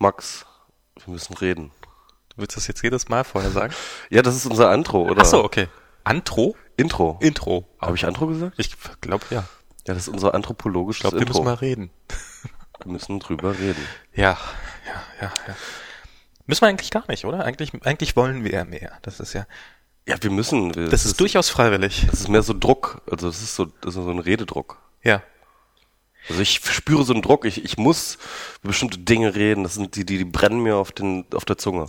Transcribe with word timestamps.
Max, 0.00 0.46
wir 1.04 1.12
müssen 1.12 1.34
reden. 1.34 1.70
Du 2.30 2.38
willst 2.38 2.56
das 2.56 2.66
jetzt 2.66 2.82
jedes 2.82 3.08
Mal 3.10 3.22
vorher 3.22 3.50
sagen? 3.50 3.74
Ja, 4.10 4.22
das 4.22 4.34
ist 4.34 4.46
unser 4.46 4.70
Antro, 4.70 5.02
oder? 5.02 5.22
Ach 5.22 5.26
so, 5.26 5.44
okay. 5.44 5.68
Antro? 6.04 6.56
Intro. 6.78 7.18
Intro. 7.20 7.68
Habe 7.78 7.96
ich 7.96 8.06
Antro 8.06 8.26
gesagt? 8.26 8.54
Ich 8.56 8.74
glaube, 9.02 9.26
ja. 9.30 9.44
Ja, 9.86 9.94
das 9.94 10.04
ist 10.04 10.08
unser 10.08 10.34
anthropologisches 10.34 10.98
Ich 10.98 11.02
glaube, 11.02 11.16
wir 11.16 11.20
Intro. 11.26 11.34
müssen 11.34 11.44
mal 11.44 11.54
reden. 11.54 11.90
wir 12.82 12.92
müssen 12.92 13.20
drüber 13.20 13.58
reden. 13.58 13.86
Ja, 14.14 14.38
ja, 14.86 15.02
ja, 15.20 15.32
ja. 15.46 15.54
Müssen 16.46 16.62
wir 16.62 16.68
eigentlich 16.68 16.90
gar 16.90 17.04
nicht, 17.08 17.26
oder? 17.26 17.44
Eigentlich, 17.44 17.72
eigentlich 17.84 18.16
wollen 18.16 18.42
wir 18.42 18.52
ja 18.52 18.64
mehr. 18.64 18.92
Das 19.02 19.20
ist 19.20 19.34
ja, 19.34 19.46
Ja, 20.08 20.16
wir 20.22 20.30
müssen. 20.30 20.74
Wir, 20.74 20.88
das 20.88 21.04
ist 21.04 21.20
durchaus 21.20 21.50
freiwillig. 21.50 22.06
Das 22.10 22.20
ist 22.20 22.28
mehr 22.28 22.42
so 22.42 22.54
Druck. 22.58 23.02
Also 23.10 23.26
das 23.28 23.42
ist 23.42 23.54
so, 23.54 23.66
das 23.66 23.94
ist 23.94 24.02
so 24.02 24.10
ein 24.10 24.18
Rededruck. 24.18 24.78
Ja. 25.02 25.22
Also 26.28 26.42
ich 26.42 26.60
spüre 26.64 27.04
so 27.04 27.12
einen 27.12 27.22
Druck. 27.22 27.44
Ich, 27.44 27.64
ich 27.64 27.76
muss 27.78 28.18
über 28.62 28.68
bestimmte 28.68 28.98
Dinge 28.98 29.34
reden. 29.34 29.62
Das 29.64 29.74
sind 29.74 29.96
die, 29.96 30.04
die, 30.04 30.18
die 30.18 30.24
brennen 30.24 30.62
mir 30.62 30.76
auf 30.76 30.92
den, 30.92 31.24
auf 31.34 31.44
der 31.44 31.58
Zunge. 31.58 31.88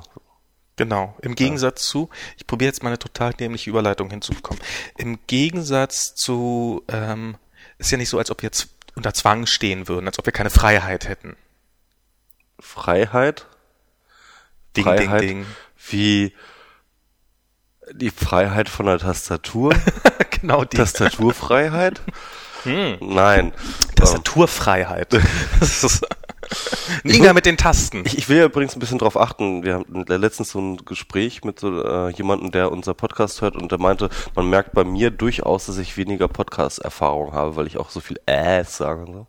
Genau. 0.77 1.15
Im 1.21 1.35
Gegensatz 1.35 1.87
zu, 1.87 2.09
ich 2.37 2.47
probiere 2.47 2.69
jetzt 2.69 2.81
mal 2.81 2.89
eine 2.89 2.97
total 2.97 3.33
dämliche 3.33 3.69
Überleitung 3.69 4.09
hinzubekommen. 4.09 4.61
Im 4.97 5.19
Gegensatz 5.27 6.15
zu, 6.15 6.83
ähm, 6.87 7.37
ist 7.77 7.91
ja 7.91 7.97
nicht 7.97 8.09
so, 8.09 8.17
als 8.17 8.31
ob 8.31 8.41
wir 8.41 8.47
jetzt 8.47 8.69
unter 8.95 9.13
Zwang 9.13 9.45
stehen 9.45 9.87
würden, 9.87 10.07
als 10.07 10.17
ob 10.17 10.25
wir 10.25 10.33
keine 10.33 10.49
Freiheit 10.49 11.07
hätten. 11.07 11.35
Freiheit. 12.59 13.45
Ding, 14.75 14.85
Freiheit 14.85 15.21
ding, 15.21 15.29
ding. 15.29 15.45
Wie 15.89 16.33
die 17.91 18.11
Freiheit 18.11 18.69
von 18.69 18.85
der 18.85 18.99
Tastatur. 18.99 19.75
genau 20.41 20.63
die 20.63 20.77
Tastaturfreiheit? 20.77 22.01
Hm. 22.63 22.97
Nein. 23.01 23.53
Tastaturfreiheit. 23.95 25.07
Das 25.59 25.83
ist 25.83 26.05
Niger 27.03 27.33
mit 27.33 27.45
den 27.45 27.57
Tasten. 27.57 28.03
Ich, 28.05 28.17
ich 28.17 28.29
will 28.29 28.37
ja 28.37 28.45
übrigens 28.45 28.75
ein 28.75 28.79
bisschen 28.79 28.97
drauf 28.97 29.17
achten. 29.17 29.63
Wir 29.63 29.75
haben 29.75 30.05
letztens 30.07 30.51
so 30.51 30.59
ein 30.59 30.77
Gespräch 30.77 31.43
mit 31.43 31.59
so 31.59 31.83
äh, 31.83 32.09
jemandem, 32.09 32.51
der 32.51 32.71
unser 32.71 32.93
Podcast 32.93 33.41
hört 33.41 33.55
und 33.55 33.71
der 33.71 33.79
meinte, 33.79 34.09
man 34.35 34.49
merkt 34.49 34.73
bei 34.73 34.83
mir 34.83 35.11
durchaus, 35.11 35.67
dass 35.67 35.77
ich 35.77 35.97
weniger 35.97 36.27
Podcast-Erfahrung 36.27 37.33
habe, 37.33 37.55
weil 37.55 37.67
ich 37.67 37.77
auch 37.77 37.89
so 37.89 37.99
viel 37.99 38.19
Äs 38.25 38.77
sage. 38.77 39.05
So. 39.05 39.27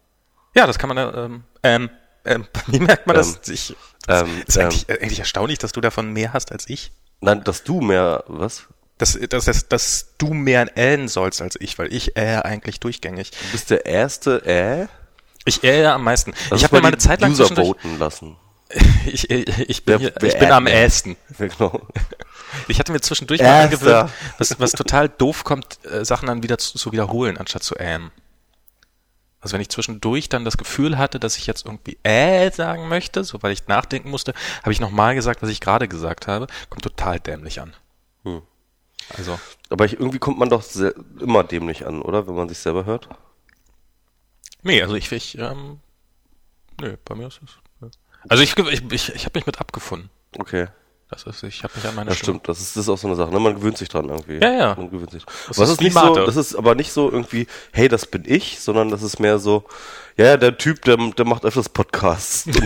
Ja, 0.54 0.66
das 0.66 0.78
kann 0.78 0.88
man, 0.94 0.98
ähm, 0.98 1.44
ähm, 1.62 1.90
ähm, 2.24 2.46
wie 2.66 2.80
merkt 2.80 3.06
man 3.06 3.16
das? 3.16 3.34
Ähm, 3.34 3.54
Ich, 3.54 3.76
ähm, 4.08 4.42
ist 4.46 4.56
ähm, 4.56 4.62
eigentlich, 4.62 4.88
äh, 4.88 5.00
eigentlich 5.00 5.20
erstaunlich, 5.20 5.58
dass 5.58 5.72
du 5.72 5.80
davon 5.80 6.12
mehr 6.12 6.32
hast 6.32 6.50
als 6.50 6.68
ich. 6.68 6.90
Nein, 7.20 7.44
dass 7.44 7.62
du 7.62 7.80
mehr, 7.80 8.24
was? 8.26 8.66
Dass, 9.02 9.18
dass, 9.18 9.46
dass, 9.46 9.66
dass 9.66 10.06
du 10.16 10.32
mehr 10.32 10.76
ähen 10.76 11.08
sollst 11.08 11.42
als 11.42 11.56
ich, 11.58 11.76
weil 11.76 11.92
ich 11.92 12.16
äh 12.16 12.36
eigentlich 12.36 12.78
durchgängig. 12.78 13.32
Du 13.32 13.50
bist 13.50 13.70
der 13.70 13.84
erste 13.84 14.46
Äh? 14.46 14.86
Ich 15.44 15.64
äh 15.64 15.84
am 15.86 16.04
meisten. 16.04 16.32
Lass 16.50 16.60
ich 16.60 16.64
habe 16.64 16.76
mir 16.76 16.82
mal 16.82 16.82
mal 16.82 16.88
eine 16.90 16.98
die 16.98 17.02
Zeit 17.02 17.20
lang 17.20 17.32
User 17.32 17.48
voten 17.48 17.98
lassen. 17.98 18.36
ich, 19.06 19.28
ich, 19.28 19.58
ich 19.68 19.84
bin, 19.84 19.98
hier, 19.98 20.14
ich 20.22 20.38
bin 20.38 20.52
am 20.52 20.68
ästen. 20.68 21.16
Genau. 21.36 21.80
Ich 22.68 22.78
hatte 22.78 22.92
mir 22.92 23.00
zwischendurch 23.00 23.40
mal 23.40 23.64
angewöhnt, 23.64 24.10
was, 24.38 24.60
was 24.60 24.70
total 24.70 25.08
doof 25.08 25.42
kommt, 25.42 25.84
äh, 25.84 26.04
Sachen 26.04 26.28
dann 26.28 26.44
wieder 26.44 26.58
zu, 26.58 26.78
zu 26.78 26.92
wiederholen, 26.92 27.38
anstatt 27.38 27.64
zu 27.64 27.74
ähm. 27.80 28.12
Also 29.40 29.54
wenn 29.54 29.62
ich 29.62 29.70
zwischendurch 29.70 30.28
dann 30.28 30.44
das 30.44 30.58
Gefühl 30.58 30.96
hatte, 30.96 31.18
dass 31.18 31.38
ich 31.38 31.48
jetzt 31.48 31.66
irgendwie 31.66 31.98
äh 32.04 32.52
sagen 32.52 32.86
möchte, 32.86 33.24
so 33.24 33.42
weil 33.42 33.50
ich 33.50 33.66
nachdenken 33.66 34.10
musste, 34.10 34.32
habe 34.60 34.70
ich 34.70 34.78
nochmal 34.78 35.16
gesagt, 35.16 35.42
was 35.42 35.50
ich 35.50 35.60
gerade 35.60 35.88
gesagt 35.88 36.28
habe, 36.28 36.46
kommt 36.70 36.84
total 36.84 37.18
dämlich 37.18 37.60
an. 37.60 37.74
Hm. 38.22 38.42
Also, 39.16 39.38
Aber 39.70 39.84
ich, 39.84 39.94
irgendwie 39.94 40.18
kommt 40.18 40.38
man 40.38 40.48
doch 40.48 40.62
sehr, 40.62 40.94
immer 41.20 41.44
dämlich 41.44 41.86
an, 41.86 42.02
oder? 42.02 42.26
Wenn 42.26 42.34
man 42.34 42.48
sich 42.48 42.58
selber 42.58 42.84
hört. 42.84 43.08
nee, 44.62 44.82
also 44.82 44.94
ich, 44.94 45.10
ich 45.12 45.38
ähm, 45.38 45.80
nö, 46.80 46.96
bei 47.04 47.14
mir 47.14 47.26
ist 47.28 47.40
es. 47.44 47.50
nö. 47.80 47.88
Also 48.28 48.42
ich, 48.42 48.56
ich, 48.56 48.92
ich, 48.92 49.14
ich 49.14 49.24
habe 49.24 49.38
mich 49.38 49.46
mit 49.46 49.60
abgefunden. 49.60 50.10
Okay. 50.38 50.68
Das 51.12 51.24
ist, 51.26 51.42
ich 51.42 51.62
habe 51.62 51.74
mich 51.76 51.86
an 51.86 51.94
meine 51.94 52.08
Das 52.08 52.18
stimmt, 52.18 52.48
das 52.48 52.58
ist, 52.58 52.74
das 52.74 52.84
ist 52.84 52.88
auch 52.88 52.96
so 52.96 53.06
eine 53.06 53.16
Sache, 53.16 53.30
ne? 53.30 53.38
Man 53.38 53.54
gewöhnt 53.54 53.76
sich 53.76 53.90
dran 53.90 54.08
irgendwie. 54.08 54.38
Ja, 54.38 54.50
ja. 54.50 54.74
Man 54.74 54.90
gewöhnt 54.90 55.10
sich. 55.10 55.24
Das 55.46 55.58
Was 55.58 55.68
ist 55.68 55.82
nicht 55.82 55.92
so, 55.92 56.14
das 56.14 56.36
ist 56.36 56.54
aber 56.54 56.74
nicht 56.74 56.90
so 56.90 57.10
irgendwie, 57.10 57.46
hey, 57.72 57.88
das 57.88 58.06
bin 58.06 58.22
ich, 58.26 58.60
sondern 58.60 58.88
das 58.90 59.02
ist 59.02 59.20
mehr 59.20 59.38
so, 59.38 59.64
ja, 60.16 60.24
ja, 60.24 60.36
der 60.38 60.56
Typ, 60.56 60.82
der, 60.86 60.96
der 60.96 61.24
macht 61.26 61.44
öfters 61.44 61.68
Podcasts. 61.68 62.46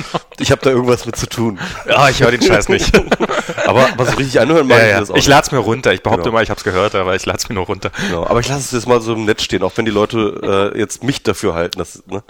Genau. 0.00 0.20
Ich 0.38 0.50
habe 0.50 0.62
da 0.62 0.70
irgendwas 0.70 1.04
mit 1.04 1.16
zu 1.16 1.28
tun. 1.28 1.58
Ah, 1.86 2.08
ich 2.08 2.22
höre 2.22 2.30
den 2.30 2.40
Scheiß 2.42 2.68
nicht. 2.70 2.96
Aber, 3.66 3.86
aber 3.92 4.06
so 4.06 4.16
richtig 4.16 4.40
anhören 4.40 4.68
ja, 4.68 4.74
mache 4.74 4.86
ich 4.86 4.90
ja. 4.92 5.00
das 5.00 5.10
auch 5.10 5.14
Ich 5.14 5.24
nicht. 5.24 5.28
lad's 5.28 5.52
mir 5.52 5.58
runter. 5.58 5.92
Ich 5.92 6.02
behaupte 6.02 6.22
Genau. 6.22 6.32
immer, 6.36 6.42
ich 6.42 6.48
habe 6.50 6.56
es 6.58 6.64
gehört, 6.64 6.94
aber 6.94 7.14
ich 7.14 7.26
lad's 7.26 7.48
mir 7.48 7.56
nur 7.56 7.66
runter. 7.66 7.90
Genau. 8.08 8.26
Aber 8.26 8.40
ich 8.40 8.48
lasse 8.48 8.60
es 8.60 8.70
jetzt 8.72 8.88
mal 8.88 9.00
so 9.02 9.12
im 9.12 9.26
Netz 9.26 9.42
stehen, 9.42 9.62
auch 9.62 9.72
wenn 9.76 9.84
die 9.84 9.90
Leute 9.90 10.72
äh, 10.74 10.78
jetzt 10.78 11.04
mich 11.04 11.22
dafür 11.22 11.54
halten. 11.54 11.78
Dass, 11.78 12.02
ne? 12.06 12.22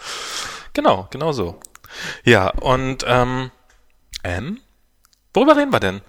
Genau, 0.72 1.06
genau 1.10 1.30
so. 1.32 1.60
Ja, 2.24 2.48
und 2.48 3.04
ähm, 3.06 3.50
ähm, 4.24 4.58
worüber 5.34 5.56
reden 5.56 5.72
wir 5.72 5.80
denn? 5.80 6.00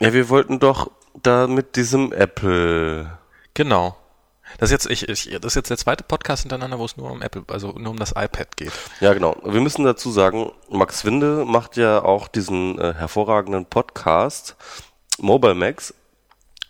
Ja, 0.00 0.12
wir 0.12 0.28
wollten 0.28 0.58
doch 0.58 0.90
da 1.22 1.46
mit 1.46 1.76
diesem 1.76 2.12
Apple. 2.12 3.18
Genau. 3.54 3.96
Das 4.58 4.70
ist 4.70 4.84
jetzt, 4.86 4.90
ich, 4.90 5.08
ich, 5.08 5.38
das 5.40 5.52
ist 5.52 5.54
jetzt 5.56 5.70
der 5.70 5.76
zweite 5.76 6.04
Podcast 6.04 6.42
hintereinander, 6.42 6.78
wo 6.78 6.84
es 6.84 6.96
nur 6.96 7.10
um 7.10 7.20
Apple, 7.20 7.42
also 7.48 7.72
nur 7.72 7.90
um 7.90 7.98
das 7.98 8.10
iPad 8.12 8.56
geht. 8.56 8.72
Ja, 9.00 9.12
genau. 9.12 9.36
Wir 9.44 9.60
müssen 9.60 9.84
dazu 9.84 10.10
sagen, 10.10 10.52
Max 10.70 11.04
Winde 11.04 11.44
macht 11.44 11.76
ja 11.76 12.02
auch 12.02 12.28
diesen 12.28 12.78
äh, 12.78 12.94
hervorragenden 12.94 13.66
Podcast 13.66 14.54
Mobile 15.18 15.54
Max, 15.54 15.94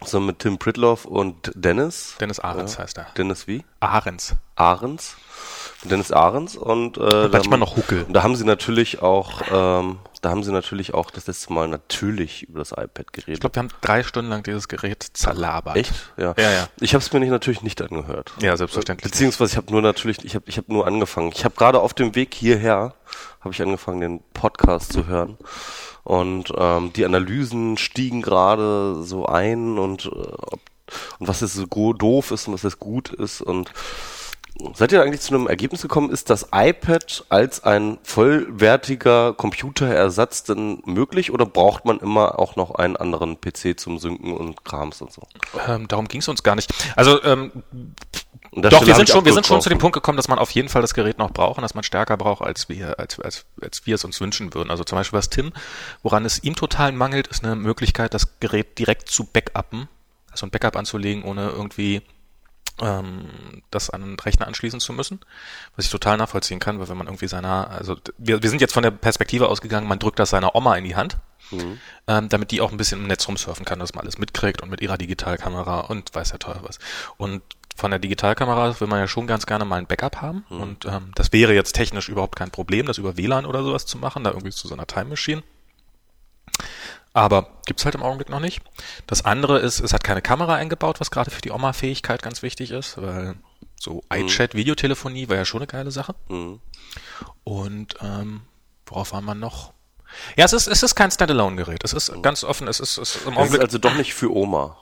so 0.04 0.20
mit 0.20 0.38
Tim 0.38 0.56
Pritloff 0.58 1.04
und 1.04 1.50
Dennis. 1.54 2.14
Dennis 2.20 2.40
Ahrens 2.40 2.74
Ja. 2.74 2.78
heißt 2.84 2.96
er. 2.98 3.06
Dennis 3.16 3.46
wie? 3.46 3.64
Ahrens. 3.80 4.36
Ahrens. 4.54 5.16
Dennis 5.84 6.12
Ahrens 6.12 6.56
und, 6.56 6.96
äh, 6.96 7.00
da 7.00 7.28
manchmal 7.28 7.52
haben- 7.54 7.60
noch 7.60 7.76
Huckel. 7.76 8.06
Da 8.08 8.22
haben 8.22 8.36
sie 8.36 8.44
natürlich 8.44 9.02
auch, 9.02 9.42
ähm, 9.52 9.98
da 10.22 10.30
haben 10.30 10.42
sie 10.42 10.52
natürlich 10.52 10.94
auch 10.94 11.10
das 11.10 11.26
letzte 11.26 11.52
Mal 11.52 11.68
natürlich 11.68 12.44
über 12.44 12.58
das 12.60 12.72
iPad 12.72 13.12
geredet. 13.12 13.34
Ich 13.34 13.40
glaube, 13.40 13.54
wir 13.56 13.62
haben 13.62 13.70
drei 13.80 14.02
Stunden 14.02 14.30
lang 14.30 14.42
dieses 14.42 14.68
Gerät 14.68 15.06
zerlabert. 15.12 15.76
Echt? 15.76 15.92
Ja. 16.16 16.34
Ja, 16.38 16.52
ja. 16.52 16.68
Ich 16.80 16.94
habe 16.94 17.02
es 17.02 17.12
mir 17.12 17.20
nicht, 17.20 17.30
natürlich 17.30 17.62
nicht 17.62 17.80
angehört. 17.82 18.32
Ja, 18.40 18.56
selbstverständlich. 18.56 19.10
Beziehungsweise 19.10 19.52
ich 19.52 19.56
habe 19.56 19.70
nur 19.70 19.82
natürlich, 19.82 20.24
ich 20.24 20.34
habe 20.34 20.44
ich 20.48 20.58
hab 20.58 20.68
nur 20.68 20.86
angefangen. 20.86 21.30
Ich 21.34 21.44
habe 21.44 21.54
gerade 21.54 21.80
auf 21.80 21.94
dem 21.94 22.14
Weg 22.14 22.34
hierher, 22.34 22.94
habe 23.40 23.52
ich 23.52 23.62
angefangen, 23.62 24.00
den 24.00 24.20
Podcast 24.32 24.92
zu 24.92 25.06
hören. 25.06 25.36
Und 26.04 26.52
ähm, 26.56 26.92
die 26.92 27.04
Analysen 27.04 27.78
stiegen 27.78 28.22
gerade 28.22 29.02
so 29.02 29.26
ein 29.26 29.78
und, 29.78 30.06
äh, 30.06 30.08
und 30.08 31.28
was 31.28 31.40
jetzt 31.40 31.54
so 31.54 31.92
doof 31.92 32.30
ist 32.30 32.46
und 32.46 32.54
was 32.54 32.62
jetzt 32.62 32.78
gut 32.78 33.12
ist. 33.12 33.40
Und 33.40 33.72
seid 34.74 34.92
ihr 34.92 35.02
eigentlich 35.02 35.20
zu 35.20 35.34
einem 35.34 35.46
Ergebnis 35.46 35.82
gekommen, 35.82 36.10
ist 36.10 36.30
das 36.30 36.48
iPad 36.52 37.24
als 37.28 37.64
ein 37.64 37.98
vollwertiger 38.02 39.34
Computerersatz 39.34 40.44
denn 40.44 40.82
möglich 40.84 41.30
oder 41.30 41.46
braucht 41.46 41.84
man 41.84 41.98
immer 41.98 42.38
auch 42.38 42.56
noch 42.56 42.74
einen 42.74 42.96
anderen 42.96 43.40
PC 43.40 43.78
zum 43.78 43.98
Synken 43.98 44.36
und 44.36 44.64
Krams 44.64 45.02
und 45.02 45.12
so? 45.12 45.22
Ähm, 45.66 45.88
darum 45.88 46.08
ging 46.08 46.20
es 46.20 46.28
uns 46.28 46.42
gar 46.42 46.54
nicht. 46.54 46.72
Also 46.96 47.22
ähm, 47.24 47.52
Doch, 48.52 48.86
wir 48.86 48.94
sind 48.94 49.08
schon, 49.08 49.24
wir 49.24 49.32
sind 49.32 49.46
schon 49.46 49.60
zu 49.60 49.68
dem. 49.68 49.78
Punkt 49.78 49.94
gekommen, 49.94 50.16
dass 50.16 50.28
man 50.28 50.38
auf 50.38 50.50
jeden 50.50 50.68
Fall 50.68 50.82
das 50.82 50.94
Gerät 50.94 51.18
noch 51.18 51.30
braucht 51.30 51.58
und 51.58 51.62
dass 51.62 51.74
man 51.74 51.84
stärker 51.84 52.16
braucht, 52.16 52.42
als 52.42 52.68
wir, 52.68 52.98
als, 52.98 53.20
als, 53.20 53.44
als 53.60 53.86
wir 53.86 53.96
es 53.96 54.04
uns 54.04 54.20
wünschen 54.20 54.54
würden. 54.54 54.70
Also 54.70 54.84
zum 54.84 54.96
Beispiel 54.96 55.18
was 55.18 55.28
Tim, 55.28 55.52
woran 56.02 56.24
es 56.24 56.42
ihm 56.42 56.56
total 56.56 56.92
mangelt, 56.92 57.26
ist 57.26 57.44
eine 57.44 57.56
Möglichkeit, 57.56 58.14
das 58.14 58.40
Gerät 58.40 58.78
direkt 58.78 59.10
zu 59.10 59.24
backuppen, 59.24 59.88
also 60.30 60.46
ein 60.46 60.50
Backup 60.50 60.76
anzulegen, 60.76 61.24
ohne 61.24 61.50
irgendwie 61.50 62.02
ähm, 62.80 63.62
das 63.70 63.90
an 63.90 64.02
einen 64.02 64.18
Rechner 64.18 64.46
anschließen 64.46 64.80
zu 64.80 64.92
müssen, 64.92 65.20
was 65.76 65.86
ich 65.86 65.90
total 65.90 66.16
nachvollziehen 66.16 66.58
kann, 66.60 66.78
weil 66.78 66.88
wenn 66.88 66.96
man 66.96 67.06
irgendwie 67.06 67.28
seiner, 67.28 67.70
also 67.70 67.96
wir, 68.18 68.42
wir 68.42 68.50
sind 68.50 68.60
jetzt 68.60 68.74
von 68.74 68.82
der 68.82 68.90
Perspektive 68.90 69.48
ausgegangen, 69.48 69.88
man 69.88 69.98
drückt 69.98 70.18
das 70.18 70.30
seiner 70.30 70.54
Oma 70.54 70.76
in 70.76 70.84
die 70.84 70.96
Hand, 70.96 71.16
ähm, 72.06 72.28
damit 72.28 72.50
die 72.50 72.60
auch 72.60 72.70
ein 72.70 72.76
bisschen 72.76 73.00
im 73.00 73.06
Netz 73.06 73.26
rumsurfen 73.28 73.64
kann, 73.64 73.78
dass 73.78 73.94
man 73.94 74.04
alles 74.04 74.18
mitkriegt 74.18 74.62
und 74.62 74.70
mit 74.70 74.80
ihrer 74.80 74.98
Digitalkamera 74.98 75.80
und 75.80 76.14
weiß 76.14 76.32
ja 76.32 76.38
teuer 76.38 76.60
was. 76.62 76.78
Und 77.16 77.42
von 77.74 77.90
der 77.90 78.00
Digitalkamera 78.00 78.80
will 78.80 78.88
man 78.88 79.00
ja 79.00 79.08
schon 79.08 79.26
ganz 79.26 79.46
gerne 79.46 79.64
mal 79.64 79.76
ein 79.76 79.86
Backup 79.86 80.22
haben 80.22 80.44
und 80.48 80.86
ähm, 80.86 81.12
das 81.14 81.32
wäre 81.32 81.54
jetzt 81.54 81.74
technisch 81.74 82.08
überhaupt 82.08 82.36
kein 82.36 82.50
Problem, 82.50 82.86
das 82.86 82.98
über 82.98 83.16
WLAN 83.16 83.46
oder 83.46 83.62
sowas 83.62 83.86
zu 83.86 83.98
machen, 83.98 84.24
da 84.24 84.30
irgendwie 84.30 84.50
zu 84.50 84.66
so 84.66 84.74
einer 84.74 84.86
Time 84.86 85.06
Machine. 85.06 85.42
Aber 87.16 87.48
gibt's 87.64 87.86
halt 87.86 87.94
im 87.94 88.02
Augenblick 88.02 88.28
noch 88.28 88.40
nicht. 88.40 88.60
Das 89.06 89.24
andere 89.24 89.58
ist, 89.58 89.80
es 89.80 89.94
hat 89.94 90.04
keine 90.04 90.20
Kamera 90.20 90.54
eingebaut, 90.56 91.00
was 91.00 91.10
gerade 91.10 91.30
für 91.30 91.40
die 91.40 91.50
Oma-Fähigkeit 91.50 92.20
ganz 92.20 92.42
wichtig 92.42 92.72
ist, 92.72 93.00
weil 93.00 93.36
so 93.80 94.02
iChat, 94.12 94.54
Videotelefonie 94.54 95.26
war 95.30 95.36
ja 95.36 95.46
schon 95.46 95.60
eine 95.60 95.66
geile 95.66 95.90
Sache. 95.90 96.14
Mhm. 96.28 96.60
Und 97.42 97.94
ähm, 98.02 98.42
worauf 98.84 99.12
war 99.12 99.22
man 99.22 99.38
noch? 99.40 99.72
Ja, 100.36 100.44
es 100.44 100.52
ist, 100.52 100.66
es 100.66 100.82
ist 100.82 100.94
kein 100.94 101.10
Standalone-Gerät. 101.10 101.84
Es 101.84 101.94
ist 101.94 102.12
ganz 102.20 102.44
offen, 102.44 102.68
es 102.68 102.80
ist, 102.80 102.98
es 102.98 103.16
ist 103.16 103.26
im 103.26 103.32
Es 103.32 103.32
ist 103.32 103.38
Augenblick. 103.38 103.62
also 103.62 103.78
doch 103.78 103.94
nicht 103.94 104.12
für 104.12 104.30
Oma. 104.30 104.76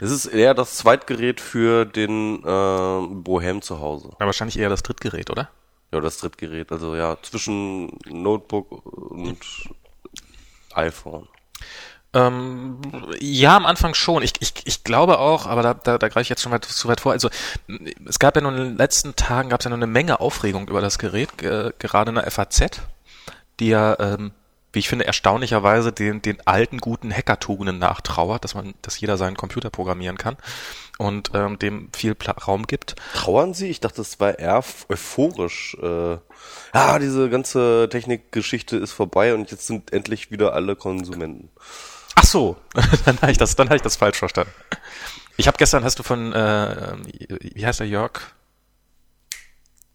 Es 0.00 0.10
ist 0.10 0.24
eher 0.24 0.54
das 0.54 0.76
Zweitgerät 0.76 1.42
für 1.42 1.84
den 1.84 2.38
äh, 2.42 3.06
Bohem 3.22 3.60
zu 3.60 3.80
Hause. 3.80 4.12
Ja, 4.18 4.24
wahrscheinlich 4.24 4.58
eher 4.58 4.70
das 4.70 4.82
Drittgerät, 4.82 5.28
oder? 5.28 5.50
Ja, 5.92 6.00
das 6.00 6.16
Drittgerät. 6.16 6.72
Also 6.72 6.96
ja, 6.96 7.18
zwischen 7.20 7.98
Notebook 8.06 8.70
und 9.10 9.38
iPhone. 10.74 11.28
Ähm, 12.14 12.80
ja, 13.20 13.56
am 13.56 13.66
Anfang 13.66 13.92
schon. 13.94 14.22
Ich, 14.22 14.32
ich, 14.40 14.54
ich 14.64 14.82
glaube 14.82 15.18
auch, 15.18 15.46
aber 15.46 15.62
da, 15.62 15.74
da, 15.74 15.98
da 15.98 16.08
greife 16.08 16.22
ich 16.22 16.28
jetzt 16.30 16.42
schon 16.42 16.52
weit, 16.52 16.64
zu 16.64 16.88
weit 16.88 17.00
vor. 17.00 17.12
Also 17.12 17.28
es 18.06 18.18
gab 18.18 18.34
ja 18.34 18.42
nun 18.42 18.56
in 18.56 18.64
den 18.64 18.76
letzten 18.78 19.14
Tagen 19.14 19.50
gab 19.50 19.60
es 19.60 19.64
ja 19.64 19.68
nur 19.68 19.78
eine 19.78 19.86
Menge 19.86 20.20
Aufregung 20.20 20.68
über 20.68 20.80
das 20.80 20.98
Gerät, 20.98 21.36
ge- 21.36 21.72
gerade 21.78 22.08
in 22.10 22.14
der 22.14 22.30
FAZ. 22.30 22.80
die 23.60 23.68
ja, 23.68 23.98
ähm, 24.00 24.32
wie 24.72 24.78
ich 24.80 24.88
finde, 24.88 25.06
erstaunlicherweise 25.06 25.92
den, 25.92 26.22
den 26.22 26.46
alten 26.46 26.78
guten 26.78 27.12
Hackertugenden 27.12 27.78
nachtrauert, 27.78 28.44
dass 28.44 28.54
man, 28.54 28.74
dass 28.82 29.00
jeder 29.00 29.16
seinen 29.16 29.36
Computer 29.36 29.70
programmieren 29.70 30.18
kann 30.18 30.36
und 30.98 31.30
ähm, 31.32 31.58
dem 31.58 31.88
viel 31.96 32.14
Pla 32.14 32.32
Raum 32.32 32.66
gibt. 32.66 32.96
Trauern 33.14 33.54
Sie? 33.54 33.68
Ich 33.68 33.80
dachte, 33.80 33.96
das 33.98 34.20
war 34.20 34.38
eher 34.38 34.62
euphorisch. 34.88 35.76
Äh, 35.80 36.18
ah, 36.72 36.98
diese 36.98 37.30
ganze 37.30 37.88
Technikgeschichte 37.90 38.76
ist 38.76 38.92
vorbei 38.92 39.32
und 39.32 39.50
jetzt 39.50 39.66
sind 39.66 39.92
endlich 39.92 40.30
wieder 40.30 40.52
alle 40.52 40.76
Konsumenten. 40.76 41.48
Ach 42.16 42.24
so, 42.24 42.56
dann 43.06 43.20
habe 43.22 43.30
ich 43.32 43.38
das, 43.38 43.56
dann 43.56 43.68
habe 43.68 43.76
ich 43.76 43.82
das 43.82 43.96
falsch 43.96 44.18
verstanden. 44.18 44.52
Ich 45.36 45.46
habe 45.46 45.56
gestern, 45.56 45.84
hast 45.84 45.98
du 46.00 46.02
von, 46.02 46.32
äh, 46.32 46.96
wie 47.54 47.64
heißt 47.64 47.78
der 47.80 47.86
Jörg? 47.86 48.20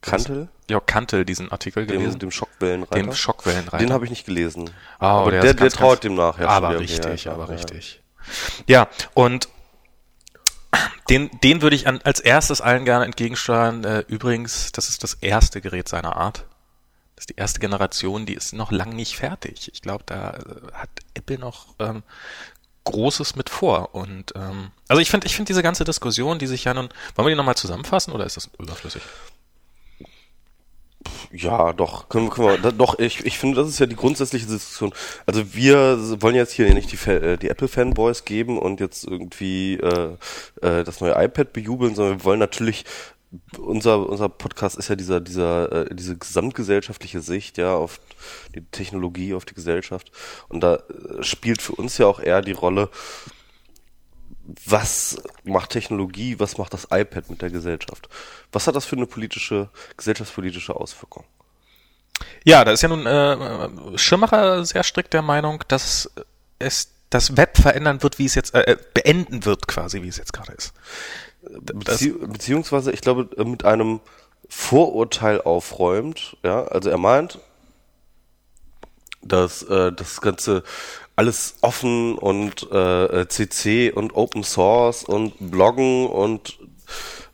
Kantel? 0.00 0.48
Jörg 0.68 0.86
Kantel 0.86 1.24
diesen 1.24 1.50
Artikel 1.52 1.86
Dem, 1.86 1.98
gelesen. 2.00 2.18
dem 2.18 2.30
Schockwellenreiter? 2.30 2.94
Dem 2.94 3.12
Schockwellenreiter. 3.14 3.78
Den 3.78 3.92
habe 3.92 4.04
ich 4.04 4.10
nicht 4.10 4.26
gelesen. 4.26 4.70
Oh, 5.00 5.04
aber 5.04 5.30
der, 5.30 5.40
der, 5.42 5.54
ganz, 5.54 5.74
traut 5.74 5.90
ganz- 5.92 6.00
dem 6.00 6.14
nach. 6.14 6.38
ja, 6.38 6.48
aber 6.48 6.78
richtig, 6.78 7.24
Ja, 7.24 7.32
aber 7.32 7.44
ja. 7.46 7.52
richtig. 7.52 8.02
Ja, 8.66 8.88
und 9.14 9.48
den, 11.08 11.30
den 11.42 11.62
würde 11.62 11.76
ich 11.76 11.86
an, 11.86 12.00
als 12.04 12.20
erstes 12.20 12.60
allen 12.60 12.84
gerne 12.84 13.04
entgegensteuern. 13.04 13.84
Äh, 13.84 14.04
übrigens, 14.08 14.72
das 14.72 14.88
ist 14.88 15.02
das 15.02 15.14
erste 15.14 15.60
Gerät 15.60 15.88
seiner 15.88 16.16
Art. 16.16 16.44
Das 17.16 17.22
ist 17.22 17.30
die 17.30 17.36
erste 17.36 17.60
Generation, 17.60 18.26
die 18.26 18.34
ist 18.34 18.52
noch 18.52 18.72
lang 18.72 18.94
nicht 18.94 19.16
fertig. 19.16 19.70
Ich 19.72 19.82
glaube, 19.82 20.04
da 20.06 20.30
äh, 20.30 20.72
hat 20.72 20.90
Apple 21.14 21.38
noch 21.38 21.74
ähm, 21.78 22.02
Großes 22.84 23.36
mit 23.36 23.50
vor. 23.50 23.94
Und 23.94 24.32
ähm, 24.36 24.70
also 24.88 25.00
ich 25.00 25.10
finde, 25.10 25.26
ich 25.26 25.34
finde 25.34 25.48
diese 25.48 25.62
ganze 25.62 25.84
Diskussion, 25.84 26.38
die 26.38 26.46
sich 26.46 26.64
ja 26.64 26.74
nun, 26.74 26.88
wollen 27.14 27.26
wir 27.26 27.30
die 27.30 27.36
nochmal 27.36 27.56
zusammenfassen 27.56 28.12
oder 28.12 28.26
ist 28.26 28.36
das 28.36 28.50
überflüssig? 28.58 29.02
Ja, 31.32 31.72
doch, 31.72 32.08
können, 32.08 32.30
können 32.30 32.62
wir, 32.62 32.72
doch, 32.72 32.98
ich, 32.98 33.24
ich 33.26 33.38
finde, 33.38 33.56
das 33.56 33.68
ist 33.68 33.78
ja 33.78 33.86
die 33.86 33.96
grundsätzliche 33.96 34.46
Diskussion. 34.46 34.92
Also 35.26 35.54
wir 35.54 35.98
wollen 36.22 36.36
jetzt 36.36 36.52
hier 36.52 36.72
nicht 36.72 36.92
die, 36.92 37.10
äh, 37.10 37.36
die 37.36 37.48
Apple-Fanboys 37.48 38.24
geben 38.24 38.58
und 38.58 38.80
jetzt 38.80 39.04
irgendwie 39.04 39.74
äh, 39.74 40.16
äh, 40.62 40.84
das 40.84 41.00
neue 41.00 41.12
iPad 41.12 41.52
bejubeln, 41.52 41.94
sondern 41.94 42.20
wir 42.20 42.24
wollen 42.24 42.40
natürlich 42.40 42.84
unser 43.58 44.08
unser 44.08 44.28
Podcast 44.28 44.76
ist 44.76 44.88
ja 44.88 44.94
dieser 44.94 45.20
dieser 45.20 45.90
äh, 45.90 45.94
diese 45.94 46.16
gesamtgesellschaftliche 46.16 47.20
Sicht 47.20 47.58
ja 47.58 47.74
auf 47.74 48.00
die 48.54 48.62
Technologie, 48.62 49.34
auf 49.34 49.44
die 49.44 49.54
Gesellschaft 49.54 50.12
und 50.48 50.60
da 50.60 50.76
äh, 50.76 51.22
spielt 51.22 51.60
für 51.60 51.72
uns 51.72 51.98
ja 51.98 52.06
auch 52.06 52.20
eher 52.20 52.42
die 52.42 52.52
Rolle, 52.52 52.90
was 54.66 55.22
macht 55.44 55.70
Technologie, 55.70 56.38
was 56.38 56.58
macht 56.58 56.74
das 56.74 56.88
iPad 56.90 57.30
mit 57.30 57.42
der 57.42 57.50
Gesellschaft? 57.50 58.08
Was 58.52 58.66
hat 58.66 58.76
das 58.76 58.84
für 58.84 58.96
eine 58.96 59.06
politische, 59.06 59.70
gesellschaftspolitische 59.96 60.76
Auswirkung? 60.76 61.24
Ja, 62.44 62.64
da 62.64 62.72
ist 62.72 62.82
ja 62.82 62.88
nun 62.88 63.06
äh, 63.06 63.98
Schirmacher 63.98 64.64
sehr 64.64 64.82
strikt 64.82 65.14
der 65.14 65.22
Meinung, 65.22 65.64
dass 65.68 66.10
es 66.58 66.90
das 67.10 67.36
Web 67.36 67.56
verändern 67.56 68.02
wird, 68.02 68.18
wie 68.18 68.26
es 68.26 68.34
jetzt 68.34 68.54
äh, 68.54 68.76
beenden 68.92 69.44
wird, 69.44 69.66
quasi, 69.66 70.02
wie 70.02 70.08
es 70.08 70.18
jetzt 70.18 70.32
gerade 70.32 70.52
ist. 70.52 70.72
Bezieh 71.42 72.10
beziehungsweise, 72.10 72.92
ich 72.92 73.00
glaube, 73.00 73.28
äh, 73.36 73.44
mit 73.44 73.64
einem 73.64 74.00
Vorurteil 74.48 75.40
aufräumt, 75.40 76.36
ja, 76.42 76.64
also 76.64 76.90
er 76.90 76.98
meint, 76.98 77.38
dass 79.22 79.62
äh, 79.62 79.92
das 79.92 80.20
Ganze 80.20 80.62
alles 81.16 81.56
offen 81.60 82.16
und 82.18 82.70
äh, 82.72 83.26
CC 83.28 83.92
und 83.92 84.14
Open 84.14 84.44
Source 84.44 85.04
und 85.04 85.34
Bloggen 85.50 86.06
und 86.06 86.58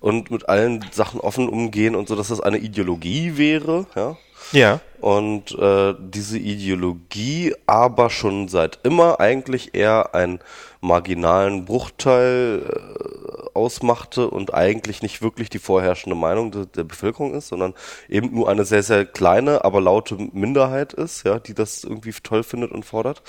und 0.00 0.30
mit 0.30 0.48
allen 0.48 0.84
Sachen 0.92 1.20
offen 1.20 1.48
umgehen 1.48 1.94
und 1.94 2.08
so, 2.08 2.16
dass 2.16 2.28
das 2.28 2.40
eine 2.40 2.58
Ideologie 2.58 3.36
wäre, 3.36 3.86
ja. 3.94 4.16
Ja. 4.52 4.80
Und 5.00 5.56
äh, 5.58 5.94
diese 5.98 6.38
Ideologie 6.38 7.54
aber 7.66 8.10
schon 8.10 8.48
seit 8.48 8.80
immer 8.82 9.20
eigentlich 9.20 9.74
eher 9.74 10.14
einen 10.14 10.40
marginalen 10.80 11.64
Bruchteil 11.64 12.62
äh, 12.66 13.19
ausmachte 13.54 14.28
und 14.28 14.54
eigentlich 14.54 15.02
nicht 15.02 15.22
wirklich 15.22 15.50
die 15.50 15.58
vorherrschende 15.58 16.16
Meinung 16.16 16.50
de, 16.50 16.66
der 16.66 16.84
Bevölkerung 16.84 17.34
ist, 17.34 17.48
sondern 17.48 17.74
eben 18.08 18.34
nur 18.34 18.48
eine 18.48 18.64
sehr, 18.64 18.82
sehr 18.82 19.04
kleine, 19.04 19.64
aber 19.64 19.80
laute 19.80 20.16
Minderheit 20.32 20.92
ist, 20.92 21.24
ja, 21.24 21.38
die 21.38 21.54
das 21.54 21.84
irgendwie 21.84 22.12
toll 22.12 22.42
findet 22.42 22.72
und 22.72 22.84
fordert. 22.84 23.22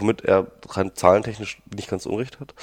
Womit 0.00 0.24
er 0.24 0.46
rein 0.68 0.92
zahlentechnisch 0.94 1.58
nicht 1.74 1.88
ganz 1.88 2.06
unrecht 2.06 2.40
hat. 2.40 2.54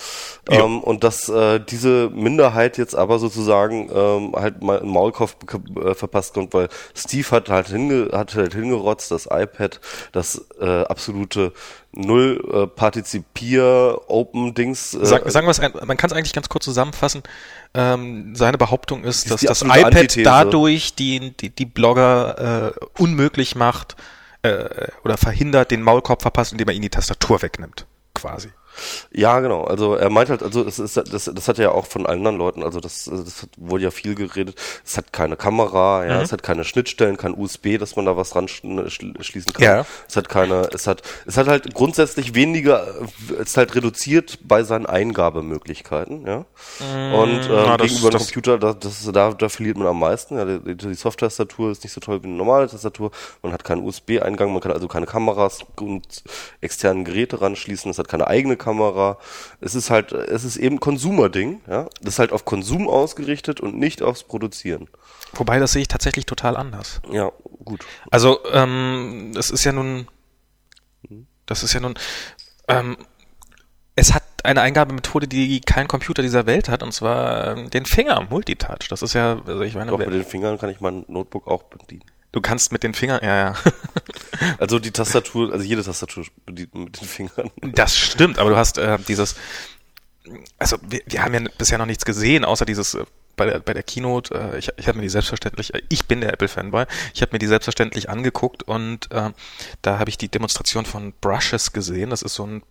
Ja. 0.50 0.64
Ähm, 0.64 0.80
und 0.82 1.04
dass 1.04 1.30
äh, 1.30 1.60
diese 1.60 2.10
Minderheit 2.10 2.78
jetzt 2.78 2.96
aber 2.96 3.20
sozusagen 3.20 3.90
ähm, 3.94 4.36
halt 4.36 4.62
mal 4.62 4.80
einen 4.80 4.90
Maulkorb 4.90 5.36
bek- 5.46 5.92
äh, 5.92 5.96
verpasst 5.96 6.34
kommt, 6.34 6.54
weil 6.54 6.70
Steve 6.96 7.30
hat 7.32 7.50
halt, 7.50 7.68
hinge 7.68 8.10
hat 8.14 8.36
halt 8.36 8.54
hingerotzt, 8.54 9.12
das 9.12 9.28
iPad, 9.32 9.80
das 10.12 10.46
äh, 10.60 10.84
absolute 10.84 11.54
Null 11.94 12.42
äh, 12.54 12.68
Partizipier 12.68 14.00
Open 14.08 14.54
Dings. 14.54 14.94
Äh, 14.94 15.06
Sag, 15.06 15.30
sagen 15.30 15.46
wir 15.46 15.52
es, 15.52 15.60
man 15.60 15.98
kann 15.98 16.10
es 16.10 16.16
eigentlich 16.16 16.32
ganz 16.34 16.48
kurz 16.48 16.64
zusammenfassen. 16.64 17.22
Ähm, 17.74 18.34
seine 18.36 18.58
Behauptung 18.58 19.04
ist, 19.04 19.30
dass 19.30 19.42
das 19.42 19.62
iPad 19.62 19.86
Antithese. 19.86 20.24
dadurch 20.24 20.96
die, 20.96 21.32
die, 21.32 21.50
die 21.50 21.66
Blogger 21.66 22.74
äh, 22.78 23.02
unmöglich 23.02 23.56
macht 23.56 23.98
äh, 24.44 24.88
oder 25.04 25.18
verhindert, 25.18 25.72
den 25.72 25.82
Maulkorb 25.82 26.22
verpasst, 26.22 26.52
indem 26.52 26.70
er 26.70 26.74
ihnen 26.74 26.84
die 26.84 26.90
Tastatur 26.90 27.42
wegnimmt, 27.42 27.86
quasi. 28.14 28.50
Ja, 29.12 29.40
genau. 29.40 29.64
Also 29.64 29.96
er 29.96 30.10
meint 30.10 30.30
halt, 30.30 30.44
also 30.44 30.64
es 30.64 30.80
ist 30.80 30.98
das, 30.98 31.26
das 31.34 31.48
hat 31.48 31.58
er 31.60 31.64
ja 31.66 31.72
auch 31.72 31.86
von 31.86 32.06
allen 32.06 32.20
anderen 32.20 32.38
Leuten, 32.38 32.64
also 32.64 32.80
das, 32.80 33.06
das 33.06 33.48
wurde 33.58 33.84
ja 33.84 33.92
viel 33.92 34.16
geredet. 34.16 34.56
Es 34.86 34.98
hat 34.98 35.12
keine 35.14 35.36
Kamera, 35.36 36.06
ja, 36.06 36.22
es 36.22 36.32
hat 36.32 36.44
keine 36.44 36.64
Schnittstellen, 36.64 37.18
kein 37.18 37.34
USB, 37.38 37.78
dass 37.78 37.96
man 37.96 38.06
da 38.06 38.16
was 38.18 38.36
ran 38.36 38.46
sch- 38.48 39.22
schließen 39.24 39.54
kann. 39.54 39.64
Ja. 39.64 39.86
Es 40.08 40.16
hat 40.16 40.30
keine, 40.30 40.70
es 40.74 40.88
hat, 40.88 41.02
es 41.26 41.38
hat 41.38 41.48
halt 41.48 41.74
grundsätzlich 41.74 42.36
weniger, 42.36 42.86
es 43.40 43.48
ist 43.52 43.58
halt 43.58 43.76
reduziert 43.76 44.40
bei 44.44 44.64
seinen 44.64 44.86
Eingabemöglichkeiten, 44.86 46.26
ja. 46.26 46.46
Und 47.14 47.46
ähm, 47.46 47.50
na, 47.50 47.78
das- 47.78 47.88
gegenüber 47.88 48.10
dem 48.10 48.14
das- 48.14 48.28
Computer, 48.28 48.58
da, 48.58 48.74
das, 48.74 49.10
da, 49.12 49.32
da 49.34 49.50
verliert 49.50 49.78
man 49.78 49.88
am 49.88 50.00
meisten. 50.00 50.38
Ja, 50.38 50.46
die, 50.46 50.76
die 50.76 50.94
Soft-Tastatur 50.94 51.72
ist 51.72 51.84
nicht 51.84 51.94
so 51.94 52.00
toll 52.02 52.22
wie 52.24 52.28
eine 52.28 52.36
normale 52.36 52.68
Tastatur. 52.68 53.12
Man 53.42 53.52
hat 53.54 53.64
keinen 53.64 53.84
USB-Eingang, 53.84 54.52
man 54.52 54.62
kann 54.62 54.72
also 54.72 54.88
keine 54.88 55.06
Kameras 55.06 55.60
und 55.80 56.24
externen 56.62 57.06
Geräte 57.06 57.42
ranschließen. 57.42 57.90
Es 57.92 57.98
hat 57.98 58.08
keine 58.08 58.28
eigene 58.28 58.58
Kamera. 58.58 58.71
Es 59.60 59.76
ist 59.76 59.90
halt, 59.90 60.12
es 60.12 60.44
ist 60.44 60.58
eben 60.58 60.80
Konsumerding. 60.80 61.62
Ja, 61.68 61.88
das 62.02 62.16
ist 62.16 62.20
halt 62.20 62.32
auf 62.32 62.46
Konsum 62.46 62.88
ausgerichtet 62.88 63.60
und 63.60 63.78
nicht 63.78 64.02
aufs 64.02 64.24
Produzieren. 64.24 64.88
Wobei, 65.34 65.60
das 65.60 65.74
sehe 65.74 65.82
ich 65.82 65.88
tatsächlich 65.88 66.26
total 66.26 66.58
anders. 66.58 67.02
Ja, 67.12 67.32
gut. 67.64 67.86
Also, 68.10 68.40
ähm, 68.52 69.32
das 69.34 69.50
ist 69.50 69.64
ja 69.64 69.72
nun, 69.72 70.08
das 71.46 71.64
ist 71.64 71.74
ja 71.74 71.80
nun, 71.80 71.96
ähm, 72.68 72.98
es 73.96 74.14
hat 74.14 74.24
eine 74.44 74.62
Eingabemethode, 74.62 75.28
die 75.28 75.62
kein 75.62 75.88
Computer 75.88 76.22
dieser 76.22 76.46
Welt 76.46 76.70
hat, 76.70 76.84
und 76.84 76.94
zwar 76.94 77.58
ähm, 77.58 77.70
den 77.70 77.86
Finger, 77.86 78.26
Multitouch. 78.30 78.88
Das 78.90 79.02
ist 79.02 79.14
ja, 79.14 79.42
also 79.46 79.62
ich 79.62 79.76
meine, 79.76 79.92
Doch 79.92 80.00
mit 80.00 80.12
den 80.12 80.26
Fingern 80.26 80.58
kann 80.58 80.70
ich 80.70 80.82
mein 80.82 81.06
Notebook 81.08 81.48
auch 81.48 81.64
bedienen. 81.64 82.04
Du 82.32 82.42
kannst 82.42 82.72
mit 82.72 82.84
den 82.84 82.94
Fingern, 82.94 83.20
ja, 83.24 83.38
ja. 83.38 83.56
Also 84.58 84.80
die 84.80 84.92
Tastatur, 84.92 85.54
also 85.54 85.64
jede 85.64 85.84
Tastatur 85.84 86.26
bedient 86.46 86.74
man 86.74 86.86
mit 86.86 87.00
den 87.00 87.08
Fingern. 87.08 87.52
Das 87.62 87.96
stimmt, 87.96 88.40
aber 88.40 88.50
du 88.50 88.58
hast 88.58 88.78
äh, 88.78 88.98
dieses, 89.08 89.36
also 90.58 90.78
wir, 90.82 91.02
wir 91.06 91.24
haben 91.24 91.34
ja 91.34 91.42
bisher 91.58 91.78
noch 91.78 91.86
nichts 91.86 92.06
gesehen, 92.06 92.44
außer 92.44 92.66
dieses 92.66 92.96
äh, 92.96 93.06
bei 93.36 93.46
der, 93.46 93.60
bei 93.60 93.74
der 93.74 93.84
Keynote, 93.84 94.34
äh, 94.34 94.58
ich, 94.58 94.70
ich 94.78 94.88
habe 94.88 94.98
mir 94.98 95.04
die 95.04 95.10
selbstverständlich, 95.10 95.74
äh, 95.74 95.82
ich 95.90 96.06
bin 96.06 96.22
der 96.22 96.34
Apple-Fanboy, 96.34 96.86
ich 97.14 97.22
habe 97.22 97.34
mir 97.34 97.40
die 97.40 97.48
selbstverständlich 97.48 98.10
angeguckt 98.10 98.64
und 98.64 99.12
äh, 99.12 99.32
da 99.82 100.00
habe 100.00 100.10
ich 100.10 100.18
die 100.18 100.30
Demonstration 100.30 100.86
von 100.86 101.14
Brushes 101.22 101.74
gesehen. 101.74 102.10
Das 102.10 102.22
ist 102.22 102.36
so 102.36 102.46
ein 102.46 102.64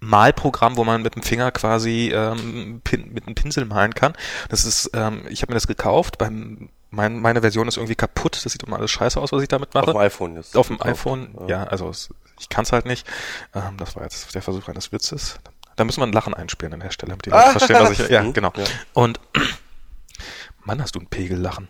Malprogramm, 0.00 0.76
wo 0.76 0.84
man 0.84 1.02
mit 1.02 1.14
dem 1.14 1.22
Finger 1.22 1.50
quasi 1.50 2.12
ähm, 2.14 2.80
pin, 2.84 3.12
mit 3.12 3.26
einem 3.26 3.34
Pinsel 3.34 3.64
malen 3.64 3.94
kann. 3.94 4.14
Das 4.48 4.64
ist, 4.64 4.90
ähm, 4.94 5.22
ich 5.28 5.42
habe 5.42 5.52
mir 5.52 5.56
das 5.56 5.66
gekauft. 5.66 6.18
Beim, 6.18 6.68
mein, 6.94 7.20
meine 7.20 7.40
Version 7.40 7.68
ist 7.68 7.76
irgendwie 7.76 7.94
kaputt. 7.94 8.40
Das 8.44 8.52
sieht 8.52 8.62
immer 8.62 8.76
alles 8.78 8.90
scheiße 8.90 9.20
aus, 9.20 9.32
was 9.32 9.42
ich 9.42 9.48
damit 9.48 9.74
mache. 9.74 9.86
Auf 9.88 9.92
dem 9.92 10.00
iPhone 10.00 10.36
jetzt. 10.36 10.56
Auf 10.56 10.68
dem 10.68 10.80
iPhone, 10.82 11.34
ja, 11.48 11.64
also 11.64 11.88
es, 11.88 12.08
ich 12.40 12.48
kann 12.48 12.64
es 12.64 12.72
halt 12.72 12.86
nicht. 12.86 13.06
Ähm, 13.54 13.76
das 13.76 13.96
war 13.96 14.02
jetzt 14.02 14.34
der 14.34 14.42
Versuch 14.42 14.68
eines 14.68 14.92
Witzes. 14.92 15.38
Da 15.76 15.84
müssen 15.84 16.00
wir 16.00 16.06
ein 16.06 16.12
Lachen 16.12 16.34
einspielen 16.34 16.72
an 16.74 16.80
der 16.80 16.90
Stelle, 16.90 17.10
damit 17.10 17.26
die 17.26 17.30
Leute 17.30 17.50
verstehen, 17.58 17.76
was 17.80 17.90
ich. 17.98 18.08
Ja, 18.08 18.22
Mhm, 18.22 18.32
genau. 18.32 18.52
ja. 18.56 18.64
Und 18.92 19.20
Mann, 20.64 20.80
hast 20.80 20.94
du 20.94 21.00
ein 21.00 21.06
Pegellachen. 21.06 21.68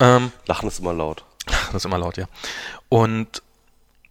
Ähm, 0.00 0.32
Lachen 0.46 0.68
ist 0.68 0.78
immer 0.80 0.92
laut. 0.92 1.24
das 1.46 1.74
ist 1.74 1.84
immer 1.84 1.98
laut, 1.98 2.16
ja. 2.16 2.26
Und 2.88 3.42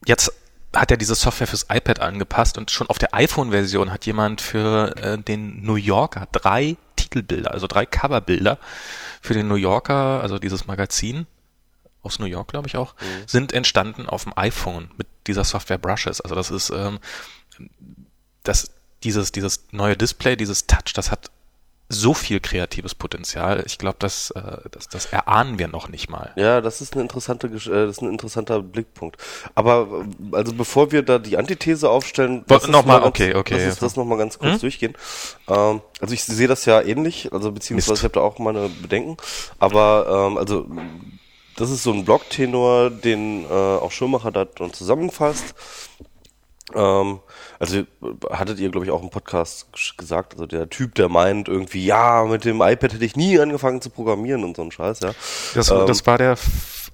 jetzt 0.06 0.32
hat 0.76 0.92
er 0.92 0.98
diese 0.98 1.16
Software 1.16 1.48
fürs 1.48 1.68
iPad 1.70 2.00
angepasst 2.00 2.58
und 2.58 2.72
schon 2.72 2.88
auf 2.90 2.98
der 2.98 3.14
iPhone-Version 3.14 3.92
hat 3.92 4.06
jemand 4.06 4.42
für 4.42 4.96
äh, 4.98 5.18
den 5.18 5.64
New 5.64 5.76
Yorker 5.76 6.28
drei 6.32 6.78
Titelbilder, 6.96 7.52
also 7.52 7.68
drei 7.68 7.86
Coverbilder 7.86 8.58
für 9.22 9.34
den 9.34 9.48
New 9.48 9.56
Yorker, 9.56 10.22
also 10.22 10.40
dieses 10.40 10.68
Magazin 10.68 11.28
aus 12.02 12.20
New 12.20 12.26
York, 12.26 12.50
glaube 12.50 12.68
ich 12.68 12.76
auch, 12.76 12.96
sind 13.26 13.54
entstanden 13.54 14.08
auf 14.08 14.24
dem 14.24 14.34
iPhone 14.36 14.92
mit 14.98 15.08
dieser 15.28 15.44
Software 15.44 15.78
Brushes. 15.78 16.22
Also 16.22 16.36
das 16.36 16.52
ist 16.52 16.70
ähm, 16.70 17.00
das 18.44 18.72
dieses 19.04 19.32
dieses 19.32 19.66
neue 19.72 19.96
Display, 19.96 20.36
dieses 20.36 20.68
Touch, 20.68 20.94
das 20.94 21.12
hat 21.12 21.32
so 21.90 22.14
viel 22.14 22.40
kreatives 22.40 22.96
Potenzial. 22.96 23.64
Ich 23.68 23.78
glaube, 23.78 23.98
das, 24.00 24.32
äh, 24.32 24.42
das, 24.72 24.88
das 24.88 25.06
erahnen 25.08 25.60
wir 25.60 25.68
noch 25.68 25.90
nicht 25.90 26.10
mal. 26.10 26.32
Ja, 26.36 26.60
das 26.62 26.82
ist, 26.82 26.94
eine 26.94 27.04
interessante, 27.04 27.48
äh, 27.48 27.52
das 27.52 27.98
ist 27.98 28.02
ein 28.02 28.10
interessanter 28.10 28.62
Blickpunkt. 28.64 29.18
Aber 29.54 30.06
äh, 30.32 30.36
also 30.36 30.54
bevor 30.54 30.92
wir 30.92 31.04
da 31.04 31.20
die 31.20 31.38
Antithese 31.38 31.90
aufstellen, 31.90 32.46
Wo- 32.48 32.54
lass 32.56 32.64
uns 32.64 32.72
noch 32.72 32.86
mal, 32.86 32.96
ganz- 32.96 33.08
okay, 33.08 33.36
okay, 33.36 33.54
lass 33.56 33.66
uns 33.66 33.76
ja. 33.76 33.82
das 33.82 33.96
nochmal 33.96 34.18
ganz 34.18 34.40
kurz 34.40 34.62
durchgehen. 34.62 34.96
Ähm, 35.48 35.82
also 36.00 36.14
ich 36.14 36.24
sehe 36.24 36.48
das 36.48 36.66
ja 36.66 36.82
ähnlich, 36.82 37.32
also 37.32 37.52
beziehungsweise 37.52 37.92
Mist. 37.92 38.00
ich 38.00 38.04
habe 38.06 38.14
da 38.14 38.22
auch 38.22 38.40
meine 38.40 38.70
Bedenken. 38.70 39.18
Aber 39.60 40.28
ähm, 40.32 40.38
also 40.38 40.66
das 41.58 41.70
ist 41.70 41.84
so 41.84 41.92
ein 41.92 42.06
Blogtenor, 42.06 42.90
den 42.90 43.46
äh, 43.46 43.48
auch 43.50 43.92
Schirmacher 43.92 44.32
da 44.32 44.48
zusammenfasst. 44.72 45.54
Ähm, 46.74 47.20
also 47.64 47.84
hattet 48.30 48.60
ihr, 48.60 48.70
glaube 48.70 48.86
ich, 48.86 48.92
auch 48.92 49.02
im 49.02 49.10
Podcast 49.10 49.68
ges- 49.74 49.98
gesagt, 49.98 50.34
also 50.34 50.46
der 50.46 50.70
Typ, 50.70 50.96
der 50.96 51.10
meint 51.10 51.48
irgendwie, 51.48 51.86
ja, 51.86 52.24
mit 52.26 52.46
dem 52.46 52.62
iPad 52.62 52.94
hätte 52.94 53.06
ich 53.06 53.16
nie 53.16 53.40
angefangen 53.40 53.82
zu 53.82 53.90
programmieren 53.90 54.44
und 54.44 54.56
so 54.56 54.64
ein 54.64 54.72
Scheiß, 54.72 55.00
ja. 55.02 55.12
Das, 55.56 55.70
Ähm, 55.70 55.86
das 55.88 56.06
war 56.06 56.18
der 56.18 56.36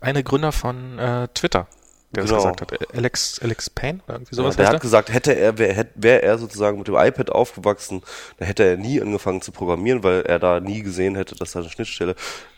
eine 0.02 0.24
Gründer 0.24 0.52
von 0.52 0.98
äh, 1.00 1.28
Twitter, 1.34 1.68
der 2.12 2.24
Genau. 2.24 2.36
das 2.36 2.44
gesagt 2.58 2.62
hat. 2.62 2.96
Alex, 2.96 3.40
Alex 3.44 3.70
Payne 3.70 4.00
oder 4.06 4.16
irgendwie 4.16 4.36
Ja, 4.36 4.44
sowas. 4.44 4.56
der 4.56 4.66
heißt 4.66 4.76
hat 4.76 4.82
gesagt, 4.82 5.14
hätte 5.14 5.36
er, 5.36 5.58
wäre 5.58 5.88
wär 5.96 6.24
er 6.24 6.38
sozusagen 6.38 6.78
mit 6.80 6.88
dem 6.88 6.96
iPad 6.96 7.30
aufgewachsen, 7.32 8.02
dann 8.38 8.48
hätte 8.48 8.64
er 8.64 8.78
nie 8.78 9.00
angefangen 9.02 9.42
zu 9.42 9.52
programmieren, 9.52 10.04
weil 10.04 10.22
er 10.24 10.40
da 10.40 10.60
nie 10.60 10.82
gesehen 10.82 11.16
hätte, 11.16 11.36
dass 11.36 11.52
da 11.52 11.60
eine 11.60 11.70
Schnittstelle. 11.70 12.16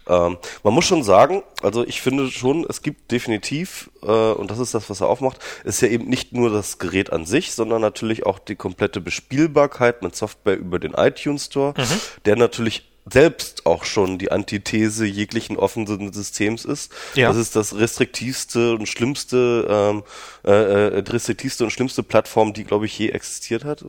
Ähm, 0.07 0.37
man 0.63 0.73
muss 0.73 0.85
schon 0.85 1.03
sagen, 1.03 1.43
also 1.61 1.85
ich 1.85 2.01
finde 2.01 2.31
schon, 2.31 2.65
es 2.67 2.81
gibt 2.81 3.11
definitiv, 3.11 3.91
äh, 4.01 4.05
und 4.07 4.49
das 4.49 4.57
ist 4.59 4.73
das, 4.73 4.89
was 4.89 5.01
er 5.01 5.07
aufmacht, 5.07 5.37
ist 5.63 5.81
ja 5.81 5.89
eben 5.89 6.07
nicht 6.09 6.33
nur 6.33 6.49
das 6.49 6.79
Gerät 6.79 7.11
an 7.11 7.25
sich, 7.25 7.51
sondern 7.53 7.81
natürlich 7.81 8.25
auch 8.25 8.39
die 8.39 8.55
komplette 8.55 8.99
Bespielbarkeit 9.01 10.01
mit 10.01 10.15
Software 10.15 10.57
über 10.57 10.79
den 10.79 10.93
iTunes 10.93 11.45
Store, 11.45 11.73
Mhm. 11.77 11.83
der 12.25 12.35
natürlich 12.35 12.90
selbst 13.09 13.65
auch 13.65 13.83
schon 13.83 14.19
die 14.19 14.31
Antithese 14.31 15.05
jeglichen 15.05 15.57
offenen 15.57 16.13
Systems 16.13 16.65
ist. 16.65 16.91
Ja. 17.15 17.29
Das 17.29 17.37
ist 17.37 17.55
das 17.55 17.75
restriktivste 17.75 18.75
und 18.75 18.87
schlimmste, 18.87 19.67
ähm, 19.69 20.03
äh, 20.45 20.51
äh, 20.51 20.99
restriktivste 20.99 21.63
und 21.63 21.71
schlimmste 21.71 22.03
Plattform, 22.03 22.53
die, 22.53 22.63
glaube 22.63 22.85
ich, 22.85 22.97
je 22.97 23.09
existiert 23.09 23.65
hat. 23.65 23.83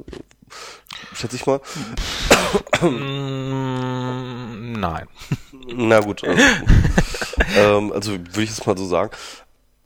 Schätze 1.14 1.36
ich 1.36 1.46
mal. 1.46 1.60
Mm, 2.80 4.72
nein. 4.72 5.08
Na 5.66 6.00
gut. 6.00 6.24
Also, 6.24 6.42
ähm, 7.56 7.92
also 7.92 8.12
würde 8.12 8.42
ich 8.42 8.50
es 8.50 8.66
mal 8.66 8.76
so 8.76 8.86
sagen. 8.86 9.10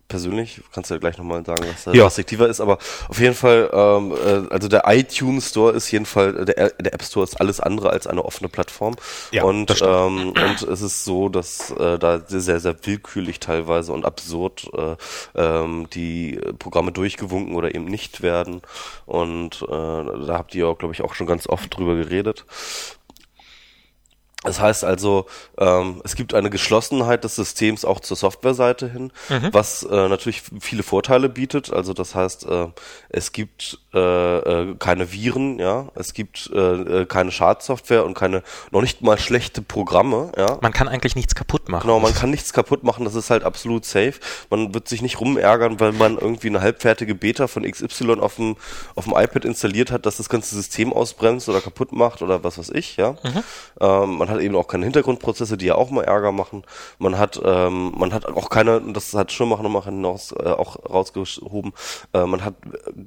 Persönlich 0.07 0.61
kannst 0.73 0.89
du 0.89 0.93
ja 0.93 0.99
gleich 0.99 1.17
nochmal 1.17 1.43
sagen, 1.45 1.65
was 1.69 1.83
da 1.83 1.91
Ja. 1.91 2.05
restriktiver 2.05 2.47
ist, 2.47 2.61
aber 2.61 2.77
auf 3.09 3.19
jeden 3.19 3.35
Fall, 3.35 3.69
ähm, 3.73 4.13
äh, 4.13 4.53
also 4.53 4.69
der 4.69 4.83
iTunes 4.87 5.49
Store 5.49 5.73
ist 5.73 5.91
jeden 5.91 6.05
Fall, 6.05 6.45
der, 6.45 6.69
der 6.69 6.93
App 6.93 7.03
Store 7.03 7.25
ist 7.25 7.39
alles 7.41 7.59
andere 7.59 7.89
als 7.89 8.07
eine 8.07 8.23
offene 8.23 8.47
Plattform. 8.47 8.95
Ja, 9.31 9.43
und, 9.43 9.81
ähm, 9.81 10.29
und 10.29 10.61
es 10.61 10.81
ist 10.81 11.03
so, 11.03 11.27
dass 11.27 11.71
äh, 11.71 11.99
da 11.99 12.21
sehr, 12.25 12.59
sehr 12.61 12.75
willkürlich 12.83 13.41
teilweise 13.41 13.91
und 13.91 14.05
absurd 14.05 14.69
äh, 14.73 14.95
ähm, 15.35 15.89
die 15.93 16.39
Programme 16.57 16.93
durchgewunken 16.93 17.55
oder 17.55 17.75
eben 17.75 17.85
nicht 17.85 18.21
werden. 18.21 18.61
Und 19.05 19.61
äh, 19.63 19.67
da 19.67 20.29
habt 20.29 20.55
ihr 20.55 20.67
auch, 20.69 20.77
glaube 20.77 20.93
ich, 20.93 21.01
auch 21.01 21.15
schon 21.15 21.27
ganz 21.27 21.47
oft 21.47 21.75
drüber 21.75 21.95
geredet. 21.95 22.45
Das 24.43 24.59
heißt 24.59 24.83
also, 24.83 25.25
ähm, 25.57 26.01
es 26.05 26.15
gibt 26.15 26.35
eine 26.35 26.51
Geschlossenheit 26.51 27.23
des 27.23 27.35
Systems 27.35 27.83
auch 27.83 27.99
zur 27.99 28.15
Softwareseite 28.15 28.87
hin, 28.87 29.11
was 29.51 29.81
äh, 29.83 30.07
natürlich 30.07 30.43
viele 30.59 30.83
Vorteile 30.83 31.27
bietet. 31.27 31.73
Also 31.73 31.93
das 31.93 32.13
heißt, 32.13 32.45
äh, 32.45 32.67
es 33.09 33.31
gibt 33.31 33.79
äh, 33.95 34.37
äh, 34.37 34.75
keine 34.77 35.11
Viren, 35.11 35.57
ja, 35.57 35.87
es 35.95 36.13
gibt 36.13 36.51
äh, 36.53 37.01
äh, 37.01 37.05
keine 37.05 37.31
Schadsoftware 37.31 38.05
und 38.05 38.13
keine 38.13 38.43
noch 38.69 38.81
nicht 38.81 39.01
mal 39.01 39.17
schlechte 39.17 39.63
Programme, 39.63 40.31
ja. 40.37 40.59
Man 40.61 40.71
kann 40.71 40.87
eigentlich 40.87 41.15
nichts 41.15 41.33
kaputt 41.33 41.67
machen. 41.67 41.81
Genau, 41.81 41.99
man 41.99 42.13
kann 42.13 42.29
nichts 42.29 42.53
kaputt 42.53 42.83
machen, 42.83 43.05
das 43.05 43.15
ist 43.15 43.31
halt 43.31 43.43
absolut 43.43 43.85
safe. 43.85 44.13
Man 44.51 44.73
wird 44.75 44.87
sich 44.87 45.01
nicht 45.01 45.19
rumärgern, 45.19 45.79
weil 45.79 45.93
man 45.93 46.17
irgendwie 46.17 46.47
eine 46.47 46.61
halbfertige 46.61 47.15
Beta 47.15 47.47
von 47.47 47.63
XY 47.63 48.19
auf 48.19 48.35
dem, 48.35 48.55
auf 48.93 49.05
dem 49.05 49.13
iPad 49.13 49.45
installiert 49.45 49.91
hat, 49.91 50.05
dass 50.05 50.17
das 50.17 50.29
ganze 50.29 50.53
System 50.53 50.93
ausbremst 50.93 51.49
oder 51.49 51.59
kaputt 51.59 51.91
macht 51.91 52.21
oder 52.21 52.43
was 52.43 52.59
weiß 52.59 52.69
ich, 52.69 52.97
ja. 52.97 53.15
Ähm, 53.81 54.26
man 54.27 54.35
hat 54.35 54.41
eben 54.43 54.55
auch 54.55 54.67
keine 54.67 54.85
Hintergrundprozesse, 54.85 55.57
die 55.57 55.67
ja 55.67 55.75
auch 55.75 55.89
mal 55.89 56.03
Ärger 56.03 56.31
machen. 56.31 56.63
Man 56.99 57.17
hat, 57.17 57.39
ähm, 57.43 57.93
man 57.97 58.13
hat 58.13 58.25
auch 58.25 58.49
keine, 58.49 58.79
und 58.79 58.93
das 58.93 59.13
hat 59.13 59.31
Schirmacher 59.31 59.63
nochmal 59.63 59.83
hinaus, 59.83 60.31
äh, 60.33 60.49
auch 60.49 60.77
rausgehoben, 60.89 61.73
äh, 62.13 62.25
man 62.25 62.43
hat 62.43 62.55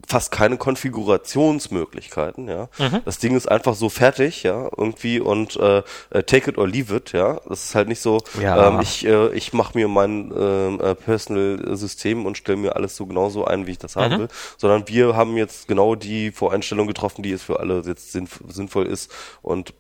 fast 0.09 0.33
keine 0.33 0.57
Konfigurationsmöglichkeiten, 0.57 2.49
ja. 2.49 2.69
Das 3.05 3.19
Ding 3.19 3.37
ist 3.37 3.51
einfach 3.51 3.75
so 3.75 3.89
fertig, 3.89 4.43
ja, 4.43 4.69
irgendwie 4.77 5.21
und 5.21 5.57
äh, 5.57 5.83
äh, 6.11 6.23
take 6.23 6.51
it 6.51 6.59
or 6.59 6.67
leave 6.67 6.95
it, 6.95 7.13
ja. 7.13 7.41
Das 7.49 7.65
ist 7.65 7.75
halt 7.75 7.89
nicht 7.89 8.01
so, 8.01 8.19
Ja. 8.41 8.69
ähm, 8.69 8.81
ich, 8.81 9.07
äh, 9.07 9.33
ich 9.35 9.53
mache 9.53 9.77
mir 9.77 9.89
mein 9.89 10.33
ähm, 10.37 10.81
äh, 10.81 10.95
Personal-System 10.95 12.27
und 12.27 12.37
stelle 12.39 12.59
mir 12.59 12.77
alles 12.77 12.97
so 12.97 13.07
genauso 13.07 13.45
ein, 13.45 13.67
wie 13.67 13.73
ich 13.73 13.79
das 13.79 13.97
haben 13.97 14.19
will, 14.19 14.29
sondern 14.57 14.89
wir 14.89 15.17
haben 15.17 15.37
jetzt 15.37 15.69
genau 15.69 15.95
die 15.95 16.31
Voreinstellung 16.31 16.87
getroffen, 16.87 17.23
die 17.23 17.33
es 17.33 17.43
für 17.43 17.61
alle 17.61 17.83
jetzt 17.87 18.13
sinnvoll 18.13 18.87
ist 18.87 19.11
und 19.43 19.75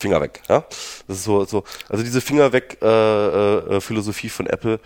Finger 0.00 0.20
weg, 0.20 0.42
ja. 0.48 0.64
Das 1.06 1.18
ist 1.18 1.24
so, 1.24 1.44
so, 1.44 1.64
also 1.88 2.04
diese 2.04 2.20
Finger 2.20 2.52
weg 2.52 2.78
äh, 2.82 2.86
äh, 2.86 3.80
Philosophie 3.80 4.28
von 4.28 4.46
Apple, 4.46 4.80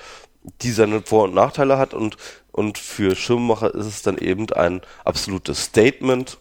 die 0.62 0.70
seine 0.70 1.02
Vor- 1.02 1.24
und 1.24 1.34
Nachteile 1.34 1.78
hat 1.78 1.94
und 1.94 2.16
und 2.52 2.78
für 2.78 3.14
Schirmmacher 3.14 3.74
ist 3.74 3.86
es 3.86 4.02
dann 4.02 4.18
eben 4.18 4.52
ein 4.52 4.80
absolutes 5.04 5.64
Statement 5.64 6.38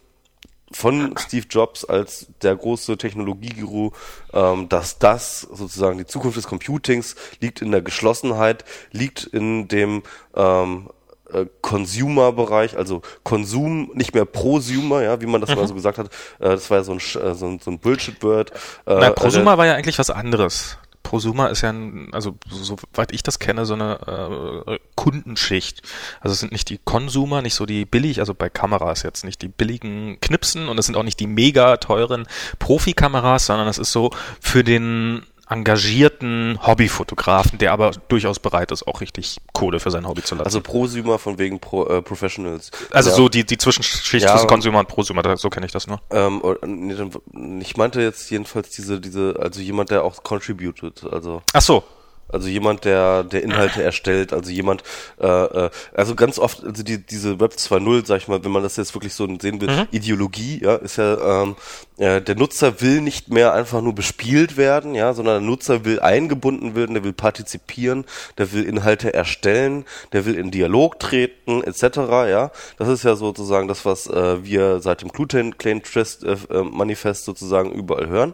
von 0.71 1.15
Steve 1.17 1.45
Jobs 1.49 1.85
als 1.85 2.27
der 2.41 2.55
große 2.55 2.97
Technologieguru, 2.97 3.91
ähm, 4.33 4.69
dass 4.69 4.99
das 4.99 5.41
sozusagen 5.41 5.97
die 5.97 6.05
Zukunft 6.05 6.37
des 6.37 6.47
Computings 6.47 7.15
liegt 7.39 7.61
in 7.61 7.71
der 7.71 7.81
Geschlossenheit, 7.81 8.65
liegt 8.91 9.23
in 9.23 9.67
dem 9.67 10.03
ähm, 10.35 10.89
äh, 11.33 11.45
Consumer-Bereich, 11.61 12.77
also 12.77 13.01
Konsum, 13.23 13.91
nicht 13.93 14.13
mehr 14.13 14.25
Prosumer, 14.25 15.01
ja, 15.03 15.21
wie 15.21 15.25
man 15.25 15.41
das 15.41 15.55
mal 15.55 15.67
so 15.67 15.73
gesagt 15.73 15.97
hat. 15.97 16.07
Äh, 16.39 16.49
das 16.49 16.69
war 16.69 16.77
ja 16.77 16.83
so 16.83 16.91
ein, 16.93 16.97
äh, 16.97 17.33
so 17.35 17.45
ein, 17.47 17.59
so 17.59 17.71
ein 17.71 17.79
Bullshit-Word. 17.79 18.51
Äh, 18.51 18.53
Na, 18.87 19.07
äh, 19.07 19.11
Prosumer 19.11 19.57
war 19.57 19.65
ja 19.65 19.75
eigentlich 19.75 19.99
was 19.99 20.09
anderes. 20.09 20.77
Prosumer 21.01 21.49
ist 21.49 21.61
ja, 21.61 21.69
ein, 21.69 22.09
also 22.11 22.35
so- 22.49 22.75
soweit 22.93 23.11
ich 23.13 23.23
das 23.23 23.39
kenne, 23.39 23.65
so 23.65 23.73
eine 23.73 24.63
äh, 24.67 24.77
Kundenschicht. 24.95 25.81
Also 26.19 26.33
es 26.33 26.39
sind 26.39 26.51
nicht 26.51 26.69
die 26.69 26.77
Konsumer, 26.83 27.41
nicht 27.41 27.55
so 27.55 27.65
die 27.65 27.85
billig, 27.85 28.19
also 28.19 28.33
bei 28.35 28.49
Kameras 28.49 29.01
jetzt 29.03 29.23
nicht 29.23 29.41
die 29.41 29.47
billigen 29.47 30.19
Knipsen 30.21 30.67
und 30.69 30.77
es 30.77 30.85
sind 30.85 30.95
auch 30.97 31.03
nicht 31.03 31.19
die 31.19 31.25
mega 31.25 31.77
teuren 31.77 32.27
Profikameras, 32.59 33.47
sondern 33.47 33.67
es 33.67 33.79
ist 33.79 33.91
so 33.91 34.11
für 34.39 34.63
den 34.63 35.23
engagierten 35.49 36.59
Hobbyfotografen, 36.65 37.57
der 37.59 37.71
aber 37.73 37.91
durchaus 38.07 38.39
bereit 38.39 38.71
ist, 38.71 38.87
auch 38.87 39.01
richtig 39.01 39.37
Kohle 39.53 39.79
für 39.79 39.91
sein 39.91 40.07
Hobby 40.07 40.23
zu 40.23 40.35
lassen. 40.35 40.45
also 40.45 40.61
Prosumer 40.61 41.19
von 41.19 41.37
wegen 41.37 41.59
Pro, 41.59 41.85
äh, 41.87 42.01
Professionals. 42.01 42.71
Also 42.91 43.09
ja. 43.09 43.15
so 43.15 43.29
die, 43.29 43.45
die 43.45 43.57
Zwischenschicht 43.57 44.23
Ja, 44.25 44.33
zwischen 44.33 44.47
Consumer 44.47 44.79
und 44.79 44.87
Prosumer, 44.87 45.37
so 45.37 45.49
kenne 45.49 45.65
ich 45.65 45.71
das 45.71 45.87
nur. 45.87 45.99
Ähm, 46.11 46.41
dann- 46.61 47.61
ich 47.61 47.77
meinte 47.77 48.01
jetzt 48.01 48.29
jedenfalls 48.29 48.69
diese, 48.69 48.99
diese, 48.99 49.35
also 49.39 49.59
jemand, 49.61 49.89
der 49.91 50.03
auch 50.03 50.23
contributed, 50.23 51.03
also 51.11 51.41
Ach 51.53 51.61
so, 51.61 51.83
Also 52.31 52.47
jemand, 52.47 52.85
der, 52.85 53.23
der 53.23 53.43
Inhalte 53.43 53.83
erstellt, 53.83 54.33
also 54.33 54.51
jemand, 54.51 54.83
äh, 55.19 55.27
äh, 55.27 55.69
also 55.93 56.15
ganz 56.15 56.37
oft, 56.39 56.63
also 56.63 56.83
die, 56.83 57.03
diese 57.03 57.39
Web 57.39 57.53
2.0, 57.53 58.05
sag 58.05 58.17
ich 58.17 58.27
mal, 58.27 58.43
wenn 58.43 58.51
man 58.51 58.63
das 58.63 58.77
jetzt 58.77 58.93
wirklich 58.95 59.13
so 59.13 59.27
sehen 59.39 59.61
will, 59.61 59.87
Ideologie, 59.91 60.61
ja, 60.63 60.75
ist 60.75 60.97
ja, 60.97 61.43
ähm, 61.43 61.55
äh, 61.97 62.21
der 62.21 62.35
Nutzer 62.35 62.81
will 62.81 63.01
nicht 63.01 63.29
mehr 63.29 63.53
einfach 63.53 63.81
nur 63.81 63.93
bespielt 63.93 64.57
werden, 64.57 64.95
ja, 64.95 65.13
sondern 65.13 65.41
der 65.41 65.49
Nutzer 65.49 65.85
will 65.85 65.99
eingebunden 65.99 66.75
werden, 66.75 66.93
der 66.93 67.03
will 67.03 67.13
partizipieren, 67.13 68.05
der 68.37 68.51
will 68.53 68.63
Inhalte 68.63 69.13
erstellen, 69.13 69.85
der 70.13 70.25
will 70.25 70.35
in 70.35 70.51
Dialog 70.51 70.99
treten, 70.99 71.63
etc., 71.63 71.81
ja. 72.29 72.51
Das 72.77 72.87
ist 72.87 73.03
ja 73.03 73.15
sozusagen 73.15 73.67
das, 73.67 73.85
was 73.85 74.07
äh, 74.07 74.43
wir 74.43 74.79
seit 74.81 75.01
dem 75.01 75.09
Gluten 75.09 75.57
Claim 75.57 75.83
Trust 75.83 76.23
äh, 76.23 76.37
äh, 76.51 76.63
Manifest 76.63 77.25
sozusagen 77.25 77.71
überall 77.71 78.07
hören 78.07 78.33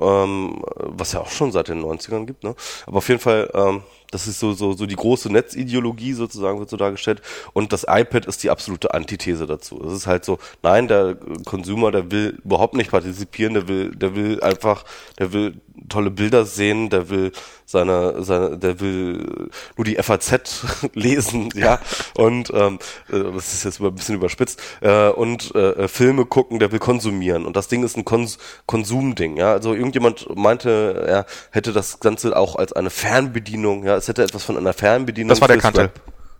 ähm, 0.00 0.62
was 0.76 1.12
ja 1.12 1.20
auch 1.20 1.30
schon 1.30 1.52
seit 1.52 1.68
den 1.68 1.82
90ern 1.84 2.26
gibt, 2.26 2.44
ne? 2.44 2.54
Aber 2.86 2.98
auf 2.98 3.08
jeden 3.08 3.20
Fall, 3.20 3.50
ähm, 3.54 3.82
das 4.12 4.28
ist 4.28 4.38
so, 4.38 4.52
so, 4.52 4.74
so 4.74 4.86
die 4.86 4.94
große 4.94 5.32
Netzideologie 5.32 6.12
sozusagen 6.12 6.60
wird 6.60 6.70
so 6.70 6.76
dargestellt. 6.76 7.22
Und 7.54 7.72
das 7.72 7.84
iPad 7.88 8.26
ist 8.26 8.42
die 8.44 8.50
absolute 8.50 8.94
Antithese 8.94 9.46
dazu. 9.46 9.82
Es 9.84 9.92
ist 9.92 10.06
halt 10.06 10.24
so, 10.24 10.38
nein, 10.62 10.86
der 10.86 11.16
Consumer, 11.46 11.90
der 11.90 12.10
will 12.10 12.38
überhaupt 12.44 12.74
nicht 12.74 12.90
partizipieren, 12.90 13.54
der 13.54 13.68
will, 13.68 13.90
der 13.96 14.14
will 14.14 14.40
einfach, 14.42 14.84
der 15.18 15.32
will 15.32 15.54
tolle 15.88 16.10
Bilder 16.10 16.44
sehen, 16.44 16.90
der 16.90 17.08
will 17.08 17.32
seine, 17.64 18.22
seine, 18.22 18.58
der 18.58 18.80
will 18.80 19.48
nur 19.76 19.84
die 19.84 19.96
FAZ 19.96 20.64
lesen, 20.94 21.48
ja, 21.54 21.80
und 22.16 22.52
ähm, 22.54 22.78
äh, 23.10 23.18
das 23.34 23.54
ist 23.54 23.64
jetzt 23.64 23.80
ein 23.80 23.94
bisschen 23.94 24.16
überspitzt, 24.16 24.60
äh, 24.80 25.08
und 25.08 25.54
äh, 25.54 25.88
Filme 25.88 26.26
gucken, 26.26 26.58
der 26.58 26.70
will 26.70 26.78
konsumieren. 26.78 27.46
Und 27.46 27.56
das 27.56 27.68
Ding 27.68 27.82
ist 27.82 27.96
ein 27.96 28.04
Kons 28.04 28.38
Konsumding, 28.66 29.36
ja. 29.36 29.52
Also 29.52 29.74
irgendjemand 29.74 30.34
meinte, 30.36 31.04
er 31.06 31.26
hätte 31.50 31.72
das 31.72 32.00
Ganze 32.00 32.36
auch 32.36 32.56
als 32.56 32.72
eine 32.72 32.90
Fernbedienung, 32.90 33.84
ja, 33.84 33.94
es 34.02 34.08
hätte 34.08 34.22
etwas 34.22 34.44
von 34.44 34.56
einer 34.56 34.72
Fernbedienung. 34.72 35.28
Das 35.30 35.40
war 35.40 35.48
der 35.48 35.58
Kantel. 35.58 35.90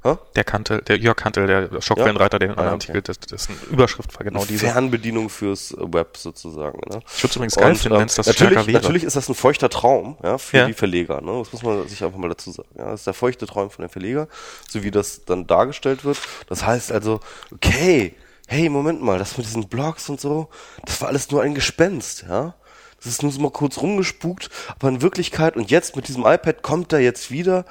Hä? 0.04 0.16
Der 0.34 0.42
Kantel, 0.42 0.82
der 0.82 0.98
Jörg 0.98 1.16
Kantel, 1.16 1.46
der 1.46 1.80
Schockwellenreiter, 1.80 2.40
der 2.40 2.48
den 2.48 2.58
Ah, 2.58 2.62
okay. 2.62 2.70
Artikel, 2.72 3.02
das, 3.02 3.20
das 3.20 3.42
ist 3.42 3.50
eine 3.50 3.58
Überschrift 3.70 4.12
war 4.18 4.24
genau 4.24 4.44
diese. 4.44 4.66
Fernbedienung 4.66 5.28
fürs 5.28 5.76
Web 5.78 6.16
sozusagen. 6.16 6.80
Ne? 6.90 7.00
Ich 7.16 7.22
würde 7.22 7.36
übrigens 7.36 7.54
geil 7.54 7.76
finden, 7.76 7.94
ähm, 7.94 8.00
wenn 8.00 8.06
es 8.08 8.16
das 8.16 8.26
natürlich, 8.26 8.52
stärker 8.54 8.66
wäre. 8.66 8.82
natürlich 8.82 9.04
ist 9.04 9.14
das 9.14 9.28
ein 9.28 9.36
feuchter 9.36 9.68
Traum 9.70 10.16
ja, 10.24 10.38
für 10.38 10.56
Ja. 10.56 10.66
die 10.66 10.72
Verleger. 10.72 11.20
Ne? 11.20 11.38
Das 11.38 11.52
muss 11.52 11.62
man 11.62 11.86
sich 11.86 12.02
einfach 12.02 12.18
mal 12.18 12.28
dazu 12.28 12.50
sagen. 12.50 12.68
Ja? 12.76 12.86
Das 12.86 13.02
ist 13.02 13.06
der 13.06 13.14
feuchte 13.14 13.46
Traum 13.46 13.70
von 13.70 13.84
den 13.84 13.90
Verleger, 13.90 14.26
so 14.68 14.82
wie 14.82 14.90
das 14.90 15.24
dann 15.24 15.46
dargestellt 15.46 16.04
wird. 16.04 16.18
Das 16.48 16.66
heißt 16.66 16.90
also, 16.90 17.20
okay, 17.52 18.16
hey, 18.48 18.68
Moment 18.68 19.02
mal, 19.02 19.20
das 19.20 19.38
mit 19.38 19.46
diesen 19.46 19.68
Blogs 19.68 20.08
und 20.08 20.20
so, 20.20 20.48
das 20.84 21.00
war 21.00 21.08
alles 21.10 21.30
nur 21.30 21.42
ein 21.42 21.54
Gespenst. 21.54 22.24
ja. 22.28 22.54
Das 23.02 23.12
ist 23.12 23.22
nur 23.22 23.32
so 23.32 23.40
mal 23.40 23.50
kurz 23.50 23.78
rumgespukt, 23.78 24.50
aber 24.68 24.88
in 24.88 25.02
Wirklichkeit, 25.02 25.56
und 25.56 25.70
jetzt 25.70 25.96
mit 25.96 26.08
diesem 26.08 26.24
iPad 26.24 26.62
kommt 26.62 26.92
da 26.92 26.98
jetzt 26.98 27.30
wieder 27.30 27.64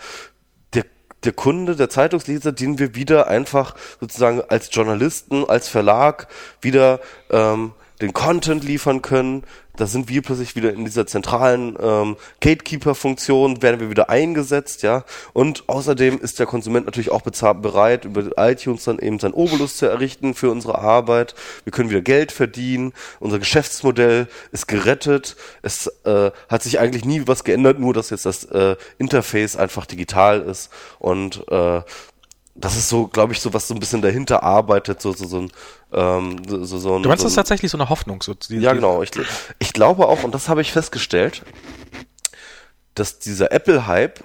der, 0.74 0.86
der 1.24 1.32
Kunde, 1.32 1.76
der 1.76 1.90
Zeitungsleser, 1.90 2.52
den 2.52 2.80
wir 2.80 2.96
wieder 2.96 3.28
einfach 3.28 3.76
sozusagen 4.00 4.42
als 4.42 4.70
Journalisten, 4.72 5.46
als 5.50 5.70
Verlag 5.70 6.28
wieder 6.62 7.00
ähm, 7.30 7.72
den 8.02 8.14
Content 8.14 8.64
liefern 8.64 9.02
können. 9.02 9.44
Da 9.78 9.88
sind 9.88 10.10
wir 10.10 10.22
plötzlich 10.22 10.56
wieder 10.56 10.74
in 10.74 10.84
dieser 10.84 11.08
zentralen 11.08 11.78
ähm, 11.82 12.18
Gatekeeper-Funktion, 12.42 13.62
werden 13.62 13.80
wir 13.80 13.90
wieder 13.90 14.10
eingesetzt, 14.10 14.84
ja. 14.84 15.06
Und 15.32 15.64
außerdem 15.68 16.20
ist 16.20 16.40
der 16.40 16.46
Konsument 16.46 16.86
natürlich 16.86 17.10
auch 17.12 17.22
bezahlt, 17.22 17.62
bereit, 17.62 18.04
über 18.04 18.24
iTunes 18.38 18.84
dann 18.84 19.00
eben 19.00 19.18
sein 19.20 19.34
Obolus 19.34 19.78
zu 19.78 19.86
errichten 19.86 20.34
für 20.34 20.52
unsere 20.52 20.78
Arbeit. 20.78 21.36
Wir 21.64 21.72
können 21.72 21.90
wieder 21.90 22.02
Geld 22.02 22.34
verdienen. 22.34 22.92
Unser 23.20 23.40
Geschäftsmodell 23.40 24.28
ist 24.52 24.68
gerettet. 24.68 25.38
Es 25.62 25.88
äh, 26.04 26.32
hat 26.50 26.64
sich 26.64 26.80
eigentlich 26.80 27.06
nie 27.06 27.24
was 27.26 27.46
geändert, 27.46 27.80
nur 27.80 27.94
dass 27.94 28.10
jetzt 28.10 28.26
das 28.26 28.44
äh, 28.46 28.76
Interface 28.98 29.56
einfach 29.56 29.86
digital 29.86 30.42
ist 30.42 30.70
und 31.00 31.48
äh, 31.50 31.82
das 32.56 32.76
ist 32.76 32.90
so, 32.90 33.08
glaube 33.08 33.34
ich, 33.34 33.40
so 33.40 33.54
was 33.54 33.68
so 33.68 33.74
ein 33.74 33.80
bisschen 33.80 34.02
dahinter 34.02 34.44
arbeitet, 34.44 35.02
so 35.02 35.14
so 35.14 35.26
so 35.26 35.40
ein 35.40 35.52
ähm, 35.94 36.42
so, 36.48 36.78
so, 36.78 36.96
ein 36.96 37.04
Du 37.04 37.10
meinst, 37.10 37.22
so 37.22 37.26
das 37.26 37.34
ist 37.34 37.38
ein, 37.38 37.42
tatsächlich 37.42 37.72
so 37.72 37.78
eine 37.78 37.90
Hoffnung? 37.90 38.22
So, 38.22 38.34
die, 38.34 38.58
ja, 38.58 38.74
genau. 38.74 39.02
Ich, 39.04 39.12
ich 39.60 39.74
glaube 39.74 40.08
auch, 40.08 40.24
und 40.24 40.34
das 40.34 40.50
habe 40.50 40.62
ich 40.62 40.72
festgestellt, 40.72 41.44
dass 42.96 43.20
dieser 43.20 43.52
Apple-Hype, 43.52 44.24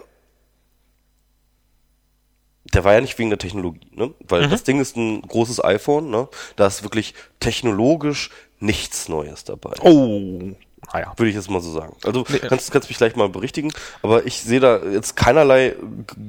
der 2.74 2.84
war 2.84 2.94
ja 2.94 3.00
nicht 3.00 3.18
wegen 3.18 3.30
der 3.30 3.38
Technologie, 3.38 3.88
ne? 3.92 4.12
Weil 4.20 4.48
das 4.48 4.64
Ding 4.64 4.80
ist 4.80 4.96
ein 4.96 5.22
großes 5.22 5.64
iPhone, 5.64 6.10
ne? 6.10 6.28
Da 6.56 6.66
ist 6.66 6.82
wirklich 6.82 7.14
technologisch 7.40 8.30
nichts 8.58 9.08
Neues 9.08 9.44
dabei. 9.44 9.74
Oh, 9.82 10.52
naja. 10.92 11.12
Würde 11.16 11.30
ich 11.30 11.36
jetzt 11.36 11.50
mal 11.50 11.60
so 11.60 11.72
sagen. 11.72 11.96
Also 12.04 12.24
Nee, 12.28 12.38
kannst, 12.38 12.70
kannst 12.70 12.88
mich 12.88 12.98
gleich 12.98 13.16
mal 13.16 13.28
berichtigen, 13.28 13.72
aber 14.02 14.26
ich 14.26 14.40
sehe 14.42 14.60
da 14.60 14.78
jetzt 14.78 15.16
keinerlei 15.16 15.76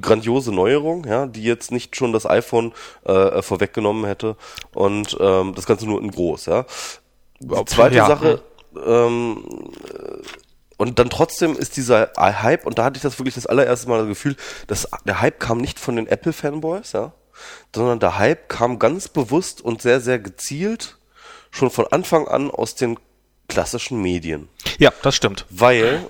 grandiose 0.00 0.52
Neuerung, 0.52 1.06
ja, 1.06 1.26
die 1.26 1.42
jetzt 1.42 1.72
nicht 1.72 1.96
schon 1.96 2.12
das 2.12 2.26
iPhone 2.26 2.72
äh, 3.04 3.42
vorweggenommen 3.42 4.04
hätte 4.04 4.36
und 4.74 5.16
ähm, 5.20 5.54
das 5.54 5.66
Ganze 5.66 5.86
nur 5.86 6.00
in 6.00 6.10
groß, 6.10 6.46
ja. 6.46 6.66
Die 7.40 7.64
zweite 7.66 7.96
ja, 7.96 8.06
Sache, 8.06 8.42
ähm, 8.84 9.44
äh, 9.86 10.22
und 10.76 11.00
dann 11.00 11.10
trotzdem 11.10 11.56
ist 11.56 11.76
dieser 11.76 12.12
Hype, 12.16 12.64
und 12.64 12.78
da 12.78 12.84
hatte 12.84 12.96
ich 12.96 13.02
das 13.02 13.18
wirklich 13.18 13.34
das 13.34 13.46
allererste 13.46 13.88
Mal 13.88 13.98
das 13.98 14.08
Gefühl, 14.08 14.36
dass 14.68 14.88
der 15.04 15.20
Hype 15.20 15.40
kam 15.40 15.58
nicht 15.58 15.80
von 15.80 15.96
den 15.96 16.06
Apple-Fanboys, 16.06 16.92
ja, 16.92 17.12
sondern 17.74 17.98
der 17.98 18.18
Hype 18.18 18.48
kam 18.48 18.78
ganz 18.78 19.08
bewusst 19.08 19.60
und 19.60 19.82
sehr, 19.82 20.00
sehr 20.00 20.18
gezielt 20.18 20.96
schon 21.50 21.70
von 21.70 21.86
Anfang 21.88 22.28
an 22.28 22.50
aus 22.50 22.74
den 22.74 22.98
klassischen 23.48 24.00
Medien 24.00 24.48
Ja, 24.78 24.92
das 25.02 25.16
stimmt. 25.16 25.46
weil, 25.50 26.08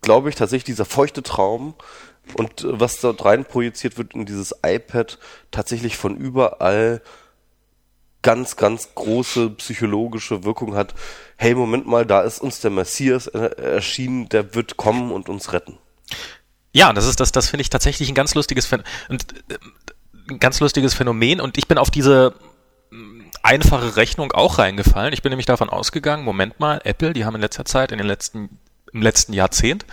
glaube 0.00 0.28
ich, 0.30 0.36
tatsächlich 0.36 0.64
dieser 0.64 0.84
feuchte 0.84 1.22
Traum 1.22 1.74
und 2.34 2.62
äh, 2.64 2.80
was 2.80 3.00
dort 3.00 3.24
rein 3.24 3.44
projiziert 3.44 3.98
wird 3.98 4.14
in 4.14 4.26
dieses 4.26 4.54
iPad 4.64 5.18
tatsächlich 5.50 5.96
von 5.96 6.16
überall 6.16 7.02
ganz, 8.22 8.56
ganz 8.56 8.94
große 8.94 9.50
psychologische 9.50 10.44
Wirkung 10.44 10.74
hat. 10.74 10.94
Hey, 11.36 11.54
Moment 11.54 11.86
mal, 11.86 12.04
da 12.04 12.22
ist 12.22 12.40
uns 12.40 12.60
der 12.60 12.70
Messias 12.70 13.28
erschienen, 13.28 14.28
der 14.28 14.54
wird 14.54 14.76
kommen 14.76 15.12
und 15.12 15.28
uns 15.28 15.52
retten. 15.52 15.78
Ja, 16.72 16.92
das 16.92 17.06
ist 17.06 17.20
das, 17.20 17.32
das 17.32 17.48
finde 17.48 17.62
ich 17.62 17.70
tatsächlich 17.70 18.08
ein 18.08 18.14
ganz 18.14 18.34
lustiges 18.34 18.66
Phän 18.66 18.82
und, 19.08 19.24
äh, 19.50 19.58
ein 20.30 20.40
ganz 20.40 20.60
lustiges 20.60 20.94
Phänomen 20.94 21.40
und 21.40 21.56
ich 21.56 21.68
bin 21.68 21.78
auf 21.78 21.90
diese 21.90 22.34
einfache 23.42 23.96
Rechnung 23.96 24.32
auch 24.32 24.58
reingefallen. 24.58 25.12
Ich 25.12 25.22
bin 25.22 25.30
nämlich 25.30 25.46
davon 25.46 25.70
ausgegangen, 25.70 26.24
Moment 26.24 26.60
mal, 26.60 26.80
Apple, 26.84 27.12
die 27.12 27.24
haben 27.24 27.34
in 27.34 27.40
letzter 27.40 27.64
Zeit, 27.64 27.92
in 27.92 27.98
den 27.98 28.06
letzten, 28.06 28.58
im 28.92 29.02
letzten 29.02 29.32
Jahrzehnt, 29.32 29.84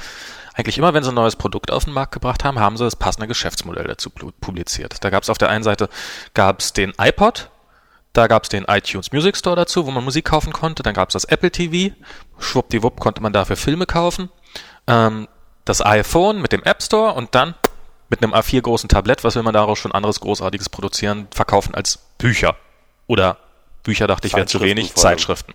eigentlich 0.53 0.77
immer, 0.77 0.93
wenn 0.93 1.03
sie 1.03 1.09
ein 1.09 1.15
neues 1.15 1.35
Produkt 1.35 1.69
auf 1.69 1.83
den 1.83 1.93
Markt 1.93 2.13
gebracht 2.13 2.43
haben, 2.45 2.59
haben 2.59 2.77
sie 2.77 2.85
das 2.85 2.95
passende 2.95 3.27
Geschäftsmodell 3.27 3.83
dazu 3.83 4.09
publiziert. 4.09 5.03
Da 5.03 5.09
gab 5.09 5.23
es 5.23 5.29
auf 5.29 5.37
der 5.37 5.49
einen 5.49 5.65
Seite 5.65 5.89
gab's 6.33 6.71
den 6.71 6.93
iPod, 6.97 7.49
da 8.13 8.27
gab 8.27 8.43
es 8.43 8.49
den 8.49 8.63
iTunes 8.63 9.11
Music 9.11 9.35
Store 9.35 9.57
dazu, 9.57 9.85
wo 9.85 9.91
man 9.91 10.05
Musik 10.05 10.23
kaufen 10.23 10.53
konnte. 10.53 10.83
Dann 10.83 10.93
gab 10.93 11.09
es 11.09 11.13
das 11.13 11.25
Apple 11.25 11.51
TV. 11.51 11.93
Schwuppdiwupp 12.39 13.01
konnte 13.01 13.21
man 13.21 13.33
dafür 13.33 13.57
Filme 13.57 13.85
kaufen. 13.85 14.29
Ähm, 14.87 15.27
das 15.65 15.85
iPhone 15.85 16.41
mit 16.41 16.53
dem 16.53 16.63
App 16.63 16.81
Store 16.81 17.11
und 17.13 17.35
dann 17.35 17.55
mit 18.07 18.23
einem 18.23 18.33
A4 18.33 18.61
großen 18.61 18.87
Tablett, 18.87 19.25
was 19.25 19.35
will 19.35 19.43
man 19.43 19.53
daraus 19.53 19.79
schon 19.79 19.91
anderes 19.91 20.21
Großartiges 20.21 20.69
produzieren, 20.69 21.27
verkaufen 21.31 21.75
als 21.75 21.99
Bücher. 22.17 22.55
Oder 23.07 23.37
Bücher, 23.85 24.07
dachte 24.07 24.27
ich, 24.27 24.35
wäre 24.35 24.45
zu 24.45 24.59
wenig. 24.59 24.93
Zeitschriften. 24.95 25.53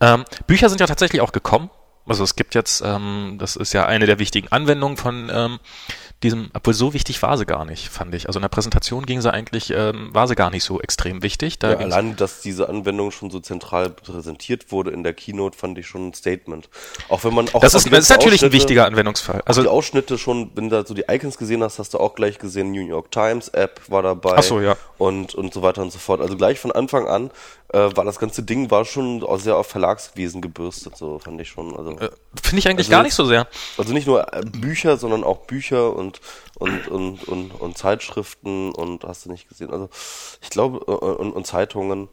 Ja. 0.00 0.14
Ähm, 0.14 0.24
Bücher 0.46 0.68
sind 0.68 0.80
ja 0.80 0.86
tatsächlich 0.86 1.20
auch 1.20 1.32
gekommen. 1.32 1.70
Also 2.06 2.22
es 2.22 2.36
gibt 2.36 2.54
jetzt, 2.54 2.82
ähm, 2.84 3.36
das 3.38 3.56
ist 3.56 3.72
ja 3.72 3.86
eine 3.86 4.06
der 4.06 4.18
wichtigen 4.18 4.48
Anwendungen 4.52 4.96
von 4.96 5.30
ähm, 5.32 5.58
diesem, 6.22 6.50
obwohl 6.54 6.72
so 6.72 6.94
wichtig 6.94 7.20
war 7.22 7.36
sie 7.36 7.44
gar 7.44 7.64
nicht, 7.64 7.88
fand 7.88 8.14
ich. 8.14 8.26
Also 8.26 8.38
in 8.38 8.42
der 8.42 8.48
Präsentation 8.48 9.04
ging 9.04 9.20
sie 9.20 9.32
eigentlich, 9.32 9.70
ähm, 9.70 10.08
war 10.12 10.26
sie 10.26 10.34
gar 10.34 10.50
nicht 10.50 10.64
so 10.64 10.80
extrem 10.80 11.22
wichtig. 11.22 11.58
Da 11.58 11.72
Ja, 11.72 11.78
allein, 11.78 12.16
dass 12.16 12.40
diese 12.40 12.68
Anwendung 12.68 13.10
schon 13.10 13.30
so 13.30 13.40
zentral 13.40 13.90
präsentiert 13.90 14.72
wurde 14.72 14.90
in 14.90 15.02
der 15.02 15.12
Keynote, 15.12 15.56
fand 15.56 15.76
ich 15.78 15.86
schon 15.86 16.08
ein 16.08 16.14
Statement. 16.14 16.68
Auch 17.08 17.24
wenn 17.24 17.34
man 17.34 17.48
auch 17.52 17.60
das 17.60 17.74
ist, 17.74 17.92
das 17.92 18.04
ist 18.04 18.10
natürlich 18.10 18.44
ein 18.44 18.52
wichtiger 18.52 18.86
Anwendungsfall. 18.86 19.42
Also 19.44 19.62
die 19.62 19.68
Ausschnitte 19.68 20.16
schon, 20.16 20.50
wenn 20.54 20.70
du 20.70 20.76
da 20.76 20.86
so 20.86 20.94
die 20.94 21.04
Icons 21.08 21.36
gesehen 21.36 21.62
hast, 21.62 21.78
hast 21.78 21.92
du 21.94 21.98
auch 21.98 22.14
gleich 22.14 22.38
gesehen, 22.38 22.72
New 22.72 22.86
York 22.86 23.10
Times 23.10 23.48
App 23.48 23.80
war 23.88 24.02
dabei. 24.02 24.34
Ach 24.36 24.42
so, 24.42 24.60
ja. 24.60 24.76
Und, 24.96 25.34
und 25.34 25.52
so 25.52 25.62
weiter 25.62 25.82
und 25.82 25.92
so 25.92 25.98
fort. 25.98 26.20
Also 26.20 26.36
gleich 26.36 26.58
von 26.58 26.72
Anfang 26.72 27.06
an 27.06 27.30
äh, 27.74 27.96
war 27.96 28.04
das 28.04 28.18
ganze 28.18 28.42
Ding 28.44 28.70
war 28.70 28.84
schon 28.84 29.24
sehr 29.38 29.56
auf 29.56 29.66
Verlagswesen 29.66 30.40
gebürstet, 30.40 30.96
so 30.96 31.18
fand 31.18 31.40
ich 31.40 31.48
schon. 31.48 31.76
Also, 31.76 31.90
äh, 31.98 32.10
finde 32.40 32.58
ich 32.58 32.68
eigentlich 32.68 32.86
Also 32.86 32.90
gar 32.90 33.02
nicht 33.02 33.14
so 33.14 33.24
sehr. 33.24 33.48
also 33.76 33.92
nicht 33.92 34.06
nur 34.06 34.32
äh, 34.32 34.42
Bücher, 34.44 34.96
sondern 34.96 35.24
auch 35.24 35.38
Bücher 35.46 35.94
und, 35.94 36.20
und, 36.54 36.86
und, 36.88 37.24
und, 37.26 37.50
und 37.50 37.78
Zeitschriften 37.78 38.72
und 38.72 39.02
hast 39.04 39.26
du 39.26 39.30
nicht 39.32 39.48
gesehen. 39.48 39.70
Also 39.72 39.90
ich 40.40 40.50
glaube, 40.50 40.84
äh, 40.86 40.92
und, 40.92 41.32
und 41.32 41.46
Zeitungen. 41.46 42.08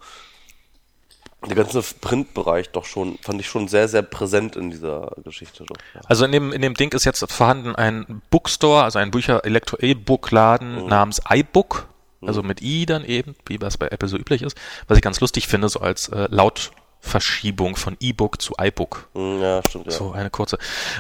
Der 1.48 1.56
ganze 1.56 1.82
Printbereich 1.82 2.70
doch 2.70 2.86
schon, 2.86 3.18
fand 3.24 3.42
ich 3.42 3.48
schon 3.48 3.68
sehr, 3.68 3.88
sehr 3.88 4.04
präsent 4.04 4.56
in 4.56 4.70
dieser 4.70 5.12
Geschichte. 5.24 5.64
Doch, 5.64 5.76
ja. 5.96 6.02
Also 6.06 6.26
in 6.26 6.32
dem, 6.32 6.54
in 6.54 6.62
dem 6.62 6.76
Ding 6.76 6.94
ist 6.94 7.04
jetzt 7.04 7.26
vorhanden 7.32 7.76
ein 7.76 8.22
Bookstore, 8.30 8.84
also 8.84 9.00
ein 9.00 9.10
Bücher 9.10 9.44
Elektro 9.44 9.78
E-Book-Laden 9.80 10.86
namens 10.86 11.20
iBook, 11.28 11.88
also 12.26 12.44
mit 12.44 12.62
i 12.62 12.86
dann 12.86 13.04
eben, 13.06 13.36
wie 13.46 13.58
das 13.58 13.78
bei 13.78 13.88
Apple 13.88 14.08
so 14.08 14.18
üblich 14.18 14.42
ist, 14.42 14.58
was 14.88 14.98
ich 14.98 15.02
ganz 15.04 15.20
lustig 15.20 15.48
finde, 15.48 15.70
so 15.70 15.80
als 15.80 16.08
äh, 16.10 16.28
Lautverschiebung 16.30 17.76
von 17.76 17.98
E-Book 18.00 18.42
zu 18.42 18.54
iBook. 18.62 19.08
Hm, 19.14 19.42
Ja, 19.42 19.62
stimmt, 19.68 19.86
ja. 19.88 19.92
So 19.92 20.12
eine 20.12 20.30
kurze. 20.30 20.58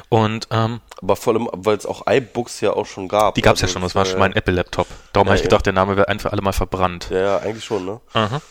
Und 0.10 0.48
ähm, 0.52 0.82
Aber 1.02 1.16
vor 1.16 1.34
allem, 1.34 1.50
weil 1.54 1.78
es 1.78 1.86
auch 1.86 2.04
iBooks 2.08 2.62
ja 2.62 2.74
auch 2.74 2.86
schon 2.86 3.08
gab. 3.08 3.36
die 3.36 3.42
gab 3.42 3.56
es 3.56 3.62
ja 3.62 3.66
Also, 3.66 3.74
schon, 3.74 3.82
das 3.84 3.96
war 3.96 4.06
schon 4.06 4.18
äh, 4.18 4.20
mein 4.20 4.34
Apple-Laptop. 4.34 4.88
Darum 5.14 5.28
Ja, 5.28 5.32
habe 5.32 5.36
ich 5.38 5.42
ja. 5.42 5.46
gedacht, 5.50 5.66
der 5.66 5.74
Name 5.74 5.96
wäre 5.98 6.08
ein 6.08 6.20
für 6.20 6.32
alle 6.32 6.42
Mal 6.42 6.54
verbrannt. 6.54 7.08
Ja, 7.12 7.20
ja, 7.20 7.38
eigentlich 7.40 7.66
schon, 7.66 7.86
ne? 7.86 8.02
Aha. 8.14 8.42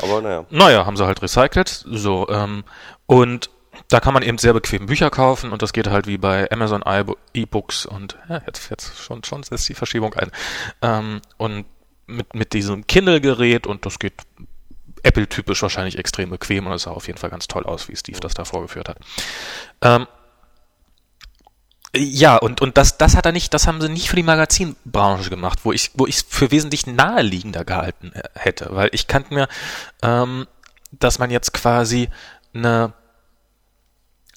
Aber 0.00 0.22
naja. 0.22 0.46
Naja, 0.50 0.86
haben 0.86 0.96
sie 0.96 1.04
halt 1.06 1.20
recycelt. 1.22 1.84
So, 1.86 2.28
ähm, 2.28 2.64
und 3.06 3.50
da 3.88 4.00
kann 4.00 4.14
man 4.14 4.22
eben 4.22 4.38
sehr 4.38 4.52
bequem 4.52 4.86
Bücher 4.86 5.10
kaufen 5.10 5.50
und 5.52 5.60
das 5.62 5.72
geht 5.72 5.86
halt 5.88 6.06
wie 6.06 6.18
bei 6.18 6.50
Amazon 6.50 6.82
E-Books 7.34 7.86
und 7.86 8.16
ja, 8.28 8.40
jetzt, 8.46 8.70
jetzt 8.70 8.98
schon, 8.98 9.24
schon 9.24 9.42
setzt 9.42 9.68
die 9.68 9.74
Verschiebung 9.74 10.14
ein. 10.14 10.30
Ähm, 10.82 11.20
und 11.36 11.64
mit, 12.12 12.34
mit 12.34 12.52
diesem 12.52 12.86
Kindle-Gerät 12.86 13.66
und 13.66 13.86
das 13.86 13.98
geht 13.98 14.14
Apple-typisch 15.02 15.62
wahrscheinlich 15.62 15.98
extrem 15.98 16.30
bequem 16.30 16.66
und 16.66 16.72
es 16.72 16.82
sah 16.82 16.92
auf 16.92 17.06
jeden 17.06 17.18
Fall 17.18 17.30
ganz 17.30 17.48
toll 17.48 17.64
aus, 17.64 17.88
wie 17.88 17.96
Steve 17.96 18.20
das 18.20 18.34
da 18.34 18.44
vorgeführt 18.44 18.88
hat. 18.88 18.98
Ähm, 19.80 20.06
ja, 21.94 22.36
und, 22.36 22.62
und 22.62 22.78
das, 22.78 22.96
das 22.96 23.16
hat 23.16 23.26
er 23.26 23.32
nicht, 23.32 23.52
das 23.52 23.66
haben 23.66 23.80
sie 23.80 23.88
nicht 23.88 24.08
für 24.08 24.16
die 24.16 24.22
Magazinbranche 24.22 25.28
gemacht, 25.28 25.60
wo 25.64 25.72
ich, 25.72 25.90
wo 25.94 26.06
ich 26.06 26.16
es 26.16 26.26
für 26.26 26.50
wesentlich 26.50 26.86
naheliegender 26.86 27.64
gehalten 27.64 28.12
äh, 28.14 28.22
hätte, 28.34 28.68
weil 28.70 28.88
ich 28.92 29.08
kannte 29.08 29.34
mir, 29.34 29.48
ähm, 30.02 30.46
dass 30.90 31.18
man 31.18 31.30
jetzt 31.30 31.52
quasi 31.52 32.08
eine, 32.54 32.94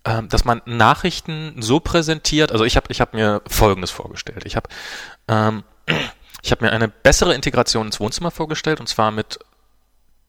ähm, 0.04 0.28
dass 0.28 0.44
man 0.44 0.62
Nachrichten 0.66 1.62
so 1.62 1.80
präsentiert, 1.80 2.52
also 2.52 2.66
ich 2.66 2.76
habe 2.76 2.88
ich 2.90 3.00
hab 3.00 3.14
mir 3.14 3.42
Folgendes 3.48 3.92
vorgestellt. 3.92 4.44
Ich 4.46 4.58
habe 4.58 4.70
ähm, 5.30 5.64
ich 6.46 6.52
habe 6.52 6.64
mir 6.64 6.72
eine 6.72 6.88
bessere 6.88 7.34
Integration 7.34 7.88
ins 7.88 8.00
Wohnzimmer 8.00 8.30
vorgestellt, 8.30 8.80
und 8.80 8.88
zwar 8.88 9.10
mit 9.10 9.40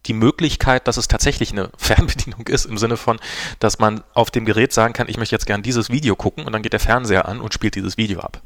die 0.07 0.15
Möglichkeit, 0.15 0.89
dass 0.89 0.97
es 0.97 1.09
tatsächlich 1.09 1.53
eine 1.53 1.71
Fernbedienung 1.77 2.47
ist, 2.47 2.65
im 2.65 2.79
Sinne 2.79 2.97
von, 2.97 3.21
dass 3.59 3.79
man 3.79 4.03
auf 4.15 4.31
dem 4.31 4.47
Gerät 4.47 4.73
sagen 4.73 4.95
kann, 4.95 5.09
ich 5.11 5.19
möchte 5.19 5.35
jetzt 5.35 5.45
gern 5.45 5.63
dieses 5.63 5.91
Video 5.91 6.17
gucken 6.17 6.45
und 6.47 6.53
dann 6.55 6.63
geht 6.63 6.73
der 6.73 6.81
Fernseher 6.81 7.29
an 7.29 7.41
und 7.41 7.53
spielt 7.53 7.75
dieses 7.75 7.99
Video 7.99 8.21
ab. 8.21 8.41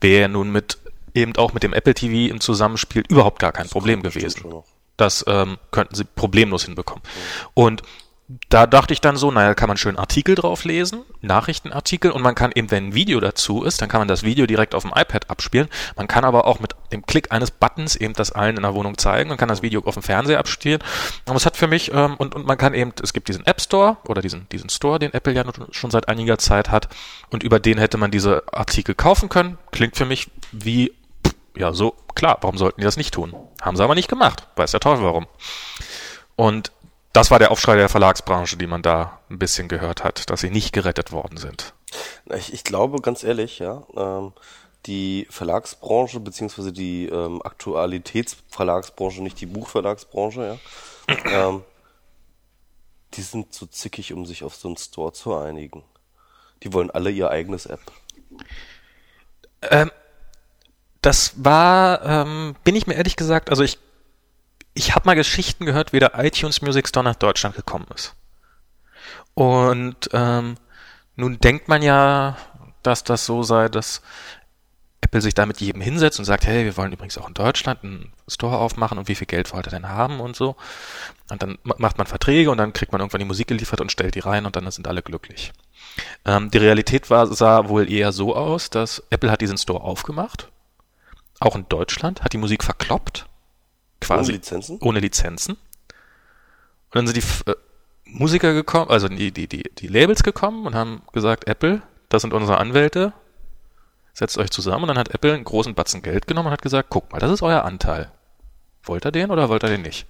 Wer 0.00 0.28
nun 0.28 0.52
mit 0.52 0.78
eben 1.12 1.34
auch 1.36 1.52
mit 1.54 1.64
dem 1.64 1.72
Apple 1.72 1.94
TV 1.94 2.32
im 2.32 2.40
Zusammenspiel 2.40 3.02
überhaupt 3.08 3.40
gar 3.40 3.50
kein 3.50 3.68
Problem 3.68 4.02
gewesen. 4.02 4.62
Das 4.96 5.24
ähm, 5.26 5.58
könnten 5.72 5.96
sie 5.96 6.04
problemlos 6.04 6.64
hinbekommen. 6.64 7.02
Und 7.54 7.82
da 8.50 8.66
dachte 8.66 8.92
ich 8.92 9.00
dann 9.00 9.16
so, 9.16 9.30
naja, 9.30 9.54
kann 9.54 9.68
man 9.68 9.78
schön 9.78 9.96
Artikel 9.96 10.34
drauf 10.34 10.64
lesen, 10.64 11.02
Nachrichtenartikel 11.22 12.10
und 12.10 12.20
man 12.20 12.34
kann 12.34 12.52
eben, 12.54 12.70
wenn 12.70 12.88
ein 12.88 12.94
Video 12.94 13.20
dazu 13.20 13.62
ist, 13.62 13.80
dann 13.80 13.88
kann 13.88 14.02
man 14.02 14.08
das 14.08 14.22
Video 14.22 14.46
direkt 14.46 14.74
auf 14.74 14.82
dem 14.82 14.92
iPad 14.94 15.30
abspielen. 15.30 15.68
Man 15.96 16.08
kann 16.08 16.24
aber 16.24 16.46
auch 16.46 16.60
mit 16.60 16.74
dem 16.92 17.06
Klick 17.06 17.32
eines 17.32 17.50
Buttons 17.50 17.96
eben 17.96 18.12
das 18.12 18.30
allen 18.32 18.58
in 18.58 18.64
der 18.64 18.74
Wohnung 18.74 18.98
zeigen 18.98 19.30
und 19.30 19.38
kann 19.38 19.48
das 19.48 19.62
Video 19.62 19.82
auf 19.82 19.94
dem 19.94 20.02
Fernseher 20.02 20.38
abspielen. 20.38 20.82
Und 21.26 21.36
es 21.36 21.46
hat 21.46 21.56
für 21.56 21.68
mich, 21.68 21.90
ähm, 21.94 22.16
und, 22.18 22.34
und 22.34 22.46
man 22.46 22.58
kann 22.58 22.74
eben, 22.74 22.92
es 23.02 23.14
gibt 23.14 23.28
diesen 23.28 23.46
App 23.46 23.62
Store 23.62 23.96
oder 24.06 24.20
diesen, 24.20 24.46
diesen 24.50 24.68
Store, 24.68 24.98
den 24.98 25.14
Apple 25.14 25.32
ja 25.32 25.44
schon 25.70 25.90
seit 25.90 26.08
einiger 26.08 26.36
Zeit 26.36 26.70
hat 26.70 26.88
und 27.30 27.42
über 27.42 27.58
den 27.58 27.78
hätte 27.78 27.96
man 27.96 28.10
diese 28.10 28.42
Artikel 28.52 28.94
kaufen 28.94 29.30
können. 29.30 29.56
Klingt 29.72 29.96
für 29.96 30.04
mich 30.04 30.30
wie, 30.52 30.92
ja, 31.56 31.72
so, 31.72 31.94
klar, 32.14 32.36
warum 32.42 32.58
sollten 32.58 32.82
die 32.82 32.84
das 32.84 32.98
nicht 32.98 33.14
tun? 33.14 33.34
Haben 33.62 33.78
sie 33.78 33.82
aber 33.82 33.94
nicht 33.94 34.08
gemacht. 34.08 34.46
Weiß 34.56 34.72
der 34.72 34.80
Teufel 34.80 35.04
warum. 35.04 35.26
Und 36.36 36.72
das 37.18 37.32
war 37.32 37.40
der 37.40 37.50
Aufschrei 37.50 37.74
der 37.74 37.88
Verlagsbranche, 37.88 38.56
die 38.56 38.68
man 38.68 38.80
da 38.80 39.18
ein 39.28 39.40
bisschen 39.40 39.66
gehört 39.66 40.04
hat, 40.04 40.30
dass 40.30 40.40
sie 40.40 40.50
nicht 40.50 40.72
gerettet 40.72 41.10
worden 41.10 41.36
sind. 41.36 41.74
Ich, 42.32 42.52
ich 42.52 42.62
glaube, 42.62 43.00
ganz 43.00 43.24
ehrlich, 43.24 43.58
ja, 43.58 43.82
ähm, 43.96 44.32
die 44.86 45.26
Verlagsbranche, 45.28 46.20
beziehungsweise 46.20 46.72
die 46.72 47.06
ähm, 47.06 47.42
Aktualitätsverlagsbranche, 47.42 49.20
nicht 49.20 49.40
die 49.40 49.46
Buchverlagsbranche, 49.46 50.60
ja, 51.08 51.48
ähm, 51.48 51.64
die 53.14 53.22
sind 53.22 53.52
zu 53.52 53.66
zickig, 53.66 54.12
um 54.12 54.24
sich 54.24 54.44
auf 54.44 54.54
so 54.54 54.68
einen 54.68 54.76
Store 54.76 55.12
zu 55.12 55.34
einigen. 55.34 55.82
Die 56.62 56.72
wollen 56.72 56.92
alle 56.92 57.10
ihr 57.10 57.30
eigenes 57.30 57.66
App. 57.66 57.80
Ähm, 59.62 59.90
das 61.02 61.32
war, 61.42 62.04
ähm, 62.04 62.54
bin 62.62 62.76
ich 62.76 62.86
mir 62.86 62.94
ehrlich 62.94 63.16
gesagt, 63.16 63.50
also 63.50 63.64
ich 63.64 63.78
ich 64.78 64.94
habe 64.94 65.06
mal 65.06 65.16
Geschichten 65.16 65.66
gehört, 65.66 65.92
wie 65.92 65.98
der 65.98 66.12
iTunes 66.14 66.62
Music 66.62 66.88
Store 66.88 67.02
nach 67.02 67.16
Deutschland 67.16 67.56
gekommen 67.56 67.86
ist. 67.94 68.14
Und 69.34 70.08
ähm, 70.12 70.56
nun 71.16 71.40
denkt 71.40 71.66
man 71.66 71.82
ja, 71.82 72.36
dass 72.84 73.02
das 73.02 73.26
so 73.26 73.42
sei, 73.42 73.68
dass 73.68 74.02
Apple 75.00 75.20
sich 75.20 75.34
da 75.34 75.46
mit 75.46 75.60
jedem 75.60 75.80
hinsetzt 75.80 76.20
und 76.20 76.24
sagt, 76.24 76.46
hey, 76.46 76.64
wir 76.64 76.76
wollen 76.76 76.92
übrigens 76.92 77.18
auch 77.18 77.26
in 77.26 77.34
Deutschland 77.34 77.82
einen 77.82 78.12
Store 78.28 78.58
aufmachen 78.58 78.98
und 78.98 79.08
wie 79.08 79.16
viel 79.16 79.26
Geld 79.26 79.52
wollt 79.52 79.66
ihr 79.66 79.70
denn 79.70 79.88
haben 79.88 80.20
und 80.20 80.36
so. 80.36 80.54
Und 81.28 81.42
dann 81.42 81.58
macht 81.64 81.98
man 81.98 82.06
Verträge 82.06 82.50
und 82.50 82.58
dann 82.58 82.72
kriegt 82.72 82.92
man 82.92 83.00
irgendwann 83.00 83.20
die 83.20 83.24
Musik 83.24 83.48
geliefert 83.48 83.80
und 83.80 83.90
stellt 83.90 84.14
die 84.14 84.20
rein 84.20 84.46
und 84.46 84.54
dann 84.54 84.70
sind 84.70 84.86
alle 84.86 85.02
glücklich. 85.02 85.52
Ähm, 86.24 86.52
die 86.52 86.58
Realität 86.58 87.10
war, 87.10 87.26
sah 87.26 87.68
wohl 87.68 87.90
eher 87.90 88.12
so 88.12 88.36
aus, 88.36 88.70
dass 88.70 89.02
Apple 89.10 89.30
hat 89.30 89.40
diesen 89.40 89.58
Store 89.58 89.80
aufgemacht, 89.80 90.48
auch 91.40 91.56
in 91.56 91.68
Deutschland, 91.68 92.22
hat 92.22 92.32
die 92.32 92.38
Musik 92.38 92.62
verkloppt 92.62 93.26
quasi. 94.00 94.32
Ohne 94.32 94.38
Lizenzen? 94.38 94.78
Ohne 94.80 95.00
Lizenzen. 95.00 95.54
Und 95.54 96.94
dann 96.94 97.06
sind 97.06 97.16
die 97.16 97.50
äh, 97.50 97.54
Musiker 98.04 98.54
gekommen, 98.54 98.90
also 98.90 99.08
die, 99.08 99.32
die, 99.32 99.46
die, 99.46 99.62
die 99.62 99.86
Labels 99.86 100.22
gekommen 100.22 100.66
und 100.66 100.74
haben 100.74 101.02
gesagt, 101.12 101.46
Apple, 101.46 101.82
das 102.08 102.22
sind 102.22 102.32
unsere 102.32 102.58
Anwälte, 102.58 103.12
setzt 104.14 104.38
euch 104.38 104.50
zusammen. 104.50 104.84
Und 104.84 104.88
dann 104.88 104.98
hat 104.98 105.14
Apple 105.14 105.34
einen 105.34 105.44
großen 105.44 105.74
Batzen 105.74 106.02
Geld 106.02 106.26
genommen 106.26 106.46
und 106.46 106.52
hat 106.52 106.62
gesagt, 106.62 106.88
guck 106.90 107.12
mal, 107.12 107.18
das 107.18 107.30
ist 107.30 107.42
euer 107.42 107.64
Anteil. 107.64 108.10
Wollt 108.84 109.04
ihr 109.04 109.12
den 109.12 109.30
oder 109.30 109.48
wollt 109.48 109.62
ihr 109.64 109.68
den 109.68 109.82
nicht? 109.82 110.06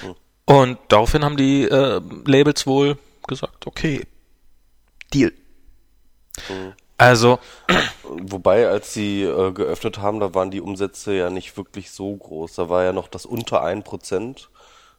Hm. 0.00 0.14
Und 0.44 0.78
daraufhin 0.88 1.24
haben 1.24 1.36
die 1.36 1.64
äh, 1.64 2.00
Labels 2.24 2.66
wohl 2.66 2.98
gesagt, 3.26 3.66
okay, 3.66 4.06
Deal. 5.14 5.32
Hm. 6.48 6.72
Also. 6.98 7.38
Wobei, 8.04 8.68
als 8.68 8.94
sie 8.94 9.22
äh, 9.22 9.52
geöffnet 9.52 9.98
haben, 9.98 10.20
da 10.20 10.34
waren 10.34 10.50
die 10.50 10.60
Umsätze 10.60 11.14
ja 11.14 11.30
nicht 11.30 11.56
wirklich 11.56 11.90
so 11.90 12.14
groß. 12.16 12.54
Da 12.54 12.68
war 12.68 12.84
ja 12.84 12.92
noch 12.92 13.08
das 13.08 13.26
unter 13.26 13.64
1%, 13.64 14.36
äh, 14.36 14.46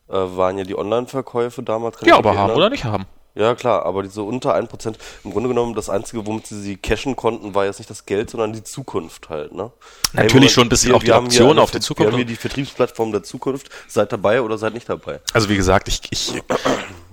waren 0.09 0.57
ja 0.57 0.63
die 0.63 0.77
Online-Verkäufe 0.77 1.63
damals. 1.63 1.97
ja, 2.05 2.17
aber 2.17 2.37
haben 2.37 2.53
oder 2.53 2.69
nicht 2.69 2.83
haben. 2.83 3.05
Ja, 3.37 3.53
klar, 3.53 3.85
aber 3.85 4.01
diese 4.01 4.23
unter 4.23 4.55
1%, 4.55 4.95
im 5.23 5.31
Grunde 5.31 5.47
genommen, 5.47 5.75
das 5.75 5.91
Einzige, 5.91 6.25
womit 6.25 6.47
sie 6.47 6.59
sie 6.59 6.75
cashen 6.75 7.15
konnten, 7.15 7.53
war 7.53 7.65
jetzt 7.65 7.77
nicht 7.77 7.89
das 7.89 8.07
Geld, 8.07 8.31
sondern 8.31 8.51
die 8.51 8.63
Zukunft 8.63 9.29
halt, 9.29 9.53
ne? 9.53 9.71
Natürlich 10.13 10.45
hey, 10.45 10.49
schon 10.49 10.65
ein 10.65 10.69
bisschen 10.69 10.91
auch 10.93 11.03
die 11.03 11.11
Option 11.11 11.59
auf 11.59 11.69
die 11.69 11.79
Zukunft. 11.79 12.07
Wir 12.07 12.13
haben 12.13 12.17
hier 12.17 12.25
die 12.25 12.35
Vertriebsplattform 12.35 13.11
der 13.11 13.21
Zukunft. 13.21 13.69
Seid 13.87 14.11
dabei 14.11 14.41
oder 14.41 14.57
seid 14.57 14.73
nicht 14.73 14.89
dabei. 14.89 15.19
Also 15.33 15.49
wie 15.49 15.55
gesagt, 15.55 15.87
ich, 15.87 16.01
ich 16.09 16.41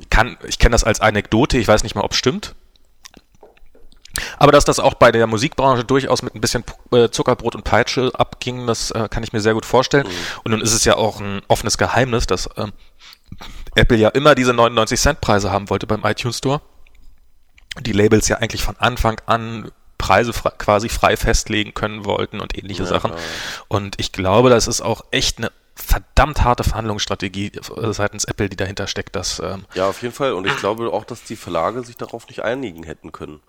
kann, 0.09 0.39
ich 0.49 0.59
kenne 0.59 0.73
das 0.73 0.83
als 0.83 1.01
Anekdote, 1.01 1.59
ich 1.59 1.69
weiß 1.69 1.83
nicht 1.83 1.95
mal, 1.95 2.03
ob 2.03 2.13
es 2.13 2.17
stimmt. 2.17 2.55
Aber 4.39 4.53
dass 4.53 4.65
das 4.65 4.79
auch 4.79 4.95
bei 4.95 5.13
der 5.13 5.27
Musikbranche 5.27 5.85
durchaus 5.85 6.23
mit 6.23 6.35
ein 6.35 6.41
bisschen 6.41 6.65
äh, 6.93 7.09
Zuckerbrot 7.09 7.55
und 7.55 7.65
Peitsche 7.65 8.13
abging, 8.15 8.67
das 8.67 8.91
äh, 8.91 9.09
kann 9.09 9.23
ich 9.23 9.33
mir 9.33 9.41
sehr 9.41 9.55
gut 9.55 9.67
vorstellen. 9.67 10.07
Mhm. 10.07 10.41
Und 10.45 10.51
nun 10.53 10.61
ist 10.61 10.73
es 10.73 10.85
ja 10.85 10.97
auch 10.97 11.21
ein 11.21 11.43
offenes 11.49 11.79
Geheimnis, 11.79 12.27
dass 12.27 12.49
ähm, 12.57 12.73
Apple 13.75 13.99
ja 13.99 14.09
immer 14.11 14.35
diese 14.35 14.53
99 14.53 15.01
Cent 15.01 15.21
Preise 15.21 15.51
haben 15.51 15.71
wollte 15.71 15.87
beim 15.87 16.05
iTunes 16.05 16.39
Store. 16.39 16.61
Die 17.81 17.93
Labels 17.93 18.29
ja 18.29 18.37
eigentlich 18.37 18.63
von 18.63 18.77
Anfang 18.77 19.21
an 19.27 19.71
Preise 19.99 20.33
frei, 20.33 20.51
quasi 20.59 20.89
frei 20.89 21.17
festlegen 21.17 21.75
können 21.75 22.05
wollten 22.05 22.41
und 22.41 22.57
ähnliche 22.57 22.83
ja, 22.83 22.89
Sachen. 22.89 23.13
Und 23.69 23.99
ich 23.99 24.13
glaube, 24.13 24.51
das 24.51 24.69
ist 24.69 24.81
auch 24.81 25.05
echt 25.11 25.39
eine 25.39 25.51
verdammt 25.75 26.45
harte 26.45 26.63
Verhandlungsstrategie 26.63 27.53
äh, 27.55 27.93
seitens 27.93 28.25
Apple, 28.25 28.49
die 28.49 28.57
dahinter 28.57 28.87
steckt. 28.87 29.17
Dass, 29.17 29.41
ähm 29.41 29.65
ja, 29.75 29.89
auf 29.89 30.03
jeden 30.03 30.15
Fall. 30.15 30.33
Und 30.33 30.47
ich 30.47 30.57
glaube 30.57 30.93
auch, 30.93 31.05
dass 31.05 31.25
die 31.25 31.37
Verlage 31.37 31.83
sich 31.83 31.97
darauf 31.97 32.29
nicht 32.29 32.43
einigen 32.43 32.85
hätten 32.85 33.13
können. 33.13 33.41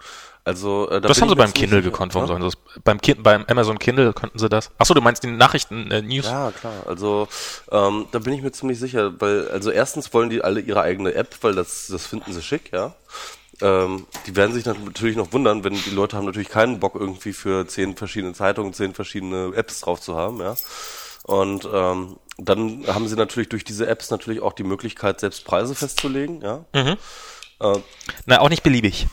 Also, 0.46 0.88
äh, 0.90 1.02
da 1.02 1.08
das 1.08 1.20
haben 1.20 1.30
sie 1.30 1.36
beim 1.36 1.54
Kindle 1.54 1.82
gekonnt. 1.82 2.14
Warum 2.14 2.30
ja? 2.30 2.36
sollen 2.36 2.50
sie 2.50 2.56
das? 2.56 2.84
Beim, 2.84 3.02
Kind, 3.02 3.24
beim 3.24 3.46
Amazon 3.48 3.80
Kindle 3.80 4.14
könnten 4.14 4.38
sie 4.38 4.48
das. 4.48 4.70
Achso, 4.78 4.94
du 4.94 5.02
meinst 5.02 5.24
die 5.24 5.28
Nachrichten, 5.28 5.90
äh, 5.90 6.04
News? 6.04 6.26
Ja, 6.26 6.52
klar. 6.52 6.84
Also, 6.86 7.28
ähm, 7.72 8.06
da 8.12 8.20
bin 8.20 8.32
ich 8.32 8.44
mir 8.44 8.52
ziemlich 8.52 8.80
sicher, 8.80 9.20
weil, 9.20 9.50
also 9.50 9.72
erstens 9.72 10.14
wollen 10.14 10.30
die 10.30 10.44
alle 10.44 10.60
ihre 10.60 10.82
eigene 10.82 11.16
App, 11.16 11.36
weil 11.42 11.56
das, 11.56 11.88
das 11.88 12.06
finden 12.06 12.32
sie 12.32 12.44
schick, 12.44 12.72
ja. 12.72 12.94
Ähm, 13.62 14.06
die 14.28 14.36
werden 14.36 14.54
sich 14.54 14.66
natürlich 14.66 15.16
noch 15.16 15.34
wundern, 15.34 15.64
wenn 15.64 15.74
die 15.74 15.90
Leute 15.90 16.16
haben 16.16 16.26
natürlich 16.26 16.50
keinen 16.50 16.80
Bock 16.80 16.94
irgendwie 16.94 17.34
für 17.34 17.66
zehn 17.66 17.96
verschiedene 17.96 18.34
Zeitungen, 18.34 18.74
zehn 18.74 18.94
verschiedene 18.94 19.52
Apps 19.56 19.82
drauf 19.82 20.00
zu 20.00 20.16
haben, 20.16 20.42
ja. 20.42 20.56
Und 21.24 21.68
ähm, 21.74 22.18
dann 22.38 22.86
haben 22.86 23.08
sie 23.08 23.16
natürlich 23.16 23.50
durch 23.50 23.64
diese 23.64 23.88
Apps 23.88 24.12
natürlich 24.12 24.42
auch 24.42 24.54
die 24.54 24.64
Möglichkeit, 24.64 25.22
selbst 25.22 25.44
Preise 25.44 25.74
festzulegen, 25.74 26.42
ja. 26.44 26.66
Mhm. 26.74 26.98
Äh, 27.62 27.80
Na, 28.28 28.42
auch 28.42 28.50
nicht 28.50 28.62
beliebig. 28.62 29.08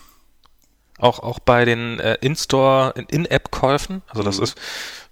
Auch, 1.02 1.18
auch 1.18 1.40
bei 1.40 1.64
den 1.64 1.98
äh, 1.98 2.16
In-Store, 2.20 2.94
In-App-Käufen. 3.08 4.02
Also 4.06 4.22
das 4.22 4.38
mhm. 4.38 4.44
ist, 4.44 4.58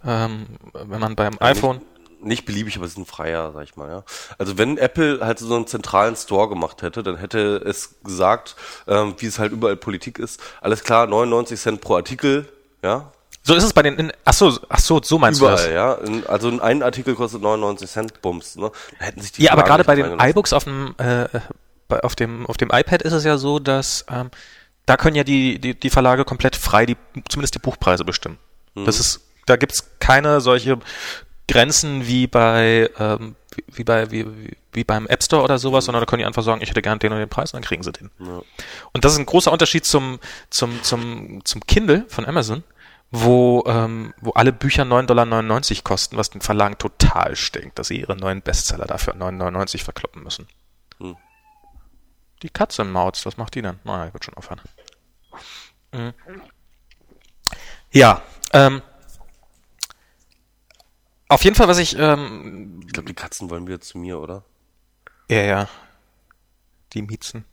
ähm, 0.06 0.46
wenn 0.72 1.00
man 1.00 1.16
beim 1.16 1.36
iPhone. 1.40 1.80
Nicht, 2.22 2.44
beliebig, 2.44 2.76
aber 2.76 2.84
es 2.84 2.92
ist 2.92 2.98
ein 2.98 3.06
freier, 3.06 3.50
sag 3.52 3.64
ich 3.64 3.74
mal, 3.74 3.90
ja. 3.90 4.04
Also 4.38 4.56
wenn 4.56 4.78
Apple 4.78 5.18
halt 5.20 5.40
so 5.40 5.52
einen 5.52 5.66
zentralen 5.66 6.14
Store 6.14 6.48
gemacht 6.48 6.82
hätte, 6.82 7.02
dann 7.02 7.16
hätte 7.16 7.56
es 7.66 7.96
gesagt, 8.04 8.54
ähm, 8.86 9.14
wie 9.18 9.26
es 9.26 9.40
halt 9.40 9.50
überall 9.50 9.76
Politik 9.76 10.20
ist, 10.20 10.40
alles 10.60 10.84
klar, 10.84 11.08
99 11.08 11.58
Cent 11.58 11.80
pro 11.80 11.96
Artikel, 11.96 12.46
ja, 12.84 13.10
so 13.42 13.54
ist 13.54 13.64
es 13.64 13.72
bei 13.72 13.82
den, 13.82 13.96
in, 13.96 14.12
ach 14.24 14.34
so, 14.34 14.58
ach 14.68 14.78
so, 14.78 15.00
so 15.02 15.18
meinst 15.18 15.40
Überall, 15.40 15.56
du 15.56 15.62
das? 15.62 15.72
ja. 15.72 15.94
In, 15.94 16.26
also 16.26 16.60
ein 16.60 16.82
Artikel 16.82 17.14
kostet 17.14 17.40
99 17.40 17.90
Cent 17.90 18.22
Bums, 18.22 18.54
ne? 18.56 18.70
Da 18.98 19.06
hätten 19.06 19.22
sich 19.22 19.32
die 19.32 19.42
Ja, 19.42 19.52
aber 19.52 19.62
gerade 19.62 19.82
bei 19.82 19.94
den 19.94 20.20
iBooks 20.20 20.52
auf 20.52 20.64
dem, 20.64 20.94
äh, 20.98 21.26
auf 21.88 22.14
dem, 22.14 22.46
auf 22.46 22.58
dem 22.58 22.68
iPad 22.70 23.02
ist 23.02 23.14
es 23.14 23.24
ja 23.24 23.38
so, 23.38 23.58
dass, 23.58 24.04
ähm, 24.10 24.30
da 24.90 24.96
können 24.96 25.14
ja 25.14 25.22
die, 25.22 25.60
die, 25.60 25.78
die 25.78 25.88
Verlage 25.88 26.24
komplett 26.24 26.56
frei 26.56 26.84
die, 26.84 26.96
zumindest 27.28 27.54
die 27.54 27.60
Buchpreise 27.60 28.04
bestimmen. 28.04 28.38
Mhm. 28.74 28.86
Das 28.86 28.98
ist, 28.98 29.20
da 29.46 29.54
gibt's 29.54 29.88
keine 30.00 30.40
solche 30.40 30.80
Grenzen 31.46 32.08
wie 32.08 32.26
bei, 32.26 32.90
ähm, 32.98 33.36
wie, 33.68 33.84
bei, 33.84 34.10
wie, 34.10 34.26
wie 34.72 34.82
beim 34.82 35.06
App 35.06 35.22
Store 35.22 35.44
oder 35.44 35.58
sowas, 35.58 35.84
sondern 35.84 36.02
da 36.02 36.06
können 36.06 36.18
die 36.18 36.26
einfach 36.26 36.42
sagen, 36.42 36.60
ich 36.60 36.70
hätte 36.70 36.82
gern 36.82 36.98
den 36.98 37.12
und 37.12 37.20
den 37.20 37.28
Preis 37.28 37.52
und 37.52 37.58
dann 37.58 37.68
kriegen 37.68 37.84
sie 37.84 37.92
den. 37.92 38.10
Ja. 38.18 38.42
Und 38.92 39.04
das 39.04 39.12
ist 39.12 39.20
ein 39.20 39.26
großer 39.26 39.52
Unterschied 39.52 39.84
zum, 39.84 40.18
zum, 40.50 40.82
zum, 40.82 41.44
zum 41.44 41.64
Kindle 41.66 42.04
von 42.08 42.26
Amazon, 42.26 42.64
wo, 43.12 43.62
ähm, 43.68 44.12
wo 44.20 44.30
alle 44.30 44.52
Bücher 44.52 44.82
9,99 44.82 45.04
Dollar 45.06 45.84
kosten, 45.84 46.16
was 46.16 46.30
den 46.30 46.40
Verlagen 46.40 46.78
total 46.78 47.36
stinkt, 47.36 47.78
dass 47.78 47.86
sie 47.86 48.00
ihre 48.00 48.16
neuen 48.16 48.42
Bestseller 48.42 48.86
dafür 48.86 49.14
9,99 49.14 49.84
verkloppen 49.84 50.24
müssen. 50.24 50.48
Hm. 50.98 51.16
Die 52.42 52.50
Katze 52.50 52.82
im 52.82 52.92
Mauz, 52.92 53.26
was 53.26 53.36
macht 53.36 53.54
die 53.54 53.62
denn? 53.62 53.78
Naja, 53.84 54.06
ich 54.06 54.14
wird 54.14 54.24
schon 54.24 54.34
aufhören. 54.34 54.60
Mhm. 55.92 56.14
Ja, 57.92 58.22
ähm, 58.52 58.82
auf 61.28 61.44
jeden 61.44 61.56
Fall, 61.56 61.68
was 61.68 61.78
ich. 61.78 61.96
Ähm, 61.96 62.82
ich 62.86 62.92
glaube, 62.92 63.06
die 63.06 63.14
Katzen 63.14 63.50
wollen 63.50 63.66
wieder 63.66 63.80
zu 63.80 63.98
mir, 63.98 64.18
oder? 64.18 64.44
Ja, 65.28 65.42
ja. 65.42 65.68
Die 66.92 67.02
Miezen. 67.02 67.44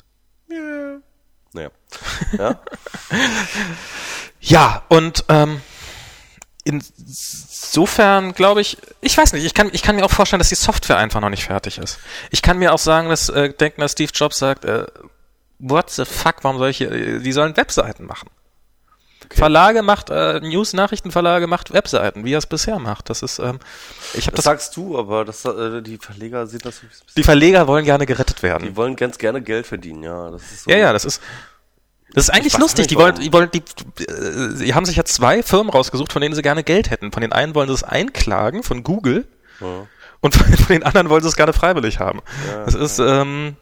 Ja. 0.49 0.97
Naja. 1.53 1.69
Ja. 2.37 2.59
ja, 4.41 4.83
und 4.89 5.23
ähm, 5.29 5.61
insofern 6.63 8.33
glaube 8.33 8.61
ich, 8.61 8.77
ich 8.99 9.17
weiß 9.17 9.33
nicht, 9.33 9.45
ich 9.45 9.53
kann, 9.53 9.69
ich 9.71 9.81
kann 9.81 9.95
mir 9.95 10.03
auch 10.03 10.11
vorstellen, 10.11 10.39
dass 10.39 10.49
die 10.49 10.55
Software 10.55 10.97
einfach 10.97 11.21
noch 11.21 11.29
nicht 11.29 11.45
fertig 11.45 11.77
ist. 11.77 11.99
Ich 12.31 12.41
kann 12.41 12.57
mir 12.57 12.73
auch 12.73 12.79
sagen, 12.79 13.09
dass 13.09 13.29
äh, 13.29 13.53
denken, 13.53 13.81
dass 13.81 13.93
Steve 13.93 14.11
Jobs 14.13 14.39
sagt, 14.39 14.65
äh, 14.65 14.87
what 15.59 15.89
the 15.89 16.05
fuck, 16.05 16.35
warum 16.43 16.57
soll 16.59 16.69
ich 16.69 16.77
hier, 16.77 17.19
die 17.19 17.31
sollen 17.31 17.55
Webseiten 17.57 18.05
machen. 18.05 18.29
Verlage 19.29 19.81
macht 19.81 20.09
äh, 20.09 20.39
News, 20.39 20.71
Nachrichtenverlage 20.73 21.47
macht 21.47 21.73
Webseiten, 21.73 22.23
wie 22.23 22.33
er 22.33 22.37
es 22.37 22.45
bisher 22.45 22.79
macht. 22.79 23.09
Das 23.09 23.21
ist, 23.23 23.39
ähm, 23.39 23.59
ich 24.13 24.27
habe 24.27 24.35
Das 24.37 24.45
das. 24.45 24.45
sagst 24.45 24.77
du, 24.77 24.97
aber 24.97 25.25
das, 25.25 25.43
äh, 25.43 25.81
die 25.81 25.97
Verleger 25.97 26.47
sehen 26.47 26.61
das. 26.63 26.81
Die 27.17 27.23
Verleger 27.23 27.67
wollen 27.67 27.83
gerne 27.83 28.05
gerettet 28.05 28.41
werden. 28.41 28.63
Die 28.63 28.75
wollen 28.77 28.95
ganz 28.95 29.17
gerne 29.17 29.41
Geld 29.41 29.67
verdienen, 29.67 30.03
ja. 30.03 30.31
Das 30.31 30.43
ist 30.43 30.63
so 30.63 30.71
Ja, 30.71 30.77
ja, 30.77 30.93
das 30.93 31.03
ist. 31.03 31.21
Das 32.13 32.23
ist 32.23 32.29
eigentlich 32.29 32.57
lustig. 32.57 32.87
Die 32.87 32.95
wollen, 32.95 33.15
die 33.15 33.33
wollen, 33.33 33.49
die, 33.51 33.59
äh, 34.05 34.49
sie 34.55 34.73
haben 34.73 34.85
sich 34.85 34.95
ja 34.95 35.03
zwei 35.03 35.43
Firmen 35.43 35.69
rausgesucht, 35.71 36.13
von 36.13 36.21
denen 36.21 36.33
sie 36.33 36.41
gerne 36.41 36.63
Geld 36.63 36.89
hätten. 36.89 37.11
Von 37.11 37.19
den 37.21 37.33
einen 37.33 37.53
wollen 37.53 37.67
sie 37.67 37.73
es 37.75 37.83
einklagen 37.83 38.63
von 38.63 38.81
Google 38.83 39.27
Ja. 39.59 39.87
und 40.21 40.35
von, 40.37 40.67
den 40.69 40.83
anderen 40.83 41.09
wollen 41.09 41.21
sie 41.21 41.27
es 41.27 41.35
gerne 41.35 41.51
freiwillig 41.51 41.99
haben. 41.99 42.21
das 42.65 42.75
ist, 42.75 42.99
ähm, 42.99 43.57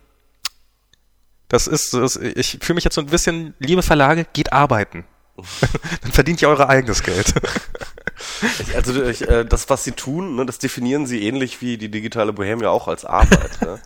das 1.48 1.68
ist, 1.68 1.94
das, 1.94 2.16
ich 2.16 2.60
fühle 2.62 2.76
mich 2.76 2.84
jetzt 2.84 2.96
so 2.96 3.02
ein 3.02 3.08
bisschen, 3.08 3.54
liebe 3.60 3.84
Verlage, 3.84 4.26
geht 4.34 4.54
arbeiten. 4.54 5.06
Dann 6.02 6.12
verdient 6.12 6.42
ihr 6.42 6.50
eure 6.50 6.70
eigenes 6.70 7.04
Geld. 7.04 7.34
Ich, 8.60 8.76
also 8.76 9.04
ich, 9.04 9.28
äh, 9.28 9.44
das, 9.44 9.70
was 9.70 9.84
sie 9.84 9.92
tun, 9.92 10.36
ne, 10.36 10.46
das 10.46 10.58
definieren 10.58 11.06
sie 11.06 11.28
ähnlich 11.28 11.62
wie 11.62 11.78
die 11.78 11.90
digitale 11.90 12.32
Bohème 12.32 12.64
ja 12.64 12.70
auch 12.70 12.88
als 12.88 13.04
Arbeit. 13.04 13.62
Ne? 13.62 13.80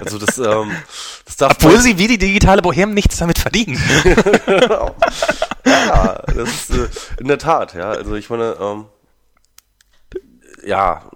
Also 0.00 0.18
das, 0.18 0.38
ähm, 0.38 0.72
das 1.24 1.36
darf 1.36 1.52
Obwohl 1.52 1.78
sie 1.78 1.96
wie 1.96 2.08
die 2.08 2.18
digitale 2.18 2.62
Bohem 2.62 2.92
nichts 2.92 3.18
damit 3.18 3.38
verdienen. 3.38 3.80
ja, 5.64 6.22
das 6.26 6.48
ist 6.48 6.70
äh, 6.70 6.88
in 7.20 7.28
der 7.28 7.38
Tat, 7.38 7.74
ja. 7.74 7.90
Also 7.90 8.16
ich 8.16 8.28
meine, 8.28 8.56
ähm, 8.60 8.86
ja, 10.64 11.08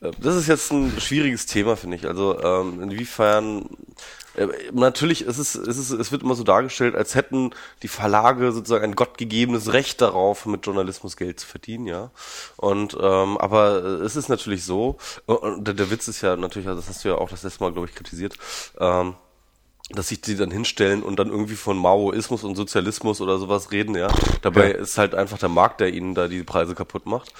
äh, 0.00 0.10
das 0.18 0.36
ist 0.36 0.48
jetzt 0.48 0.72
ein 0.72 0.98
schwieriges 0.98 1.44
Thema, 1.46 1.76
finde 1.76 1.96
ich. 1.96 2.06
Also 2.06 2.40
ähm, 2.42 2.82
inwiefern 2.82 3.68
äh, 4.34 4.48
natürlich 4.72 5.22
ist 5.22 5.38
es, 5.38 5.54
ist 5.54 5.78
es, 5.78 5.90
es 5.90 6.12
wird 6.12 6.22
immer 6.22 6.34
so 6.34 6.44
dargestellt, 6.44 6.94
als 6.94 7.14
hätten 7.14 7.50
die 7.82 7.88
Verlage 7.88 8.52
sozusagen 8.52 8.84
ein 8.84 8.94
gottgegebenes 8.96 9.72
Recht 9.72 10.00
darauf, 10.00 10.46
mit 10.46 10.64
Journalismus 10.66 11.16
Geld 11.16 11.40
zu 11.40 11.46
verdienen, 11.46 11.86
ja. 11.86 12.10
Und 12.56 12.96
ähm, 13.00 13.38
aber 13.38 13.82
es 14.02 14.16
ist 14.16 14.28
natürlich 14.28 14.64
so, 14.64 14.96
und 15.26 15.66
der, 15.66 15.74
der 15.74 15.90
Witz 15.90 16.08
ist 16.08 16.22
ja 16.22 16.36
natürlich, 16.36 16.68
also 16.68 16.80
das 16.80 16.88
hast 16.88 17.04
du 17.04 17.08
ja 17.08 17.14
auch 17.16 17.28
das 17.30 17.42
letzte 17.42 17.62
Mal, 17.64 17.72
glaube 17.72 17.88
ich, 17.88 17.94
kritisiert, 17.94 18.36
ähm, 18.78 19.14
dass 19.90 20.08
sich 20.08 20.20
die 20.20 20.36
dann 20.36 20.50
hinstellen 20.50 21.02
und 21.02 21.18
dann 21.18 21.28
irgendwie 21.28 21.56
von 21.56 21.76
Maoismus 21.76 22.44
und 22.44 22.54
Sozialismus 22.56 23.20
oder 23.20 23.38
sowas 23.38 23.72
reden, 23.72 23.94
ja. 23.94 24.08
Dabei 24.40 24.70
Ja. 24.70 24.76
ist 24.78 24.96
halt 24.96 25.14
einfach 25.14 25.38
der 25.38 25.50
Markt, 25.50 25.80
der 25.80 25.92
ihnen 25.92 26.14
da 26.14 26.28
die 26.28 26.44
Preise 26.44 26.74
kaputt 26.74 27.04
macht. 27.04 27.32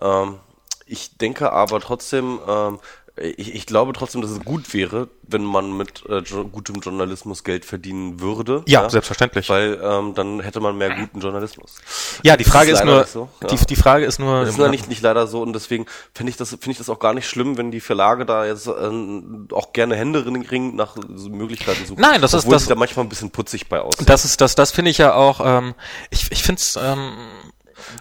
Ähm, 0.00 0.38
ich 0.86 1.18
denke 1.18 1.52
aber 1.52 1.80
trotzdem, 1.80 2.38
ähm, 2.48 2.78
ich, 3.20 3.54
ich 3.54 3.66
glaube 3.66 3.92
trotzdem, 3.92 4.22
dass 4.22 4.30
es 4.30 4.40
gut 4.40 4.72
wäre, 4.74 5.08
wenn 5.22 5.44
man 5.44 5.76
mit 5.76 6.04
äh, 6.08 6.18
jo 6.18 6.44
gutem 6.48 6.76
Journalismus 6.80 7.44
Geld 7.44 7.64
verdienen 7.64 8.20
würde. 8.20 8.62
Ja, 8.66 8.88
selbstverständlich. 8.88 9.48
Weil 9.48 9.78
ähm, 9.82 10.14
dann 10.14 10.40
hätte 10.40 10.60
man 10.60 10.76
mehr 10.78 10.94
guten 10.96 11.20
Journalismus. 11.20 11.76
Ja, 12.22 12.36
die 12.36 12.44
Frage 12.44 12.70
ist 12.70 12.80
leider 12.80 12.92
nur, 12.96 13.04
so, 13.04 13.28
ja. 13.42 13.48
die, 13.48 13.56
die 13.66 13.76
Frage 13.76 14.04
ist 14.04 14.18
nur, 14.18 14.40
Das 14.40 14.50
ist 14.50 14.58
ja 14.58 14.68
nicht, 14.68 14.88
nicht 14.88 15.02
leider 15.02 15.26
so 15.26 15.42
und 15.42 15.52
deswegen 15.52 15.86
finde 16.14 16.30
ich 16.30 16.36
das 16.36 16.50
finde 16.50 16.70
ich 16.70 16.78
das 16.78 16.88
auch 16.88 16.98
gar 16.98 17.14
nicht 17.14 17.28
schlimm, 17.28 17.56
wenn 17.56 17.70
die 17.70 17.80
Verlage 17.80 18.24
da 18.26 18.46
jetzt 18.46 18.66
ähm, 18.66 19.48
auch 19.52 19.72
gerne 19.72 19.96
händeringend 19.96 20.74
nach 20.76 20.96
so 21.14 21.28
Möglichkeiten 21.30 21.84
suchen. 21.86 22.00
Nein, 22.00 22.20
das 22.20 22.32
ist- 22.34 22.44
Obwohl 22.44 22.54
das- 22.54 22.66
da 22.66 22.74
manchmal 22.74 23.04
ein 23.04 23.08
bisschen 23.08 23.30
putzig 23.30 23.68
bei 23.68 23.80
aussehen. 23.80 24.06
das 24.06 24.24
ist, 24.24 24.40
das, 24.40 24.54
das 24.54 24.70
finde 24.70 24.90
ich 24.90 24.98
ja 24.98 25.14
auch, 25.14 25.40
ähm, 25.44 25.74
ich, 26.10 26.30
ich 26.32 26.42
finde 26.42 26.60
es, 26.60 26.76
ähm, 26.80 27.12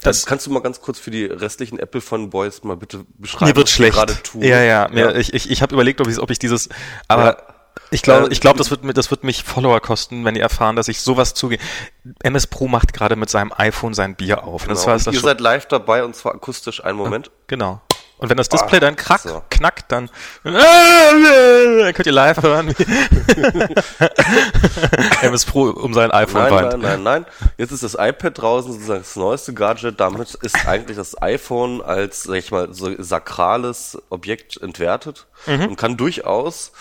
Das 0.04 0.26
kannst 0.26 0.46
du 0.46 0.52
mal 0.52 0.62
ganz 0.62 0.82
kurz 0.82 1.00
für 1.00 1.12
die 1.12 1.26
restlichen 1.26 1.80
Apple 1.80 2.02
von 2.02 2.30
Boys 2.30 2.64
mal 2.64 2.78
bitte 2.78 3.06
beschreiben, 3.18 3.52
mir 3.52 3.56
wird 3.56 3.70
schlecht. 3.70 3.94
gerade 3.96 4.14
tun. 4.24 4.42
Ja, 4.42 4.62
ja, 4.62 4.88
mir, 4.92 5.16
ich, 5.16 5.34
ich, 5.34 5.50
ich 5.50 5.62
habe 5.62 5.74
überlegt, 5.74 6.02
ob 6.02 6.08
ich, 6.08 6.20
ob 6.20 6.30
ich 6.32 6.40
dieses, 6.40 6.70
aber 7.08 7.26
Ja. 7.26 7.38
ich 7.92 8.02
glaube, 8.02 8.28
Äh, 8.28 8.32
ich 8.34 8.42
glaube, 8.42 8.58
das 8.58 8.70
wird 8.72 8.84
mir, 8.84 8.94
das 8.94 9.12
wird 9.12 9.24
mich 9.24 9.44
Follower 9.44 9.80
kosten, 9.80 10.26
wenn 10.26 10.34
die 10.34 10.42
erfahren, 10.42 10.76
dass 10.76 10.88
ich 10.88 11.02
sowas 11.02 11.34
zugehe. 11.34 11.60
MS 12.24 12.48
Pro 12.48 12.68
macht 12.68 12.94
gerade 12.94 13.16
mit 13.16 13.30
seinem 13.30 13.52
iPhone 13.56 13.94
sein 13.94 14.16
Bier 14.16 14.44
auf. 14.44 14.64
Und 14.64 14.68
Genau. 14.70 14.74
das 14.76 14.88
war 14.88 14.94
das 14.96 15.08
ihr 15.08 15.20
seid 15.20 15.40
live 15.42 15.66
dabei 15.68 16.04
und 16.04 16.16
zwar 16.16 16.34
akustisch. 16.36 16.84
Einen 16.84 16.98
Moment. 16.98 17.32
genau. 17.48 17.82
Und 18.20 18.30
wenn 18.30 18.38
das 18.38 18.50
Display 18.50 18.80
dann 18.80 18.96
krack, 18.96 19.22
so. 19.22 19.44
knackt, 19.52 19.92
dann, 19.92 20.10
dann 20.44 21.94
könnt 21.94 22.06
ihr 22.08 22.12
live 22.12 22.42
hören, 22.42 22.70
wie 22.78 22.86
MS 25.26 25.46
Pro 25.46 25.70
um 25.70 25.94
sein 25.94 26.12
iPhone 26.12 26.42
Nein, 26.44 26.52
weint. 26.54 26.72
nein, 26.72 26.82
nein, 26.82 27.04
nein. 27.04 27.26
Jetzt 27.58 27.72
ist 27.72 27.84
das 27.84 27.94
iPad 27.96 28.38
draußen 28.42 28.72
sozusagen 28.74 29.00
das 29.02 29.16
neueste 29.16 29.54
Gadget. 29.54 30.00
Damit 30.00 30.34
ist 30.36 30.68
eigentlich 30.68 30.98
das 30.98 31.22
iPhone 31.22 31.82
als, 31.82 32.24
sag 32.24 32.36
ich 32.36 32.52
mal, 32.52 32.74
so 32.74 32.92
sakrales 33.02 33.98
Objekt 34.10 34.58
entwertet 34.62 35.28
Mhm. 35.46 35.68
und 35.68 35.76
kann 35.76 35.98
durchaus 35.98 36.72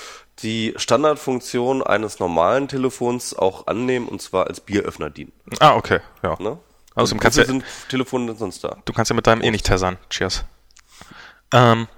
die 0.43 0.73
Standardfunktion 0.77 1.83
eines 1.83 2.19
normalen 2.19 2.69
Telefons 2.69 3.37
auch 3.37 3.67
annehmen 3.67 4.09
und 4.09 4.21
zwar 4.23 4.47
als 4.47 4.61
Bieröffner 4.61 5.11
dienen. 5.11 5.33
Ah, 5.61 5.75
okay, 5.77 6.01
ja. 6.23 6.37
Ne? 6.41 6.59
Außerdem 6.95 7.19
Und 7.19 7.23
kannst 7.23 7.39
du- 7.39 7.45
sind 7.45 7.65
Telefone 7.91 8.35
sonst 8.37 8.65
da? 8.65 8.77
Du 8.87 8.93
kannst 8.93 9.11
ja 9.11 9.17
mit 9.17 9.27
deinem 9.27 9.43
eh 9.43 9.51
nicht 9.51 9.67
tessern. 9.67 9.99
Cheers. 10.11 10.45
Ähm, 11.53 11.89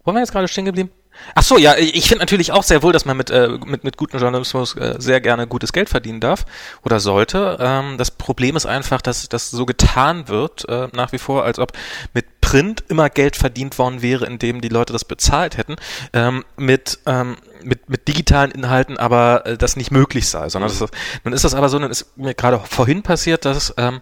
wo 0.00 0.06
waren 0.06 0.16
wir 0.16 0.20
jetzt 0.20 0.32
gerade 0.32 0.48
stehen 0.48 0.64
geblieben? 0.64 0.90
Ach 1.34 1.42
so, 1.42 1.58
ja, 1.58 1.76
ich 1.76 2.08
finde 2.08 2.22
natürlich 2.22 2.52
auch 2.52 2.62
sehr 2.62 2.82
wohl, 2.82 2.92
dass 2.92 3.04
man 3.04 3.16
mit, 3.16 3.30
äh, 3.30 3.48
mit, 3.66 3.84
mit 3.84 3.96
gutem 3.96 4.20
Journalismus 4.20 4.76
äh, 4.76 4.96
sehr 4.98 5.20
gerne 5.20 5.46
gutes 5.46 5.72
Geld 5.72 5.88
verdienen 5.88 6.20
darf 6.20 6.46
oder 6.84 7.00
sollte. 7.00 7.58
Ähm, 7.60 7.98
das 7.98 8.10
Problem 8.10 8.56
ist 8.56 8.66
einfach, 8.66 9.02
dass 9.02 9.28
das 9.28 9.50
so 9.50 9.66
getan 9.66 10.28
wird, 10.28 10.68
äh, 10.68 10.88
nach 10.92 11.12
wie 11.12 11.18
vor, 11.18 11.44
als 11.44 11.58
ob 11.58 11.72
mit 12.14 12.40
Print 12.40 12.84
immer 12.88 13.10
Geld 13.10 13.36
verdient 13.36 13.78
worden 13.78 14.00
wäre, 14.00 14.26
indem 14.26 14.60
die 14.60 14.68
Leute 14.68 14.92
das 14.92 15.04
bezahlt 15.04 15.56
hätten, 15.56 15.76
ähm, 16.12 16.44
mit, 16.56 16.98
ähm, 17.06 17.36
mit, 17.62 17.88
mit 17.90 18.08
digitalen 18.08 18.50
Inhalten 18.50 18.96
aber 18.96 19.44
äh, 19.44 19.58
das 19.58 19.76
nicht 19.76 19.90
möglich 19.90 20.28
sei. 20.28 20.48
Sondern 20.48 20.70
das 20.70 20.80
ist, 20.80 20.94
nun 21.24 21.34
ist 21.34 21.44
das 21.44 21.54
aber 21.54 21.68
so, 21.68 21.78
nun 21.78 21.90
ist 21.90 22.16
mir 22.16 22.34
gerade 22.34 22.60
vorhin 22.64 23.02
passiert, 23.02 23.44
dass 23.44 23.74
ähm, 23.76 24.00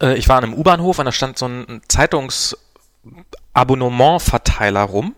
äh, 0.00 0.14
ich 0.14 0.28
war 0.28 0.38
an 0.38 0.44
einem 0.44 0.54
U-Bahnhof 0.54 0.98
und 0.98 1.04
da 1.04 1.12
stand 1.12 1.38
so 1.38 1.46
ein 1.46 1.82
Zeitungsabonnementverteiler 1.88 4.82
rum 4.82 5.14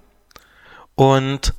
und 0.95 1.55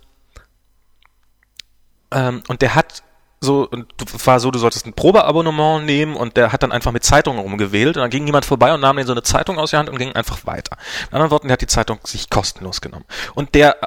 ähm, 2.11 2.43
und 2.47 2.61
der 2.61 2.75
hat 2.75 3.01
so 3.39 3.67
und 3.69 3.87
war 4.25 4.39
so, 4.39 4.49
du 4.49 4.59
solltest 4.59 4.87
ein 4.87 4.93
Probeabonnement 4.93 5.85
nehmen 5.85 6.15
und 6.15 6.37
der 6.37 6.51
hat 6.51 6.63
dann 6.63 6.71
einfach 6.71 6.91
mit 6.91 7.03
Zeitungen 7.03 7.39
rumgewählt 7.39 7.95
und 7.95 8.01
dann 8.01 8.09
ging 8.09 8.25
jemand 8.25 8.45
vorbei 8.45 8.73
und 8.73 8.81
nahm 8.81 8.97
den 8.97 9.05
so 9.05 9.13
eine 9.13 9.23
Zeitung 9.23 9.59
aus 9.59 9.71
der 9.71 9.79
Hand 9.79 9.89
und 9.89 9.97
ging 9.97 10.13
einfach 10.13 10.45
weiter. 10.45 10.77
In 11.09 11.13
anderen 11.13 11.31
Worten, 11.31 11.47
der 11.47 11.53
hat 11.53 11.61
die 11.61 11.67
Zeitung 11.67 11.99
sich 12.03 12.29
kostenlos 12.29 12.81
genommen. 12.81 13.05
Und 13.35 13.53
der 13.53 13.77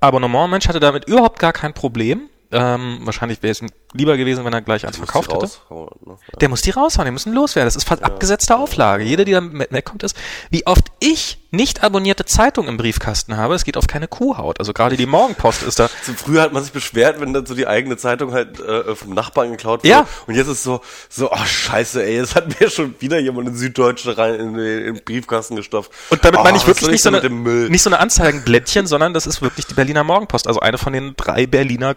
Abonnementmensch 0.00 0.68
hatte 0.68 0.80
damit 0.80 1.06
überhaupt 1.06 1.38
gar 1.38 1.52
kein 1.52 1.74
Problem. 1.74 2.30
Ähm, 2.54 3.00
wahrscheinlich 3.02 3.42
wäre 3.42 3.50
es 3.50 3.60
lieber 3.94 4.16
gewesen, 4.16 4.44
wenn 4.44 4.52
er 4.52 4.62
gleich 4.62 4.86
eins 4.86 4.96
verkauft 4.96 5.32
hätte. 5.32 5.50
ne? 5.70 6.16
Der 6.40 6.48
muss 6.48 6.62
die 6.62 6.70
raushauen, 6.70 7.04
die 7.04 7.10
müssen 7.10 7.32
loswerden. 7.32 7.66
Das 7.66 7.74
ist 7.74 7.88
fast 7.88 8.04
abgesetzte 8.04 8.56
Auflage. 8.56 9.02
Jede, 9.02 9.24
die 9.24 9.32
da 9.32 9.42
wegkommt, 9.42 10.04
ist, 10.04 10.16
wie 10.50 10.64
oft 10.64 10.86
ich 11.00 11.38
nicht 11.50 11.82
abonnierte 11.82 12.24
Zeitung 12.24 12.68
im 12.68 12.76
Briefkasten 12.76 13.36
habe, 13.36 13.54
es 13.54 13.64
geht 13.64 13.76
auf 13.76 13.86
keine 13.86 14.06
Kuhhaut. 14.06 14.60
Also 14.60 14.72
gerade 14.72 14.96
die 14.96 15.06
Morgenpost 15.06 15.62
ist 15.64 15.80
da. 15.80 15.88
So, 16.02 16.12
früher 16.16 16.42
hat 16.42 16.52
man 16.52 16.62
sich 16.62 16.72
beschwert, 16.72 17.20
wenn 17.20 17.32
dann 17.32 17.46
so 17.46 17.54
die 17.54 17.66
eigene 17.66 17.96
Zeitung 17.96 18.32
halt 18.32 18.60
äh, 18.60 18.94
vom 18.94 19.14
Nachbarn 19.14 19.50
geklaut 19.50 19.80
wurde. 19.80 19.88
Ja. 19.88 20.06
Und 20.26 20.34
jetzt 20.34 20.48
ist 20.48 20.62
so, 20.62 20.80
so, 21.08 21.32
oh 21.32 21.44
scheiße, 21.44 22.04
ey, 22.04 22.16
jetzt 22.16 22.36
hat 22.36 22.60
mir 22.60 22.70
schon 22.70 22.94
wieder 23.00 23.18
jemand 23.18 23.48
in 23.48 23.56
Süddeutsche 23.56 24.16
rein 24.16 24.34
in 24.34 24.54
den, 24.54 24.78
in 24.78 24.94
den 24.94 25.04
Briefkasten 25.04 25.56
gestopft. 25.56 25.90
Und 26.10 26.24
damit 26.24 26.40
oh, 26.40 26.44
meine 26.44 26.56
ich 26.56 26.66
wirklich 26.66 26.88
nicht 26.88 27.02
so, 27.02 27.08
eine, 27.08 27.28
nicht 27.68 27.82
so 27.82 27.90
eine 27.90 27.98
Anzeigenblättchen, 27.98 28.86
sondern 28.86 29.12
das 29.12 29.26
ist 29.26 29.42
wirklich 29.42 29.66
die 29.66 29.74
Berliner 29.74 30.04
Morgenpost. 30.04 30.46
Also 30.46 30.60
eine 30.60 30.78
von 30.78 30.92
den 30.92 31.14
drei 31.16 31.46
Berliner 31.46 31.96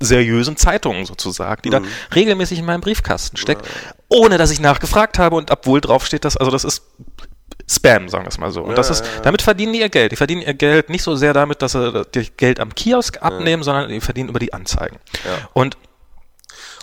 seriösen 0.00 0.56
Zeitungen 0.56 1.06
sozusagen, 1.06 1.62
die 1.62 1.70
da 1.70 1.80
Mhm. 1.80 1.86
regelmäßig 2.14 2.58
in 2.58 2.64
meinem 2.64 2.80
Briefkasten 2.80 3.36
steckt, 3.36 3.66
ohne 4.08 4.38
dass 4.38 4.50
ich 4.50 4.60
nachgefragt 4.60 5.18
habe 5.18 5.36
und 5.36 5.50
obwohl 5.50 5.80
drauf 5.80 6.04
steht, 6.06 6.24
dass, 6.24 6.36
also 6.36 6.50
das 6.50 6.64
ist 6.64 6.82
Spam, 7.66 8.10
sagen 8.10 8.24
wir 8.24 8.28
es 8.28 8.36
mal 8.38 8.50
so. 8.50 8.62
Und 8.62 8.76
das 8.76 8.90
ist, 8.90 9.04
damit 9.22 9.40
verdienen 9.40 9.72
die 9.72 9.80
ihr 9.80 9.88
Geld. 9.88 10.12
Die 10.12 10.16
verdienen 10.16 10.42
ihr 10.42 10.52
Geld 10.52 10.90
nicht 10.90 11.02
so 11.02 11.16
sehr 11.16 11.32
damit, 11.32 11.62
dass 11.62 11.72
sie 11.72 12.06
Geld 12.36 12.60
am 12.60 12.74
Kiosk 12.74 13.22
abnehmen, 13.22 13.62
sondern 13.62 13.88
die 13.88 14.00
verdienen 14.02 14.28
über 14.28 14.38
die 14.38 14.52
Anzeigen. 14.52 14.98
Ja. 15.24 15.48
Und 15.54 15.78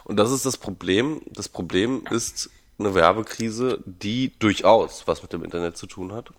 Und 0.05 0.17
das 0.17 0.31
ist 0.31 0.45
das 0.45 0.57
Problem. 0.57 1.21
Das 1.27 1.49
Problem 1.49 2.03
ist 2.09 2.49
eine 2.79 2.95
Werbekrise, 2.95 3.79
die 3.85 4.33
durchaus 4.39 5.03
was 5.05 5.21
mit 5.21 5.33
dem 5.33 5.43
Internet 5.43 5.77
zu 5.77 5.85
tun 5.85 6.13
hat. 6.13 6.31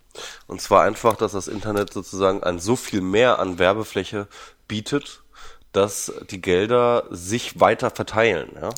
Und 0.48 0.61
zwar 0.61 0.82
einfach, 0.82 1.16
dass 1.16 1.32
das 1.32 1.46
Internet 1.46 1.92
sozusagen 1.92 2.42
ein 2.42 2.58
so 2.58 2.74
viel 2.74 3.00
mehr 3.00 3.38
an 3.38 3.61
Werbefläche 3.61 4.26
bietet, 4.66 5.21
dass 5.72 6.12
die 6.30 6.40
Gelder 6.40 7.04
sich 7.11 7.58
weiter 7.61 7.90
verteilen. 7.90 8.50
Ja? 8.61 8.68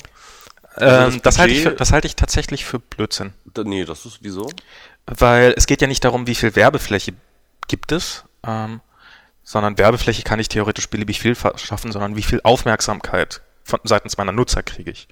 ähm, 0.77 1.13
das 1.13 1.21
das, 1.21 1.39
halte 1.39 1.53
ich 1.53 1.61
für, 1.63 1.71
das 1.71 1.91
halte 1.91 2.07
ich 2.07 2.15
tatsächlich 2.15 2.65
für 2.65 2.79
Blödsinn. 2.79 3.33
Da- 3.45 3.63
Nee, 3.63 3.85
das 3.85 4.05
ist 4.05 4.19
wieso? 4.21 4.49
Weil 5.07 5.53
es 5.55 5.67
geht 5.67 5.81
ja 5.81 5.87
nicht 5.87 6.03
darum, 6.03 6.27
wie 6.27 6.35
viel 6.35 6.55
Werbefläche 6.55 7.13
gibt 7.67 7.91
es, 7.91 8.23
ähm, 8.45 8.81
sondern 9.43 9.77
Werbefläche 9.77 10.23
kann 10.23 10.39
ich 10.39 10.49
theoretisch 10.49 10.89
beliebig 10.89 11.19
viel 11.19 11.35
verschaffen, 11.35 11.91
sondern 11.91 12.15
wie 12.15 12.23
viel 12.23 12.41
Aufmerksamkeit 12.43 13.41
von 13.63 13.79
seitens 13.83 14.17
meiner 14.17 14.31
Nutzer 14.31 14.61
kriege 14.63 14.91
ich. 14.91 15.07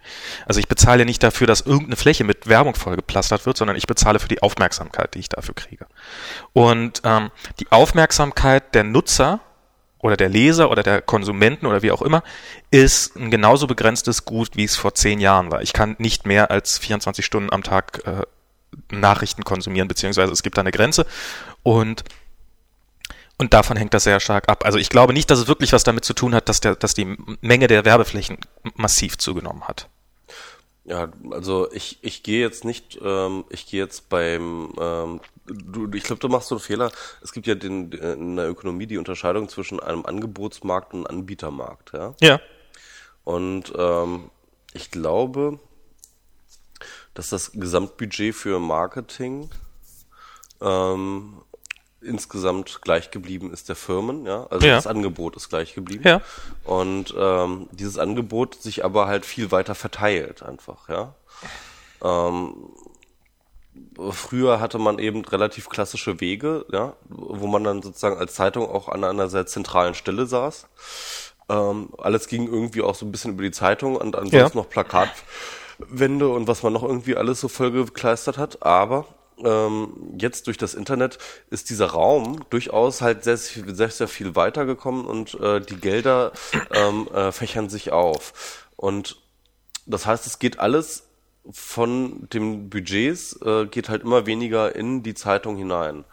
Also 0.46 0.60
ich 0.60 0.68
bezahle 0.68 1.06
nicht 1.06 1.24
dafür, 1.24 1.48
dass 1.48 1.62
irgendeine 1.62 1.96
Fläche 1.96 2.24
mit 2.24 2.48
Werbung 2.48 2.76
vollgeplastert 2.76 3.46
wird, 3.48 3.58
sondern 3.58 3.76
ich 3.76 3.88
bezahle 3.88 4.20
für 4.20 4.28
die 4.28 4.42
Aufmerksamkeit, 4.44 5.16
die 5.16 5.20
ich 5.20 5.30
dafür 5.30 5.56
kriege. 5.56 5.88
Und 6.54 7.02
ähm, 7.04 7.32
die 7.60 7.72
Aufmerksamkeit 7.72 8.76
der 8.76 8.84
Nutzer 8.84 9.40
oder 10.04 10.18
der 10.18 10.30
Leser 10.30 10.70
oder 10.70 10.84
der 10.84 11.02
Konsumenten 11.02 11.66
oder 11.66 11.82
wie 11.82 11.92
auch 11.92 12.02
immer, 12.02 12.24
ist 12.72 13.16
ein 13.16 13.32
genauso 13.32 13.68
begrenztes 13.68 14.26
Gut, 14.26 14.50
wie 14.56 14.66
es 14.66 14.76
vor 14.76 14.94
zehn 14.94 15.22
Jahren 15.22 15.50
war. 15.50 15.62
Ich 15.62 15.72
kann 15.72 15.96
nicht 15.98 16.28
mehr 16.28 16.52
als 16.52 16.78
24 16.78 17.26
Stunden 17.26 17.52
am 17.52 17.64
Tag 17.64 18.02
äh, 18.06 18.24
Nachrichten 18.94 19.44
konsumieren, 19.44 19.88
beziehungsweise 19.88 20.34
es 20.34 20.44
gibt 20.44 20.58
da 20.58 20.62
eine 20.62 20.72
Grenze 20.72 21.06
und 21.64 22.04
und 23.38 23.54
davon 23.54 23.78
hängt 23.78 23.94
das 23.94 24.04
sehr 24.04 24.20
stark 24.20 24.48
ab. 24.48 24.64
Also 24.64 24.78
ich 24.78 24.90
glaube 24.90 25.12
nicht, 25.12 25.32
dass 25.32 25.40
es 25.40 25.48
wirklich 25.48 25.74
was 25.74 25.84
damit 25.84 26.06
zu 26.06 26.14
tun 26.14 26.36
hat, 26.36 26.48
dass, 26.50 26.62
der, 26.62 26.76
dass 26.76 26.94
die 26.94 27.18
Menge 27.42 27.68
der 27.68 27.84
Werbeflächen 27.84 28.38
massiv 28.76 29.18
zugenommen 29.18 29.64
hat. 29.64 29.90
Ja, 30.86 31.10
also 31.32 31.72
ich, 31.72 31.98
ich 32.02 32.24
gehe 32.24 32.42
jetzt 32.42 32.64
nicht, 32.64 33.00
ähm, 33.04 33.46
ich 33.50 33.66
gehe 33.66 33.82
jetzt 33.82 34.10
beim, 34.10 34.74
ähm, 34.80 35.20
du, 35.46 35.90
ich 35.94 36.04
glaube, 36.04 36.20
du 36.20 36.30
machst 36.30 36.48
so 36.50 36.56
einen 36.56 36.62
Fehler. 36.62 36.92
Es 37.22 37.32
gibt 37.34 37.48
ja 37.48 37.56
den, 37.56 37.92
in 37.92 38.36
der 38.36 38.50
Ökonomie 38.50 38.88
die 38.88 38.98
Unterscheidung 38.98 39.50
zwischen 39.50 39.80
einem 39.80 40.06
Angebotsmarkt 40.06 40.94
und 40.94 41.08
einem 41.08 41.20
Anbietermarkt, 41.20 41.94
ja. 41.94 42.14
Ja. 42.22 42.40
Und 43.24 43.72
ähm, 43.78 44.30
ich 44.74 44.92
glaube, 44.92 45.60
dass 47.14 47.30
das 47.30 47.52
Gesamtbudget 47.54 48.36
für 48.36 48.60
Marketing 48.60 49.50
ähm, 50.62 51.42
insgesamt 52.02 52.82
gleich 52.82 53.12
geblieben 53.12 53.54
ist 53.54 53.70
der 53.70 53.76
Firmen, 53.76 54.26
ja. 54.26 54.46
Also 54.48 54.66
Ja. 54.68 54.76
das 54.76 54.88
Angebot 54.88 55.36
ist 55.38 55.50
gleich 55.50 55.74
geblieben. 55.74 56.04
Ja. 56.06 56.22
Und 56.64 57.14
ähm, 57.18 57.70
dieses 57.72 57.98
Angebot 57.98 58.56
sich 58.62 58.84
aber 58.84 59.08
halt 59.08 59.26
viel 59.26 59.52
weiter 59.52 59.76
verteilt 59.76 60.44
einfach, 60.44 60.90
ja. 60.90 61.16
Ähm, 62.04 62.56
früher 64.12 64.60
hatte 64.60 64.80
man 64.80 65.00
eben 65.00 65.24
relativ 65.26 65.70
klassische 65.70 66.20
Wege, 66.20 66.66
ja, 66.72 66.96
wo 67.10 67.48
man 67.48 67.64
dann 67.64 67.82
sozusagen 67.82 68.18
als 68.18 68.34
Zeitung 68.36 68.70
auch 68.70 68.90
an 68.90 69.04
einer 69.04 69.30
sehr 69.30 69.46
zentralen 69.46 69.94
Stelle 69.94 70.26
saß. 70.26 70.68
Ähm, 71.50 71.90
alles 71.98 72.28
ging 72.28 72.48
irgendwie 72.48 72.82
auch 72.82 72.96
so 72.96 73.06
ein 73.06 73.12
bisschen 73.12 73.34
über 73.34 73.44
die 73.44 73.52
Zeitung 73.52 73.96
und 73.96 74.16
ansonsten 74.16 74.58
Ja. 74.58 74.64
noch 74.64 74.70
Plakatwände 74.70 76.30
und 76.30 76.48
was 76.48 76.64
man 76.64 76.74
noch 76.74 76.84
irgendwie 76.84 77.16
alles 77.16 77.40
so 77.42 77.48
vollgekleistert 77.48 78.38
hat. 78.38 78.64
Aber 78.64 79.06
ähm, 79.44 80.16
jetzt 80.18 80.48
durch 80.48 80.58
das 80.58 80.74
Internet 80.74 81.18
ist 81.50 81.70
dieser 81.70 81.88
Raum 81.88 82.46
durchaus 82.50 83.02
halt 83.02 83.24
sehr, 83.24 83.38
sehr, 83.38 83.90
sehr 83.90 84.08
viel 84.08 84.36
weitergekommen 84.36 85.06
und 85.06 85.34
äh, 85.40 85.60
die 85.60 85.78
Gelder 85.78 86.32
ähm, 86.72 87.08
äh, 87.14 87.32
fächern 87.32 87.70
sich 87.70 87.92
auf. 87.92 88.68
Und 88.76 89.18
das 89.86 90.06
heißt, 90.06 90.26
es 90.28 90.40
geht 90.40 90.60
alles 90.60 91.10
von 91.52 92.28
den 92.32 92.70
Budgets, 92.70 93.40
äh, 93.46 93.66
geht 93.66 93.90
halt 93.90 94.04
immer 94.04 94.26
weniger 94.26 94.76
in 94.76 95.04
die 95.04 95.14
Zeitung 95.14 95.58
hinein. 95.58 96.06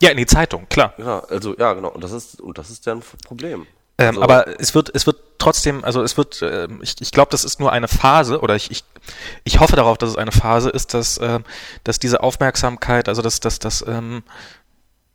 Ja, 0.00 0.10
in 0.10 0.16
die 0.16 0.26
Zeitung, 0.26 0.66
klar. 0.68 0.94
Ja, 0.98 1.20
also 1.20 1.56
ja, 1.56 1.72
genau. 1.74 1.88
Und 1.88 2.02
das 2.02 2.12
ist 2.12 2.40
und 2.40 2.56
das 2.58 2.70
ist 2.70 2.86
deren 2.86 3.02
Problem. 3.24 3.66
Ähm, 3.98 4.08
Also- 4.10 4.22
aber 4.22 4.60
es 4.60 4.74
wird, 4.74 4.90
es 4.94 5.06
wird 5.06 5.16
trotzdem, 5.38 5.84
also 5.84 6.02
es 6.02 6.16
wird, 6.16 6.40
ähm, 6.42 6.80
ich, 6.82 6.94
ich 7.00 7.10
glaube, 7.10 7.30
das 7.32 7.44
ist 7.44 7.58
nur 7.58 7.72
eine 7.72 7.88
Phase, 7.88 8.40
oder 8.40 8.54
ich, 8.54 8.70
ich, 8.70 8.84
ich 9.44 9.58
hoffe 9.60 9.74
darauf, 9.76 9.98
dass 9.98 10.10
es 10.10 10.16
eine 10.16 10.32
Phase 10.32 10.70
ist, 10.70 10.94
dass, 10.94 11.18
ähm, 11.20 11.44
dass 11.84 11.98
diese 11.98 12.22
Aufmerksamkeit, 12.22 13.08
also 13.08 13.22
dass, 13.22 13.40
dass, 13.40 13.58
dass 13.58 13.84
ähm, 13.86 14.22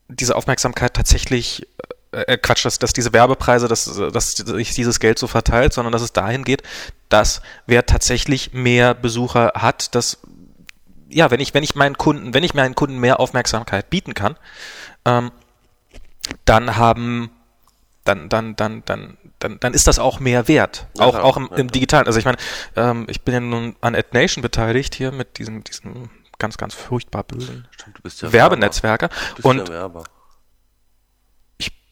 diese 0.10 0.36
Aufmerksamkeit 0.36 0.94
tatsächlich, 0.94 1.66
äh, 2.14 2.38
Quatsch, 2.38 2.66
dass, 2.66 2.80
dass 2.80 2.94
diese 2.94 3.14
Werbepreise, 3.14 3.68
dass, 3.68 3.86
dass 3.86 4.32
sich 4.32 4.74
dieses 4.74 5.00
Geld 5.00 5.20
so 5.20 5.28
verteilt, 5.28 5.74
sondern 5.74 5.92
dass 5.92 6.02
es 6.02 6.14
dahin 6.14 6.44
geht, 6.44 6.64
dass 7.10 7.42
wer 7.66 7.86
tatsächlich 7.86 8.54
mehr 8.54 8.94
Besucher 8.94 9.54
hat, 9.56 9.96
dass 9.96 10.20
ja, 11.10 11.30
wenn 11.32 11.40
ich, 11.40 11.54
wenn 11.54 11.64
ich 11.64 11.76
meinen 11.76 11.98
Kunden, 11.98 12.34
wenn 12.34 12.44
ich 12.44 12.54
meinen 12.54 12.76
Kunden 12.76 12.98
mehr 12.98 13.20
Aufmerksamkeit 13.20 13.90
bieten 13.90 14.14
kann, 14.14 14.36
ähm, 15.06 15.32
dann 16.46 16.78
haben, 16.78 17.32
dann, 18.04 18.30
dann, 18.30 18.56
dann, 18.56 18.84
dann, 18.86 19.18
dann, 19.40 19.60
dann 19.60 19.74
ist 19.74 19.88
das 19.88 20.00
auch 20.00 20.20
mehr 20.20 20.48
wert. 20.48 20.88
Auch, 20.98 21.16
auch 21.16 21.38
im, 21.38 21.50
im 21.56 21.72
Digitalen. 21.72 22.08
Also 22.08 22.18
ich 22.18 22.26
meine, 22.26 22.38
ähm, 22.76 23.06
ich 23.10 23.22
bin 23.22 23.34
ja 23.34 23.40
nun 23.40 23.76
an 23.82 23.96
AdNation 23.96 24.42
beteiligt 24.42 24.96
hier 24.96 25.12
mit 25.12 25.38
diesem, 25.38 25.64
diesem 25.64 26.10
ganz, 26.40 26.58
ganz 26.58 26.74
furchtbar 26.74 27.24
bösen 27.24 27.68
Stimmt, 27.72 27.98
du 27.98 28.02
bist 28.02 28.22
ja 28.22 28.34
Werbenetzwerker. 28.34 29.10
Werber. 29.10 29.30
Du 29.30 29.36
bist 29.36 29.46
Und 29.46 29.58
ja 29.60 29.74
Werber. 29.74 30.04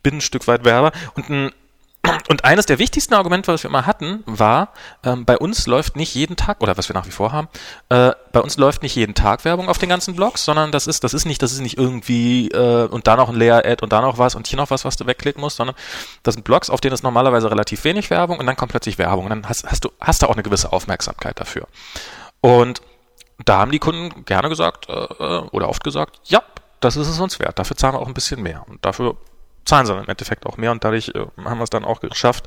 Bin 0.03 0.17
ein 0.17 0.21
Stück 0.21 0.47
weit 0.47 0.65
Werber. 0.65 0.91
Und, 1.15 1.29
ein, 1.29 1.51
und 2.29 2.45
eines 2.45 2.65
der 2.65 2.79
wichtigsten 2.79 3.13
Argumente, 3.13 3.53
was 3.53 3.63
wir 3.63 3.69
immer 3.69 3.85
hatten, 3.85 4.23
war, 4.25 4.73
ähm, 5.03 5.25
bei 5.25 5.37
uns 5.37 5.67
läuft 5.67 5.95
nicht 5.95 6.15
jeden 6.15 6.35
Tag, 6.35 6.61
oder 6.61 6.77
was 6.77 6.89
wir 6.89 6.93
nach 6.93 7.05
wie 7.05 7.11
vor 7.11 7.31
haben, 7.31 7.47
äh, 7.89 8.11
bei 8.31 8.41
uns 8.41 8.57
läuft 8.57 8.83
nicht 8.83 8.95
jeden 8.95 9.13
Tag 9.13 9.45
Werbung 9.45 9.69
auf 9.69 9.77
den 9.77 9.89
ganzen 9.89 10.15
Blogs, 10.15 10.43
sondern 10.43 10.71
das 10.71 10.87
ist, 10.87 11.03
das 11.03 11.13
ist 11.13 11.25
nicht, 11.25 11.41
das 11.41 11.51
ist 11.51 11.59
nicht 11.59 11.77
irgendwie 11.77 12.49
äh, 12.49 12.87
und 12.87 13.07
da 13.07 13.15
noch 13.15 13.29
ein 13.29 13.35
Leer-Ad 13.35 13.83
und 13.83 13.91
da 13.91 14.01
noch 14.01 14.17
was 14.17 14.35
und 14.35 14.47
hier 14.47 14.57
noch 14.57 14.71
was, 14.71 14.85
was 14.85 14.97
du 14.97 15.05
wegklicken 15.05 15.41
musst, 15.41 15.57
sondern 15.57 15.75
das 16.23 16.33
sind 16.35 16.43
Blogs, 16.43 16.69
auf 16.69 16.81
denen 16.81 16.93
ist 16.93 17.03
normalerweise 17.03 17.51
relativ 17.51 17.83
wenig 17.83 18.09
Werbung 18.09 18.39
und 18.39 18.45
dann 18.45 18.55
kommt 18.55 18.71
plötzlich 18.71 18.97
Werbung 18.97 19.25
und 19.25 19.29
dann 19.29 19.49
hast, 19.49 19.65
hast 19.69 19.85
du 19.85 19.91
hast 19.99 20.21
du 20.21 20.27
auch 20.27 20.33
eine 20.33 20.43
gewisse 20.43 20.71
Aufmerksamkeit 20.73 21.39
dafür. 21.39 21.67
Und 22.41 22.81
da 23.45 23.59
haben 23.59 23.71
die 23.71 23.79
Kunden 23.79 24.25
gerne 24.25 24.49
gesagt 24.49 24.89
äh, 24.89 24.93
äh, 24.93 25.41
oder 25.51 25.69
oft 25.69 25.83
gesagt, 25.83 26.19
ja, 26.25 26.41
das 26.79 26.97
ist 26.97 27.07
es 27.07 27.19
uns 27.19 27.39
wert. 27.39 27.59
Dafür 27.59 27.77
zahlen 27.77 27.95
wir 27.95 27.99
auch 27.99 28.07
ein 28.07 28.13
bisschen 28.13 28.41
mehr. 28.41 28.65
Und 28.67 28.83
dafür 28.85 29.15
zahlen 29.65 29.86
sie 29.86 29.93
dann 29.93 30.04
im 30.04 30.10
Endeffekt 30.10 30.45
auch 30.45 30.58
mehr. 30.58 30.71
Und 30.71 30.84
dadurch 30.84 31.10
äh, 31.10 31.26
haben 31.43 31.58
wir 31.58 31.63
es 31.63 31.69
dann 31.69 31.86
auch 31.86 32.00
geschafft, 32.00 32.45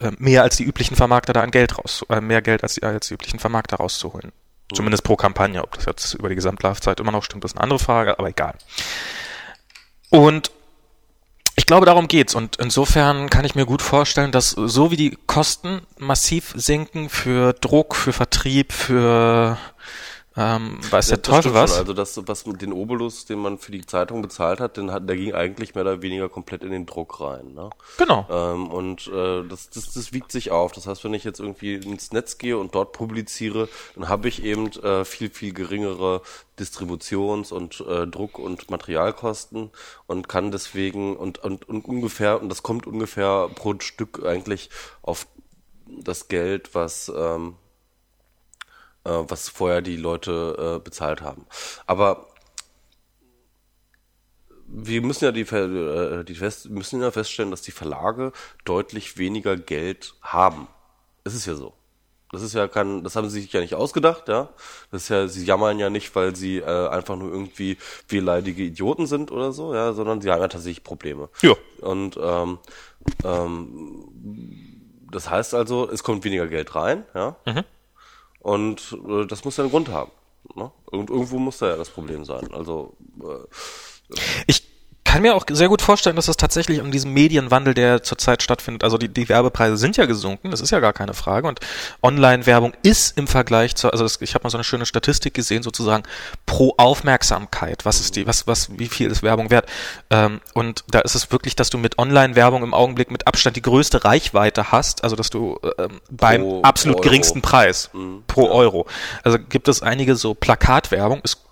äh, 0.00 0.12
mehr 0.18 0.42
als 0.42 0.56
die 0.56 0.64
üblichen 0.64 0.96
Vermarkter 0.96 1.32
da 1.32 1.42
an 1.42 1.50
Geld 1.50 1.78
raus, 1.78 2.04
äh, 2.08 2.20
mehr 2.20 2.42
Geld 2.42 2.62
als 2.62 2.74
die, 2.74 2.82
als 2.82 3.08
die 3.08 3.14
üblichen 3.14 3.38
Vermarkter 3.38 3.76
rauszuholen. 3.76 4.32
Zumindest 4.72 5.04
pro 5.04 5.16
Kampagne. 5.16 5.62
Ob 5.62 5.74
das 5.74 5.84
jetzt 5.84 6.14
über 6.14 6.28
die 6.28 6.34
Gesamtlaufzeit 6.34 6.98
immer 6.98 7.12
noch 7.12 7.22
stimmt, 7.22 7.44
ist 7.44 7.54
eine 7.54 7.62
andere 7.62 7.78
Frage, 7.78 8.18
aber 8.18 8.28
egal. 8.28 8.54
Und 10.10 10.50
ich 11.56 11.66
glaube, 11.66 11.86
darum 11.86 12.08
geht's. 12.08 12.34
Und 12.34 12.56
insofern 12.56 13.30
kann 13.30 13.44
ich 13.44 13.54
mir 13.54 13.66
gut 13.66 13.82
vorstellen, 13.82 14.32
dass 14.32 14.50
so 14.50 14.90
wie 14.90 14.96
die 14.96 15.16
Kosten 15.26 15.82
massiv 15.98 16.52
sinken 16.56 17.08
für 17.08 17.52
Druck, 17.52 17.94
für 17.94 18.12
Vertrieb, 18.12 18.72
für 18.72 19.58
ähm, 20.36 20.78
weiß 20.90 21.10
Ja, 21.10 21.16
der 21.16 21.22
Teufel 21.22 21.54
was. 21.54 21.70
Schon. 21.70 21.80
Also 21.80 21.92
das, 21.92 22.20
was 22.26 22.46
mit 22.46 22.60
den 22.60 22.72
Obolus, 22.72 23.24
den 23.24 23.38
man 23.38 23.58
für 23.58 23.70
die 23.70 23.86
Zeitung 23.86 24.20
bezahlt 24.20 24.58
hat, 24.58 24.76
den 24.76 24.90
hat, 24.90 25.08
der 25.08 25.16
ging 25.16 25.32
eigentlich 25.32 25.74
mehr 25.76 25.82
oder 25.82 26.02
weniger 26.02 26.28
komplett 26.28 26.64
in 26.64 26.72
den 26.72 26.86
Druck 26.86 27.20
rein. 27.20 27.54
Ne? 27.54 27.70
Genau. 27.98 28.26
Ähm, 28.28 28.68
und 28.68 29.06
äh, 29.06 29.44
das, 29.48 29.70
das, 29.70 29.92
das 29.92 30.12
wiegt 30.12 30.32
sich 30.32 30.50
auf. 30.50 30.72
Das 30.72 30.88
heißt, 30.88 31.04
wenn 31.04 31.14
ich 31.14 31.22
jetzt 31.22 31.38
irgendwie 31.38 31.74
ins 31.74 32.10
Netz 32.10 32.38
gehe 32.38 32.58
und 32.58 32.74
dort 32.74 32.92
publiziere, 32.92 33.68
dann 33.94 34.08
habe 34.08 34.26
ich 34.26 34.42
eben 34.42 34.72
äh, 34.82 35.04
viel, 35.04 35.30
viel 35.30 35.52
geringere 35.52 36.22
Distributions- 36.58 37.52
und 37.52 37.84
äh, 37.86 38.06
Druck- 38.08 38.40
und 38.40 38.70
Materialkosten 38.70 39.70
und 40.06 40.28
kann 40.28 40.50
deswegen 40.50 41.16
und, 41.16 41.38
und, 41.38 41.68
und 41.68 41.84
ungefähr, 41.84 42.40
und 42.42 42.48
das 42.48 42.64
kommt 42.64 42.86
ungefähr 42.88 43.48
pro 43.54 43.74
Stück 43.78 44.24
eigentlich 44.24 44.70
auf 45.02 45.28
das 45.86 46.26
Geld, 46.28 46.74
was 46.74 47.12
ähm, 47.14 47.56
äh, 49.04 49.10
was 49.28 49.48
vorher 49.48 49.82
die 49.82 49.96
Leute 49.96 50.76
äh, 50.76 50.84
bezahlt 50.84 51.22
haben. 51.22 51.46
Aber 51.86 52.26
wir 54.66 55.02
müssen 55.02 55.24
ja 55.24 55.32
die, 55.32 55.42
äh, 55.42 56.24
die 56.24 56.34
fest, 56.34 56.70
müssen 56.70 57.00
ja 57.00 57.10
feststellen, 57.10 57.50
dass 57.50 57.62
die 57.62 57.70
Verlage 57.70 58.32
deutlich 58.64 59.18
weniger 59.18 59.56
Geld 59.56 60.14
haben. 60.22 60.68
Es 61.22 61.34
ist 61.34 61.46
ja 61.46 61.54
so. 61.54 61.74
Das 62.32 62.42
ist 62.42 62.54
ja 62.54 62.66
kein, 62.66 63.04
das 63.04 63.14
haben 63.14 63.30
sie 63.30 63.40
sich 63.40 63.52
ja 63.52 63.60
nicht 63.60 63.76
ausgedacht, 63.76 64.28
ja. 64.28 64.48
Das 64.90 65.02
ist 65.02 65.08
ja, 65.08 65.28
sie 65.28 65.44
jammern 65.44 65.78
ja 65.78 65.88
nicht, 65.88 66.16
weil 66.16 66.34
sie 66.34 66.58
äh, 66.58 66.88
einfach 66.88 67.14
nur 67.16 67.30
irgendwie 67.30 67.78
wehleidige 68.08 68.64
Idioten 68.64 69.06
sind 69.06 69.30
oder 69.30 69.52
so, 69.52 69.72
ja, 69.72 69.92
sondern 69.92 70.20
sie 70.20 70.30
haben 70.30 70.40
ja 70.40 70.48
tatsächlich 70.48 70.82
Probleme. 70.82 71.28
Ja. 71.42 71.54
Und 71.80 72.18
ähm, 72.20 72.58
ähm, 73.24 74.08
das 75.12 75.30
heißt 75.30 75.54
also, 75.54 75.88
es 75.88 76.02
kommt 76.02 76.24
weniger 76.24 76.48
Geld 76.48 76.74
rein, 76.74 77.04
ja. 77.14 77.36
Und 78.44 78.96
äh, 79.08 79.26
das 79.26 79.44
muss 79.44 79.56
ja 79.56 79.64
einen 79.64 79.70
Grund 79.70 79.88
haben. 79.88 80.12
Ne? 80.54 80.70
Irgendwo 80.92 81.38
muss 81.38 81.58
da 81.58 81.68
ja 81.68 81.76
das 81.76 81.88
Problem 81.88 82.26
sein. 82.26 82.52
Also 82.52 82.94
äh, 83.22 84.14
Ich 84.46 84.62
kann 85.14 85.22
mir 85.22 85.36
auch 85.36 85.46
sehr 85.48 85.68
gut 85.68 85.80
vorstellen, 85.80 86.16
dass 86.16 86.26
das 86.26 86.36
tatsächlich 86.36 86.80
an 86.80 86.90
diesem 86.90 87.12
Medienwandel, 87.12 87.72
der 87.72 88.02
zurzeit 88.02 88.42
stattfindet, 88.42 88.82
also 88.82 88.98
die, 88.98 89.08
die 89.08 89.28
Werbepreise 89.28 89.76
sind 89.76 89.96
ja 89.96 90.06
gesunken, 90.06 90.50
das 90.50 90.60
ist 90.60 90.72
ja 90.72 90.80
gar 90.80 90.92
keine 90.92 91.14
Frage. 91.14 91.46
Und 91.46 91.60
Online-Werbung 92.02 92.72
ist 92.82 93.16
im 93.16 93.28
Vergleich 93.28 93.76
zu, 93.76 93.92
also 93.92 94.08
ich 94.18 94.34
habe 94.34 94.42
mal 94.42 94.50
so 94.50 94.56
eine 94.56 94.64
schöne 94.64 94.86
Statistik 94.86 95.32
gesehen, 95.32 95.62
sozusagen 95.62 96.02
pro 96.46 96.74
Aufmerksamkeit, 96.78 97.84
was 97.84 98.00
ist 98.00 98.16
die, 98.16 98.26
was, 98.26 98.48
was, 98.48 98.76
wie 98.76 98.88
viel 98.88 99.08
ist 99.08 99.22
Werbung 99.22 99.50
wert? 99.50 99.66
Ähm, 100.10 100.40
und 100.52 100.82
da 100.88 100.98
ist 100.98 101.14
es 101.14 101.30
wirklich, 101.30 101.54
dass 101.54 101.70
du 101.70 101.78
mit 101.78 101.96
Online-Werbung 101.96 102.64
im 102.64 102.74
Augenblick 102.74 103.12
mit 103.12 103.28
Abstand 103.28 103.54
die 103.54 103.62
größte 103.62 104.04
Reichweite 104.04 104.72
hast, 104.72 105.04
also 105.04 105.14
dass 105.14 105.30
du 105.30 105.60
ähm, 105.78 106.00
beim 106.10 106.40
Pro- 106.40 106.62
absolut 106.62 106.96
Euro. 106.96 107.04
geringsten 107.04 107.40
Preis 107.40 107.88
pro 108.26 108.48
Euro. 108.48 108.88
Also 109.22 109.38
gibt 109.38 109.68
es 109.68 109.80
einige 109.80 110.16
so 110.16 110.34
Plakatwerbung, 110.34 111.20
ist 111.22 111.43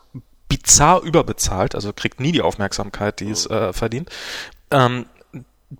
bizarr 0.52 1.00
überbezahlt, 1.00 1.74
also 1.74 1.92
kriegt 1.94 2.20
nie 2.20 2.32
die 2.32 2.42
Aufmerksamkeit, 2.42 3.20
die 3.20 3.30
es 3.30 3.46
äh, 3.46 3.72
verdient. 3.72 4.10
Ähm, 4.70 5.06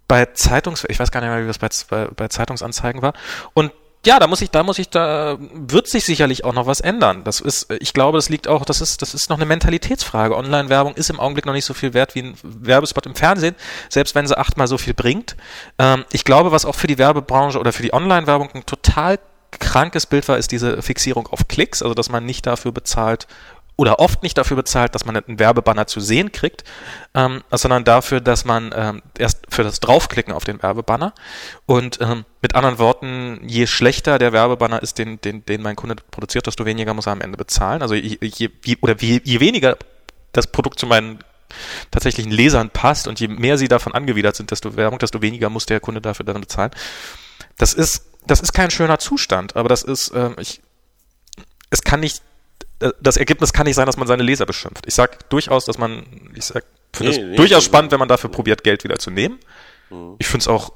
bei 0.09 0.25
Zeitungs, 0.27 0.87
ich 0.89 0.99
weiß 0.99 1.11
gar 1.11 1.21
nicht 1.21 1.29
mehr, 1.29 1.43
wie 1.43 1.47
das 1.47 1.59
bei, 1.59 1.69
bei, 1.91 2.11
bei 2.15 2.29
Zeitungsanzeigen 2.29 3.03
war. 3.03 3.13
Und 3.53 3.73
ja, 4.07 4.19
da 4.19 4.27
muss 4.27 4.41
ich, 4.41 4.51
da 4.51 4.63
muss 4.63 4.79
ich, 4.79 4.89
da 4.89 5.37
wird 5.39 5.89
sich 5.89 6.05
sicherlich 6.05 6.45
auch 6.45 6.55
noch 6.55 6.67
was 6.67 6.81
ändern. 6.81 7.23
Das 7.23 7.41
ist, 7.41 7.71
ich 7.81 7.93
glaube, 7.93 8.17
das 8.17 8.31
liegt 8.31 8.49
auch, 8.49 8.65
das 8.65 8.81
ist, 8.81 9.03
das 9.03 9.13
ist 9.13 9.29
noch 9.29 9.37
eine 9.37 9.45
Mentalitätsfrage. 9.45 10.35
Online-Werbung 10.35 10.95
ist 10.95 11.11
im 11.11 11.21
Augenblick 11.21 11.45
noch 11.45 11.53
nicht 11.53 11.67
so 11.67 11.75
viel 11.75 11.93
wert 11.93 12.15
wie 12.15 12.23
ein 12.23 12.35
Werbespot 12.43 13.05
im 13.05 13.15
Fernsehen, 13.15 13.55
selbst 13.91 14.15
wenn 14.15 14.27
sie 14.27 14.37
achtmal 14.37 14.67
so 14.67 14.79
viel 14.79 14.95
bringt. 14.95 15.37
Ähm, 15.79 16.05
ich 16.13 16.25
glaube, 16.25 16.51
was 16.51 16.65
auch 16.65 16.75
für 16.75 16.87
die 16.87 16.99
Werbebranche 16.99 17.61
oder 17.61 17.73
für 17.73 17.83
die 17.83 17.93
Online-Werbung 17.93 18.51
ein 18.55 18.67
total 18.67 19.19
krankes 19.53 20.07
Bild 20.07 20.27
war, 20.29 20.39
ist 20.39 20.51
diese 20.51 20.83
Fixierung 20.83 21.27
auf 21.29 21.47
Klicks, 21.47 21.83
also 21.83 21.95
dass 21.95 22.09
man 22.11 22.25
nicht 22.25 22.47
dafür 22.47 22.73
bezahlt, 22.73 23.27
oder 23.83 23.99
oft 23.99 24.23
nicht 24.23 24.39
dafür 24.39 24.57
bezahlt, 24.57 24.95
dass 24.95 25.07
man 25.07 25.17
einen 25.17 25.41
Werbebanner 25.41 25.89
zu 25.89 25.99
sehen 25.99 26.31
kriegt, 26.31 26.63
ähm, 27.15 27.43
sondern 27.51 27.83
dafür, 27.83 28.21
dass 28.21 28.45
man 28.45 28.73
ähm, 28.73 29.03
erst 29.19 29.41
für 29.49 29.65
das 29.65 29.81
Draufklicken 29.81 30.33
auf 30.33 30.45
den 30.45 30.63
Werbebanner 30.63 31.13
und 31.67 32.01
ähm, 32.01 32.25
mit 32.43 32.55
anderen 32.55 32.79
Worten, 32.79 33.41
je 33.43 33.67
schlechter 33.67 34.21
der 34.21 34.33
Werbebanner 34.33 34.81
ist, 34.85 34.99
den, 34.99 35.21
den, 35.21 35.45
den 35.45 35.63
mein 35.63 35.75
Kunde 35.75 35.97
produziert, 36.13 36.47
desto 36.47 36.65
weniger 36.65 36.95
muss 36.95 37.07
er 37.07 37.13
am 37.13 37.23
Ende 37.23 37.37
bezahlen. 37.37 37.83
Also 37.83 37.97
je, 37.97 38.19
je, 38.21 38.77
oder 38.83 38.95
je, 39.01 39.21
je 39.25 39.41
weniger 39.41 39.77
das 40.31 40.47
Produkt 40.47 40.79
zu 40.79 40.87
meinen 40.87 41.19
tatsächlichen 41.91 42.31
Lesern 42.31 42.71
passt 42.71 43.09
und 43.09 43.19
je 43.19 43.27
mehr 43.27 43.59
sie 43.59 43.67
davon 43.67 43.95
angewidert 43.95 44.37
sind, 44.37 44.53
desto 44.53 44.77
Werbung, 44.77 45.01
desto 45.01 45.23
weniger 45.23 45.51
muss 45.51 45.67
der 45.67 45.81
Kunde 45.81 46.01
dafür 46.01 46.25
dann 46.25 46.41
bezahlen. 46.41 46.71
Das 47.59 47.75
ist, 47.75 48.07
das 48.29 48.41
ist 48.41 48.53
kein 48.53 48.71
schöner 48.71 49.01
Zustand, 49.01 49.57
aber 49.57 49.69
das 49.69 49.83
ist, 49.83 50.13
ähm, 50.15 50.37
ich, 50.39 50.63
es 51.71 51.83
kann 51.83 51.99
nicht 51.99 52.23
das 53.01 53.17
Ergebnis 53.17 53.53
kann 53.53 53.67
nicht 53.67 53.77
sein, 53.77 53.87
dass 53.87 53.97
man 53.97 54.07
seine 54.07 54.23
Leser 54.23 54.47
beschimpft. 54.47 54.87
Ich 54.87 54.95
sage 54.95 55.19
durchaus, 55.29 55.65
dass 55.65 55.79
man, 55.79 56.05
ich 56.35 56.45
sag, 56.47 56.65
finde 56.93 57.13
es 57.13 57.19
nee, 57.19 57.37
durchaus 57.37 57.65
spannend, 57.65 57.93
wenn 57.93 57.99
man 57.99 58.09
dafür 58.09 58.31
probiert, 58.31 58.65
Geld 58.65 58.85
wieder 58.85 58.99
zu 58.99 59.11
nehmen. 59.11 59.39
Mhm. 59.91 60.17
Ich 60.19 60.27
finde 60.27 60.43
es 60.43 60.49
auch, 60.49 60.73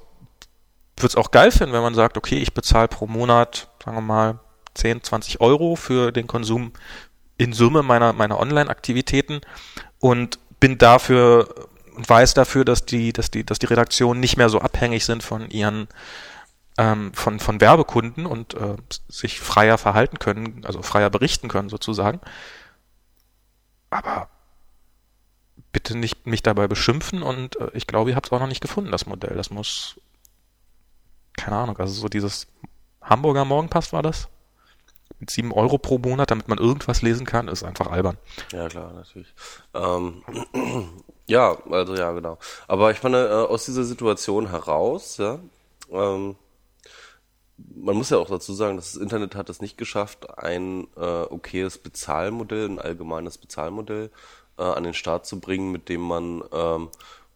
würde 0.96 1.08
es 1.08 1.16
auch 1.16 1.30
geil 1.30 1.50
finden, 1.50 1.72
wenn 1.72 1.82
man 1.82 1.94
sagt, 1.94 2.16
okay, 2.16 2.36
ich 2.36 2.54
bezahle 2.54 2.88
pro 2.88 3.06
Monat, 3.06 3.68
sagen 3.84 3.96
wir 3.96 4.02
mal, 4.02 4.38
10, 4.74 5.02
20 5.02 5.40
Euro 5.40 5.76
für 5.76 6.12
den 6.12 6.26
Konsum 6.26 6.72
in 7.38 7.52
Summe 7.52 7.82
meiner, 7.82 8.12
meiner 8.12 8.38
Online-Aktivitäten 8.38 9.40
und 10.00 10.38
bin 10.60 10.78
dafür 10.78 11.48
und 11.94 12.08
weiß 12.08 12.34
dafür, 12.34 12.64
dass 12.64 12.84
die, 12.84 13.12
dass 13.12 13.30
die, 13.30 13.44
dass 13.44 13.58
die 13.58 13.66
Redaktionen 13.66 14.20
nicht 14.20 14.36
mehr 14.36 14.48
so 14.48 14.60
abhängig 14.60 15.04
sind 15.04 15.22
von 15.22 15.48
ihren 15.48 15.88
ähm, 16.78 17.12
von, 17.14 17.40
von 17.40 17.60
Werbekunden 17.60 18.26
und 18.26 18.54
äh, 18.54 18.76
sich 19.08 19.40
freier 19.40 19.78
verhalten 19.78 20.18
können, 20.18 20.64
also 20.64 20.82
freier 20.82 21.10
berichten 21.10 21.48
können 21.48 21.68
sozusagen. 21.68 22.20
Aber 23.90 24.28
bitte 25.72 25.96
nicht 25.96 26.26
mich 26.26 26.42
dabei 26.42 26.68
beschimpfen 26.68 27.22
und 27.22 27.56
äh, 27.60 27.70
ich 27.74 27.86
glaube, 27.86 28.10
ihr 28.10 28.16
habt 28.16 28.26
es 28.26 28.32
auch 28.32 28.40
noch 28.40 28.46
nicht 28.46 28.60
gefunden, 28.60 28.90
das 28.90 29.06
Modell. 29.06 29.36
Das 29.36 29.50
muss, 29.50 30.00
keine 31.36 31.56
Ahnung, 31.56 31.78
also 31.78 31.92
so 31.92 32.08
dieses 32.08 32.46
Hamburger 33.02 33.44
Morgenpass 33.44 33.92
war 33.92 34.02
das? 34.02 34.28
Mit 35.18 35.30
sieben 35.30 35.52
Euro 35.52 35.78
pro 35.78 35.98
Monat, 35.98 36.30
damit 36.30 36.48
man 36.48 36.58
irgendwas 36.58 37.00
lesen 37.00 37.24
kann, 37.24 37.48
ist 37.48 37.62
einfach 37.62 37.86
albern. 37.86 38.18
Ja, 38.52 38.68
klar, 38.68 38.92
natürlich. 38.92 39.32
Ähm, 39.72 40.22
ja, 41.26 41.56
also 41.70 41.94
ja, 41.94 42.12
genau. 42.12 42.38
Aber 42.68 42.90
ich 42.90 43.02
meine, 43.02 43.26
äh, 43.26 43.32
aus 43.32 43.64
dieser 43.64 43.84
Situation 43.84 44.50
heraus, 44.50 45.16
ja, 45.16 45.38
ähm, 45.90 46.36
man 47.58 47.96
muss 47.96 48.10
ja 48.10 48.18
auch 48.18 48.28
dazu 48.28 48.52
sagen, 48.52 48.76
dass 48.76 48.92
das 48.92 49.02
Internet 49.02 49.34
hat 49.34 49.48
es 49.48 49.60
nicht 49.60 49.78
geschafft, 49.78 50.38
ein 50.38 50.86
äh, 50.96 51.22
okayes 51.22 51.78
Bezahlmodell, 51.78 52.68
ein 52.68 52.78
allgemeines 52.78 53.38
Bezahlmodell 53.38 54.10
äh, 54.58 54.62
an 54.62 54.84
den 54.84 54.94
Start 54.94 55.26
zu 55.26 55.40
bringen, 55.40 55.72
mit 55.72 55.88
dem 55.88 56.02
man, 56.02 56.42
ähm, 56.52 56.88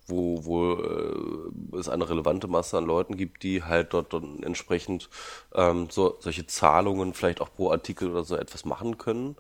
wo, 0.07 0.45
wo 0.45 0.75
äh, 0.75 1.79
es 1.79 1.89
eine 1.89 2.09
relevante 2.09 2.49
Masse 2.49 2.77
an 2.77 2.85
Leuten 2.85 3.17
gibt, 3.17 3.43
die 3.43 3.63
halt 3.63 3.95
dort 3.95 4.13
dann 4.13 4.43
entsprechend 4.43 5.09
ähm, 5.55 5.89
so, 5.91 6.17
solche 6.21 6.47
Zahlungen 6.47 7.15
vielleicht 7.15 7.41
auch 7.41 7.53
pro 7.55 7.71
Artikel 7.71 8.11
oder 8.11 8.25
so 8.25 8.37
etwas 8.37 8.65
machen 8.65 8.99
können. 8.99 9.37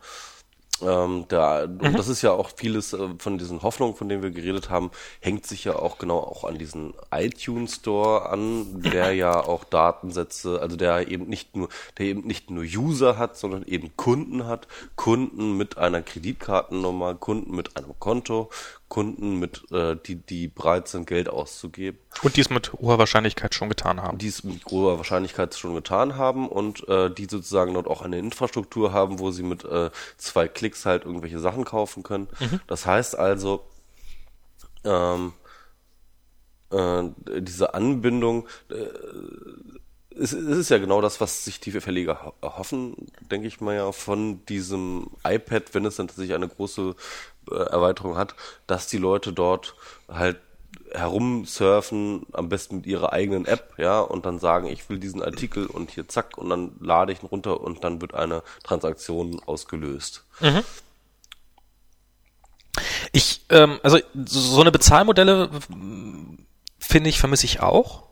Ähm, 0.82 1.24
da, 1.28 1.66
mhm. 1.66 1.80
Und 1.80 1.98
das 1.98 2.08
ist 2.08 2.22
ja 2.22 2.32
auch 2.32 2.50
vieles 2.54 2.92
äh, 2.92 3.08
von 3.18 3.38
diesen 3.38 3.62
Hoffnungen, 3.62 3.94
von 3.94 4.08
denen 4.08 4.22
wir 4.22 4.30
geredet 4.30 4.70
haben, 4.70 4.90
hängt 5.20 5.46
sich 5.46 5.64
ja 5.64 5.76
auch 5.76 5.98
genau 5.98 6.18
auch 6.18 6.44
an 6.44 6.58
diesen 6.58 6.94
iTunes 7.10 7.76
Store 7.76 8.28
an, 8.28 8.82
der 8.82 9.12
ja 9.14 9.40
auch 9.40 9.64
Datensätze, 9.64 10.60
also 10.60 10.76
der 10.76 11.08
eben 11.08 11.28
nicht 11.28 11.56
nur, 11.56 11.68
der 11.98 12.06
eben 12.06 12.26
nicht 12.26 12.50
nur 12.50 12.64
User 12.64 13.18
hat, 13.18 13.36
sondern 13.36 13.64
eben 13.64 13.96
Kunden 13.96 14.46
hat, 14.46 14.68
Kunden 14.96 15.56
mit 15.56 15.78
einer 15.78 16.02
Kreditkartennummer, 16.02 17.14
Kunden 17.14 17.54
mit 17.54 17.76
einem 17.76 17.98
Konto, 17.98 18.50
Kunden, 18.90 19.38
mit, 19.38 19.70
äh, 19.70 19.96
die, 20.04 20.16
die 20.16 20.48
bereit 20.48 20.88
sind, 20.88 21.06
Geld 21.06 21.30
auszugeben. 21.30 21.98
Und 22.22 22.36
die 22.36 22.40
es 22.40 22.50
mit 22.50 22.72
hoher 22.72 22.98
Wahrscheinlichkeit 22.98 23.54
schon 23.54 23.68
getan 23.68 24.02
haben. 24.02 24.18
Die 24.18 24.26
es 24.26 24.42
mit 24.42 24.66
hoher 24.66 24.98
Wahrscheinlichkeit 24.98 25.54
schon 25.54 25.74
getan 25.74 26.16
haben 26.16 26.48
und 26.48 26.86
äh, 26.88 27.08
die 27.08 27.26
sozusagen 27.30 27.72
dort 27.72 27.86
auch 27.86 28.02
eine 28.02 28.18
Infrastruktur 28.18 28.92
haben, 28.92 29.20
wo 29.20 29.30
sie 29.30 29.44
mit 29.44 29.64
äh, 29.64 29.90
zwei 30.18 30.48
Klicks 30.48 30.84
halt 30.84 31.04
irgendwelche 31.04 31.38
Sachen 31.38 31.64
kaufen 31.64 32.02
können. 32.02 32.28
Mhm. 32.40 32.60
Das 32.66 32.84
heißt 32.84 33.16
also, 33.16 33.64
ähm, 34.84 35.34
äh, 36.70 37.02
diese 37.40 37.74
Anbindung, 37.74 38.48
äh, 38.70 38.74
es, 40.16 40.32
es 40.32 40.58
ist 40.58 40.70
ja 40.70 40.78
genau 40.78 41.00
das, 41.00 41.20
was 41.20 41.44
sich 41.44 41.60
die 41.60 41.72
Verleger 41.72 42.34
erhoffen, 42.40 42.94
denke 43.30 43.46
ich 43.46 43.60
mal 43.60 43.74
ja, 43.74 43.92
von 43.92 44.44
diesem 44.46 45.10
iPad, 45.24 45.74
wenn 45.74 45.84
es 45.84 45.96
dann 45.96 46.08
tatsächlich 46.08 46.34
eine 46.34 46.48
große 46.48 46.94
äh, 47.50 47.54
Erweiterung 47.54 48.16
hat, 48.16 48.34
dass 48.66 48.88
die 48.88 48.98
Leute 48.98 49.32
dort 49.32 49.74
halt 50.08 50.38
herumsurfen, 50.92 52.26
am 52.32 52.48
besten 52.48 52.76
mit 52.76 52.86
ihrer 52.86 53.12
eigenen 53.12 53.44
App, 53.44 53.74
ja, 53.78 54.00
und 54.00 54.26
dann 54.26 54.38
sagen, 54.38 54.66
ich 54.66 54.88
will 54.88 54.98
diesen 54.98 55.22
Artikel 55.22 55.66
und 55.66 55.90
hier 55.90 56.08
zack, 56.08 56.38
und 56.38 56.48
dann 56.48 56.72
lade 56.80 57.12
ich 57.12 57.22
ihn 57.22 57.26
runter 57.26 57.60
und 57.60 57.84
dann 57.84 58.00
wird 58.00 58.14
eine 58.14 58.42
Transaktion 58.62 59.40
ausgelöst. 59.46 60.24
Mhm. 60.40 60.62
Ich, 63.12 63.44
ähm, 63.50 63.80
also 63.82 63.98
so 64.24 64.60
eine 64.60 64.72
Bezahlmodelle 64.72 65.50
finde 66.78 67.10
ich, 67.10 67.18
vermisse 67.18 67.46
ich 67.46 67.60
auch. 67.60 68.04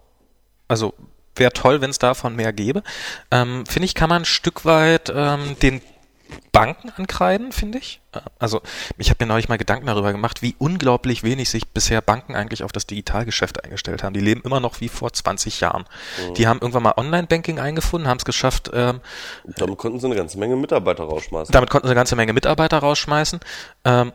Also 0.67 0.95
wäre 1.39 1.53
toll, 1.53 1.81
wenn 1.81 1.91
es 1.91 1.99
davon 1.99 2.37
mehr 2.37 2.53
gäbe. 2.53 2.83
Ähm, 3.31 3.65
finde 3.67 3.87
ich, 3.87 3.95
kann 3.95 4.09
man 4.09 4.23
ein 4.23 4.27
Stück 4.27 4.65
weit 4.65 5.13
ähm, 5.15 5.57
den 5.63 5.81
Banken 6.53 6.91
ankreiden, 6.97 7.53
finde 7.53 7.79
ich. 7.79 8.01
Also 8.39 8.61
ich 8.97 9.11
habe 9.11 9.25
mir 9.25 9.29
neulich 9.29 9.49
mal 9.49 9.59
Gedanken 9.59 9.87
darüber 9.87 10.13
gemacht, 10.13 10.43
wie 10.43 10.55
unglaublich 10.59 11.23
wenig 11.23 11.49
sich 11.51 11.69
bisher 11.69 12.01
Banken 12.01 12.35
eigentlich 12.35 12.65
auf 12.65 12.73
das 12.73 12.87
Digitalgeschäft 12.87 13.65
eingestellt 13.65 14.03
haben. 14.03 14.13
Die 14.13 14.21
leben 14.21 14.43
immer 14.43 14.61
noch 14.61 14.81
wie 14.81 14.89
vor 14.89 15.13
20 15.13 15.61
Jahren. 15.61 15.85
Mhm. 16.29 16.35
Die 16.35 16.47
haben 16.47 16.59
irgendwann 16.61 16.83
mal 16.83 16.95
Online-Banking 16.97 17.59
eingefunden, 17.59 18.09
haben 18.09 18.19
es 18.19 18.25
geschafft. 18.25 18.71
Ähm, 18.73 19.01
damit 19.57 19.79
konnten 19.79 20.01
sie 20.01 20.07
eine 20.07 20.17
ganze 20.17 20.39
Menge 20.39 20.57
Mitarbeiter 20.57 21.05
rausschmeißen. 21.05 21.53
Damit 21.53 21.71
konnten 21.71 21.87
sie 21.87 21.93
eine 21.93 21.99
ganze 21.99 22.17
Menge 22.17 22.33
Mitarbeiter 22.33 22.79
rausschmeißen. 22.79 23.41
Ähm, 23.85 24.13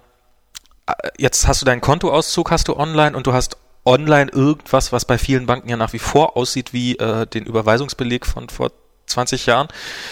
äh, 0.86 0.94
jetzt 1.18 1.48
hast 1.48 1.62
du 1.62 1.66
deinen 1.66 1.82
Kontoauszug, 1.82 2.52
hast 2.52 2.68
du 2.68 2.76
online 2.76 3.16
und 3.16 3.28
du 3.28 3.34
hast 3.34 3.58
online 3.86 4.32
irgendwas, 4.32 4.92
was 4.92 5.06
bei 5.06 5.18
vielen 5.18 5.46
Banken 5.46 5.70
ja 5.70 5.78
nach 5.78 5.94
wie 5.94 6.00
vor 6.00 6.38
aussieht 6.38 6.74
wie 6.74 6.98
äh, 6.98 7.26
den 7.28 7.46
Überweisungsbeleg 7.46 8.26
von 8.26 8.50
vor 8.50 8.72
20 9.08 9.46
Jahren, 9.46 9.68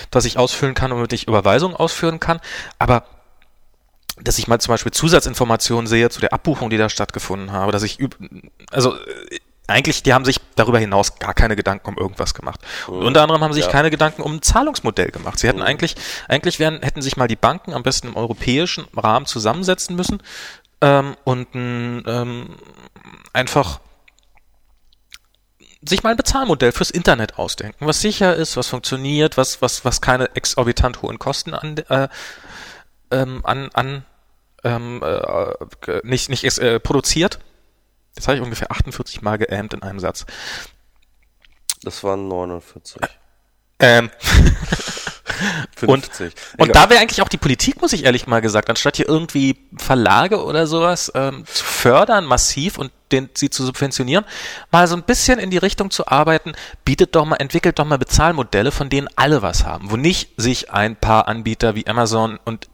das 0.09 0.25
ich 0.25 0.37
ausfüllen 0.37 0.75
kann, 0.75 0.91
womit 0.91 1.13
ich 1.13 1.27
Überweisungen 1.27 1.75
ausführen 1.75 2.19
kann. 2.19 2.39
Aber 2.79 3.05
dass 4.21 4.37
ich 4.37 4.47
mal 4.47 4.59
zum 4.59 4.73
Beispiel 4.73 4.91
Zusatzinformationen 4.91 5.87
sehe 5.87 6.09
zu 6.09 6.19
der 6.19 6.33
Abbuchung, 6.33 6.69
die 6.69 6.77
da 6.77 6.89
stattgefunden 6.89 7.51
habe, 7.51 7.71
dass 7.71 7.83
ich 7.83 7.97
also 8.71 8.95
äh, 8.95 9.39
eigentlich, 9.67 10.03
die 10.03 10.13
haben 10.13 10.25
sich 10.25 10.37
darüber 10.55 10.79
hinaus 10.79 11.17
gar 11.17 11.33
keine 11.33 11.55
Gedanken 11.55 11.89
um 11.89 11.97
irgendwas 11.97 12.33
gemacht. 12.33 12.59
Und 12.87 12.99
mhm. 12.99 13.05
unter 13.05 13.21
anderem 13.21 13.41
haben 13.41 13.53
sich 13.53 13.65
ja. 13.65 13.71
keine 13.71 13.89
Gedanken 13.89 14.21
um 14.21 14.35
ein 14.35 14.41
Zahlungsmodell 14.41 15.11
gemacht. 15.11 15.39
Sie 15.39 15.47
hätten 15.47 15.59
mhm. 15.59 15.65
eigentlich, 15.65 15.95
eigentlich 16.27 16.59
wären, 16.59 16.81
hätten 16.81 17.01
sich 17.01 17.15
mal 17.15 17.27
die 17.27 17.37
Banken 17.37 17.73
am 17.73 17.83
besten 17.83 18.07
im 18.07 18.17
europäischen 18.17 18.85
Rahmen 18.95 19.25
zusammensetzen 19.25 19.95
müssen 19.95 20.21
ähm, 20.81 21.15
und 21.23 21.47
ähm, 21.53 22.49
einfach 23.33 23.79
sich 25.83 26.03
mal 26.03 26.11
ein 26.11 26.17
Bezahlmodell 26.17 26.71
fürs 26.71 26.91
Internet 26.91 27.39
ausdenken, 27.39 27.87
was 27.87 28.01
sicher 28.01 28.35
ist, 28.35 28.55
was 28.55 28.67
funktioniert, 28.67 29.37
was, 29.37 29.61
was, 29.61 29.83
was 29.83 29.99
keine 29.99 30.35
exorbitant 30.35 31.01
hohen 31.01 31.17
Kosten 31.17 31.53
an, 31.53 31.77
äh, 31.77 32.07
ähm, 33.09 33.41
an, 33.43 33.69
an 33.73 34.05
ähm, 34.63 35.01
äh, 35.03 36.01
nicht, 36.03 36.29
nicht 36.29 36.43
äh, 36.59 36.79
produziert. 36.79 37.39
Das 38.15 38.27
habe 38.27 38.37
ich 38.37 38.43
ungefähr 38.43 38.71
48 38.71 39.21
Mal 39.21 39.37
geähmt 39.37 39.73
in 39.73 39.81
einem 39.81 39.99
Satz. 39.99 40.25
Das 41.81 42.03
waren 42.03 42.27
49. 42.27 43.01
Ähm. 43.79 44.11
50. 45.75 46.33
Und, 46.57 46.67
und 46.67 46.75
da 46.75 46.89
wäre 46.89 46.99
eigentlich 46.99 47.21
auch 47.21 47.29
die 47.29 47.37
Politik, 47.37 47.81
muss 47.81 47.93
ich 47.93 48.03
ehrlich 48.03 48.27
mal 48.27 48.41
gesagt, 48.41 48.69
anstatt 48.69 48.97
hier 48.97 49.07
irgendwie 49.07 49.57
Verlage 49.77 50.43
oder 50.43 50.67
sowas 50.67 51.11
ähm, 51.15 51.45
zu 51.47 51.63
fördern, 51.63 52.25
massiv 52.25 52.77
und 52.77 52.91
den, 53.11 53.29
sie 53.33 53.49
zu 53.49 53.65
subventionieren, 53.65 54.25
mal 54.71 54.87
so 54.87 54.95
ein 54.95 55.03
bisschen 55.03 55.39
in 55.39 55.49
die 55.49 55.57
Richtung 55.57 55.91
zu 55.91 56.07
arbeiten, 56.07 56.53
bietet 56.85 57.15
doch 57.15 57.25
mal, 57.25 57.37
entwickelt 57.37 57.79
doch 57.79 57.85
mal 57.85 57.97
Bezahlmodelle, 57.97 58.71
von 58.71 58.89
denen 58.89 59.07
alle 59.15 59.41
was 59.41 59.65
haben, 59.65 59.91
wo 59.91 59.97
nicht 59.97 60.31
sich 60.37 60.71
ein 60.71 60.95
paar 60.95 61.27
Anbieter 61.27 61.75
wie 61.75 61.87
Amazon 61.87 62.39
und 62.45 62.69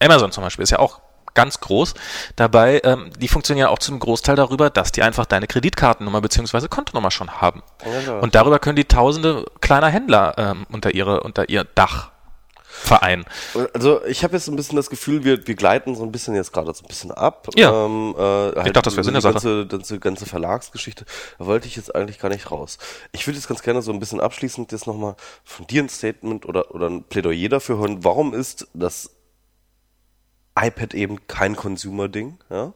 Amazon 0.00 0.32
zum 0.32 0.42
Beispiel 0.42 0.62
ist 0.64 0.70
ja 0.70 0.78
auch 0.78 1.00
ganz 1.34 1.60
groß. 1.60 1.94
Dabei, 2.36 2.80
ähm, 2.84 3.10
die 3.18 3.28
funktionieren 3.28 3.68
auch 3.68 3.78
zum 3.78 3.98
Großteil 3.98 4.36
darüber, 4.36 4.70
dass 4.70 4.92
die 4.92 5.02
einfach 5.02 5.26
deine 5.26 5.46
Kreditkartennummer 5.46 6.20
beziehungsweise 6.20 6.68
Kontonummer 6.68 7.10
schon 7.10 7.40
haben. 7.40 7.62
Ja, 8.06 8.18
und 8.18 8.34
darüber 8.34 8.58
können 8.58 8.76
die 8.76 8.84
tausende 8.84 9.46
kleiner 9.60 9.88
Händler 9.88 10.34
ähm, 10.36 10.66
unter 10.70 10.94
ihre, 10.94 11.20
unter 11.20 11.48
ihr 11.48 11.64
Dach 11.64 12.10
vereinen. 12.72 13.24
Also 13.74 14.04
ich 14.06 14.24
habe 14.24 14.34
jetzt 14.34 14.48
ein 14.48 14.56
bisschen 14.56 14.76
das 14.76 14.90
Gefühl, 14.90 15.24
wir, 15.24 15.46
wir 15.46 15.54
gleiten 15.54 15.94
so 15.94 16.02
ein 16.02 16.12
bisschen 16.12 16.34
jetzt 16.34 16.52
gerade 16.52 16.72
so 16.72 16.82
ein 16.82 16.88
bisschen 16.88 17.10
ab. 17.10 17.48
Ja. 17.54 17.84
Ähm, 17.84 18.14
äh, 18.16 18.20
halt 18.20 18.66
ich 18.66 18.72
dachte, 18.72 18.82
das 18.82 18.96
wäre 18.96 19.04
Sinn 19.04 19.14
der 19.14 19.20
Sache. 19.20 19.34
Ganze, 19.34 19.66
ganze, 19.66 19.98
ganze 19.98 20.26
Verlagsgeschichte, 20.26 21.04
da 21.38 21.46
wollte 21.46 21.68
ich 21.68 21.76
jetzt 21.76 21.94
eigentlich 21.94 22.18
gar 22.18 22.30
nicht 22.30 22.50
raus. 22.50 22.78
Ich 23.12 23.26
würde 23.26 23.36
jetzt 23.38 23.48
ganz 23.48 23.62
gerne 23.62 23.82
so 23.82 23.92
ein 23.92 24.00
bisschen 24.00 24.20
abschließend 24.20 24.72
jetzt 24.72 24.86
nochmal 24.86 25.16
von 25.44 25.66
dir 25.66 25.82
ein 25.82 25.88
Statement 25.88 26.46
oder, 26.46 26.74
oder 26.74 26.88
ein 26.88 27.04
Plädoyer 27.04 27.48
dafür 27.48 27.78
hören. 27.78 28.02
Warum 28.04 28.32
ist 28.34 28.68
das 28.74 29.10
iPad 30.58 30.94
eben 30.94 31.26
kein 31.26 31.56
Consumer-Ding. 31.56 32.38
Ja? 32.50 32.72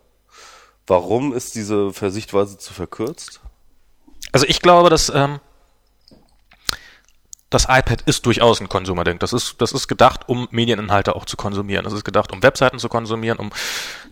Warum 0.87 1.35
ist 1.35 1.55
diese 1.55 1.93
Versichtweise 1.93 2.59
zu 2.59 2.73
verkürzt? 2.73 3.41
Also 4.33 4.47
ich 4.47 4.61
glaube, 4.61 4.91
dass 4.91 5.11
ähm, 5.15 5.41
das 7.51 7.65
iPad 7.65 8.03
ist 8.03 8.27
durchaus 8.27 8.61
ein 8.61 8.69
Consumer-Ding. 8.69 9.19
Das 9.19 9.33
ist, 9.33 9.61
das 9.61 9.73
ist 9.73 9.87
gedacht, 9.87 10.29
um 10.29 10.49
Medieninhalte 10.51 11.15
auch 11.15 11.25
zu 11.25 11.37
konsumieren. 11.37 11.85
Das 11.85 11.93
ist 11.93 12.05
gedacht, 12.05 12.33
um 12.33 12.43
Webseiten 12.43 12.79
zu 12.79 12.89
konsumieren, 12.89 13.39
um 13.39 13.51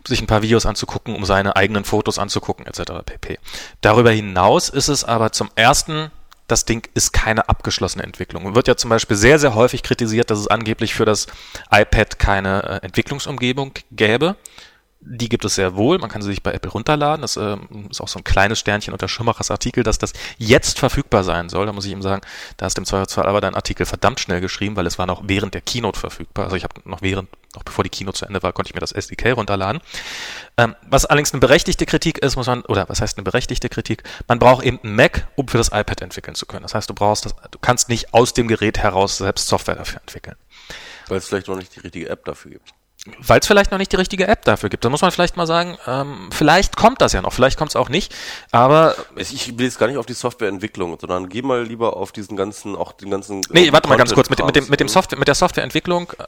sich 0.06 0.20
ein 0.20 0.26
paar 0.26 0.42
Videos 0.42 0.66
anzugucken, 0.66 1.16
um 1.16 1.24
seine 1.24 1.56
eigenen 1.56 1.84
Fotos 1.84 2.18
anzugucken, 2.18 2.66
etc. 2.66 3.02
pp. 3.04 3.38
Darüber 3.80 4.10
hinaus 4.10 4.68
ist 4.68 4.88
es 4.88 5.04
aber 5.04 5.32
zum 5.32 5.50
ersten 5.56 6.10
das 6.46 6.66
Ding 6.66 6.86
ist 6.92 7.12
keine 7.12 7.48
abgeschlossene 7.48 8.04
Entwicklung. 8.04 8.54
Wird 8.54 8.68
ja 8.68 8.76
zum 8.76 8.90
Beispiel 8.90 9.16
sehr, 9.16 9.38
sehr 9.38 9.54
häufig 9.54 9.82
kritisiert, 9.82 10.30
dass 10.30 10.38
es 10.38 10.48
angeblich 10.48 10.94
für 10.94 11.06
das 11.06 11.26
iPad 11.70 12.18
keine 12.18 12.62
äh, 12.62 12.84
Entwicklungsumgebung 12.84 13.72
gäbe. 13.90 14.36
Die 15.06 15.28
gibt 15.28 15.44
es 15.44 15.56
sehr 15.56 15.76
wohl. 15.76 15.98
Man 15.98 16.08
kann 16.08 16.22
sie 16.22 16.28
sich 16.28 16.42
bei 16.42 16.52
Apple 16.52 16.70
runterladen. 16.70 17.20
Das 17.20 17.36
äh, 17.36 17.56
ist 17.90 18.00
auch 18.00 18.08
so 18.08 18.18
ein 18.18 18.24
kleines 18.24 18.58
Sternchen 18.58 18.94
unter 18.94 19.06
Schirmachers 19.06 19.50
Artikel, 19.50 19.84
dass 19.84 19.98
das 19.98 20.14
jetzt 20.38 20.78
verfügbar 20.78 21.24
sein 21.24 21.50
soll. 21.50 21.66
Da 21.66 21.72
muss 21.72 21.84
ich 21.84 21.92
ihm 21.92 22.00
sagen, 22.00 22.22
da 22.56 22.66
ist 22.66 22.78
im 22.78 22.86
Zweifelsfall 22.86 23.26
aber 23.26 23.42
dein 23.42 23.54
Artikel 23.54 23.84
verdammt 23.84 24.20
schnell 24.20 24.40
geschrieben, 24.40 24.76
weil 24.76 24.86
es 24.86 24.98
war 24.98 25.06
noch 25.06 25.22
während 25.26 25.52
der 25.52 25.60
Keynote 25.60 26.00
verfügbar. 26.00 26.46
Also 26.46 26.56
ich 26.56 26.64
habe 26.64 26.80
noch 26.84 27.02
während, 27.02 27.28
noch 27.54 27.64
bevor 27.64 27.84
die 27.84 27.90
Keynote 27.90 28.18
zu 28.18 28.24
Ende 28.24 28.42
war, 28.42 28.54
konnte 28.54 28.70
ich 28.70 28.74
mir 28.74 28.80
das 28.80 28.92
SDK 28.92 29.32
runterladen. 29.32 29.82
Ähm, 30.56 30.74
was 30.88 31.04
allerdings 31.04 31.34
eine 31.34 31.40
berechtigte 31.40 31.84
Kritik 31.84 32.18
ist, 32.18 32.36
muss 32.36 32.46
man, 32.46 32.62
oder 32.62 32.88
was 32.88 33.02
heißt 33.02 33.18
eine 33.18 33.24
berechtigte 33.24 33.68
Kritik? 33.68 34.04
Man 34.26 34.38
braucht 34.38 34.64
eben 34.64 34.80
einen 34.82 34.96
Mac, 34.96 35.28
um 35.36 35.48
für 35.48 35.58
das 35.58 35.68
iPad 35.68 36.00
entwickeln 36.00 36.34
zu 36.34 36.46
können. 36.46 36.62
Das 36.62 36.74
heißt, 36.74 36.88
du 36.88 36.94
brauchst 36.94 37.26
das, 37.26 37.34
du 37.50 37.58
kannst 37.58 37.90
nicht 37.90 38.14
aus 38.14 38.32
dem 38.32 38.48
Gerät 38.48 38.78
heraus 38.78 39.18
selbst 39.18 39.48
Software 39.48 39.76
dafür 39.76 40.00
entwickeln. 40.00 40.36
Weil 41.08 41.18
es 41.18 41.28
vielleicht 41.28 41.48
noch 41.48 41.56
nicht 41.56 41.76
die 41.76 41.80
richtige 41.80 42.08
App 42.08 42.24
dafür 42.24 42.52
gibt 42.52 42.72
weil 43.18 43.40
es 43.40 43.46
vielleicht 43.46 43.70
noch 43.70 43.78
nicht 43.78 43.92
die 43.92 43.96
richtige 43.96 44.26
App 44.26 44.44
dafür 44.44 44.70
gibt. 44.70 44.84
Da 44.84 44.88
muss 44.88 45.02
man 45.02 45.10
vielleicht 45.10 45.36
mal 45.36 45.46
sagen, 45.46 45.76
ähm, 45.86 46.30
vielleicht 46.32 46.76
kommt 46.76 47.02
das 47.02 47.12
ja 47.12 47.20
noch, 47.20 47.32
vielleicht 47.32 47.58
kommt 47.58 47.70
es 47.70 47.76
auch 47.76 47.90
nicht, 47.90 48.14
aber... 48.50 48.96
Ich 49.16 49.58
will 49.58 49.66
jetzt 49.66 49.78
gar 49.78 49.88
nicht 49.88 49.98
auf 49.98 50.06
die 50.06 50.14
Softwareentwicklung, 50.14 50.96
sondern 50.98 51.28
geh 51.28 51.42
mal 51.42 51.64
lieber 51.64 51.96
auf 51.96 52.12
diesen 52.12 52.36
ganzen, 52.36 52.74
auch 52.76 52.92
den 52.92 53.10
ganzen... 53.10 53.42
Nee, 53.50 53.72
warte 53.72 53.88
mal 53.88 53.98
ganz 53.98 54.14
kurz, 54.14 54.30
mit, 54.30 54.44
mit, 54.44 54.56
dem, 54.56 54.68
mit, 54.68 54.80
dem 54.80 54.88
Software, 54.88 55.18
mit 55.18 55.28
der 55.28 55.34
Softwareentwicklung, 55.34 56.12
äh, 56.18 56.24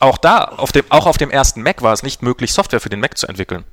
auch 0.00 0.16
da, 0.16 0.44
auf 0.44 0.72
dem, 0.72 0.84
auch 0.88 1.06
auf 1.06 1.18
dem 1.18 1.30
ersten 1.30 1.62
Mac 1.62 1.82
war 1.82 1.92
es 1.92 2.02
nicht 2.02 2.22
möglich, 2.22 2.52
Software 2.52 2.80
für 2.80 2.88
den 2.88 3.00
Mac 3.00 3.18
zu 3.18 3.26
entwickeln. 3.26 3.64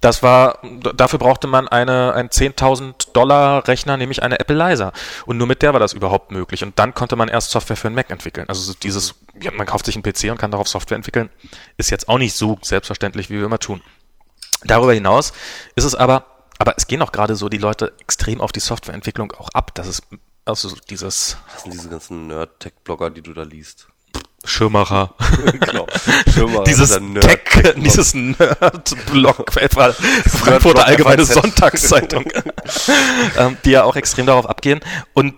Das 0.00 0.22
war, 0.22 0.58
dafür 0.94 1.18
brauchte 1.18 1.46
man 1.46 1.68
eine, 1.68 2.12
einen 2.12 2.28
10.000 2.28 3.12
Dollar 3.12 3.66
Rechner, 3.66 3.96
nämlich 3.96 4.22
eine 4.22 4.38
Apple 4.38 4.56
Liza. 4.56 4.92
Und 5.24 5.38
nur 5.38 5.46
mit 5.46 5.62
der 5.62 5.72
war 5.72 5.80
das 5.80 5.94
überhaupt 5.94 6.30
möglich. 6.30 6.62
Und 6.62 6.78
dann 6.78 6.94
konnte 6.94 7.16
man 7.16 7.28
erst 7.28 7.50
Software 7.50 7.76
für 7.76 7.88
einen 7.88 7.94
Mac 7.94 8.10
entwickeln. 8.10 8.46
Also 8.48 8.74
dieses, 8.74 9.14
ja, 9.40 9.50
man 9.52 9.66
kauft 9.66 9.86
sich 9.86 9.96
einen 9.96 10.02
PC 10.02 10.30
und 10.30 10.38
kann 10.38 10.50
darauf 10.50 10.68
Software 10.68 10.96
entwickeln, 10.96 11.30
ist 11.78 11.90
jetzt 11.90 12.08
auch 12.08 12.18
nicht 12.18 12.36
so 12.36 12.58
selbstverständlich, 12.62 13.30
wie 13.30 13.38
wir 13.38 13.46
immer 13.46 13.58
tun. 13.58 13.82
Darüber 14.64 14.92
hinaus 14.92 15.32
ist 15.74 15.84
es 15.84 15.94
aber, 15.94 16.26
aber 16.58 16.74
es 16.76 16.86
gehen 16.86 17.02
auch 17.02 17.12
gerade 17.12 17.34
so 17.34 17.48
die 17.48 17.58
Leute 17.58 17.94
extrem 17.98 18.40
auf 18.40 18.52
die 18.52 18.60
Softwareentwicklung 18.60 19.32
auch 19.32 19.48
ab. 19.54 19.74
Das 19.74 19.86
ist 19.86 20.02
also 20.44 20.74
dieses. 20.88 21.36
Das 21.52 21.62
sind 21.62 21.74
diese 21.74 21.88
ganzen 21.88 22.28
Nerd-Tech-Blogger, 22.28 23.10
die 23.10 23.22
du 23.22 23.32
da 23.32 23.42
liest. 23.42 23.88
Schirmacher. 24.46 25.14
genau. 25.60 25.86
Schirmacher 26.32 26.64
dieses 26.64 27.00
Nerd 27.00 27.24
Tech, 27.24 27.74
dieses 27.76 28.14
Nerd-Blog, 28.14 29.52
Frankfurter 30.26 30.86
Allgemeine 30.86 31.24
Sonntagszeitung, 31.24 32.24
ähm, 33.38 33.56
die 33.64 33.70
ja 33.70 33.84
auch 33.84 33.96
extrem 33.96 34.26
darauf 34.26 34.48
abgehen. 34.48 34.80
Und 35.14 35.34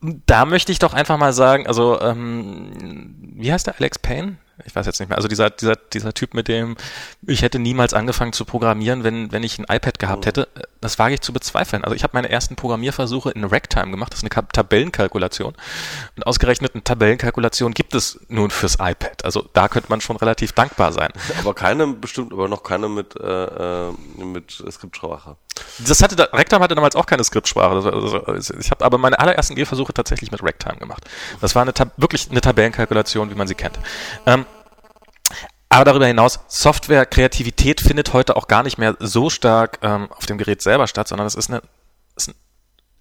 da 0.00 0.44
möchte 0.44 0.72
ich 0.72 0.78
doch 0.78 0.94
einfach 0.94 1.18
mal 1.18 1.32
sagen, 1.32 1.66
also 1.66 2.00
ähm, 2.00 3.14
wie 3.34 3.52
heißt 3.52 3.66
der 3.66 3.76
Alex 3.78 3.98
Payne? 3.98 4.36
ich 4.64 4.74
weiß 4.74 4.86
jetzt 4.86 4.98
nicht 5.00 5.08
mehr, 5.08 5.16
also 5.16 5.28
dieser, 5.28 5.50
dieser, 5.50 5.76
dieser 5.76 6.12
Typ 6.14 6.34
mit 6.34 6.48
dem, 6.48 6.76
ich 7.26 7.42
hätte 7.42 7.58
niemals 7.58 7.94
angefangen 7.94 8.32
zu 8.32 8.44
programmieren, 8.44 9.04
wenn, 9.04 9.30
wenn 9.30 9.42
ich 9.42 9.58
ein 9.58 9.64
iPad 9.64 9.98
gehabt 9.98 10.22
mhm. 10.22 10.26
hätte, 10.26 10.48
das 10.80 10.98
wage 10.98 11.14
ich 11.14 11.20
zu 11.20 11.32
bezweifeln. 11.32 11.84
Also 11.84 11.94
ich 11.94 12.02
habe 12.02 12.12
meine 12.16 12.28
ersten 12.28 12.56
Programmierversuche 12.56 13.30
in 13.30 13.44
Ragtime 13.44 13.90
gemacht, 13.90 14.12
das 14.12 14.22
ist 14.22 14.32
eine 14.32 14.48
Tabellenkalkulation. 14.52 15.54
Und 16.16 16.26
ausgerechnet 16.26 16.74
eine 16.74 16.84
Tabellenkalkulation 16.84 17.72
gibt 17.72 17.94
es 17.94 18.20
nun 18.28 18.50
fürs 18.50 18.74
iPad. 18.74 19.24
Also 19.24 19.48
da 19.52 19.68
könnte 19.68 19.88
man 19.90 20.00
schon 20.00 20.16
relativ 20.16 20.52
dankbar 20.52 20.92
sein. 20.92 21.10
Aber 21.40 21.54
keine, 21.54 21.86
bestimmt, 21.86 22.32
aber 22.32 22.48
noch 22.48 22.62
keine 22.62 22.88
mit, 22.88 23.16
äh, 23.16 23.88
äh 23.88 23.92
mit 24.18 24.50
Skriptsprache. 24.70 25.36
Das 25.78 26.02
hatte, 26.02 26.16
Ragtime 26.32 26.62
hatte 26.62 26.74
damals 26.74 26.96
auch 26.96 27.06
keine 27.06 27.24
Skriptsprache. 27.24 27.68
Also, 28.26 28.54
ich 28.54 28.70
habe 28.70 28.84
aber 28.84 28.98
meine 28.98 29.18
allerersten 29.18 29.54
Gehversuche 29.54 29.92
tatsächlich 29.92 30.30
mit 30.30 30.42
Ragtime 30.42 30.76
gemacht. 30.76 31.04
Das 31.40 31.54
war 31.54 31.62
eine, 31.62 31.72
wirklich 31.96 32.30
eine 32.30 32.40
Tabellenkalkulation, 32.40 33.30
wie 33.30 33.34
man 33.34 33.48
sie 33.48 33.54
kennt. 33.54 33.78
Ähm, 34.26 34.46
aber 35.68 35.84
darüber 35.84 36.06
hinaus, 36.06 36.40
Software-Kreativität 36.48 37.80
findet 37.80 38.12
heute 38.12 38.36
auch 38.36 38.48
gar 38.48 38.62
nicht 38.62 38.78
mehr 38.78 38.96
so 39.00 39.28
stark 39.30 39.78
ähm, 39.82 40.08
auf 40.10 40.26
dem 40.26 40.38
Gerät 40.38 40.62
selber 40.62 40.86
statt, 40.86 41.08
sondern 41.08 41.26
es 41.26 41.34
ist, 41.34 41.50
eine, 41.50 41.62
ist 42.16 42.28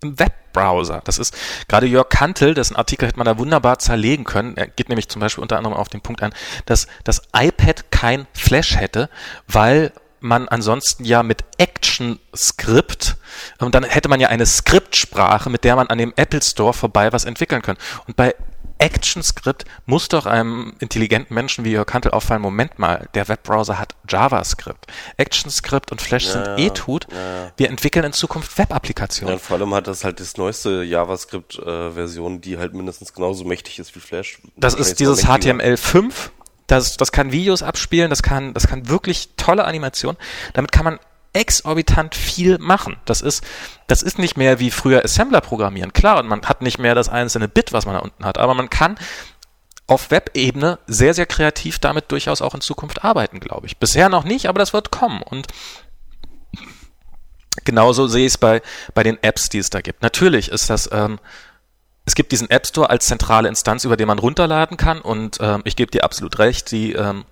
ein 0.04 0.20
Webbrowser. 0.20 1.02
Das 1.06 1.18
ist 1.18 1.36
gerade 1.68 1.88
Jörg 1.88 2.10
Kantel, 2.10 2.54
dessen 2.54 2.76
Artikel 2.76 3.08
hätte 3.08 3.18
man 3.18 3.26
da 3.26 3.38
wunderbar 3.38 3.80
zerlegen 3.80 4.26
können. 4.26 4.58
Er 4.58 4.68
geht 4.68 4.90
nämlich 4.90 5.08
zum 5.08 5.22
Beispiel 5.22 5.42
unter 5.42 5.58
anderem 5.58 5.78
auf 5.78 5.90
den 5.90 6.02
Punkt 6.02 6.22
ein, 6.22 6.34
dass 6.66 6.88
das 7.04 7.22
iPad 7.34 7.90
kein 7.92 8.28
Flash 8.34 8.76
hätte, 8.76 9.10
weil 9.48 9.94
man 10.20 10.48
ansonsten 10.48 11.06
ja 11.06 11.24
mit 11.24 11.46
ActionScript 11.60 13.18
und 13.60 13.76
dann 13.76 13.84
hätte 13.84 14.10
man 14.10 14.20
ja 14.20 14.30
eine 14.30 14.46
Skriptsprache, 14.46 15.50
mit 15.50 15.64
der 15.64 15.76
man 15.76 15.88
an 15.88 16.00
dem 16.00 16.12
Apple 16.16 16.42
Store 16.42 16.74
vorbei 16.74 17.14
was 17.14 17.24
entwickeln 17.24 17.62
kann. 17.62 17.78
Und 18.08 18.16
bei 18.16 18.36
ActionScript 18.80 19.66
muss 19.86 20.08
doch 20.08 20.26
einem 20.26 20.74
intelligenten 20.80 21.34
Menschen 21.34 21.66
wie 21.66 21.72
Jörg 21.72 21.88
Kantel 21.88 22.12
auffallen, 22.12 22.42
Moment 22.42 22.80
mal, 22.80 23.08
der 23.14 23.28
Webbrowser 23.28 23.80
hat 23.80 23.96
JavaScript. 24.08 24.88
ActionScript 25.18 25.92
und 25.92 26.02
Flash 26.02 26.26
ja, 26.26 26.32
sind 26.32 26.60
eh 26.60 26.70
tut. 26.70 27.08
Ja. 27.12 27.52
Wir 27.58 27.70
entwickeln 27.70 28.06
in 28.06 28.14
Zukunft 28.14 28.58
Web-Applikationen. 28.58 29.36
Ja, 29.36 29.40
vor 29.40 29.58
allem 29.58 29.74
hat 29.74 29.88
das 29.88 30.04
halt 30.04 30.20
das 30.20 30.38
neueste 30.38 30.84
JavaScript-Version, 30.84 32.42
die 32.42 32.58
halt 32.58 32.74
mindestens 32.74 33.14
genauso 33.14 33.46
mächtig 33.46 33.80
ist 33.80 33.96
wie 33.96 34.00
Flash. 34.00 34.40
Das 34.56 34.74
ist 34.74 35.00
dieses 35.00 35.26
HTML5 35.26 36.32
das, 36.68 36.98
das 36.98 37.14
kann 37.14 37.32
Videos 37.32 37.64
abspielen, 37.64 38.10
das 38.10 38.22
kann, 38.22 38.54
das 38.54 38.68
kann 38.68 38.90
wirklich 38.90 39.30
tolle 39.38 39.64
Animation. 39.64 40.18
Damit 40.54 40.74
kann 40.74 40.84
man 40.84 41.00
exorbitant 41.38 42.16
viel 42.16 42.58
machen. 42.58 42.98
Das 43.06 43.22
ist, 43.22 43.44
das 43.86 44.02
ist 44.02 44.18
nicht 44.18 44.38
mehr 44.38 44.60
wie 44.60 44.72
früher 44.72 45.04
Assembler 45.04 45.42
programmieren. 45.42 45.94
Klar, 45.94 46.20
und 46.20 46.28
man 46.28 46.44
hat 46.44 46.62
nicht 46.62 46.80
mehr 46.80 46.96
das 46.96 47.10
einzelne 47.10 47.48
Bit, 47.48 47.74
was 47.74 47.86
man 47.86 47.96
da 47.96 48.02
unten 48.02 48.26
hat, 48.26 48.38
aber 48.38 48.54
man 48.54 48.70
kann 48.70 48.98
auf 49.86 50.12
Webebene 50.12 50.80
sehr, 50.88 51.14
sehr 51.14 51.26
kreativ 51.26 51.80
damit 51.80 52.12
durchaus 52.12 52.42
auch 52.42 52.56
in 52.56 52.62
Zukunft 52.62 53.06
arbeiten, 53.06 53.40
glaube 53.40 53.68
ich. 53.68 53.78
Bisher 53.78 54.10
noch 54.10 54.26
nicht, 54.26 54.50
aber 54.50 54.60
das 54.60 54.74
wird 54.74 54.92
kommen. 54.92 55.22
Und 55.22 55.48
genauso 57.64 58.08
sehe 58.08 58.26
ich 58.26 58.34
es 58.34 58.38
bei, 58.38 58.62
bei 58.94 59.04
den 59.04 59.22
Apps, 59.24 59.48
die 59.48 59.60
es 59.60 59.70
da 59.70 59.80
gibt. 59.80 60.02
Natürlich 60.02 60.50
ist 60.50 60.70
das 60.70 60.90
ähm, 60.92 61.20
es 62.08 62.16
gibt 62.16 62.32
diesen 62.32 62.50
App 62.50 62.66
Store 62.66 62.90
als 62.90 63.06
zentrale 63.06 63.50
Instanz, 63.50 63.84
über 63.84 63.98
den 63.98 64.08
man 64.08 64.18
runterladen 64.18 64.78
kann 64.78 65.02
und 65.02 65.40
ähm, 65.42 65.62
ich 65.66 65.76
gebe 65.76 65.92
dir 65.92 66.06
absolut 66.06 66.40
recht, 66.40 66.72
die, 66.72 66.94
ähm, 66.94 67.26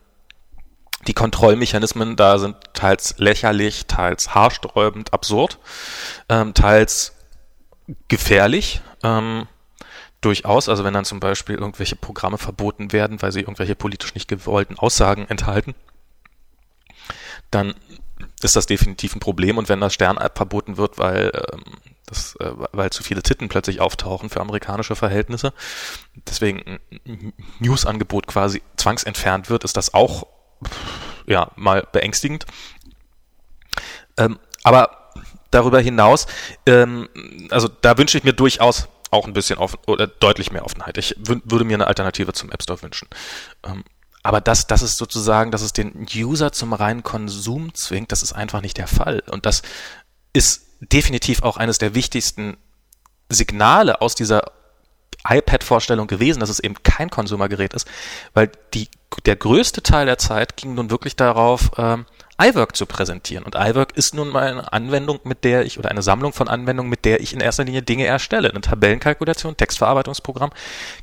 die 1.08 1.14
Kontrollmechanismen 1.14 2.16
da 2.16 2.38
sind 2.38 2.56
teils 2.74 3.16
lächerlich, 3.18 3.86
teils 3.86 4.34
haarsträubend, 4.34 5.14
absurd, 5.14 5.60
ähm, 6.30 6.54
teils 6.54 7.14
gefährlich. 8.08 8.82
Ähm, 9.04 9.48
durchaus, 10.22 10.70
also 10.70 10.84
wenn 10.84 10.94
dann 10.94 11.06
zum 11.06 11.20
Beispiel 11.20 11.56
irgendwelche 11.56 11.96
Programme 11.96 12.38
verboten 12.38 12.92
werden, 12.92 13.22
weil 13.22 13.32
sie 13.32 13.42
irgendwelche 13.42 13.76
politisch 13.76 14.16
nicht 14.16 14.28
gewollten 14.28 14.80
Aussagen 14.80 15.28
enthalten, 15.28 15.76
dann 17.52 17.76
ist 18.42 18.56
das 18.56 18.66
definitiv 18.66 19.16
ein 19.16 19.20
Problem 19.20 19.58
und 19.58 19.70
wenn 19.70 19.82
das 19.82 19.94
Stern-App 19.94 20.36
verboten 20.36 20.78
wird, 20.78 20.98
weil 20.98 21.32
ähm, 21.54 21.64
das, 22.08 22.36
äh, 22.38 22.52
weil 22.72 22.90
zu 22.92 23.04
viele 23.04 23.22
Titten 23.22 23.50
plötzlich 23.50 23.82
auftauchen 23.82 24.30
für 24.30 24.42
amerikanische 24.42 24.96
Verhältnisse. 24.96 25.54
Deswegen 26.28 26.80
ein 27.06 27.34
News-Angebot 27.60 28.28
quasi 28.28 28.62
zwangsentfernt 28.78 29.50
wird, 29.50 29.64
ist 29.64 29.78
das 29.78 29.94
auch 29.94 30.28
ja 31.26 31.52
mal 31.56 31.88
beängstigend. 31.92 32.46
Ähm, 34.18 34.40
aber 34.64 35.12
darüber 35.52 35.80
hinaus, 35.80 36.28
ähm, 36.66 37.10
also 37.52 37.68
da 37.68 37.98
wünsche 37.98 38.18
ich 38.18 38.24
mir 38.24 38.34
durchaus 38.34 38.88
auch 39.12 39.26
ein 39.28 39.34
bisschen 39.34 39.60
offen 39.60 39.80
oder 39.88 40.08
deutlich 40.08 40.52
mehr 40.52 40.66
Offenheit. 40.66 40.98
Ich 40.98 41.16
würde 41.18 41.64
mir 41.66 41.76
eine 41.76 41.88
Alternative 41.88 42.34
zum 42.34 42.52
App 42.52 42.64
Store 42.64 42.82
wünschen. 42.82 43.08
Ähm, 43.64 43.84
Aber 44.24 44.42
das, 44.42 44.66
das 44.66 44.82
ist 44.82 44.98
sozusagen, 44.98 45.52
dass 45.52 45.62
es 45.62 45.72
den 45.72 46.08
User 46.14 46.52
zum 46.52 46.74
reinen 46.74 47.04
Konsum 47.04 47.74
zwingt, 47.76 48.12
das 48.12 48.24
ist 48.24 48.34
einfach 48.34 48.62
nicht 48.62 48.78
der 48.78 48.88
Fall. 48.88 49.22
Und 49.30 49.46
das 49.46 49.62
ist 50.34 50.66
definitiv 50.80 51.44
auch 51.44 51.58
eines 51.58 51.78
der 51.78 51.94
wichtigsten 51.94 52.58
Signale 53.30 54.02
aus 54.02 54.16
dieser 54.16 54.52
iPad-Vorstellung 55.28 56.08
gewesen, 56.08 56.40
dass 56.40 56.50
es 56.50 56.60
eben 56.60 56.76
kein 56.84 57.10
Konsumergerät 57.10 57.74
ist, 57.74 57.88
weil 58.34 58.52
die, 58.74 58.90
der 59.26 59.36
größte 59.36 59.84
Teil 59.84 60.06
der 60.06 60.18
Zeit 60.18 60.58
ging 60.58 60.76
nun 60.76 60.90
wirklich 60.90 61.16
darauf, 61.16 61.72
ähm, 61.78 62.06
iWork 62.42 62.76
zu 62.76 62.86
präsentieren. 62.86 63.46
Und 63.46 63.56
iWork 63.56 63.96
ist 63.96 64.14
nun 64.14 64.30
mal 64.30 64.48
eine 64.48 64.74
Anwendung, 64.74 65.20
mit 65.24 65.44
der 65.44 65.66
ich, 65.66 65.80
oder 65.80 65.90
eine 65.90 66.02
Sammlung 66.02 66.34
von 66.34 66.48
Anwendungen, 66.48 66.90
mit 66.90 67.06
der 67.06 67.22
ich 67.22 67.34
in 67.34 67.40
erster 67.40 67.64
Linie 67.64 67.82
Dinge 67.82 68.06
erstelle. 68.06 68.50
Eine 68.50 68.62
Tabellenkalkulation, 68.62 69.56
Textverarbeitungsprogramm, 69.56 70.52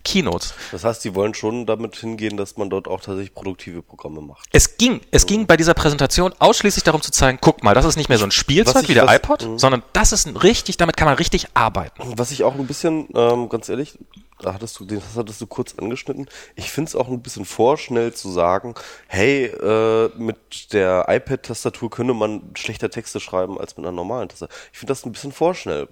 Keynotes. 0.04 0.54
Das 0.72 0.84
heißt, 0.84 1.02
Sie 1.02 1.14
wollen 1.14 1.34
schon 1.34 1.66
damit 1.66 1.96
hingehen, 1.96 2.36
dass 2.36 2.56
man 2.56 2.68
dort 2.68 2.86
auch 2.86 3.00
tatsächlich 3.00 3.34
produktive 3.34 3.82
Programme 3.82 4.20
macht. 4.20 4.48
Es 4.52 4.76
ging, 4.76 5.00
es 5.10 5.26
ging 5.26 5.46
bei 5.46 5.56
dieser 5.56 5.74
Präsentation 5.74 6.34
ausschließlich 6.38 6.84
darum 6.84 7.00
zu 7.00 7.10
zeigen, 7.10 7.38
guck 7.40 7.62
mal, 7.62 7.74
das 7.74 7.84
ist 7.84 7.96
nicht 7.96 8.08
mehr 8.08 8.18
so 8.18 8.24
ein 8.24 8.30
Spielzeug 8.30 8.82
ich, 8.82 8.88
wie 8.90 8.94
der 8.94 9.06
was, 9.06 9.16
iPod, 9.16 9.46
mh. 9.46 9.58
sondern 9.58 9.82
das 9.92 10.12
ist 10.12 10.26
ein 10.26 10.36
richtig, 10.36 10.76
damit 10.76 10.96
kann 10.96 11.06
man 11.06 11.16
richtig 11.16 11.48
arbeiten. 11.54 12.02
Was 12.16 12.30
ich 12.30 12.44
auch 12.44 12.54
ein 12.54 12.66
bisschen, 12.66 13.08
ähm, 13.14 13.48
ganz 13.48 13.68
ehrlich, 13.68 13.98
da 14.42 14.54
hattest 14.54 14.78
du, 14.80 14.84
das 14.84 15.16
hattest 15.16 15.40
du 15.40 15.46
kurz 15.46 15.74
angeschnitten. 15.78 16.26
Ich 16.56 16.70
finde 16.70 16.88
es 16.88 16.96
auch 16.96 17.08
ein 17.08 17.22
bisschen 17.22 17.44
vorschnell 17.44 18.12
zu 18.12 18.30
sagen, 18.30 18.74
hey, 19.06 19.46
äh, 19.46 20.10
mit 20.16 20.72
der 20.72 21.06
iPad-Tastatur 21.08 21.90
könne 21.90 22.14
man 22.14 22.50
schlechter 22.54 22.90
Texte 22.90 23.20
schreiben 23.20 23.58
als 23.58 23.76
mit 23.76 23.86
einer 23.86 23.94
normalen 23.94 24.28
Tastatur. 24.28 24.54
Ich 24.72 24.78
finde 24.78 24.90
das 24.90 25.04
ein 25.06 25.12
bisschen 25.12 25.32
vorschnell. 25.32 25.88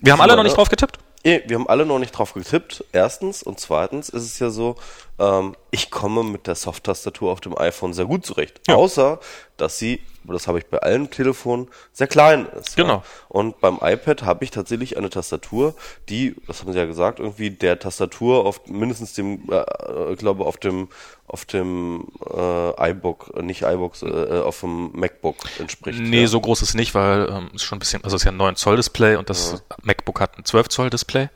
Wir 0.00 0.12
haben 0.12 0.20
alle 0.20 0.36
noch 0.36 0.42
nicht 0.42 0.56
drauf 0.56 0.68
getippt? 0.68 0.98
Wir 1.22 1.42
haben 1.50 1.68
alle 1.68 1.84
noch 1.84 1.98
nicht 1.98 2.12
drauf 2.12 2.32
getippt, 2.32 2.84
erstens. 2.92 3.42
Und 3.42 3.60
zweitens 3.60 4.08
ist 4.08 4.24
es 4.24 4.38
ja 4.38 4.48
so, 4.48 4.76
ähm, 5.20 5.54
ich 5.70 5.90
komme 5.90 6.24
mit 6.24 6.46
der 6.46 6.54
Soft-Tastatur 6.54 7.30
auf 7.30 7.40
dem 7.40 7.56
iPhone 7.56 7.92
sehr 7.92 8.06
gut 8.06 8.24
zurecht. 8.24 8.60
Ja. 8.66 8.74
Außer, 8.74 9.20
dass 9.58 9.78
sie, 9.78 10.00
das 10.24 10.48
habe 10.48 10.58
ich 10.58 10.66
bei 10.66 10.78
allen 10.78 11.10
Telefonen, 11.10 11.68
sehr 11.92 12.06
klein 12.06 12.46
ist. 12.58 12.74
Genau. 12.74 12.94
Ja. 12.94 13.02
Und 13.28 13.60
beim 13.60 13.78
iPad 13.82 14.22
habe 14.22 14.42
ich 14.44 14.50
tatsächlich 14.50 14.96
eine 14.96 15.10
Tastatur, 15.10 15.74
die, 16.08 16.34
das 16.46 16.62
haben 16.62 16.72
sie 16.72 16.78
ja 16.78 16.86
gesagt, 16.86 17.20
irgendwie 17.20 17.50
der 17.50 17.78
Tastatur 17.78 18.46
auf 18.46 18.66
mindestens 18.66 19.12
dem, 19.12 19.48
äh, 19.50 20.12
ich 20.12 20.18
glaube, 20.18 20.46
auf 20.46 20.56
dem, 20.56 20.88
auf 21.26 21.44
dem 21.44 22.08
äh, 22.34 22.90
iBook, 22.90 23.32
äh, 23.36 23.42
nicht 23.42 23.62
iBooks, 23.62 24.02
äh, 24.02 24.08
äh, 24.08 24.40
auf 24.40 24.60
dem 24.60 24.90
MacBook 24.92 25.36
entspricht. 25.58 26.00
Nee, 26.00 26.22
ja. 26.22 26.26
so 26.26 26.40
groß 26.40 26.62
ist 26.62 26.70
es 26.70 26.74
nicht, 26.74 26.94
weil 26.94 27.28
ähm, 27.30 27.50
ist 27.54 27.62
schon 27.62 27.76
ein 27.76 27.80
bisschen, 27.80 28.02
also 28.02 28.16
es 28.16 28.22
ist 28.22 28.24
ja 28.26 28.32
ein 28.32 28.38
9 28.38 28.56
Zoll 28.56 28.76
Display 28.76 29.16
und 29.16 29.28
das 29.28 29.62
MacBook 29.82 30.20
hat 30.20 30.38
ein 30.38 30.44
12 30.46 30.68
Zoll 30.70 30.90
Display. 30.90 31.28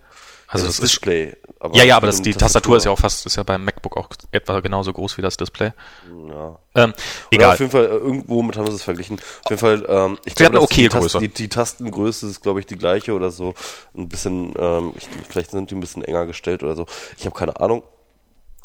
Also 0.49 0.67
das, 0.67 0.77
das 0.77 0.91
Display. 0.91 1.35
Aber 1.59 1.77
ja, 1.77 1.85
ja, 1.85 1.97
aber 1.97 2.09
das, 2.09 2.21
die 2.21 2.33
Tastatur, 2.33 2.47
Tastatur 2.47 2.77
ist 2.77 2.85
ja 2.85 2.91
auch 2.91 2.99
fast, 2.99 3.25
ist 3.25 3.37
ja 3.37 3.43
beim 3.43 3.65
MacBook 3.65 3.97
auch 3.97 4.09
etwa 4.33 4.61
genauso 4.61 4.93
groß 4.93 5.17
wie 5.17 5.23
das 5.23 5.37
Display. 5.37 5.73
Ja. 6.29 6.59
Ähm, 6.75 6.93
egal. 7.31 7.47
Oder 7.47 7.53
auf 7.55 7.61
jeden 7.61 7.71
Fall, 7.71 7.85
äh, 7.85 7.89
irgendwo 7.89 8.43
mit 8.43 8.57
haben 8.57 8.67
sie 8.67 8.75
es 8.75 8.83
verglichen. 8.83 9.19
Auf 9.45 9.51
jeden 9.51 9.61
Fall, 9.61 9.87
ähm, 9.89 10.19
ich 10.25 10.35
glaube, 10.35 10.61
okay 10.61 10.89
die, 10.89 11.19
die, 11.21 11.29
die, 11.29 11.49
Tastengröße 11.49 12.29
ist, 12.29 12.43
glaube 12.43 12.61
ich, 12.61 12.67
die 12.67 12.77
gleiche 12.77 13.15
oder 13.15 13.31
so. 13.31 13.55
Ein 13.97 14.09
bisschen, 14.09 14.53
ähm, 14.59 14.93
ich, 14.97 15.09
vielleicht 15.29 15.53
sind 15.53 15.71
die 15.71 15.75
ein 15.75 15.81
bisschen 15.81 16.05
enger 16.05 16.27
gestellt 16.27 16.63
oder 16.63 16.77
so. 16.77 16.87
Ich 17.17 17.25
habe 17.25 17.35
keine 17.35 17.59
Ahnung. 17.59 17.83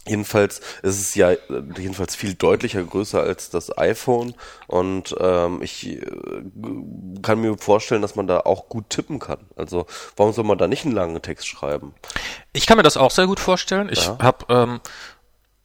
Jedenfalls 0.10 0.60
ist 0.82 1.00
es 1.00 1.16
ja 1.16 1.32
jedenfalls 1.78 2.16
viel 2.16 2.34
deutlicher 2.34 2.84
größer 2.84 3.22
als 3.22 3.50
das 3.50 3.78
iPhone 3.78 4.34
und 4.68 5.16
ähm, 5.20 5.62
ich 5.62 5.88
äh, 5.88 6.02
kann 7.22 7.42
mir 7.42 7.58
vorstellen, 7.58 8.02
dass 8.02 8.16
man 8.16 8.26
da 8.26 8.40
auch 8.40 8.70
gut 8.70 8.90
tippen 8.90 9.20
kann. 9.20 9.40
Also 9.56 9.86
warum 10.18 10.34
soll 10.34 10.46
man 10.46 10.58
da 10.58 10.68
nicht 10.68 10.86
einen 10.86 10.96
langen 10.96 11.22
Text 11.22 11.48
schreiben? 11.48 11.94
Ich 12.54 12.66
kann 12.66 12.78
mir 12.78 12.84
das 12.84 12.98
auch 12.98 13.12
sehr 13.12 13.28
gut 13.28 13.40
vorstellen. 13.40 13.90
Ich 13.92 14.06
ja. 14.08 14.18
habe 14.20 14.46
ähm, 14.50 14.80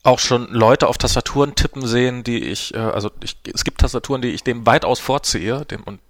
auch 0.02 0.18
schon 0.18 0.48
Leute 0.50 0.88
auf 0.88 0.98
Tastaturen 0.98 1.54
tippen 1.54 1.86
sehen, 1.86 2.22
die 2.22 2.44
ich, 2.44 2.74
äh, 2.74 2.78
also 2.78 3.10
ich, 3.22 3.38
es 3.52 3.64
gibt 3.64 3.80
Tastaturen, 3.80 4.20
die 4.20 4.28
ich 4.28 4.44
dem 4.44 4.66
weitaus 4.66 5.00
vorziehe, 5.00 5.64
dem 5.64 5.82
und 5.82 6.00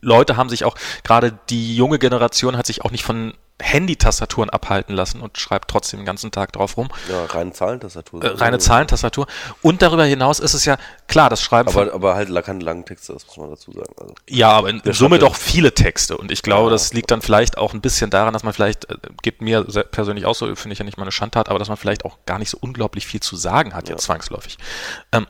Leute 0.00 0.36
haben 0.36 0.48
sich 0.48 0.64
auch, 0.64 0.76
gerade 1.02 1.36
die 1.50 1.74
junge 1.74 1.98
Generation 1.98 2.56
hat 2.56 2.66
sich 2.66 2.82
auch 2.84 2.92
nicht 2.92 3.02
von 3.02 3.34
Handy-Tastaturen 3.60 4.50
abhalten 4.50 4.94
lassen 4.94 5.20
und 5.20 5.38
schreibt 5.38 5.70
trotzdem 5.70 6.00
den 6.00 6.06
ganzen 6.06 6.30
Tag 6.30 6.52
drauf 6.52 6.76
rum. 6.76 6.88
Ja, 7.08 7.24
reine 7.24 7.52
Zahlentastatur. 7.52 8.22
Äh, 8.22 8.28
reine 8.28 8.58
Zahlentastatur. 8.58 9.26
Und 9.62 9.80
darüber 9.80 10.04
hinaus 10.04 10.40
ist 10.40 10.52
es 10.54 10.66
ja, 10.66 10.76
klar, 11.08 11.30
das 11.30 11.40
Schreiben 11.40 11.68
Aber, 11.68 11.92
aber 11.92 12.14
halt 12.14 12.28
keine 12.44 12.62
langen 12.62 12.84
Texte, 12.84 13.14
das 13.14 13.26
muss 13.26 13.36
man 13.38 13.50
dazu 13.50 13.72
sagen. 13.72 13.92
Also, 13.98 14.14
ja, 14.28 14.50
aber 14.50 14.68
in, 14.68 14.80
in 14.80 14.92
Summe 14.92 15.18
doch 15.18 15.34
viele 15.34 15.72
Texte. 15.72 16.18
Und 16.18 16.30
ich 16.30 16.42
glaube, 16.42 16.66
ja, 16.66 16.70
das 16.70 16.92
liegt 16.92 17.10
dann 17.10 17.22
vielleicht 17.22 17.56
auch 17.56 17.72
ein 17.72 17.80
bisschen 17.80 18.10
daran, 18.10 18.34
dass 18.34 18.42
man 18.42 18.52
vielleicht, 18.52 18.90
äh, 18.90 18.96
gibt 19.22 19.40
mir 19.40 19.64
persönlich 19.64 20.26
auch 20.26 20.34
so, 20.34 20.54
finde 20.54 20.74
ich 20.74 20.78
ja 20.78 20.84
nicht 20.84 20.98
mal 20.98 21.04
eine 21.04 21.12
Schandtat, 21.12 21.48
aber 21.48 21.58
dass 21.58 21.68
man 21.68 21.78
vielleicht 21.78 22.04
auch 22.04 22.18
gar 22.26 22.38
nicht 22.38 22.50
so 22.50 22.58
unglaublich 22.60 23.06
viel 23.06 23.20
zu 23.20 23.36
sagen 23.36 23.74
hat, 23.74 23.88
ja, 23.88 23.94
ja 23.94 23.98
zwangsläufig. 23.98 24.58
Ähm, 25.12 25.26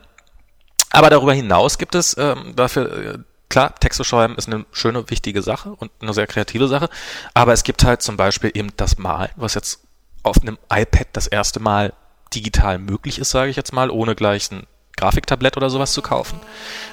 aber 0.89 1.09
darüber 1.09 1.33
hinaus 1.33 1.77
gibt 1.77 1.95
es 1.95 2.17
ähm, 2.17 2.53
dafür 2.55 3.15
äh, 3.15 3.17
klar, 3.49 3.75
Texte 3.75 4.03
schreiben 4.03 4.35
ist 4.35 4.47
eine 4.47 4.65
schöne, 4.71 5.09
wichtige 5.09 5.41
Sache 5.41 5.71
und 5.71 5.91
eine 6.01 6.13
sehr 6.13 6.27
kreative 6.27 6.67
Sache, 6.67 6.89
aber 7.33 7.53
es 7.53 7.63
gibt 7.63 7.83
halt 7.83 8.01
zum 8.01 8.17
Beispiel 8.17 8.51
eben 8.53 8.71
das 8.77 8.97
Malen, 8.97 9.31
was 9.35 9.53
jetzt 9.53 9.81
auf 10.23 10.41
einem 10.41 10.57
iPad 10.71 11.07
das 11.13 11.27
erste 11.27 11.59
Mal 11.59 11.93
digital 12.33 12.79
möglich 12.79 13.19
ist, 13.19 13.29
sage 13.29 13.49
ich 13.49 13.55
jetzt 13.55 13.73
mal, 13.73 13.89
ohne 13.89 14.15
gleich 14.15 14.51
ein 14.51 14.67
Grafiktablett 14.97 15.57
oder 15.57 15.69
sowas 15.69 15.93
zu 15.93 16.01
kaufen. 16.01 16.39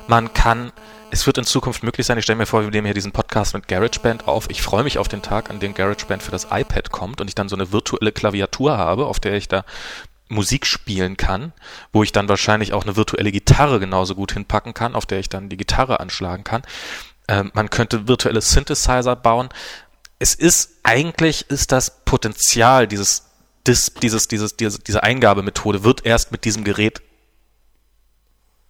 Man 0.06 0.32
kann, 0.34 0.72
es 1.10 1.26
wird 1.26 1.38
in 1.38 1.44
Zukunft 1.44 1.82
möglich 1.82 2.06
sein, 2.06 2.18
ich 2.18 2.24
stelle 2.24 2.36
mir 2.36 2.46
vor, 2.46 2.62
wir 2.62 2.70
nehmen 2.70 2.86
hier 2.86 2.94
diesen 2.94 3.12
Podcast 3.12 3.54
mit 3.54 3.66
GarageBand 3.66 4.28
auf. 4.28 4.50
Ich 4.50 4.62
freue 4.62 4.84
mich 4.84 4.98
auf 4.98 5.08
den 5.08 5.22
Tag, 5.22 5.50
an 5.50 5.58
dem 5.58 5.74
GarageBand 5.74 6.22
für 6.22 6.30
das 6.30 6.48
iPad 6.50 6.92
kommt 6.92 7.20
und 7.20 7.28
ich 7.28 7.34
dann 7.34 7.48
so 7.48 7.56
eine 7.56 7.72
virtuelle 7.72 8.12
Klaviatur 8.12 8.76
habe, 8.76 9.06
auf 9.06 9.20
der 9.20 9.34
ich 9.34 9.48
da 9.48 9.64
Musik 10.28 10.66
spielen 10.66 11.16
kann, 11.16 11.52
wo 11.92 12.02
ich 12.02 12.12
dann 12.12 12.28
wahrscheinlich 12.28 12.72
auch 12.72 12.84
eine 12.84 12.96
virtuelle 12.96 13.30
Gitarre 13.30 13.78
genauso 13.78 14.14
gut 14.14 14.32
hinpacken 14.32 14.74
kann, 14.74 14.94
auf 14.94 15.06
der 15.06 15.18
ich 15.18 15.28
dann 15.28 15.48
die 15.48 15.56
Gitarre 15.56 16.00
anschlagen 16.00 16.44
kann. 16.44 16.62
Ähm, 17.28 17.50
man 17.54 17.70
könnte 17.70 18.08
virtuelle 18.08 18.40
Synthesizer 18.40 19.16
bauen. 19.16 19.48
Es 20.18 20.34
ist 20.34 20.78
eigentlich 20.82 21.50
ist 21.50 21.72
das 21.72 22.04
Potenzial 22.04 22.86
dieses 22.88 23.30
dieses, 23.66 23.94
dieses, 23.94 24.28
dieses, 24.28 24.56
diese, 24.56 24.78
diese 24.78 25.02
Eingabemethode 25.02 25.84
wird 25.84 26.04
erst 26.04 26.32
mit 26.32 26.44
diesem 26.44 26.64
Gerät 26.64 27.02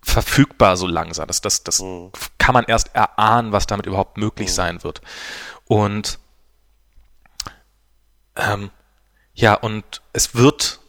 verfügbar 0.03 0.77
so 0.77 0.87
langsam. 0.87 1.27
Das, 1.27 1.41
das, 1.41 1.65
das 1.65 1.81
mhm. 1.81 2.11
kann 2.39 2.53
man 2.53 2.65
erst 2.65 2.95
erahnen, 2.95 3.53
was 3.53 3.67
damit 3.67 3.87
überhaupt 3.87 4.19
möglich 4.19 4.49
mhm. 4.51 4.55
sein 4.55 4.85
wird. 4.85 5.01
Und 5.65 6.19
ähm, 8.37 8.71
ja, 9.35 9.55
und 9.55 10.03
es 10.13 10.35
wird 10.35 10.81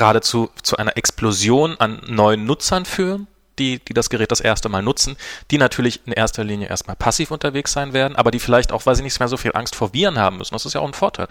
geradezu 0.00 0.48
zu 0.62 0.78
einer 0.78 0.96
Explosion 0.96 1.76
an 1.78 2.00
neuen 2.06 2.46
Nutzern 2.46 2.86
führen, 2.86 3.26
die, 3.58 3.80
die 3.80 3.92
das 3.92 4.08
Gerät 4.08 4.32
das 4.32 4.40
erste 4.40 4.70
Mal 4.70 4.82
nutzen, 4.82 5.14
die 5.50 5.58
natürlich 5.58 6.00
in 6.06 6.14
erster 6.14 6.42
Linie 6.42 6.68
erstmal 6.68 6.96
passiv 6.96 7.30
unterwegs 7.30 7.72
sein 7.72 7.92
werden, 7.92 8.16
aber 8.16 8.30
die 8.30 8.40
vielleicht 8.40 8.72
auch, 8.72 8.86
weil 8.86 8.96
sie 8.96 9.02
nicht 9.02 9.20
mehr 9.20 9.28
so 9.28 9.36
viel 9.36 9.50
Angst 9.54 9.76
vor 9.76 9.92
Viren 9.92 10.18
haben 10.18 10.38
müssen. 10.38 10.54
Das 10.54 10.64
ist 10.64 10.72
ja 10.72 10.80
auch 10.80 10.86
ein 10.86 10.94
Vorteil. 10.94 11.28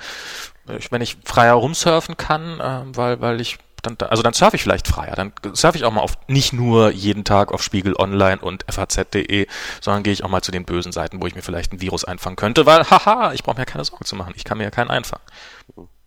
Ich, 0.78 0.92
wenn 0.92 1.02
ich 1.02 1.18
freier 1.26 1.56
rumsurfen 1.56 2.16
kann, 2.16 2.60
äh, 2.60 2.96
weil, 2.96 3.20
weil 3.22 3.42
ich 3.42 3.58
dann, 3.82 3.98
also 4.08 4.22
dann 4.22 4.34
surfe 4.34 4.58
ich 4.58 4.62
vielleicht 4.62 4.88
freier. 4.88 5.16
Dann 5.16 5.34
surfe 5.54 5.80
ich 5.80 5.84
auch 5.84 5.92
mal 5.92 6.02
auf 6.02 6.20
nicht 6.28 6.54
nur 6.54 6.92
jeden 6.92 7.24
Tag 7.24 7.52
auf 7.52 7.64
Spiegel 7.64 7.96
Online 7.98 8.40
und 8.40 8.66
FAZ.de, 8.70 9.48
sondern 9.82 10.04
gehe 10.04 10.14
ich 10.14 10.24
auch 10.24 10.30
mal 10.30 10.44
zu 10.44 10.52
den 10.52 10.66
bösen 10.66 10.92
Seiten, 10.92 11.20
wo 11.24 11.26
ich 11.26 11.34
mir 11.34 11.42
vielleicht 11.42 11.74
ein 11.74 11.82
Virus 11.82 12.06
einfangen 12.06 12.36
könnte, 12.36 12.68
weil 12.68 12.88
haha, 12.88 13.34
ich 13.34 13.42
brauche 13.42 13.58
mir 13.58 13.66
keine 13.66 13.84
Sorgen 13.84 14.06
zu 14.06 14.16
machen. 14.16 14.34
Ich 14.36 14.44
kann 14.44 14.60
mir 14.60 14.66
ja 14.66 14.70
keinen 14.70 14.92
einfangen. 14.92 15.24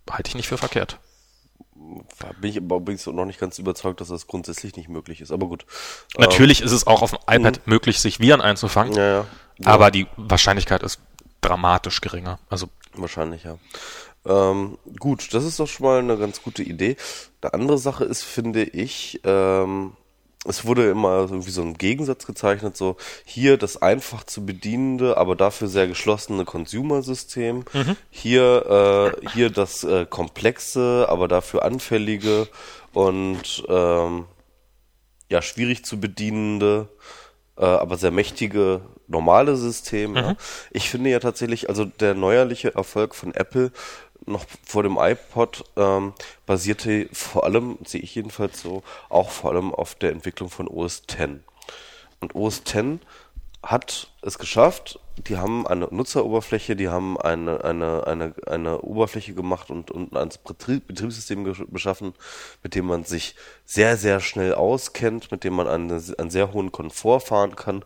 Halte 0.09 0.29
ich 0.29 0.35
nicht 0.35 0.47
für 0.47 0.57
verkehrt 0.57 0.97
bin 2.39 2.49
ich 2.49 2.57
aber 2.57 2.77
übrigens 2.77 3.05
noch 3.07 3.25
nicht 3.25 3.39
ganz 3.39 3.59
überzeugt, 3.59 4.01
dass 4.01 4.07
das 4.07 4.27
grundsätzlich 4.27 4.75
nicht 4.75 4.89
möglich 4.89 5.21
ist. 5.21 5.31
Aber 5.31 5.47
gut. 5.47 5.65
Natürlich 6.17 6.61
ähm, 6.61 6.67
ist 6.67 6.71
es 6.71 6.87
auch 6.87 7.01
auf 7.01 7.11
dem 7.11 7.19
iPad 7.27 7.57
mh. 7.57 7.63
möglich, 7.65 7.99
sich 7.99 8.19
Viren 8.19 8.41
einzufangen. 8.41 8.93
Ja, 8.93 9.07
ja. 9.07 9.25
Aber 9.65 9.91
die 9.91 10.07
Wahrscheinlichkeit 10.17 10.83
ist 10.83 10.99
dramatisch 11.41 12.01
geringer. 12.01 12.39
Also 12.49 12.67
wahrscheinlich 12.95 13.43
ja. 13.43 13.57
Ähm, 14.25 14.77
gut, 14.99 15.33
das 15.33 15.43
ist 15.43 15.59
doch 15.59 15.67
schon 15.67 15.85
mal 15.85 15.99
eine 15.99 16.17
ganz 16.17 16.41
gute 16.41 16.63
Idee. 16.63 16.95
Eine 17.41 17.53
andere 17.53 17.77
Sache 17.77 18.05
ist, 18.05 18.23
finde 18.23 18.63
ich, 18.63 19.19
ähm, 19.25 19.93
es 20.45 20.65
wurde 20.65 20.89
immer 20.89 21.19
irgendwie 21.19 21.51
so 21.51 21.61
ein 21.61 21.75
Gegensatz 21.75 22.25
gezeichnet, 22.25 22.75
so 22.75 22.97
hier 23.23 23.57
das 23.57 23.81
einfach 23.81 24.23
zu 24.23 24.45
bedienende, 24.45 25.17
aber 25.17 25.35
dafür 25.35 25.67
sehr 25.67 25.87
geschlossene 25.87 26.43
Consumer-System, 26.45 27.63
mhm. 27.71 27.95
hier, 28.09 29.13
äh, 29.23 29.29
hier 29.29 29.49
das 29.49 29.83
äh, 29.83 30.05
komplexe, 30.05 31.05
aber 31.07 31.27
dafür 31.27 31.63
anfällige 31.63 32.47
und 32.93 33.63
ähm, 33.69 34.25
ja 35.29 35.41
schwierig 35.41 35.85
zu 35.85 35.99
bedienende, 35.99 36.89
äh, 37.57 37.65
aber 37.65 37.97
sehr 37.97 38.11
mächtige 38.11 38.81
normale 39.07 39.55
System. 39.55 40.11
Mhm. 40.11 40.17
Ja. 40.17 40.35
Ich 40.71 40.89
finde 40.89 41.09
ja 41.09 41.19
tatsächlich, 41.19 41.69
also 41.69 41.85
der 41.85 42.15
neuerliche 42.15 42.75
Erfolg 42.75 43.15
von 43.15 43.33
Apple 43.33 43.71
noch 44.25 44.45
vor 44.65 44.83
dem 44.83 44.97
iPod 44.97 45.63
ähm, 45.75 46.13
basierte 46.45 47.09
vor 47.11 47.43
allem, 47.43 47.77
sehe 47.85 48.01
ich 48.01 48.15
jedenfalls 48.15 48.61
so, 48.61 48.83
auch 49.09 49.29
vor 49.29 49.51
allem 49.51 49.73
auf 49.73 49.95
der 49.95 50.11
Entwicklung 50.11 50.49
von 50.49 50.67
OS 50.67 51.03
X. 51.09 51.23
Und 52.19 52.35
OS 52.35 52.59
X 52.59 52.99
hat 53.61 54.11
es 54.21 54.37
geschafft. 54.37 54.99
Die 55.27 55.37
haben 55.37 55.67
eine 55.67 55.87
Nutzeroberfläche, 55.91 56.75
die 56.75 56.89
haben 56.89 57.19
eine, 57.19 57.63
eine, 57.63 58.07
eine, 58.07 58.33
eine 58.47 58.81
Oberfläche 58.81 59.33
gemacht 59.33 59.69
und, 59.69 59.91
und 59.91 60.17
ein 60.17 60.29
Betriebssystem 60.43 61.43
geschaffen, 61.71 62.13
mit 62.63 62.75
dem 62.75 62.85
man 62.87 63.03
sich 63.03 63.35
sehr, 63.63 63.95
sehr 63.95 64.19
schnell 64.19 64.55
auskennt, 64.55 65.31
mit 65.31 65.43
dem 65.43 65.53
man 65.53 65.67
einen, 65.67 65.91
einen 65.91 66.29
sehr 66.31 66.51
hohen 66.51 66.71
Komfort 66.71 67.21
fahren 67.21 67.55
kann 67.55 67.85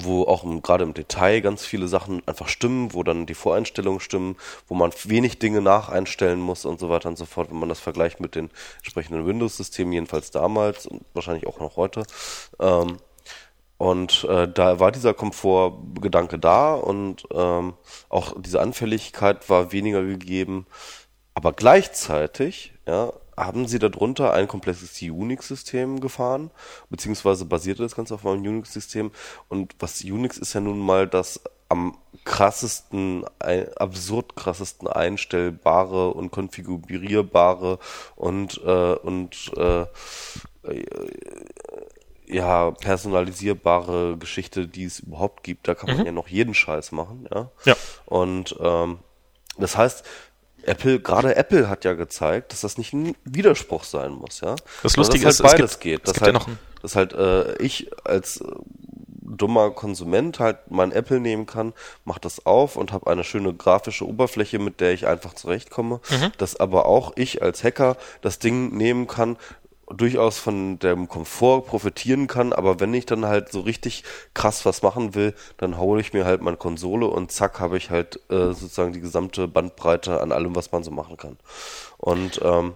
wo 0.00 0.24
auch 0.24 0.44
gerade 0.62 0.84
im 0.84 0.94
Detail 0.94 1.40
ganz 1.40 1.64
viele 1.64 1.86
Sachen 1.86 2.22
einfach 2.26 2.48
stimmen, 2.48 2.94
wo 2.94 3.02
dann 3.02 3.26
die 3.26 3.34
Voreinstellungen 3.34 4.00
stimmen, 4.00 4.36
wo 4.66 4.74
man 4.74 4.90
wenig 5.04 5.38
Dinge 5.38 5.60
nacheinstellen 5.60 6.40
muss 6.40 6.64
und 6.64 6.80
so 6.80 6.88
weiter 6.88 7.10
und 7.10 7.18
so 7.18 7.26
fort, 7.26 7.50
wenn 7.50 7.58
man 7.58 7.68
das 7.68 7.80
vergleicht 7.80 8.18
mit 8.18 8.34
den 8.34 8.50
entsprechenden 8.78 9.26
Windows-Systemen, 9.26 9.92
jedenfalls 9.92 10.30
damals 10.30 10.86
und 10.86 11.04
wahrscheinlich 11.12 11.46
auch 11.46 11.60
noch 11.60 11.76
heute. 11.76 12.04
Ähm, 12.58 12.96
und 13.76 14.24
äh, 14.24 14.48
da 14.48 14.78
war 14.80 14.92
dieser 14.92 15.12
Komfortgedanke 15.12 16.38
da 16.38 16.74
und 16.74 17.26
ähm, 17.34 17.74
auch 18.08 18.34
diese 18.40 18.60
Anfälligkeit 18.60 19.50
war 19.50 19.72
weniger 19.72 20.02
gegeben. 20.04 20.66
Aber 21.34 21.52
gleichzeitig 21.52 22.72
ja, 22.86 23.12
haben 23.46 23.66
sie 23.66 23.78
darunter 23.78 24.32
ein 24.32 24.48
komplexes 24.48 25.00
Unix-System 25.00 26.00
gefahren, 26.00 26.50
beziehungsweise 26.90 27.44
basierte 27.44 27.82
das 27.82 27.94
Ganze 27.94 28.14
auf 28.14 28.26
einem 28.26 28.42
Unix-System. 28.42 29.10
Und 29.48 29.74
was 29.78 30.02
Unix 30.02 30.38
ist 30.38 30.54
ja 30.54 30.60
nun 30.60 30.78
mal 30.78 31.06
das 31.06 31.40
am 31.68 31.96
krassesten, 32.24 33.24
absurd 33.76 34.36
krassesten 34.36 34.88
einstellbare 34.88 36.12
und 36.12 36.30
konfigurierbare 36.30 37.78
und, 38.14 38.60
äh, 38.62 38.94
und 38.94 39.52
äh, 39.56 39.86
ja, 42.26 42.70
personalisierbare 42.72 44.16
Geschichte, 44.18 44.66
die 44.68 44.84
es 44.84 45.00
überhaupt 45.00 45.42
gibt. 45.42 45.66
Da 45.66 45.74
kann 45.74 45.88
man 45.88 46.00
mhm. 46.00 46.06
ja 46.06 46.12
noch 46.12 46.28
jeden 46.28 46.54
Scheiß 46.54 46.92
machen, 46.92 47.26
ja. 47.32 47.50
Ja. 47.64 47.76
Und 48.06 48.56
ähm, 48.60 48.98
das 49.58 49.76
heißt, 49.76 50.04
Apple, 50.64 51.00
gerade 51.00 51.36
Apple 51.36 51.68
hat 51.68 51.84
ja 51.84 51.94
gezeigt, 51.94 52.52
dass 52.52 52.60
das 52.62 52.78
nicht 52.78 52.92
ein 52.92 53.14
Widerspruch 53.24 53.84
sein 53.84 54.12
muss, 54.12 54.40
ja. 54.40 54.56
Das 54.82 54.96
Lustige 54.96 55.24
dass 55.24 55.38
halt 55.40 55.46
ist, 55.46 55.56
beides 55.56 55.70
es 55.72 55.80
geht. 55.80 56.00
Es 56.00 56.12
dass 56.12 56.14
gibt 56.14 56.26
halt, 56.26 56.34
ja 56.34 56.46
ein 56.46 56.58
dass 56.82 56.96
halt 56.96 57.12
äh, 57.12 57.56
ich 57.62 57.90
als 58.04 58.40
äh, 58.40 58.46
dummer 59.24 59.70
Konsument 59.70 60.40
halt 60.40 60.58
mein 60.68 60.92
Apple 60.92 61.20
nehmen 61.20 61.46
kann, 61.46 61.72
mach 62.04 62.18
das 62.18 62.44
auf 62.44 62.76
und 62.76 62.92
habe 62.92 63.10
eine 63.10 63.24
schöne 63.24 63.54
grafische 63.54 64.06
Oberfläche, 64.06 64.58
mit 64.58 64.80
der 64.80 64.92
ich 64.92 65.06
einfach 65.06 65.34
zurechtkomme. 65.34 66.00
Mhm. 66.10 66.32
Dass 66.38 66.56
aber 66.56 66.86
auch 66.86 67.12
ich 67.16 67.40
als 67.42 67.64
Hacker 67.64 67.96
das 68.20 68.38
Ding 68.38 68.76
nehmen 68.76 69.06
kann, 69.06 69.36
durchaus 69.90 70.38
von 70.38 70.78
dem 70.78 71.08
Komfort 71.08 71.66
profitieren 71.66 72.26
kann, 72.26 72.52
aber 72.52 72.80
wenn 72.80 72.94
ich 72.94 73.06
dann 73.06 73.26
halt 73.26 73.50
so 73.50 73.60
richtig 73.60 74.04
krass 74.34 74.64
was 74.64 74.82
machen 74.82 75.14
will, 75.14 75.34
dann 75.56 75.78
hole 75.78 76.00
ich 76.00 76.12
mir 76.12 76.24
halt 76.24 76.40
meine 76.40 76.56
Konsole 76.56 77.06
und 77.06 77.32
zack 77.32 77.60
habe 77.60 77.76
ich 77.76 77.90
halt 77.90 78.16
äh, 78.30 78.52
sozusagen 78.52 78.92
die 78.92 79.00
gesamte 79.00 79.48
Bandbreite 79.48 80.20
an 80.20 80.32
allem, 80.32 80.54
was 80.56 80.72
man 80.72 80.82
so 80.82 80.90
machen 80.90 81.16
kann. 81.16 81.36
Und 81.98 82.40
ähm, 82.42 82.74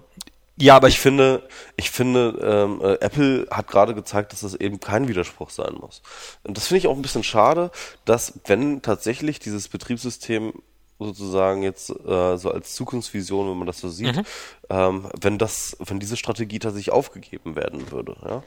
ja, 0.59 0.75
aber 0.77 0.89
ich 0.89 0.99
finde, 0.99 1.47
ich 1.77 1.91
finde, 1.91 2.39
ähm, 2.43 2.81
äh, 2.83 2.95
Apple 3.05 3.47
hat 3.51 3.69
gerade 3.69 3.95
gezeigt, 3.95 4.33
dass 4.33 4.41
das 4.41 4.55
eben 4.55 4.81
kein 4.81 5.07
Widerspruch 5.07 5.51
sein 5.51 5.75
muss. 5.79 6.01
Und 6.45 6.57
das 6.57 6.69
finde 6.69 6.79
ich 6.79 6.87
auch 6.87 6.97
ein 6.97 7.03
bisschen 7.03 7.25
schade, 7.25 7.71
dass 8.07 8.41
wenn 8.47 8.81
tatsächlich 8.81 9.39
dieses 9.39 9.69
Betriebssystem 9.69 10.55
sozusagen 10.99 11.63
jetzt 11.63 11.91
äh, 11.91 12.37
so 12.37 12.51
als 12.51 12.75
Zukunftsvision, 12.75 13.51
wenn 13.51 13.59
man 13.59 13.67
das 13.67 13.81
so 13.81 13.89
sieht, 13.89 14.17
mhm. 14.17 14.23
ähm, 14.71 15.11
wenn 15.21 15.39
das, 15.39 15.77
wenn 15.81 16.01
diese 16.01 16.17
Strategie 16.17 16.59
tatsächlich 16.59 16.93
aufgegeben 16.93 17.55
werden 17.55 17.91
würde. 17.91 18.17
Ja? 18.25 18.43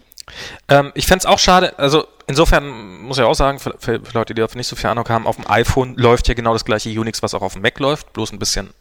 Ähm, 0.68 0.92
ich 0.96 1.06
fände 1.06 1.20
es 1.20 1.26
auch 1.26 1.40
schade, 1.40 1.78
also 1.78 2.08
insofern 2.28 3.02
muss 3.02 3.18
ich 3.18 3.24
auch 3.24 3.36
sagen, 3.36 3.60
für, 3.60 3.76
für 3.78 4.02
Leute, 4.14 4.34
die 4.34 4.42
dafür 4.42 4.58
nicht 4.58 4.68
so 4.68 4.76
viel 4.76 4.90
Ahnung 4.90 5.08
haben, 5.10 5.28
auf 5.28 5.36
dem 5.36 5.50
iPhone 5.50 5.96
läuft 5.96 6.28
ja 6.28 6.34
genau 6.34 6.54
das 6.54 6.66
gleiche 6.66 6.90
Unix, 6.90 7.22
was 7.22 7.34
auch 7.34 7.42
auf 7.42 7.54
dem 7.54 7.62
Mac 7.62 7.80
läuft, 7.80 8.14
bloß 8.14 8.32
ein 8.32 8.40
bisschen 8.40 8.72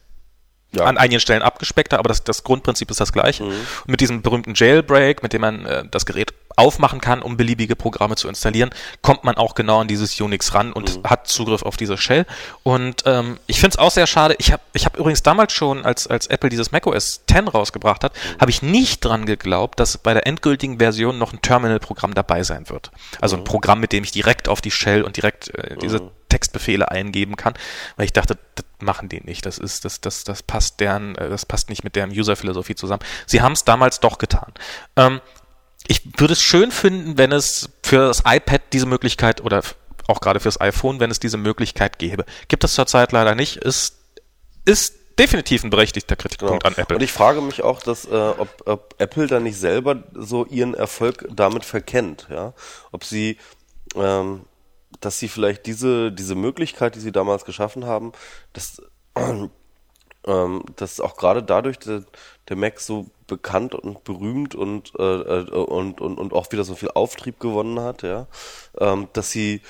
ja. 0.73 0.85
an 0.85 0.97
einigen 0.99 1.21
Stellen 1.21 1.43
abgespeckter, 1.43 1.99
aber 1.99 2.09
das, 2.09 2.25
das 2.25 2.45
Grundprinzip 2.45 2.91
ist 2.91 3.01
das 3.01 3.13
gleiche. 3.13 3.45
Mhm. 3.45 3.51
Und 3.51 3.89
mit 3.89 4.01
diesem 4.01 4.23
berühmten 4.23 4.55
Jailbreak, 4.55 5.23
mit 5.23 5.33
dem 5.33 5.43
man 5.43 5.67
äh, 5.67 5.85
das 5.91 6.07
Gerät 6.07 6.33
aufmachen 6.59 7.01
kann, 7.01 7.23
um 7.23 7.37
beliebige 7.37 7.77
Programme 7.77 8.17
zu 8.17 8.29
installieren, 8.29 8.71
kommt 9.03 9.25
man 9.25 9.37
auch 9.37 9.55
genau 9.55 9.81
an 9.81 9.89
dieses 9.89 10.21
Unix 10.21 10.55
ran 10.55 10.73
und 10.73 10.99
mhm. 10.99 11.09
hat 11.09 11.29
Zugriff 11.29 11.63
auf 11.63 11.77
diese 11.77 11.97
Shell. 11.97 12.27
Und 12.63 13.05
ähm, 13.07 13.39
ich 13.47 13.61
finde 13.61 13.75
es 13.75 13.79
auch 13.79 13.91
sehr 13.91 14.07
schade. 14.07 14.35
Ich 14.39 14.53
habe 14.53 14.63
ich 14.73 14.85
hab 14.85 14.97
übrigens 14.97 15.23
damals 15.23 15.53
schon, 15.53 15.85
als, 15.85 16.07
als 16.07 16.27
Apple 16.27 16.51
dieses 16.51 16.73
macOS 16.73 17.23
10 17.27 17.49
rausgebracht 17.49 18.03
hat, 18.03 18.13
mhm. 18.13 18.41
habe 18.41 18.51
ich 18.51 18.63
nicht 18.63 19.05
dran 19.05 19.25
geglaubt, 19.25 19.79
dass 19.79 19.99
bei 19.99 20.15
der 20.15 20.27
endgültigen 20.27 20.79
Version 20.79 21.19
noch 21.19 21.33
ein 21.33 21.41
Terminal-Programm 21.41 22.15
dabei 22.15 22.43
sein 22.43 22.69
wird. 22.69 22.91
Also 23.21 23.37
ein 23.37 23.41
mhm. 23.41 23.45
Programm, 23.45 23.81
mit 23.81 23.93
dem 23.93 24.03
ich 24.03 24.11
direkt 24.11 24.49
auf 24.49 24.61
die 24.61 24.71
Shell 24.71 25.03
und 25.03 25.17
direkt 25.17 25.55
äh, 25.55 25.77
diese 25.77 26.01
mhm. 26.01 26.11
Textbefehle 26.29 26.91
eingeben 26.91 27.37
kann, 27.37 27.55
weil 27.97 28.07
ich 28.07 28.13
dachte, 28.13 28.37
das 28.55 28.65
machen 28.81 29.09
die 29.09 29.21
nicht. 29.21 29.47
Das 29.47 29.59
ist, 29.59 29.85
das, 29.85 30.01
das, 30.01 30.25
das 30.25 30.43
passt 30.43 30.81
deren, 30.81 31.15
äh, 31.17 31.29
das 31.29 31.47
passt 31.47 31.69
nicht 31.69 31.85
mit 31.85 31.97
deren 31.97 32.11
User-Philosophie 32.11 32.75
zusammen. 32.75 33.03
Sie 33.27 33.41
haben 33.41 33.53
es 33.53 33.65
damals 33.65 34.01
doch 34.01 34.19
getan. 34.19 34.53
Ähm, 34.97 35.21
ich 35.87 36.03
würde 36.19 36.33
es 36.33 36.43
schön 36.43 36.71
finden, 36.71 37.19
wenn 37.19 37.33
es 37.33 37.71
für 37.83 38.09
das 38.09 38.23
iPad 38.27 38.61
diese 38.73 38.87
Möglichkeit 38.87 39.41
oder 39.41 39.63
auch 40.07 40.21
gerade 40.21 40.41
fürs 40.41 40.61
iPhone, 40.61 41.01
wenn 41.01 41.11
es 41.11 41.21
diese 41.21 41.37
Möglichkeit 41.37 41.99
gäbe. 41.99 42.25
Gibt 42.49 42.65
es 42.65 42.75
zurzeit 42.75 43.13
leider 43.13 43.35
nicht. 43.35 43.57
Ist, 43.59 43.99
ist 44.65 44.95
definitiv 45.19 45.65
ein 45.65 45.71
berechtigter 45.71 46.17
Kritikpunkt 46.17 46.63
genau. 46.63 46.75
an 46.75 46.81
Apple. 46.83 46.97
Und 46.97 47.03
ich 47.03 47.13
frage 47.13 47.41
mich 47.41 47.63
auch, 47.63 47.83
dass, 47.83 48.07
äh, 48.07 48.15
ob, 48.39 48.49
ob 48.67 48.95
Apple 48.99 49.27
da 49.27 49.41
nicht 49.41 49.59
selber 49.59 50.05
so 50.15 50.47
ihren 50.47 50.75
Erfolg 50.75 51.27
damit 51.31 51.65
verkennt, 51.65 52.27
ja. 52.31 52.55
Ob 52.93 53.05
sie, 53.05 53.37
ähm, 53.95 54.45
dass 55.01 55.19
sie 55.19 55.29
vielleicht 55.29 55.67
diese, 55.67 56.13
diese 56.13 56.35
Möglichkeit, 56.35 56.95
die 56.95 57.01
sie 57.01 57.13
damals 57.13 57.45
geschaffen 57.45 57.85
haben, 57.85 58.13
dass, 58.53 58.81
ähm, 59.17 60.65
dass 60.77 61.01
auch 61.01 61.17
gerade 61.17 61.43
dadurch 61.43 61.79
der, 61.79 62.05
der 62.49 62.57
Mac 62.57 62.81
so 62.81 63.07
bekannt 63.29 63.77
und 63.77 64.03
berühmt 64.03 64.57
und, 64.57 64.93
äh, 64.99 65.03
äh, 65.03 65.51
und, 65.51 66.01
und, 66.01 66.19
und 66.19 66.33
auch 66.33 66.51
wieder 66.51 66.65
so 66.65 66.75
viel 66.75 66.91
Auftrieb 66.91 67.39
gewonnen 67.39 67.79
hat, 67.79 68.03
ja, 68.03 68.27
ähm, 68.81 69.07
dass 69.13 69.31
sie 69.31 69.63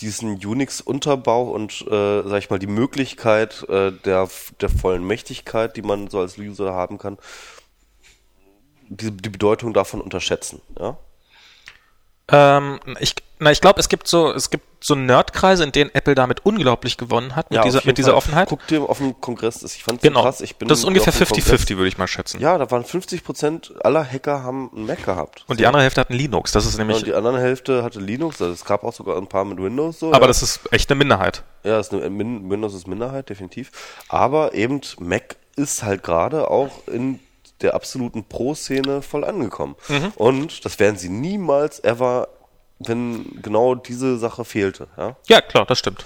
diesen 0.00 0.44
Unix-Unterbau 0.44 1.50
und, 1.50 1.82
äh, 1.82 2.22
sag 2.22 2.38
ich 2.38 2.50
mal, 2.50 2.58
die 2.58 2.66
Möglichkeit 2.66 3.68
äh, 3.68 3.92
der, 3.92 4.28
der 4.60 4.68
vollen 4.70 5.06
Mächtigkeit, 5.06 5.76
die 5.76 5.82
man 5.82 6.08
so 6.08 6.20
als 6.20 6.38
User 6.38 6.72
haben 6.72 6.98
kann, 6.98 7.18
die, 8.88 9.10
die 9.10 9.28
Bedeutung 9.28 9.74
davon 9.74 10.00
unterschätzen, 10.00 10.60
ja? 10.78 10.98
Ähm, 12.28 12.80
ich, 13.00 13.14
na, 13.38 13.50
ich 13.50 13.60
glaube, 13.60 13.78
es 13.80 13.90
gibt 13.90 14.08
so, 14.08 14.32
es 14.32 14.48
gibt 14.48 14.64
so 14.82 14.94
Nerdkreise, 14.94 15.64
in 15.64 15.72
denen 15.72 15.90
Apple 15.94 16.14
damit 16.14 16.46
unglaublich 16.46 16.96
gewonnen 16.96 17.36
hat, 17.36 17.50
mit 17.50 17.58
ja, 17.58 17.62
dieser, 17.62 17.82
mit 17.84 17.98
dieser 17.98 18.16
Offenheit. 18.16 18.48
Guck 18.48 18.66
dir 18.66 18.82
auf 18.82 18.98
dem 18.98 19.20
Kongress, 19.20 19.62
ich 19.62 19.82
fand 19.84 20.00
genau. 20.00 20.22
krass. 20.22 20.40
Ich 20.40 20.56
bin 20.56 20.68
das 20.68 20.78
ist 20.78 20.84
ungefähr 20.84 21.12
50-50, 21.12 21.76
würde 21.76 21.88
ich 21.88 21.98
mal 21.98 22.06
schätzen. 22.06 22.40
Ja, 22.40 22.56
da 22.56 22.70
waren 22.70 22.84
50 22.84 23.24
Prozent 23.24 23.74
aller 23.84 24.04
Hacker 24.04 24.42
haben 24.42 24.70
einen 24.74 24.86
Mac 24.86 25.04
gehabt. 25.04 25.44
Und 25.48 25.56
so. 25.56 25.58
die 25.58 25.66
andere 25.66 25.82
Hälfte 25.82 26.00
hatten 26.00 26.14
Linux, 26.14 26.52
das 26.52 26.64
ist 26.64 26.78
nämlich. 26.78 26.98
und 26.98 27.06
die 27.06 27.14
andere 27.14 27.40
Hälfte 27.40 27.82
hatte 27.82 28.00
Linux, 28.00 28.40
also 28.40 28.54
es 28.54 28.64
gab 28.64 28.84
auch 28.84 28.94
sogar 28.94 29.18
ein 29.18 29.26
paar 29.26 29.44
mit 29.44 29.58
Windows 29.58 30.00
so. 30.00 30.08
Aber 30.08 30.22
ja. 30.22 30.26
das 30.28 30.42
ist 30.42 30.60
echt 30.70 30.90
eine 30.90 30.98
Minderheit. 30.98 31.42
Ja, 31.62 31.78
ist 31.78 31.92
eine, 31.92 32.04
Windows 32.04 32.74
ist 32.74 32.86
Minderheit, 32.86 33.28
definitiv. 33.28 33.70
Aber 34.08 34.54
eben 34.54 34.80
Mac 34.98 35.36
ist 35.56 35.82
halt 35.82 36.02
gerade 36.02 36.50
auch 36.50 36.86
in 36.86 37.20
der 37.62 37.74
absoluten 37.74 38.24
Pro-Szene 38.24 39.02
voll 39.02 39.24
angekommen. 39.24 39.76
Mhm. 39.88 40.12
Und 40.16 40.64
das 40.64 40.78
werden 40.78 40.96
sie 40.96 41.08
niemals 41.08 41.82
ever 41.82 42.28
wenn 42.78 43.40
genau 43.42 43.74
diese 43.74 44.18
Sache 44.18 44.44
fehlte. 44.44 44.88
Ja, 44.96 45.16
ja 45.28 45.40
klar, 45.40 45.64
das 45.66 45.78
stimmt. 45.78 46.04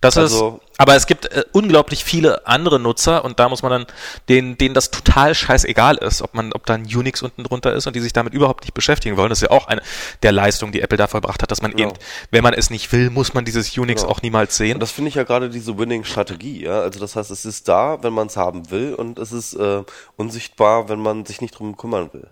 Das 0.00 0.16
also, 0.16 0.60
ist, 0.62 0.78
aber 0.78 0.96
es 0.96 1.06
gibt 1.06 1.26
äh, 1.26 1.44
unglaublich 1.52 2.04
viele 2.04 2.46
andere 2.46 2.80
Nutzer 2.80 3.24
und 3.24 3.38
da 3.38 3.48
muss 3.48 3.62
man 3.62 3.70
dann, 3.70 3.86
denen, 4.28 4.56
denen 4.56 4.74
das 4.74 4.90
total 4.90 5.34
scheißegal 5.34 5.96
ist, 5.96 6.22
ob 6.22 6.34
man, 6.34 6.52
ob 6.52 6.64
da 6.66 6.74
ein 6.74 6.84
Unix 6.84 7.22
unten 7.22 7.44
drunter 7.44 7.72
ist 7.74 7.86
und 7.86 7.94
die 7.94 8.00
sich 8.00 8.12
damit 8.12 8.32
überhaupt 8.32 8.64
nicht 8.64 8.72
beschäftigen 8.72 9.16
wollen. 9.16 9.28
Das 9.28 9.38
ist 9.42 9.48
ja 9.48 9.50
auch 9.50 9.68
eine 9.68 9.82
der 10.22 10.32
Leistungen, 10.32 10.72
die 10.72 10.80
Apple 10.80 10.96
da 10.96 11.06
vollbracht 11.06 11.42
hat, 11.42 11.50
dass 11.50 11.60
man 11.60 11.72
genau. 11.72 11.90
eben, 11.90 11.98
wenn 12.30 12.42
man 12.42 12.54
es 12.54 12.70
nicht 12.70 12.90
will, 12.92 13.10
muss 13.10 13.34
man 13.34 13.44
dieses 13.44 13.76
Unix 13.76 14.02
genau. 14.02 14.14
auch 14.14 14.22
niemals 14.22 14.56
sehen. 14.56 14.74
Und 14.74 14.80
das 14.80 14.90
finde 14.90 15.10
ich 15.10 15.16
ja 15.16 15.24
gerade 15.24 15.50
diese 15.50 15.78
Winning-Strategie, 15.78 16.64
ja. 16.64 16.80
Also 16.80 16.98
das 16.98 17.14
heißt, 17.14 17.30
es 17.30 17.44
ist 17.44 17.68
da, 17.68 18.02
wenn 18.02 18.12
man 18.12 18.28
es 18.28 18.36
haben 18.36 18.70
will 18.70 18.94
und 18.94 19.18
es 19.18 19.32
ist 19.32 19.54
äh, 19.54 19.82
unsichtbar, 20.16 20.88
wenn 20.88 21.00
man 21.00 21.26
sich 21.26 21.40
nicht 21.40 21.58
drum 21.58 21.76
kümmern 21.76 22.10
will. 22.12 22.26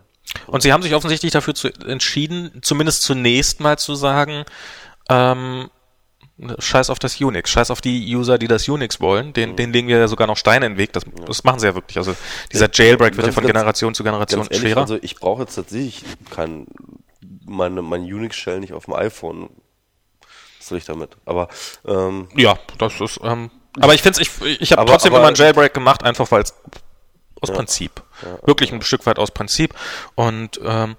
Und 0.47 0.63
sie 0.63 0.73
haben 0.73 0.83
sich 0.83 0.95
offensichtlich 0.95 1.33
dafür 1.33 1.55
zu, 1.55 1.69
entschieden, 1.69 2.61
zumindest 2.63 3.03
zunächst 3.03 3.61
mal 3.61 3.79
zu 3.79 3.95
sagen, 3.95 4.45
ähm, 5.09 5.71
Scheiß 6.59 6.91
auf 6.91 7.01
das 7.01 7.21
Unix, 7.21 7.51
scheiß 7.51 7.71
auf 7.73 7.81
die 7.81 8.15
User, 8.15 8.39
die 8.39 8.47
das 8.47 8.69
Unix 8.69 9.01
wollen, 9.01 9.33
den, 9.33 9.51
mhm. 9.51 9.57
den 9.57 9.73
legen 9.73 9.89
wir 9.89 9.99
ja 9.99 10.07
sogar 10.07 10.29
noch 10.29 10.37
Steine 10.37 10.67
in 10.67 10.73
den 10.73 10.79
Weg. 10.79 10.93
Das, 10.93 11.05
das 11.27 11.43
machen 11.43 11.59
sie 11.59 11.67
ja 11.67 11.75
wirklich. 11.75 11.99
Also 11.99 12.15
dieser 12.53 12.69
Jailbreak 12.73 13.17
wird 13.17 13.27
ja 13.27 13.33
von 13.33 13.45
Generation 13.45 13.95
zu 13.95 14.05
Generation 14.05 14.43
ehrlich, 14.43 14.61
schwerer. 14.61 14.83
Also 14.83 14.99
ich 15.03 15.17
brauche 15.17 15.43
jetzt 15.43 15.57
tatsächlich 15.57 16.05
kein 16.31 16.67
meine 17.45 17.83
mein 17.83 18.03
Unix-Shell 18.03 18.61
nicht 18.61 18.73
auf 18.73 18.85
dem 18.85 18.95
iPhone. 18.95 19.51
Was 20.59 20.69
soll 20.69 20.79
ich 20.79 20.85
damit? 20.85 21.17
Aber 21.25 21.49
ähm, 21.87 22.29
ja, 22.37 22.57
das 22.79 23.01
ist. 23.01 23.19
Ähm, 23.23 23.51
aber 23.81 23.95
ich 23.95 24.03
finde 24.03 24.21
ich, 24.23 24.31
ich 24.61 24.73
habe 24.73 24.91
trotzdem 24.91 25.13
aber, 25.13 25.21
immer 25.21 25.29
einen 25.29 25.37
Jailbreak 25.37 25.75
gemacht, 25.75 26.05
einfach 26.05 26.31
weil 26.31 26.43
es 26.43 26.55
aus 27.41 27.49
ja. 27.49 27.55
Prinzip. 27.55 28.03
Ja. 28.23 28.47
Wirklich 28.47 28.73
ein 28.73 28.83
Stück 28.83 29.07
weit 29.07 29.19
aus 29.19 29.31
Prinzip. 29.31 29.75
Und 30.15 30.61
ähm, 30.65 30.97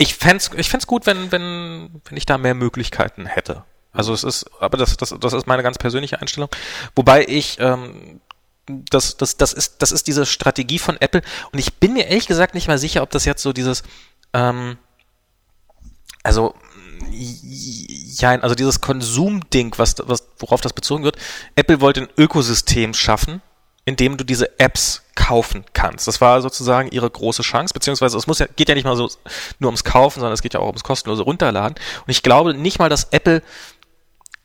Ich 0.00 0.14
fände 0.14 0.42
ich 0.56 0.70
fänd's 0.70 0.86
gut, 0.86 1.04
wenn, 1.04 1.30
wenn, 1.30 2.00
wenn 2.06 2.16
ich 2.16 2.24
da 2.24 2.38
mehr 2.38 2.54
Möglichkeiten 2.54 3.26
hätte. 3.26 3.64
Also 3.92 4.14
es 4.14 4.24
ist, 4.24 4.50
aber 4.58 4.78
das, 4.78 4.96
das, 4.96 5.14
das 5.20 5.32
ist 5.34 5.46
meine 5.46 5.62
ganz 5.62 5.76
persönliche 5.76 6.22
Einstellung. 6.22 6.48
Wobei 6.96 7.26
ich, 7.28 7.58
ähm, 7.60 8.22
das, 8.66 9.18
das, 9.18 9.36
das 9.36 9.52
ist, 9.52 9.82
das 9.82 9.92
ist 9.92 10.06
diese 10.06 10.24
Strategie 10.24 10.78
von 10.78 10.96
Apple. 11.02 11.20
Und 11.52 11.58
ich 11.58 11.74
bin 11.74 11.92
mir 11.92 12.06
ehrlich 12.06 12.26
gesagt 12.26 12.54
nicht 12.54 12.66
mal 12.66 12.78
sicher, 12.78 13.02
ob 13.02 13.10
das 13.10 13.26
jetzt 13.26 13.42
so 13.42 13.52
dieses, 13.52 13.82
ähm, 14.32 14.78
also, 16.22 16.54
ja, 17.10 18.30
also 18.40 18.54
dieses 18.54 18.80
Konsumding, 18.80 19.74
was, 19.76 19.96
was, 19.98 20.26
worauf 20.38 20.62
das 20.62 20.72
bezogen 20.72 21.04
wird. 21.04 21.18
Apple 21.56 21.82
wollte 21.82 22.00
ein 22.00 22.08
Ökosystem 22.16 22.94
schaffen, 22.94 23.42
in 23.84 23.96
dem 23.96 24.16
du 24.16 24.24
diese 24.24 24.58
Apps 24.58 25.02
kaufen 25.14 25.64
kannst. 25.72 26.06
Das 26.08 26.20
war 26.20 26.42
sozusagen 26.42 26.90
ihre 26.90 27.08
große 27.08 27.42
Chance, 27.42 27.74
beziehungsweise 27.74 28.16
es 28.16 28.26
muss 28.26 28.38
ja, 28.38 28.46
geht 28.56 28.68
ja 28.68 28.74
nicht 28.74 28.84
mal 28.84 28.96
so 28.96 29.10
nur 29.58 29.68
ums 29.68 29.84
Kaufen, 29.84 30.20
sondern 30.20 30.34
es 30.34 30.42
geht 30.42 30.54
ja 30.54 30.60
auch 30.60 30.66
ums 30.66 30.84
kostenlose 30.84 31.22
Runterladen. 31.22 31.76
Und 31.76 32.10
ich 32.10 32.22
glaube 32.22 32.54
nicht 32.54 32.78
mal, 32.78 32.88
dass 32.88 33.04
Apple 33.10 33.42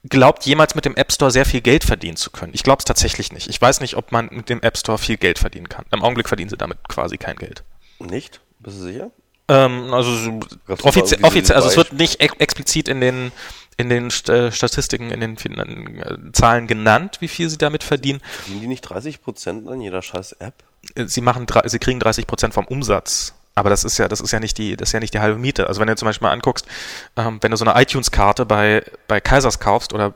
glaubt, 0.10 0.46
jemals 0.46 0.76
mit 0.76 0.86
dem 0.86 0.96
App 0.96 1.12
Store 1.12 1.32
sehr 1.32 1.46
viel 1.46 1.62
Geld 1.62 1.84
verdienen 1.84 2.18
zu 2.18 2.30
können. 2.30 2.54
Ich 2.54 2.64
glaube 2.64 2.80
es 2.80 2.86
tatsächlich 2.86 3.32
nicht. 3.32 3.48
Ich 3.48 3.62
weiß 3.62 3.82
nicht, 3.82 3.96
ob 3.96 4.12
man 4.12 4.30
mit 4.32 4.50
dem 4.50 4.62
App 4.62 4.78
Store 4.78 4.98
viel 4.98 5.18
Geld 5.18 5.40
verdienen 5.40 5.70
kann. 5.70 5.86
Im 5.92 6.04
Augenblick 6.04 6.28
verdienen 6.28 6.50
sie 6.50 6.58
damit 6.58 6.78
quasi 6.88 7.18
kein 7.18 7.36
Geld. 7.36 7.64
Nicht? 8.00 8.42
Bist 8.60 8.78
du 8.78 8.84
sicher? 8.84 9.12
Ähm, 9.48 9.94
also 9.94 10.40
offiziell, 10.84 11.24
offiziell, 11.24 11.56
also 11.56 11.68
es 11.68 11.78
wird 11.78 11.94
nicht 11.94 12.20
ex 12.20 12.34
explizit 12.40 12.88
in 12.88 13.00
den 13.00 13.32
in 13.78 13.90
den 13.90 14.08
äh, 14.08 14.52
Statistiken, 14.52 15.12
in 15.12 15.20
den 15.20 15.38
äh, 15.38 16.32
Zahlen 16.32 16.68
genannt, 16.68 17.18
wie 17.20 17.28
viel 17.28 17.50
sie 17.50 17.58
damit 17.58 17.84
verdienen. 17.84 18.22
Verdienen 18.22 18.62
die 18.62 18.68
nicht 18.68 18.82
30 18.82 19.22
Prozent 19.22 19.68
an 19.68 19.82
jeder 19.82 20.02
scheiß 20.02 20.34
App? 20.34 20.54
Äh, 20.96 21.06
sie 21.08 21.22
machen, 21.22 21.46
sie 21.66 21.80
kriegen 21.80 22.00
30 22.00 22.28
Prozent 22.28 22.54
vom 22.54 22.66
Umsatz. 22.66 23.34
Aber 23.56 23.70
das 23.70 23.86
ist 23.86 23.98
ja, 23.98 24.08
das 24.08 24.20
ist 24.20 24.32
ja 24.32 24.40
nicht 24.40 24.58
die, 24.58 24.76
das 24.76 24.90
ist 24.90 24.94
ja 24.94 25.00
nicht 25.00 25.14
die 25.14 25.20
halbe 25.20 25.40
Miete. 25.40 25.68
Also 25.68 25.80
wenn 25.80 25.88
du 25.88 25.96
zum 25.96 26.08
Beispiel 26.08 26.28
mal 26.28 26.34
anguckst, 26.34 26.68
ähm, 27.16 27.40
wenn 27.42 27.52
du 27.52 27.58
so 27.58 27.66
eine 27.66 27.82
iTunes-Karte 27.82 28.46
bei, 28.46 28.84
bei 29.08 29.22
Kaisers 29.22 29.60
kaufst 29.60 29.94
oder 29.94 30.14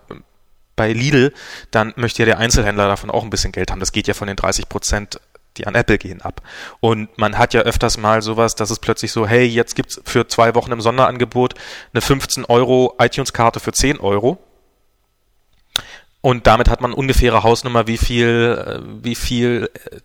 bei 0.75 0.93
Lidl, 0.93 1.33
dann 1.71 1.93
möchte 1.97 2.21
ja 2.21 2.25
der 2.25 2.37
Einzelhändler 2.37 2.87
davon 2.87 3.09
auch 3.09 3.23
ein 3.23 3.29
bisschen 3.29 3.51
Geld 3.51 3.71
haben. 3.71 3.79
Das 3.79 3.91
geht 3.91 4.07
ja 4.07 4.13
von 4.13 4.27
den 4.27 4.37
30 4.37 4.69
Prozent 4.69 5.19
die 5.57 5.67
an 5.67 5.75
Apple 5.75 5.97
gehen 5.97 6.21
ab. 6.21 6.41
Und 6.79 7.17
man 7.17 7.37
hat 7.37 7.53
ja 7.53 7.61
öfters 7.61 7.97
mal 7.97 8.21
sowas, 8.21 8.55
dass 8.55 8.69
es 8.69 8.79
plötzlich 8.79 9.11
so, 9.11 9.27
hey, 9.27 9.45
jetzt 9.45 9.75
gibt's 9.75 9.99
für 10.05 10.27
zwei 10.27 10.55
Wochen 10.55 10.71
im 10.71 10.81
Sonderangebot 10.81 11.55
eine 11.93 12.01
15 12.01 12.45
Euro 12.45 12.95
iTunes-Karte 12.99 13.59
für 13.59 13.73
10 13.73 13.99
Euro. 13.99 14.37
Und 16.21 16.47
damit 16.47 16.69
hat 16.69 16.81
man 16.81 16.93
ungefähre 16.93 17.43
Hausnummer, 17.43 17.87
wie 17.87 17.97
viel, 17.97 18.81
äh, 18.81 19.03
wie 19.03 19.15
viel 19.15 19.69
äh, 19.73 19.97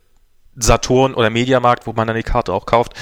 Saturn 0.57 1.14
oder 1.14 1.30
Mediamarkt, 1.30 1.86
wo 1.86 1.92
man 1.92 2.07
dann 2.07 2.16
die 2.16 2.22
Karte 2.22 2.53
auch 2.53 2.66
kauft, 2.66 2.95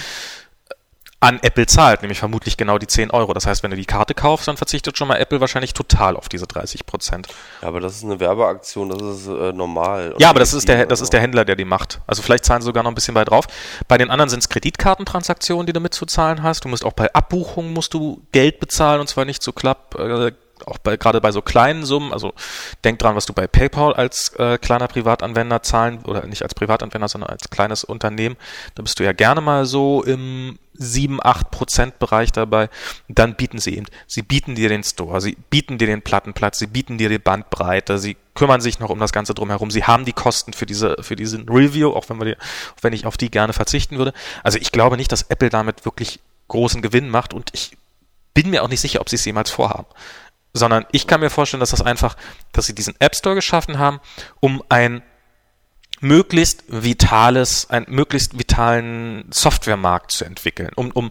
an 1.22 1.38
Apple 1.40 1.66
zahlt, 1.66 2.02
nämlich 2.02 2.18
vermutlich 2.18 2.56
genau 2.56 2.78
die 2.78 2.88
10 2.88 3.12
Euro. 3.12 3.32
Das 3.32 3.46
heißt, 3.46 3.62
wenn 3.62 3.70
du 3.70 3.76
die 3.76 3.84
Karte 3.84 4.12
kaufst, 4.12 4.48
dann 4.48 4.56
verzichtet 4.56 4.98
schon 4.98 5.06
mal 5.06 5.16
Apple 5.16 5.40
wahrscheinlich 5.40 5.72
total 5.72 6.16
auf 6.16 6.28
diese 6.28 6.48
30 6.48 6.84
Prozent. 6.84 7.28
Ja, 7.62 7.68
aber 7.68 7.78
das 7.78 7.94
ist 7.94 8.04
eine 8.04 8.18
Werbeaktion, 8.18 8.88
das 8.88 9.00
ist 9.00 9.28
äh, 9.28 9.52
normal. 9.52 10.16
Ja, 10.18 10.30
aber 10.30 10.40
das 10.40 10.52
ist, 10.52 10.66
der, 10.66 10.84
das 10.86 11.00
ist 11.00 11.12
der 11.12 11.20
Händler, 11.20 11.44
der 11.44 11.54
die 11.54 11.64
macht. 11.64 12.00
Also 12.08 12.22
vielleicht 12.22 12.44
zahlen 12.44 12.60
sie 12.60 12.66
sogar 12.66 12.82
noch 12.82 12.90
ein 12.90 12.96
bisschen 12.96 13.14
weit 13.14 13.30
drauf. 13.30 13.46
Bei 13.86 13.98
den 13.98 14.10
anderen 14.10 14.30
sind 14.30 14.40
es 14.40 14.48
Kreditkartentransaktionen, 14.48 15.64
die 15.64 15.72
du 15.72 15.78
mitzuzahlen 15.78 16.42
hast. 16.42 16.64
Du 16.64 16.68
musst 16.68 16.84
auch 16.84 16.92
bei 16.92 17.12
Abbuchungen 17.12 17.72
musst 17.72 17.94
du 17.94 18.20
Geld 18.32 18.58
bezahlen 18.58 19.00
und 19.00 19.06
zwar 19.06 19.24
nicht 19.24 19.44
so 19.44 19.52
klapp, 19.52 19.94
äh, 20.00 20.32
auch 20.66 20.78
bei, 20.78 20.96
gerade 20.96 21.20
bei 21.20 21.32
so 21.32 21.42
kleinen 21.42 21.84
Summen, 21.84 22.12
also 22.12 22.32
denk 22.84 22.98
dran, 22.98 23.16
was 23.16 23.26
du 23.26 23.32
bei 23.32 23.46
PayPal 23.46 23.94
als 23.94 24.32
äh, 24.38 24.58
kleiner 24.58 24.88
Privatanwender 24.88 25.62
zahlen, 25.62 26.00
oder 26.04 26.26
nicht 26.26 26.42
als 26.42 26.54
Privatanwender, 26.54 27.08
sondern 27.08 27.30
als 27.30 27.50
kleines 27.50 27.84
Unternehmen, 27.84 28.36
da 28.74 28.82
bist 28.82 28.98
du 28.98 29.04
ja 29.04 29.12
gerne 29.12 29.40
mal 29.40 29.66
so 29.66 30.02
im 30.02 30.58
7, 30.74 31.18
8 31.22 31.50
Prozent 31.50 31.98
Bereich 31.98 32.32
dabei. 32.32 32.68
dann 33.08 33.34
bieten 33.34 33.58
sie 33.58 33.76
eben, 33.76 33.86
sie 34.06 34.22
bieten 34.22 34.54
dir 34.54 34.68
den 34.68 34.82
Store, 34.84 35.20
sie 35.20 35.36
bieten 35.50 35.78
dir 35.78 35.86
den 35.86 36.02
Plattenplatz, 36.02 36.58
sie 36.58 36.66
bieten 36.66 36.98
dir 36.98 37.08
die 37.08 37.18
Bandbreite, 37.18 37.98
sie 37.98 38.16
kümmern 38.34 38.60
sich 38.60 38.80
noch 38.80 38.90
um 38.90 38.98
das 38.98 39.12
Ganze 39.12 39.34
drumherum, 39.34 39.70
sie 39.70 39.84
haben 39.84 40.04
die 40.04 40.12
Kosten 40.12 40.52
für 40.52 40.66
diese, 40.66 40.96
für 41.00 41.16
diesen 41.16 41.48
Review, 41.48 41.90
auch 41.90 42.08
wenn 42.08 42.18
wir 42.18 42.24
die, 42.24 42.36
auch 42.36 42.82
wenn 42.82 42.92
ich 42.92 43.06
auf 43.06 43.16
die 43.16 43.30
gerne 43.30 43.52
verzichten 43.52 43.98
würde. 43.98 44.12
Also 44.42 44.58
ich 44.58 44.72
glaube 44.72 44.96
nicht, 44.96 45.12
dass 45.12 45.22
Apple 45.22 45.50
damit 45.50 45.84
wirklich 45.84 46.20
großen 46.48 46.82
Gewinn 46.82 47.08
macht 47.08 47.34
und 47.34 47.50
ich 47.52 47.76
bin 48.34 48.50
mir 48.50 48.62
auch 48.62 48.68
nicht 48.68 48.80
sicher, 48.80 49.00
ob 49.00 49.08
sie 49.08 49.16
es 49.16 49.24
jemals 49.24 49.50
vorhaben 49.50 49.86
sondern 50.52 50.84
ich 50.92 51.06
kann 51.06 51.20
mir 51.20 51.30
vorstellen, 51.30 51.60
dass 51.60 51.70
das 51.70 51.82
einfach, 51.82 52.16
dass 52.52 52.66
sie 52.66 52.74
diesen 52.74 52.94
App 53.00 53.16
Store 53.16 53.34
geschaffen 53.34 53.78
haben, 53.78 54.00
um 54.40 54.62
ein 54.68 55.02
möglichst 56.00 56.64
vitales, 56.68 57.70
einen 57.70 57.86
möglichst 57.88 58.38
vitalen 58.38 59.24
Softwaremarkt 59.30 60.10
zu 60.12 60.24
entwickeln, 60.24 60.70
um, 60.74 60.90
um 60.90 61.10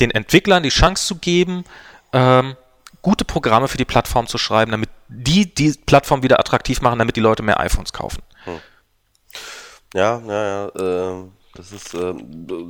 den 0.00 0.10
Entwicklern 0.10 0.62
die 0.62 0.68
Chance 0.68 1.06
zu 1.06 1.16
geben, 1.16 1.64
ähm, 2.12 2.56
gute 3.02 3.24
Programme 3.24 3.68
für 3.68 3.78
die 3.78 3.84
Plattform 3.84 4.26
zu 4.26 4.38
schreiben, 4.38 4.72
damit 4.72 4.90
die 5.08 5.54
die 5.54 5.72
Plattform 5.86 6.22
wieder 6.22 6.40
attraktiv 6.40 6.80
machen, 6.80 6.98
damit 6.98 7.16
die 7.16 7.20
Leute 7.20 7.42
mehr 7.42 7.60
iPhones 7.60 7.92
kaufen. 7.92 8.22
Hm. 8.44 8.60
Ja, 9.94 10.20
ja, 10.26 10.44
ja. 10.44 11.20
Äh 11.20 11.24
das 11.54 11.70
ist, 11.70 11.92
äh, 11.92 12.14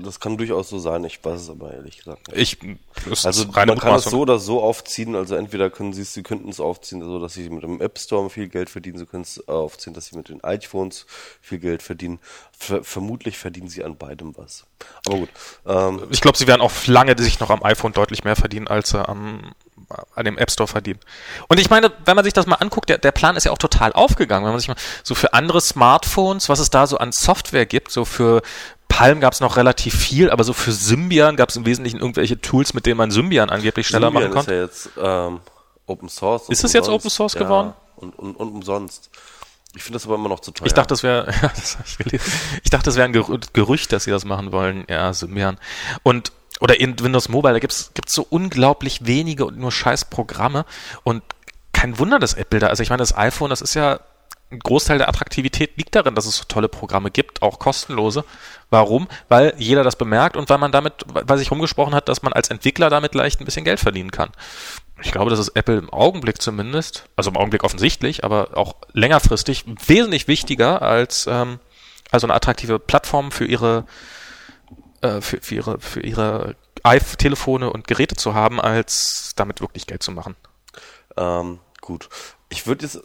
das 0.03 0.19
kann 0.19 0.37
durchaus 0.37 0.69
so 0.69 0.79
sein. 0.79 1.05
Ich 1.05 1.25
weiß 1.25 1.43
es 1.43 1.51
aber 1.51 1.73
ehrlich 1.73 1.99
gesagt 1.99 2.29
nicht. 2.29 2.59
Ich, 2.63 3.25
also 3.25 3.47
man 3.47 3.79
kann 3.79 3.95
es 3.95 4.05
so 4.05 4.21
oder 4.21 4.41
so 4.41 4.61
aufziehen. 4.61 5.15
Also 5.15 5.37
entweder 5.37 5.71
können 5.71 5.93
sie 5.93 6.03
es, 6.03 6.13
sie 6.13 6.25
könnten 6.25 6.49
es 6.49 6.59
aufziehen, 6.59 7.01
so 7.01 7.21
dass 7.21 7.35
sie 7.35 7.49
mit 7.49 7.63
dem 7.63 7.81
App 7.81 7.99
Store 7.99 8.29
viel 8.29 8.49
Geld 8.49 8.71
verdienen. 8.71 8.99
Sie 8.99 9.07
können 9.07 9.23
es 9.23 9.47
aufziehen, 9.49 9.95
dass 9.95 10.07
sie 10.07 10.17
mit 10.17 10.29
den 10.29 10.43
iPhones 10.43 11.07
viel 11.41 11.59
Geld 11.59 11.83
verdienen. 11.83 12.19
Ver 12.59 12.83
vermutlich 12.83 13.39
verdienen 13.39 13.69
sie 13.69 13.85
an 13.85 13.97
beidem 13.97 14.37
was. 14.37 14.67
Aber 15.07 15.19
gut. 15.19 15.31
Ähm, 15.65 16.03
ich 16.11 16.21
glaube, 16.21 16.37
sie 16.37 16.49
werden 16.49 16.61
auch 16.61 16.73
lange 16.87 17.17
sich 17.19 17.39
noch 17.39 17.51
am 17.51 17.63
iPhone 17.63 17.93
deutlich 17.93 18.25
mehr 18.25 18.37
verdienen 18.37 18.67
als 18.67 18.91
sie 18.91 19.09
am 19.09 19.53
an 20.15 20.25
dem 20.25 20.39
App 20.39 20.51
Store 20.51 20.67
verdienen. 20.67 21.01
Und 21.49 21.61
ich 21.61 21.71
meine, 21.71 21.93
wenn 22.05 22.17
man 22.17 22.25
sich 22.25 22.35
das 22.35 22.47
mal 22.47 22.57
anguckt, 22.57 22.89
der, 22.89 22.99
der 22.99 23.13
Plan 23.13 23.37
ist 23.37 23.45
ja 23.45 23.53
auch 23.53 23.59
total 23.59 23.93
aufgegangen. 23.93 24.45
Wenn 24.45 24.53
man 24.53 24.61
sich 24.61 24.69
mal 24.69 24.77
so 25.03 25.15
für 25.15 25.33
andere 25.33 25.61
Smartphones, 25.61 26.49
was 26.49 26.59
es 26.59 26.71
da 26.71 26.87
so 26.87 26.99
an 26.99 27.13
Software 27.13 27.67
gibt, 27.67 27.93
so 27.93 28.05
für 28.05 28.43
Palm 28.89 29.21
gab 29.21 29.33
es 29.33 29.41
noch 29.41 29.57
relativ 29.57 29.97
viel, 29.97 30.31
aber 30.31 30.45
so 30.45 30.53
für 30.53 30.73
Symbian 30.73 31.37
gab 31.37 31.49
es 31.49 31.57
im 31.57 31.65
Wesentlichen 31.65 31.99
irgendwelche 31.99 32.41
Tools, 32.41 32.75
mit 32.75 32.85
denen 32.85 32.99
man 32.99 33.11
Symbian 33.11 33.49
angeblich 33.49 33.87
schneller 33.87 34.09
Symbian 34.09 34.31
machen 34.31 34.35
konnte. 34.35 34.55
ist 34.55 34.91
ja 34.97 35.03
jetzt 35.03 35.31
ähm, 35.31 35.41
Open 35.87 36.09
Source. 36.09 36.49
Ist 36.49 36.63
es 36.63 36.73
jetzt 36.73 36.89
Open 36.89 37.11
Source 37.11 37.35
geworden? 37.35 37.69
Ja, 37.69 38.03
und, 38.03 38.19
und, 38.19 38.37
und 38.37 38.49
umsonst. 38.49 39.11
Ich 39.75 39.83
finde 39.83 39.97
das 39.97 40.05
aber 40.05 40.17
immer 40.17 40.29
noch 40.29 40.41
zu 40.41 40.51
teuer. 40.51 40.67
Ich 40.67 40.75
dachte, 40.75 40.89
das 40.89 41.03
wäre, 41.03 41.27
ja, 41.43 41.49
das 41.49 41.79
ich 41.87 41.99
gelesen. 41.99 42.31
Ich 42.63 42.71
dachte, 42.71 42.85
das 42.85 42.97
wäre 42.97 43.07
ein 43.07 43.13
Gerücht, 43.13 43.93
dass 43.93 44.05
sie 44.05 44.11
das 44.11 44.25
machen 44.25 44.53
wollen. 44.53 44.85
Ja, 44.89 45.13
Symbian. 45.15 45.59
Und 46.03 46.33
oder 46.63 46.79
in 46.79 46.99
Windows 47.01 47.29
Mobile, 47.29 47.53
da 47.53 47.59
gibt's 47.59 47.91
gibt's 47.95 48.15
so 48.15 48.25
unglaublich 48.31 49.05
wenige 49.05 49.45
und 49.45 49.59
nur 49.59 49.73
scheiß 49.73 50.05
Programme 50.07 50.65
und 51.03 51.23
kein 51.73 51.99
Wunder, 51.99 52.21
dass 52.21 52.35
Apple 52.35 52.61
da, 52.61 52.69
also 52.69 52.85
ich 52.85 52.91
meine, 52.91 53.01
das 53.01 53.17
iPhone, 53.17 53.51
das 53.51 53.61
ist 53.61 53.75
ja 53.75 53.99
ein 54.53 54.61
Großteil 54.61 54.99
der 54.99 55.09
Attraktivität 55.09 55.77
liegt 55.77 55.97
darin, 55.97 56.15
dass 56.15 56.27
es 56.27 56.37
so 56.37 56.45
tolle 56.47 56.69
Programme 56.69 57.11
gibt, 57.11 57.43
auch 57.43 57.59
kostenlose. 57.59 58.25
Warum? 58.71 59.09
Weil 59.29 59.55
jeder 59.57 59.83
das 59.83 59.97
bemerkt 59.97 60.37
und 60.37 60.51
weil 60.51 60.59
man 60.59 60.71
damit, 60.71 60.93
weil 61.07 61.39
sich 61.39 61.51
rumgesprochen 61.51 61.95
hat, 61.95 62.09
dass 62.09 62.23
man 62.23 62.35
als 62.35 62.51
Entwickler 62.51 62.91
damit 62.91 63.15
leicht 63.15 63.41
ein 63.41 63.47
bisschen 63.47 63.65
Geld 63.65 63.81
verdienen 63.81 64.11
kann. 64.11 64.31
Ich 65.03 65.11
glaube, 65.11 65.31
das 65.31 65.39
ist 65.39 65.57
Apple 65.57 65.79
im 65.79 65.91
Augenblick 65.91 66.41
zumindest, 66.41 67.07
also 67.17 67.31
im 67.31 67.37
Augenblick 67.37 67.65
offensichtlich, 67.65 68.25
aber 68.25 68.51
auch 68.55 68.77
längerfristig 68.93 69.65
wesentlich 69.87 70.29
wichtiger 70.29 70.83
als 70.83 71.27
ähm, 71.27 71.59
also 72.11 72.27
eine 72.27 72.35
attraktive 72.35 72.79
Plattform 72.79 73.33
für 73.33 73.47
ihre 73.47 73.85
äh, 75.03 75.21
für, 75.21 75.41
für 75.41 75.55
ihre, 75.55 75.81
für 75.81 76.01
ihre 76.01 76.57
iPhone-Telefone 76.83 77.73
und 77.73 77.87
Geräte 77.87 78.17
zu 78.17 78.35
haben, 78.35 78.61
als 78.61 79.33
damit 79.37 79.61
wirklich 79.61 79.87
Geld 79.87 80.03
zu 80.03 80.13
machen. 80.13 80.37
Ähm, 81.17 81.61
gut. 81.81 82.09
Ich 82.49 82.67
würde 82.67 82.85
jetzt, 82.85 83.01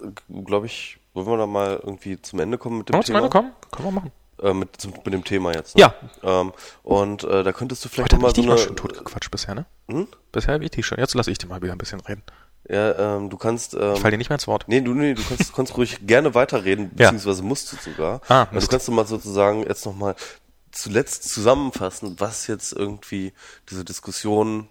glaube 0.46 0.66
ich, 0.66 1.00
wollen 1.14 1.28
wir 1.28 1.38
da 1.38 1.48
mal 1.48 1.80
irgendwie 1.84 2.22
zum 2.22 2.40
Ende 2.40 2.58
kommen 2.58 2.80
mit 2.80 2.90
dem 2.90 2.94
Thema? 2.94 3.04
Zum 3.04 3.16
Ende 3.16 3.30
kommen? 3.30 3.52
Können 3.72 3.88
wir 3.88 3.92
machen. 3.92 4.12
Äh, 4.42 4.54
mit, 4.54 4.80
zum, 4.80 4.94
mit 5.04 5.14
dem 5.14 5.24
Thema 5.24 5.54
jetzt. 5.54 5.76
Ne? 5.76 5.82
Ja. 5.82 5.94
Ähm, 6.24 6.54
und 6.84 7.24
äh, 7.24 7.44
da 7.44 7.52
könntest 7.52 7.84
du 7.84 7.90
vielleicht 7.90 8.16
mal 8.18 8.34
so 8.34 8.42
eine... 8.44 8.58
schon 8.58 8.76
totgequatscht 8.76 9.32
bisher, 9.32 9.56
ne? 9.56 9.66
Hm? 9.90 10.08
Bisher 10.32 10.54
habe 10.54 10.64
ich 10.64 10.72
dich 10.72 10.86
schon. 10.86 11.00
Jetzt 11.00 11.16
lasse 11.16 11.32
ich 11.32 11.38
dir 11.38 11.48
mal 11.48 11.62
wieder 11.62 11.72
ein 11.72 11.80
bisschen 11.80 12.00
reden. 12.02 12.24
Ja, 12.70 13.18
ähm, 13.18 13.30
du 13.30 13.38
kannst. 13.38 13.74
Ähm, 13.74 13.94
ich 13.94 14.00
fall 14.00 14.12
dir 14.12 14.18
nicht 14.18 14.30
mehr 14.30 14.36
ins 14.36 14.48
Wort. 14.48 14.66
Nee, 14.68 14.82
du, 14.82 14.94
nee, 14.94 15.14
du 15.14 15.24
kannst, 15.24 15.54
kannst 15.56 15.78
ruhig 15.78 16.06
gerne 16.06 16.36
weiterreden, 16.36 16.92
beziehungsweise 16.94 17.42
musst 17.42 17.72
du 17.72 17.78
sogar. 17.78 18.22
Ah, 18.28 18.48
also 18.52 18.60
du 18.60 18.68
kannst 18.68 18.88
du 18.88 18.92
mal 18.92 19.08
sozusagen 19.08 19.64
jetzt 19.64 19.86
nochmal 19.86 20.16
zuletzt 20.78 21.30
zusammenfassen, 21.30 22.20
was 22.20 22.48
jetzt 22.48 22.74
irgendwie 22.74 23.34
diese 23.70 23.84
Diskussion 23.84 24.70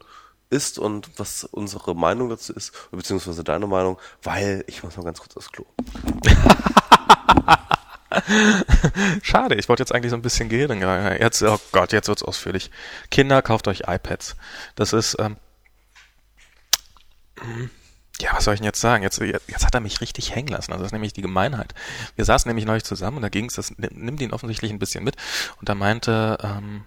ist 0.48 0.78
und 0.78 1.11
was 1.18 1.44
unsere 1.44 1.94
Meinung 1.94 2.28
dazu 2.28 2.52
ist, 2.52 2.72
beziehungsweise 2.90 3.42
deine 3.42 3.66
Meinung, 3.66 3.98
weil 4.22 4.64
ich 4.68 4.82
muss 4.82 4.96
mal 4.96 5.02
ganz 5.04 5.20
kurz 5.20 5.36
aufs 5.36 5.50
Klo. 5.50 5.66
Schade, 9.22 9.57
ich 9.57 9.68
wollte 9.68 9.82
jetzt 9.82 9.92
eigentlich 9.92 10.11
so 10.11 10.16
ein 10.16 10.22
bisschen 10.22 10.48
gehen. 10.48 10.80
Jetzt, 11.20 11.42
oh 11.42 11.59
Gott, 11.72 11.92
jetzt 11.92 12.09
wird's 12.09 12.22
ausführlich. 12.22 12.70
Kinder, 13.11 13.42
kauft 13.42 13.68
euch 13.68 13.82
iPads. 13.86 14.36
Das 14.76 14.92
ist, 14.92 15.16
ähm, 15.18 15.36
ja, 18.20 18.30
was 18.34 18.44
soll 18.44 18.54
ich 18.54 18.60
denn 18.60 18.66
jetzt 18.66 18.80
sagen? 18.80 19.02
Jetzt, 19.02 19.20
jetzt 19.20 19.66
hat 19.66 19.74
er 19.74 19.80
mich 19.80 20.00
richtig 20.00 20.34
hängen 20.34 20.48
lassen. 20.48 20.72
Also 20.72 20.82
das 20.82 20.88
ist 20.88 20.92
nämlich 20.92 21.12
die 21.12 21.22
Gemeinheit. 21.22 21.74
Wir 22.14 22.24
saßen 22.24 22.48
nämlich 22.48 22.64
neulich 22.64 22.84
zusammen 22.84 23.18
und 23.18 23.22
da 23.22 23.28
ging 23.28 23.46
es, 23.46 23.54
das 23.54 23.72
nimmt 23.76 24.20
ihn 24.20 24.32
offensichtlich 24.32 24.70
ein 24.70 24.78
bisschen 24.78 25.04
mit. 25.04 25.16
Und 25.60 25.68
da 25.68 25.74
meinte, 25.74 26.38
ähm, 26.42 26.84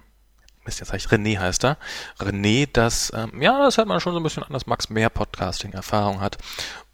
Mist, 0.64 0.80
jetzt 0.80 0.92
ich 0.92 1.06
René 1.06 1.38
heißt 1.38 1.64
er. 1.64 1.78
René, 2.18 2.68
das, 2.70 3.12
ähm, 3.14 3.40
ja, 3.40 3.58
das 3.62 3.78
hört 3.78 3.88
man 3.88 4.00
schon 4.00 4.12
so 4.12 4.20
ein 4.20 4.22
bisschen 4.22 4.42
an, 4.42 4.52
dass 4.52 4.66
Max 4.66 4.90
mehr 4.90 5.08
Podcasting-Erfahrung 5.08 6.20
hat. 6.20 6.36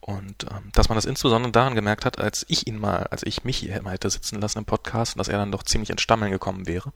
Und 0.01 0.45
ähm, 0.45 0.71
dass 0.73 0.89
man 0.89 0.97
das 0.97 1.05
insbesondere 1.05 1.51
daran 1.51 1.75
gemerkt 1.75 2.05
hat, 2.05 2.21
als 2.21 2.47
ich 2.49 2.69
ihn 2.69 2.79
mal, 2.79 3.09
als 3.11 3.25
ich 3.25 3.43
mich 3.43 3.57
hier 3.57 3.77
immer 3.77 3.91
hätte 3.91 4.09
sitzen 4.09 4.41
lassen 4.41 4.59
im 4.59 4.65
Podcast, 4.65 5.19
dass 5.19 5.29
er 5.29 5.39
dann 5.39 5.51
doch 5.51 5.65
ziemlich 5.65 5.91
ins 5.91 6.03
Stammeln 6.03 6.31
gekommen 6.31 6.69
wäre. 6.69 6.93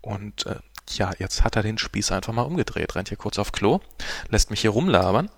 Und 0.00 0.46
äh, 0.46 0.56
ja, 0.90 1.10
jetzt 1.18 1.42
hat 1.42 1.56
er 1.56 1.62
den 1.62 1.78
Spieß 1.78 2.12
einfach 2.12 2.32
mal 2.32 2.42
umgedreht, 2.42 2.94
rennt 2.94 3.08
hier 3.08 3.18
kurz 3.18 3.38
auf 3.38 3.50
Klo, 3.50 3.80
lässt 4.28 4.50
mich 4.50 4.60
hier 4.60 4.70
rumlabern. 4.70 5.30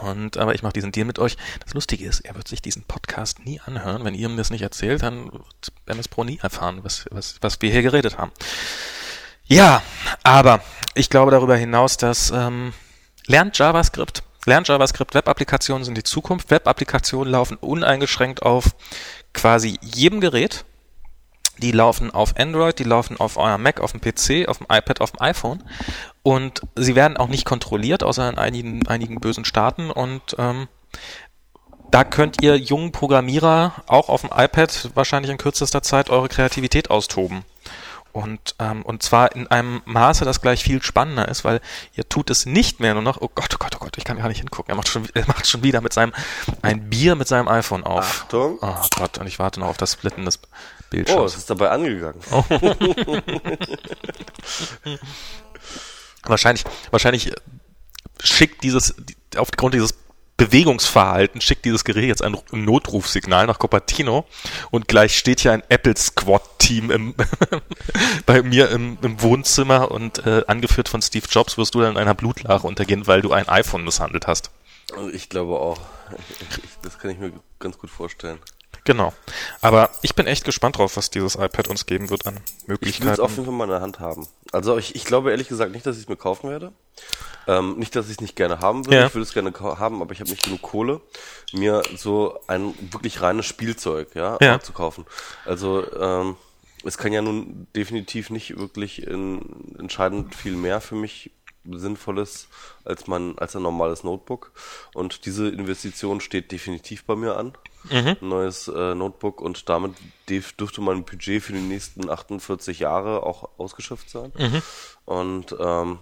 Und 0.00 0.36
aber 0.36 0.54
ich 0.54 0.62
mache 0.62 0.72
diesen 0.72 0.92
Deal 0.92 1.06
mit 1.06 1.18
euch. 1.18 1.36
Das 1.64 1.74
Lustige 1.74 2.06
ist, 2.06 2.20
er 2.20 2.34
wird 2.34 2.48
sich 2.48 2.62
diesen 2.62 2.82
Podcast 2.84 3.44
nie 3.44 3.60
anhören. 3.60 4.04
Wenn 4.04 4.14
ihr 4.14 4.28
ihm 4.28 4.36
das 4.36 4.50
nicht 4.50 4.62
erzählt, 4.62 5.02
dann 5.02 5.32
wird 5.32 5.72
MS 5.86 6.08
Pro 6.08 6.24
nie 6.24 6.38
erfahren, 6.42 6.80
was, 6.82 7.06
was, 7.10 7.36
was 7.40 7.60
wir 7.60 7.70
hier 7.70 7.82
geredet 7.82 8.18
haben. 8.18 8.32
Ja, 9.44 9.82
aber 10.22 10.62
ich 10.94 11.10
glaube 11.10 11.30
darüber 11.30 11.56
hinaus, 11.56 11.96
dass 11.96 12.30
ähm, 12.30 12.72
lernt 13.26 13.58
JavaScript. 13.58 14.22
Lernt 14.44 14.66
JavaScript, 14.68 15.14
Web-Applikationen 15.14 15.84
sind 15.84 15.96
die 15.96 16.02
Zukunft. 16.02 16.50
Web-Applikationen 16.50 17.30
laufen 17.30 17.56
uneingeschränkt 17.58 18.42
auf 18.42 18.74
quasi 19.32 19.78
jedem 19.82 20.20
Gerät. 20.20 20.64
Die 21.58 21.72
laufen 21.72 22.10
auf 22.10 22.34
Android, 22.38 22.78
die 22.78 22.84
laufen 22.84 23.18
auf 23.20 23.36
eurem 23.36 23.62
Mac, 23.62 23.80
auf 23.80 23.92
dem 23.92 24.00
PC, 24.00 24.48
auf 24.48 24.58
dem 24.58 24.66
iPad, 24.70 25.00
auf 25.00 25.12
dem 25.12 25.20
iPhone. 25.20 25.62
Und 26.22 26.62
sie 26.76 26.94
werden 26.94 27.16
auch 27.16 27.28
nicht 27.28 27.44
kontrolliert, 27.44 28.02
außer 28.02 28.28
in 28.28 28.38
einigen, 28.38 28.86
einigen 28.88 29.20
bösen 29.20 29.44
Staaten. 29.44 29.90
Und 29.90 30.36
ähm, 30.38 30.68
da 31.90 32.04
könnt 32.04 32.42
ihr 32.42 32.56
jungen 32.56 32.90
Programmierer 32.90 33.74
auch 33.86 34.08
auf 34.08 34.22
dem 34.22 34.30
iPad 34.34 34.90
wahrscheinlich 34.94 35.30
in 35.30 35.38
kürzester 35.38 35.82
Zeit 35.82 36.10
eure 36.10 36.28
Kreativität 36.28 36.90
austoben. 36.90 37.44
Und, 38.12 38.56
ähm, 38.58 38.82
und 38.82 39.02
zwar 39.02 39.34
in 39.34 39.46
einem 39.46 39.80
Maße, 39.86 40.24
das 40.26 40.42
gleich 40.42 40.62
viel 40.62 40.82
spannender 40.82 41.28
ist, 41.28 41.44
weil 41.44 41.60
ihr 41.94 42.06
tut 42.08 42.28
es 42.28 42.44
nicht 42.44 42.78
mehr 42.78 42.92
nur 42.92 43.02
noch, 43.02 43.22
oh 43.22 43.30
Gott, 43.34 43.54
oh 43.54 43.58
Gott, 43.58 43.74
oh 43.76 43.78
Gott, 43.78 43.96
ich 43.96 44.04
kann 44.04 44.18
gar 44.18 44.28
nicht 44.28 44.38
hingucken. 44.38 44.70
Er 44.70 44.76
macht 44.76 44.88
schon, 44.88 45.08
er 45.14 45.26
macht 45.26 45.46
schon 45.46 45.62
wieder 45.62 45.80
mit 45.80 45.94
seinem, 45.94 46.12
ein 46.60 46.90
Bier 46.90 47.14
mit 47.14 47.26
seinem 47.26 47.48
iPhone 47.48 47.84
auf. 47.84 48.24
Achtung. 48.24 48.58
Oh 48.60 48.74
Gott, 48.96 49.16
und 49.18 49.26
ich 49.26 49.38
warte 49.38 49.60
noch 49.60 49.68
auf 49.68 49.78
das 49.78 49.94
Splitten 49.94 50.26
des 50.26 50.40
Oh, 50.92 50.96
Bildschirms. 50.96 51.32
es 51.32 51.38
ist 51.38 51.50
dabei 51.50 51.70
angegangen. 51.70 52.20
Wahrscheinlich, 56.24 56.64
wahrscheinlich 56.90 57.32
äh, 57.32 57.34
schickt 58.22 58.62
dieses, 58.62 58.94
die- 58.96 59.16
aufgrund 59.38 59.74
dieses 59.74 59.94
Bewegungsverhalten 60.36 61.40
schickt 61.40 61.64
dieses 61.64 61.84
Gerät 61.84 62.04
jetzt 62.06 62.22
ein 62.22 62.36
Notrufsignal 62.52 63.46
nach 63.46 63.58
Cupertino 63.58 64.24
und 64.70 64.88
gleich 64.88 65.16
steht 65.16 65.40
hier 65.40 65.52
ein 65.52 65.62
Apple 65.68 65.96
Squad 65.96 66.42
Team 66.58 67.14
bei 68.26 68.42
mir 68.42 68.70
im, 68.70 68.98
im 69.02 69.20
Wohnzimmer 69.22 69.90
und 69.90 70.24
äh, 70.26 70.42
angeführt 70.46 70.88
von 70.88 71.02
Steve 71.02 71.26
Jobs 71.30 71.58
wirst 71.58 71.74
du 71.74 71.80
dann 71.80 71.92
in 71.92 71.98
einer 71.98 72.14
Blutlache 72.14 72.66
untergehen, 72.66 73.06
weil 73.06 73.20
du 73.22 73.32
ein 73.32 73.48
iPhone 73.48 73.84
misshandelt 73.84 74.26
hast. 74.26 74.50
Also 74.96 75.10
ich 75.10 75.28
glaube 75.28 75.58
auch. 75.60 75.78
Ich, 76.50 76.60
das 76.82 76.98
kann 76.98 77.10
ich 77.10 77.18
mir 77.18 77.32
ganz 77.58 77.78
gut 77.78 77.90
vorstellen. 77.90 78.38
Genau. 78.84 79.12
Aber 79.60 79.90
ich 80.02 80.14
bin 80.14 80.26
echt 80.26 80.44
gespannt 80.44 80.78
drauf, 80.78 80.96
was 80.96 81.10
dieses 81.10 81.36
iPad 81.36 81.68
uns 81.68 81.86
geben 81.86 82.10
wird 82.10 82.26
an 82.26 82.36
Ich 82.36 82.40
will 82.42 82.56
es 82.62 82.68
Möglichkeiten. 82.68 83.20
auf 83.20 83.30
jeden 83.32 83.44
Fall 83.44 83.54
mal 83.54 83.64
in 83.64 83.70
der 83.70 83.80
Hand 83.80 84.00
haben. 84.00 84.26
Also 84.50 84.76
ich, 84.76 84.94
ich 84.96 85.04
glaube 85.04 85.30
ehrlich 85.30 85.48
gesagt 85.48 85.72
nicht, 85.72 85.86
dass 85.86 85.96
ich 85.96 86.02
es 86.04 86.08
mir 86.08 86.16
kaufen 86.16 86.50
werde. 86.50 86.72
Ähm, 87.46 87.76
nicht, 87.78 87.94
dass 87.96 88.06
ich 88.06 88.12
es 88.12 88.20
nicht 88.20 88.36
gerne 88.36 88.60
haben 88.60 88.86
will. 88.86 88.94
Ja. 88.94 89.06
Ich 89.06 89.14
will 89.14 89.22
es 89.22 89.32
gerne 89.32 89.52
haben, 89.60 90.00
aber 90.02 90.12
ich 90.12 90.20
habe 90.20 90.30
nicht 90.30 90.44
genug 90.44 90.62
Kohle, 90.62 91.00
mir 91.52 91.82
so 91.96 92.38
ein 92.46 92.74
wirklich 92.92 93.20
reines 93.20 93.46
Spielzeug 93.46 94.14
ja, 94.14 94.36
Ja. 94.40 94.60
zu 94.60 94.72
kaufen. 94.72 95.06
Also 95.44 95.84
ähm, 96.00 96.36
es 96.84 96.98
kann 96.98 97.12
ja 97.12 97.22
nun 97.22 97.66
definitiv 97.76 98.30
nicht 98.30 98.58
wirklich 98.58 99.06
in, 99.06 99.74
entscheidend 99.78 100.34
viel 100.34 100.56
mehr 100.56 100.80
für 100.80 100.94
mich 100.96 101.30
Sinnvolles 101.64 102.48
als 102.84 103.06
mein 103.06 103.38
als 103.38 103.54
ein 103.56 103.62
normales 103.62 104.04
Notebook. 104.04 104.52
Und 104.94 105.26
diese 105.26 105.48
Investition 105.48 106.20
steht 106.20 106.52
definitiv 106.52 107.04
bei 107.04 107.16
mir 107.16 107.36
an. 107.36 107.52
Ein 107.90 108.28
neues 108.28 108.68
äh, 108.68 108.94
Notebook 108.94 109.40
und 109.40 109.68
damit 109.68 109.94
dürfte 110.28 110.80
mein 110.80 111.04
Budget 111.04 111.42
für 111.42 111.52
die 111.52 111.60
nächsten 111.60 112.08
48 112.08 112.78
Jahre 112.78 113.24
auch 113.24 113.48
ausgeschöpft 113.58 114.08
sein. 114.08 114.32
Und 115.04 115.56
ähm, 115.58 115.98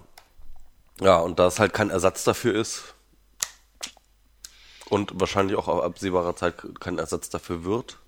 ja, 1.01 1.17
und 1.19 1.39
da 1.39 1.47
es 1.47 1.59
halt 1.59 1.73
kein 1.73 1.91
Ersatz 1.91 2.25
dafür 2.25 2.55
ist 2.55 2.95
und 4.91 5.19
wahrscheinlich 5.19 5.57
auch 5.57 5.69
auf 5.69 5.83
absehbarer 5.83 6.37
Zeit 6.37 6.55
kein 6.81 6.99
Ersatz 6.99 7.31
dafür 7.31 7.65
wird, 7.65 7.99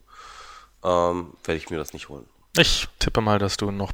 ähm, 0.85 1.33
werde 1.45 1.59
ich 1.59 1.71
mir 1.71 1.79
das 1.79 1.95
nicht 1.95 2.09
holen. 2.11 2.27
Ich 2.59 2.89
tippe 2.99 3.23
mal, 3.23 3.39
dass 3.39 3.57
du 3.57 3.71
noch 3.71 3.93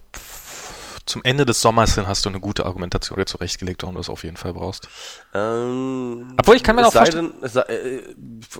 zum 1.08 1.22
Ende 1.24 1.44
des 1.46 1.60
Sommers 1.60 1.94
hin 1.94 2.06
hast 2.06 2.24
du 2.24 2.28
eine 2.28 2.40
gute 2.40 2.66
Argumentation 2.66 3.18
dir 3.18 3.26
zurechtgelegt, 3.26 3.82
warum 3.82 3.94
du 3.96 4.00
es 4.00 4.08
auf 4.08 4.24
jeden 4.24 4.36
Fall 4.36 4.52
brauchst. 4.52 4.88
Ähm, 5.34 6.34
Obwohl, 6.38 6.56
ich 6.56 6.62
kann 6.62 6.76
mir 6.76 6.86
auch 6.86 6.92
vorstellen- 6.92 7.32
denn, 7.32 7.42
es 7.44 7.52
sei, 7.54 7.62
äh, 7.62 8.14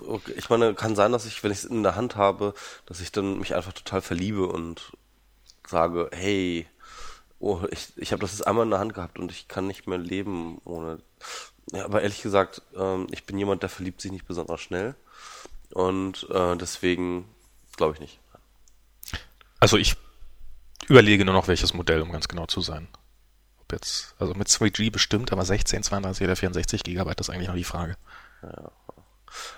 okay, 0.07 0.33
ich 0.35 0.49
meine, 0.49 0.73
kann 0.73 0.95
sein, 0.95 1.11
dass 1.11 1.25
ich, 1.25 1.43
wenn 1.43 1.51
ich 1.51 1.59
es 1.59 1.65
in 1.65 1.83
der 1.83 1.95
Hand 1.95 2.15
habe, 2.15 2.53
dass 2.85 2.99
ich 2.99 3.11
dann 3.11 3.39
mich 3.39 3.55
einfach 3.55 3.73
total 3.73 4.01
verliebe 4.01 4.47
und 4.47 4.91
sage, 5.67 6.09
hey, 6.13 6.67
oh, 7.39 7.61
ich, 7.71 7.93
ich 7.95 8.11
habe 8.11 8.21
das 8.21 8.31
jetzt 8.31 8.45
einmal 8.47 8.65
in 8.65 8.71
der 8.71 8.79
Hand 8.79 8.93
gehabt 8.93 9.19
und 9.19 9.31
ich 9.31 9.47
kann 9.47 9.67
nicht 9.67 9.87
mehr 9.87 9.97
leben 9.99 10.59
ohne. 10.65 10.99
Ja, 11.71 11.85
aber 11.85 12.01
ehrlich 12.01 12.21
gesagt, 12.21 12.61
ähm, 12.75 13.07
ich 13.11 13.25
bin 13.25 13.37
jemand, 13.37 13.61
der 13.61 13.69
verliebt 13.69 14.01
sich 14.01 14.11
nicht 14.11 14.25
besonders 14.27 14.59
schnell 14.59 14.95
und 15.73 16.27
äh, 16.31 16.55
deswegen 16.57 17.25
glaube 17.77 17.93
ich 17.93 17.99
nicht. 17.99 18.19
Also 19.59 19.77
ich 19.77 19.95
überlege 20.87 21.25
nur 21.25 21.33
noch 21.33 21.47
welches 21.47 21.73
Modell, 21.73 22.01
um 22.01 22.11
ganz 22.11 22.27
genau 22.27 22.45
zu 22.45 22.61
sein. 22.61 22.87
Ob 23.61 23.71
jetzt, 23.73 24.15
also 24.19 24.33
mit 24.33 24.47
3G 24.47 24.91
bestimmt, 24.91 25.31
aber 25.31 25.45
16, 25.45 25.83
32 25.83 26.25
oder 26.25 26.35
64 26.35 26.83
Gigabyte 26.83 27.19
ist 27.19 27.29
eigentlich 27.29 27.47
noch 27.47 27.55
die 27.55 27.63
Frage. 27.63 27.97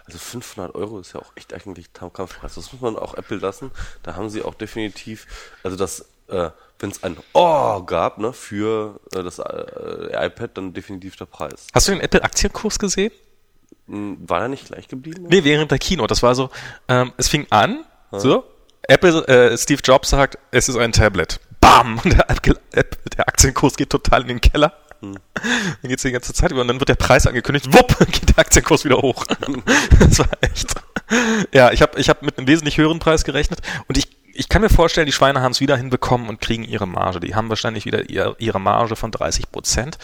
Also 0.05 0.17
500 0.17 0.75
Euro 0.75 0.99
ist 0.99 1.13
ja 1.13 1.21
auch 1.21 1.31
echt 1.35 1.53
eigentlich 1.53 1.93
Kampfpreis. 1.93 2.55
Das 2.55 2.73
muss 2.73 2.81
man 2.81 2.97
auch 2.97 3.13
Apple 3.13 3.37
lassen. 3.37 3.71
Da 4.03 4.15
haben 4.15 4.29
sie 4.29 4.41
auch 4.43 4.55
definitiv, 4.55 5.27
also 5.63 5.77
das, 5.77 6.05
äh, 6.27 6.49
wenn 6.79 6.89
es 6.89 7.03
ein 7.03 7.15
Oh 7.33 7.81
gab, 7.83 8.17
ne, 8.17 8.33
für 8.33 8.99
äh, 9.13 9.23
das 9.23 9.39
äh, 9.39 10.25
iPad, 10.25 10.57
dann 10.57 10.73
definitiv 10.73 11.15
der 11.15 11.25
Preis. 11.25 11.67
Hast 11.73 11.87
du 11.87 11.93
den 11.93 12.01
Apple-Aktienkurs 12.01 12.79
gesehen? 12.79 13.11
Hm, 13.87 14.17
War 14.27 14.41
er 14.41 14.47
nicht 14.49 14.67
gleich 14.67 14.87
geblieben? 14.87 15.27
Nee, 15.29 15.43
während 15.43 15.71
der 15.71 15.79
Kino. 15.79 16.05
Das 16.07 16.21
war 16.21 16.35
so, 16.35 16.49
ähm, 16.87 17.13
es 17.17 17.29
fing 17.29 17.47
an, 17.49 17.85
so, 18.11 18.43
Apple, 18.87 19.27
äh, 19.27 19.57
Steve 19.57 19.81
Jobs 19.83 20.09
sagt, 20.09 20.37
es 20.51 20.67
ist 20.69 20.75
ein 20.77 20.91
Tablet. 20.91 21.39
Bam! 21.59 21.99
Und 22.03 22.13
der, 22.13 22.29
Apple- 22.29 22.59
Apple- 22.71 22.99
der 23.17 23.27
Aktienkurs 23.27 23.75
geht 23.77 23.89
total 23.89 24.21
in 24.23 24.27
den 24.27 24.41
Keller. 24.41 24.73
Dann 25.01 25.17
geht's 25.83 26.03
die 26.03 26.11
ganze 26.11 26.31
Zeit 26.33 26.51
über 26.51 26.61
und 26.61 26.67
dann 26.67 26.79
wird 26.79 26.89
der 26.89 26.95
Preis 26.95 27.25
angekündigt, 27.25 27.73
wupp, 27.73 27.97
geht 28.11 28.29
der 28.29 28.39
Aktienkurs 28.39 28.85
wieder 28.85 28.97
hoch. 28.97 29.25
das 29.99 30.19
war 30.19 30.27
echt. 30.41 30.75
Ja, 31.53 31.71
ich 31.71 31.81
habe 31.81 31.99
ich 31.99 32.07
hab 32.09 32.21
mit 32.21 32.37
einem 32.37 32.47
wesentlich 32.47 32.77
höheren 32.77 32.99
Preis 32.99 33.23
gerechnet 33.23 33.61
und 33.87 33.97
ich, 33.97 34.09
ich 34.33 34.47
kann 34.47 34.61
mir 34.61 34.69
vorstellen, 34.69 35.07
die 35.07 35.11
Schweine 35.11 35.41
haben 35.41 35.51
es 35.51 35.59
wieder 35.59 35.75
hinbekommen 35.75 36.29
und 36.29 36.39
kriegen 36.39 36.63
ihre 36.63 36.87
Marge. 36.87 37.19
Die 37.19 37.33
haben 37.35 37.49
wahrscheinlich 37.49 37.85
wieder 37.85 38.09
ihr, 38.09 38.35
ihre 38.37 38.59
Marge 38.61 38.95
von 38.95 39.11
30 39.11 39.51
Prozent, 39.51 39.97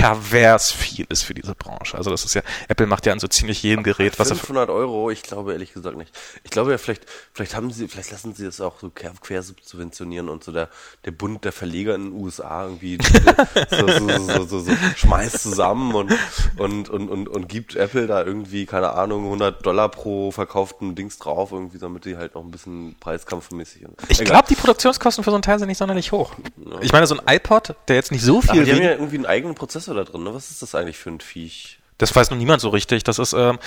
pervers 0.00 0.72
viel 0.72 1.06
ist 1.10 1.22
für 1.22 1.34
diese 1.34 1.54
Branche. 1.54 1.96
Also 1.96 2.10
das 2.10 2.24
ist 2.24 2.34
ja, 2.34 2.42
Apple 2.68 2.86
macht 2.86 3.04
ja 3.04 3.12
an 3.12 3.20
so 3.20 3.28
ziemlich 3.28 3.62
jedem 3.62 3.82
Gerät, 3.82 4.18
was 4.18 4.30
er 4.30 4.36
500 4.36 4.70
Euro, 4.70 5.10
ich 5.10 5.22
glaube 5.22 5.52
ehrlich 5.52 5.74
gesagt 5.74 5.96
nicht. 5.96 6.16
Ich 6.42 6.50
glaube 6.50 6.70
ja, 6.70 6.78
vielleicht, 6.78 7.04
vielleicht 7.34 7.54
haben 7.54 7.70
sie, 7.70 7.86
vielleicht 7.86 8.10
lassen 8.10 8.34
sie 8.34 8.46
das 8.46 8.60
auch 8.62 8.80
so 8.80 8.90
quer, 8.90 9.42
subventionieren 9.42 10.30
und 10.30 10.42
so 10.42 10.52
der, 10.52 10.70
der 11.04 11.10
Bund 11.10 11.44
der 11.44 11.52
Verleger 11.52 11.94
in 11.94 12.04
den 12.04 12.12
USA 12.14 12.64
irgendwie 12.64 12.98
so, 13.70 13.88
so, 13.88 14.18
so, 14.18 14.44
so, 14.46 14.60
so 14.60 14.72
schmeißt 14.96 15.42
zusammen 15.42 15.94
und, 15.94 16.16
und, 16.56 16.88
und, 16.88 17.08
und, 17.10 17.28
und 17.28 17.48
gibt 17.48 17.76
Apple 17.76 18.06
da 18.06 18.24
irgendwie, 18.24 18.64
keine 18.64 18.92
Ahnung, 18.92 19.24
100 19.24 19.64
Dollar 19.66 19.90
pro 19.90 20.30
verkauften 20.30 20.94
Dings 20.94 21.18
drauf, 21.18 21.52
irgendwie, 21.52 21.78
damit 21.78 22.06
die 22.06 22.16
halt 22.16 22.34
noch 22.36 22.42
ein 22.42 22.50
bisschen 22.50 22.96
preiskampfmäßig 23.00 23.84
und, 23.84 23.96
Ich 24.08 24.24
glaube, 24.24 24.48
die 24.48 24.54
Produktionskosten 24.54 25.24
für 25.24 25.30
so 25.30 25.36
ein 25.36 25.42
Teil 25.42 25.58
sind 25.58 25.68
nicht 25.68 25.78
sonderlich 25.78 26.10
hoch. 26.12 26.32
Ich 26.80 26.92
meine, 26.92 27.06
so 27.06 27.18
ein 27.18 27.36
iPod, 27.36 27.74
der 27.88 27.96
jetzt 27.96 28.12
nicht 28.12 28.22
so 28.22 28.38
Aber 28.38 28.54
viel 28.54 28.64
die 28.64 28.72
haben 28.72 28.82
ja 28.82 28.92
irgendwie 28.92 29.16
einen 29.16 29.26
eigenen 29.26 29.54
Prozessor 29.54 29.89
da 29.94 30.04
drin, 30.04 30.22
ne? 30.24 30.34
Was 30.34 30.50
ist 30.50 30.62
das 30.62 30.74
eigentlich 30.74 30.98
für 30.98 31.10
ein 31.10 31.20
Viech? 31.20 31.76
das 31.98 32.16
weiß 32.16 32.30
noch 32.30 32.38
niemand 32.38 32.62
so 32.62 32.70
richtig. 32.70 33.04
Das 33.04 33.18
ist, 33.18 33.34
ähm, 33.34 33.58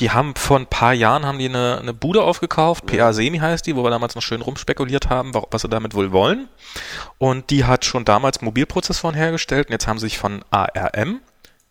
die 0.00 0.10
haben 0.12 0.34
vor 0.34 0.58
ein 0.58 0.64
paar 0.66 0.94
Jahren 0.94 1.26
haben 1.26 1.38
die 1.38 1.44
eine, 1.50 1.78
eine 1.78 1.92
Bude 1.92 2.22
aufgekauft, 2.22 2.86
PA 2.86 3.12
Semi 3.12 3.36
heißt 3.38 3.66
die, 3.66 3.76
wo 3.76 3.82
wir 3.84 3.90
damals 3.90 4.14
noch 4.14 4.22
schön 4.22 4.40
rumspekuliert 4.40 5.10
haben, 5.10 5.34
wa- 5.34 5.46
was 5.50 5.60
sie 5.60 5.68
damit 5.68 5.92
wohl 5.92 6.10
wollen. 6.10 6.48
Und 7.18 7.50
die 7.50 7.66
hat 7.66 7.84
schon 7.84 8.06
damals 8.06 8.40
Mobilprozessoren 8.40 9.14
hergestellt 9.14 9.66
und 9.68 9.72
jetzt 9.72 9.86
haben 9.88 9.98
sie 9.98 10.06
sich 10.06 10.16
von 10.16 10.42
ARM, 10.50 11.20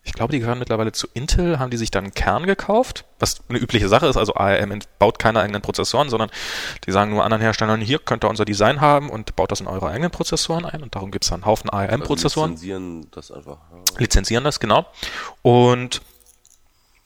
ich 0.04 0.14
glaube, 0.14 0.32
die 0.32 0.40
gehören 0.40 0.58
mittlerweile 0.58 0.92
zu 0.92 1.08
Intel, 1.14 1.60
haben 1.60 1.70
die 1.70 1.78
sich 1.78 1.92
dann 1.92 2.06
einen 2.06 2.14
Kern 2.14 2.48
gekauft, 2.48 3.06
was 3.20 3.42
eine 3.50 3.60
übliche 3.60 3.88
Sache 3.88 4.08
ist. 4.08 4.18
Also 4.18 4.34
ARM 4.34 4.80
baut 4.98 5.20
keine 5.20 5.42
eigenen 5.42 5.62
Prozessoren, 5.62 6.10
sondern 6.10 6.32
die 6.88 6.92
sagen 6.92 7.12
nur 7.12 7.24
anderen 7.24 7.42
Herstellern, 7.42 7.82
hier 7.82 8.00
könnt 8.00 8.26
ihr 8.26 8.30
unser 8.30 8.46
Design 8.46 8.82
haben 8.82 9.12
und 9.12 9.36
baut 9.36 9.52
das 9.52 9.62
in 9.62 9.68
eure 9.68 9.90
eigenen 9.90 10.10
Prozessoren 10.10 10.66
ein 10.66 10.82
und 10.82 10.96
darum 10.96 11.12
gibt's 11.12 11.30
dann 11.30 11.42
einen 11.42 11.46
Haufen 11.46 11.70
ARM-Prozessoren 11.70 12.52
Also 12.52 12.66
lizenzieren 12.66 13.12
das 13.12 13.32
einfach. 13.32 13.58
Lizenzieren 14.00 14.44
das, 14.44 14.60
genau. 14.60 14.88
Und 15.44 16.02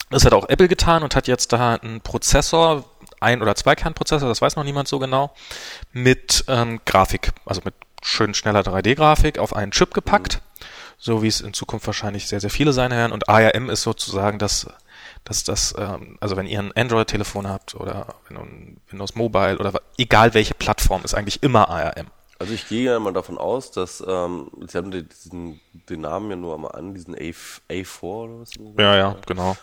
das 0.09 0.23
hat 0.23 0.33
auch 0.33 0.47
Apple 0.47 0.69
getan 0.69 1.03
und 1.03 1.15
hat 1.15 1.27
jetzt 1.27 1.51
da 1.51 1.75
einen 1.75 1.99
Prozessor, 1.99 2.85
ein- 3.19 3.41
oder 3.41 3.55
zwei 3.55 3.75
Kernprozessor, 3.75 4.29
das 4.29 4.41
weiß 4.41 4.55
noch 4.55 4.63
niemand 4.63 4.87
so 4.87 4.99
genau, 4.99 5.33
mit 5.91 6.45
ähm, 6.47 6.79
Grafik, 6.85 7.33
also 7.45 7.61
mit 7.65 7.73
schön 8.01 8.33
schneller 8.33 8.61
3D-Grafik 8.61 9.39
auf 9.39 9.53
einen 9.53 9.71
Chip 9.71 9.93
gepackt, 9.93 10.41
so 11.05 11.21
wie 11.21 11.27
es 11.27 11.39
in 11.39 11.53
Zukunft 11.53 11.85
wahrscheinlich 11.85 12.27
sehr, 12.27 12.39
sehr 12.41 12.49
viele 12.49 12.73
sein 12.73 12.89
werden. 12.89 13.13
Und 13.13 13.29
ARM 13.29 13.69
ist 13.69 13.83
sozusagen 13.83 14.39
das, 14.39 14.65
das, 15.23 15.43
das, 15.43 15.75
ähm, 15.77 16.17
also 16.19 16.35
wenn 16.35 16.47
ihr 16.47 16.57
ein 16.57 16.71
Android-Telefon 16.75 17.47
habt 17.47 17.75
oder 17.75 18.15
Windows 18.89 19.13
Mobile 19.13 19.59
oder 19.59 19.79
egal 19.99 20.33
welche 20.33 20.55
Plattform, 20.55 21.03
ist 21.03 21.13
eigentlich 21.13 21.43
immer 21.43 21.69
ARM. 21.69 22.07
Also 22.39 22.53
ich 22.53 22.67
gehe 22.67 22.91
ja 22.91 22.99
mal 22.99 23.13
davon 23.13 23.37
aus, 23.37 23.69
dass 23.69 24.03
ähm, 24.05 24.49
Sie 24.67 24.77
haben 24.79 24.89
den, 24.89 25.07
diesen, 25.07 25.61
den 25.89 26.01
Namen 26.01 26.31
ja 26.31 26.35
nur 26.37 26.55
einmal 26.55 26.71
an, 26.71 26.95
diesen 26.95 27.13
A, 27.13 27.19
A4 27.19 28.01
oder 28.01 28.39
was? 28.41 28.49
Ja, 28.77 28.97
ja, 28.97 29.15
genau. 29.27 29.55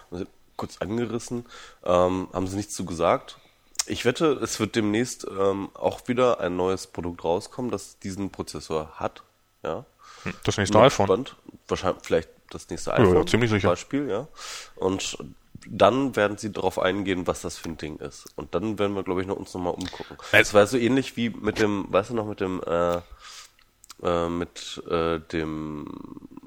Kurz 0.56 0.78
angerissen, 0.78 1.44
ähm, 1.84 2.28
haben 2.32 2.46
Sie 2.46 2.56
nichts 2.56 2.74
zu 2.74 2.84
gesagt. 2.84 3.38
Ich 3.86 4.04
wette, 4.04 4.38
es 4.40 4.60
wird 4.60 4.76
demnächst 4.76 5.26
ähm, 5.28 5.70
auch 5.74 6.06
wieder 6.06 6.38
ein 6.38 6.54
neues 6.54 6.86
Produkt 6.86 7.24
rauskommen, 7.24 7.72
das 7.72 7.98
diesen 7.98 8.30
Prozessor 8.30 8.92
hat. 8.94 9.24
Ja. 9.64 9.84
Das 10.44 10.56
nächste 10.58 10.76
Bin 10.78 10.86
iPhone. 10.86 11.06
gespannt. 11.06 11.36
Wahrscheinlich 11.68 12.02
vielleicht 12.04 12.28
das 12.50 12.68
nächste 12.68 12.90
ja, 12.90 12.98
iPhone. 12.98 13.26
ziemlich 13.26 13.50
sicher. 13.50 13.68
Beispiel, 13.70 14.08
ja. 14.08 14.28
Und 14.76 15.16
dann 15.66 16.16
werden 16.16 16.36
sie 16.38 16.50
darauf 16.52 16.78
eingehen, 16.78 17.26
was 17.26 17.42
das 17.42 17.56
für 17.56 17.68
ein 17.68 17.76
Ding 17.76 17.96
ist. 17.98 18.26
Und 18.36 18.54
dann 18.54 18.78
werden 18.78 18.94
wir, 18.94 19.02
glaube 19.04 19.20
ich, 19.20 19.26
noch 19.26 19.36
uns 19.36 19.54
nochmal 19.54 19.74
umgucken. 19.74 20.16
Es 20.32 20.52
war 20.54 20.66
so 20.66 20.76
ähnlich 20.76 21.16
wie 21.16 21.30
mit 21.30 21.58
dem, 21.60 21.86
weißt 21.88 22.10
du 22.10 22.14
noch, 22.14 22.26
mit 22.26 22.40
dem, 22.40 22.60
äh, 22.66 22.98
äh, 24.02 24.28
mit 24.28 24.82
äh, 24.90 25.20
dem 25.20 25.86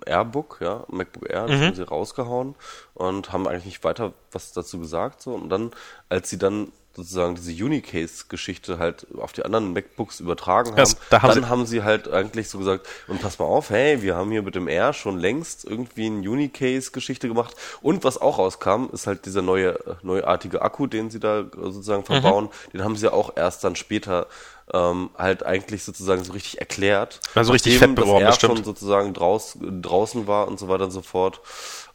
Airbook, 0.05 0.57
ja, 0.61 0.83
MacBook 0.89 1.29
Air, 1.29 1.43
Mhm. 1.43 1.47
das 1.47 1.61
haben 1.61 1.75
sie 1.75 1.83
rausgehauen 1.87 2.55
und 2.93 3.31
haben 3.31 3.47
eigentlich 3.47 3.65
nicht 3.65 3.83
weiter 3.83 4.13
was 4.33 4.51
dazu 4.51 4.79
gesagt. 4.79 5.21
So. 5.21 5.33
Und 5.33 5.49
dann, 5.49 5.71
als 6.09 6.29
sie 6.29 6.37
dann 6.37 6.71
sozusagen 6.95 7.35
diese 7.35 7.51
Unicase-Geschichte 7.63 8.79
halt 8.79 9.05
auf 9.17 9.33
die 9.33 9.43
anderen 9.43 9.73
MacBooks 9.73 10.19
übertragen 10.19 10.69
haben, 10.71 10.75
Das- 10.77 10.97
da 11.09 11.21
haben 11.21 11.29
dann 11.33 11.43
sie- 11.43 11.49
haben 11.49 11.65
sie 11.65 11.83
halt 11.83 12.07
eigentlich 12.11 12.49
so 12.49 12.57
gesagt, 12.57 12.87
und 13.07 13.21
pass 13.21 13.39
mal 13.39 13.45
auf, 13.45 13.69
hey, 13.69 14.01
wir 14.01 14.15
haben 14.15 14.31
hier 14.31 14.41
mit 14.41 14.55
dem 14.55 14.67
R 14.67 14.93
schon 14.93 15.17
längst 15.19 15.65
irgendwie 15.65 16.05
eine 16.07 16.29
Unicase-Geschichte 16.29 17.27
gemacht. 17.27 17.55
Und 17.81 18.03
was 18.03 18.19
auch 18.21 18.37
rauskam, 18.39 18.87
ist 18.93 19.07
halt 19.07 19.25
dieser 19.25 19.41
neue, 19.41 19.77
neuartige 20.03 20.61
Akku, 20.61 20.87
den 20.87 21.09
sie 21.09 21.19
da 21.19 21.45
sozusagen 21.55 22.01
Mhm. 22.01 22.05
verbauen. 22.05 22.49
Den 22.73 22.83
haben 22.83 22.95
sie 22.95 23.05
ja 23.05 23.13
auch 23.13 23.31
erst 23.35 23.63
dann 23.63 23.75
später 23.75 24.27
ähm, 24.73 25.11
halt 25.15 25.45
eigentlich 25.45 25.83
sozusagen 25.83 26.23
so 26.23 26.33
richtig 26.33 26.59
erklärt. 26.59 27.19
Also 27.35 27.51
richtig 27.53 27.77
fett 27.77 27.93
beworben, 27.93 28.25
das 28.25 28.37
R 28.37 28.39
schon 28.39 28.51
stimmt. 28.57 28.65
sozusagen 28.65 29.13
draus, 29.13 29.55
draußen 29.61 30.25
war 30.25 30.47
und 30.47 30.57
so 30.57 30.67
weiter 30.67 30.85
und 30.85 30.91
so 30.91 31.03
fort. 31.03 31.39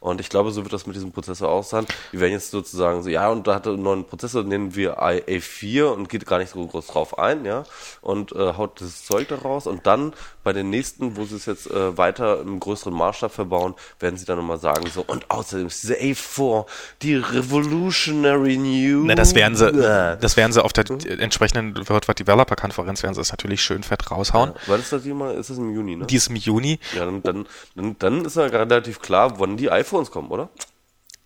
Und 0.00 0.18
ich 0.20 0.30
glaube, 0.30 0.50
so 0.50 0.62
wird 0.62 0.72
das 0.72 0.86
mit 0.86 0.96
diesem 0.96 1.12
Prozessor 1.12 1.50
auch 1.50 1.62
sein. 1.62 1.86
Wir 2.10 2.20
werden 2.20 2.32
jetzt 2.32 2.50
sozusagen 2.50 3.02
so, 3.02 3.10
ja, 3.10 3.28
und 3.28 3.46
da 3.46 3.54
hat 3.54 3.66
er 3.66 3.74
einen 3.74 3.82
neuen 3.82 4.04
Prozessor, 4.06 4.42
den 4.42 4.48
nennen 4.48 4.74
wir 4.74 5.02
A4 5.02 5.84
und 5.84 6.08
geht 6.08 6.24
gar 6.26 6.38
nicht 6.38 6.52
so 6.52 6.66
groß 6.66 6.86
drauf 6.86 7.18
ein, 7.18 7.44
ja, 7.44 7.64
und 8.00 8.32
äh, 8.32 8.54
haut 8.54 8.80
das 8.80 9.04
Zeug 9.04 9.28
da 9.28 9.36
raus. 9.36 9.66
Und 9.66 9.86
dann 9.86 10.14
bei 10.42 10.54
den 10.54 10.70
nächsten, 10.70 11.18
wo 11.18 11.24
sie 11.26 11.36
es 11.36 11.44
jetzt 11.44 11.70
äh, 11.70 11.98
weiter 11.98 12.40
im 12.40 12.60
größeren 12.60 12.94
Maßstab 12.94 13.30
verbauen, 13.30 13.74
werden 13.98 14.16
sie 14.16 14.24
dann 14.24 14.38
nochmal 14.38 14.58
sagen, 14.58 14.86
so, 14.92 15.04
und 15.06 15.30
außerdem 15.30 15.66
ist 15.66 15.82
diese 15.82 15.96
A4, 15.96 16.64
die 17.02 17.16
Revolutionary 17.16 18.56
New. 18.56 19.04
Na, 19.04 19.14
das 19.14 19.34
werden 19.34 19.54
sie, 19.54 19.70
das 19.70 20.36
werden 20.38 20.52
sie 20.52 20.64
auf 20.64 20.72
der 20.72 20.84
entsprechenden 21.20 21.76
Virtual 21.76 22.14
Developer 22.14 22.56
Konferenz 22.56 23.02
werden 23.02 23.14
sie 23.14 23.20
es 23.20 23.30
natürlich 23.30 23.60
schön 23.60 23.82
fett 23.82 24.10
raushauen. 24.10 24.54
War 24.66 24.78
das 24.78 24.88
das 24.88 25.04
immer, 25.04 25.34
ist 25.34 25.50
das 25.50 25.58
im 25.58 25.74
Juni, 25.74 25.96
ne? 25.96 26.06
Die 26.06 26.16
ist 26.16 26.28
im 26.28 26.36
Juni. 26.36 26.78
ja, 26.96 27.04
dann, 27.04 27.22
dann, 27.22 27.46
dann, 27.74 27.96
dann 27.98 28.24
ist 28.24 28.36
ja 28.36 28.44
relativ 28.44 29.00
klar, 29.00 29.38
wann 29.38 29.58
die 29.58 29.70
iPhones 29.90 30.10
kommen, 30.10 30.30
oder? 30.30 30.48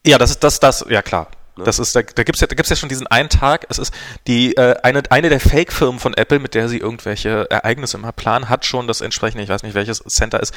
Ja, 0.07 0.19
das 0.19 0.31
ist 0.31 0.43
das, 0.43 0.61
das, 0.61 0.85
ja 0.89 1.03
klar. 1.03 1.29
Das 1.57 1.79
ist, 1.79 1.95
da, 1.95 2.03
da 2.03 2.25
gibt's 2.25 2.41
ja, 2.41 2.49
da 2.49 2.57
gibt's 2.57 2.71
ja 2.71 2.75
schon 2.75 2.89
diesen 2.89 3.07
einen 3.07 3.29
Tag. 3.29 3.67
Es 3.69 3.79
ist 3.79 3.95
die 4.27 4.57
äh, 4.57 4.75
eine 4.83 5.03
eine 5.11 5.29
der 5.29 5.39
Fake-Firmen 5.39 6.01
von 6.01 6.13
Apple, 6.15 6.41
mit 6.41 6.55
der 6.55 6.69
sie 6.69 6.79
irgendwelche 6.79 7.49
Ereignisse 7.49 7.97
immer 7.97 8.11
planen, 8.11 8.49
hat 8.49 8.65
schon 8.65 8.89
das 8.89 9.01
entsprechende, 9.01 9.45
ich 9.45 9.49
weiß 9.49 9.63
nicht 9.63 9.75
welches 9.75 9.99
Center 10.01 10.41
ist, 10.41 10.53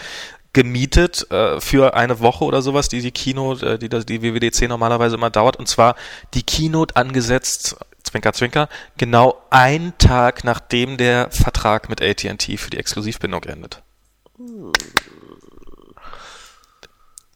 gemietet 0.54 1.30
äh, 1.30 1.62
für 1.62 1.94
eine 1.94 2.20
Woche 2.20 2.46
oder 2.46 2.64
sowas, 2.64 2.90
die 2.90 3.02
die 3.02 3.12
Keynote, 3.12 3.74
äh, 3.74 3.78
die 3.78 3.90
das 3.90 4.08
die 4.08 4.24
WWDC 4.24 4.68
normalerweise 4.68 5.18
immer 5.18 5.30
dauert. 5.30 5.58
Und 5.58 5.68
zwar 5.68 5.96
die 6.34 6.42
Keynote 6.42 6.96
angesetzt, 6.96 7.76
Zwinker 8.04 8.34
Zwinker, 8.34 8.68
genau 8.98 9.40
ein 9.52 9.94
Tag 10.00 10.44
nachdem 10.44 10.98
der 10.98 11.30
Vertrag 11.30 11.90
mit 11.90 12.02
AT&T 12.02 12.58
für 12.58 12.72
die 12.72 12.78
Exklusivbindung 12.78 13.44
endet. 13.44 13.84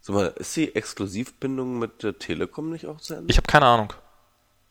Sag 0.01 0.15
mal, 0.15 0.33
ist 0.37 0.55
die 0.55 0.75
Exklusivbindung 0.75 1.77
mit 1.79 2.01
der 2.03 2.17
Telekom 2.17 2.71
nicht 2.71 2.87
auch 2.87 2.99
zu 2.99 3.13
Ende? 3.13 3.29
Ich 3.29 3.37
habe 3.37 3.47
keine 3.47 3.65
Ahnung. 3.67 3.93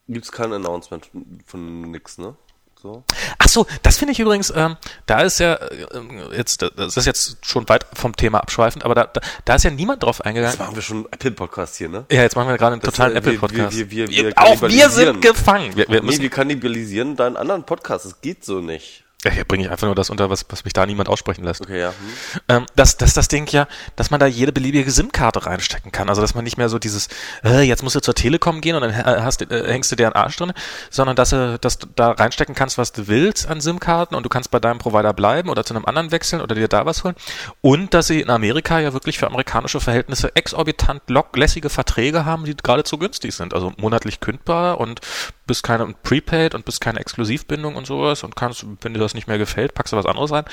Gibt's 0.09 0.33
kein 0.33 0.53
Announcement 0.53 1.09
von 1.47 1.83
nix, 1.91 2.19
ne? 2.19 2.35
So. 2.83 3.05
Ach 3.39 3.47
so, 3.47 3.67
das 3.83 3.99
finde 3.99 4.13
ich 4.13 4.21
übrigens, 4.21 4.51
ähm, 4.57 4.77
da 5.05 5.21
ist 5.21 5.39
ja 5.39 5.55
äh, 5.57 6.35
jetzt, 6.35 6.63
das 6.63 6.97
ist 6.97 7.05
jetzt 7.05 7.37
schon 7.45 7.69
weit 7.69 7.85
vom 7.93 8.17
Thema 8.17 8.39
abschweifend, 8.41 8.87
aber 8.87 8.95
da, 8.95 9.05
da, 9.05 9.21
da 9.45 9.55
ist 9.55 9.65
ja 9.65 9.71
niemand 9.71 10.03
drauf 10.03 10.17
Jetzt 10.17 10.27
eingegangen. 10.27 10.59
machen 10.59 10.75
wir 10.75 10.83
schon 10.83 11.05
Apple-Podcast 11.13 11.77
hier, 11.77 11.91
ne? 11.91 12.07
Ja, 12.11 12.23
jetzt 12.23 12.37
machen 12.37 12.49
wir 12.49 12.57
gerade 12.57 12.73
einen 12.73 12.81
Das, 12.81 12.95
totalen 12.95 13.13
äh, 13.13 13.15
wir- 13.17 13.33
Apple-Podcast. 13.35 13.77
wir- 13.77 13.91
wir- 13.91 14.09
wir 14.09 14.33
Auch 14.37 14.63
wir 14.63 14.89
sind 14.89 15.21
gefangen. 15.21 15.77
Wir, 15.77 15.89
wir 15.89 16.01
Nee, 16.01 16.07
müssen, 16.07 16.23
wir 16.23 16.31
kannibalisieren 16.31 17.17
deinen 17.17 17.37
anderen 17.37 17.65
Podcast. 17.65 18.07
Das 18.07 18.21
geht 18.23 18.45
so 18.47 18.61
nicht. 18.63 19.05
Ja, 19.25 19.31
hier 19.31 19.45
bringe 19.45 19.65
ich 19.65 19.71
einfach 19.71 19.87
nur 19.87 19.95
das 19.95 20.09
unter, 20.09 20.31
was, 20.31 20.47
was 20.49 20.65
mich 20.65 20.73
da 20.73 20.87
niemand 20.87 21.09
aussprechen 21.09 21.45
lässt. 21.45 21.61
Okay, 21.61 21.81
ja. 21.81 21.89
Hm. 21.91 22.41
Ähm, 22.49 22.67
dass, 22.75 22.97
dass 22.97 23.13
das 23.13 23.29
Ding 23.29 23.47
ja, 23.51 23.69
dass 23.97 24.11
man 24.11 24.19
da 24.19 24.27
jede 24.27 24.53
beliebige 24.53 24.91
SIM-Karte 24.91 25.45
reinstecken 25.47 25.93
kann. 25.93 26.09
Also 26.09 26.23
dass 26.23 26.35
man 26.35 26.45
nicht 26.45 26.57
mehr 26.57 26.69
so 26.69 26.79
dieses, 26.79 27.09
äh, 27.45 27.61
jetzt 27.61 27.83
musst 27.83 27.97
du 27.97 28.01
zur 28.01 28.15
Telekom 28.15 28.61
gehen 28.61 28.77
und 28.77 28.83
dann 28.83 28.97
hast, 28.97 29.43
du- 29.43 29.45
äh, 29.45 29.71
hängst 29.71 29.93
du 29.93 29.97
deren 29.97 30.15
Arsch 30.15 30.37
drin, 30.37 30.53
sondern 30.89 31.17
dass, 31.17 31.33
äh, 31.33 31.59
dass 31.59 31.79
du 31.79 31.87
da 31.95 32.13
reinstecken 32.13 32.55
kannst, 32.55 32.79
was 32.79 32.93
du 32.93 33.09
willst 33.09 33.49
an 33.49 33.61
SIM-Karten 33.61 34.15
und 34.15 34.23
du 34.25 34.29
kannst 34.31 34.51
bei 34.51 34.59
deinem 34.59 34.79
Provider 34.79 35.13
bleiben 35.13 35.51
oder 35.51 35.65
zu 35.65 35.75
einem 35.75 35.85
anderen 35.85 36.13
wechseln 36.13 36.41
oder 36.41 36.55
dir 36.55 36.69
da 36.69 36.87
was 36.87 37.05
holen. 37.05 37.15
Und 37.61 37.93
dass 37.93 38.07
sie 38.07 38.21
in 38.21 38.31
Amerika 38.31 38.79
ja 38.81 38.93
wirklich 38.93 39.19
für 39.19 39.27
amerikanische 39.27 39.81
Verhältnisse 39.81 40.35
exorbitant 40.35 41.03
lock 41.09 41.37
lässige 41.37 41.69
Verträge 41.69 42.25
haben, 42.25 42.45
die 42.45 42.57
geradezu 42.57 42.97
günstig 42.97 43.35
sind. 43.35 43.53
Also 43.53 43.73
monatlich 43.77 44.21
kündbar 44.21 44.81
und 44.81 45.01
bist 45.47 45.63
keine 45.63 45.85
und 45.85 46.03
Prepaid 46.03 46.55
und 46.55 46.65
bist 46.65 46.81
keine 46.81 47.01
Exklusivbindung 47.01 47.75
und 47.77 47.87
sowas 47.87 48.23
und 48.23 48.37
kannst, 48.37 48.65
wenn 48.83 48.95
dir 48.95 49.01
das 49.01 49.10
nicht 49.15 49.29
mehr 49.29 49.39
gefällt, 49.39 49.75
packst 49.75 49.93
du 49.93 49.97
was 49.97 50.07
anderes 50.07 50.31
rein. 50.33 50.45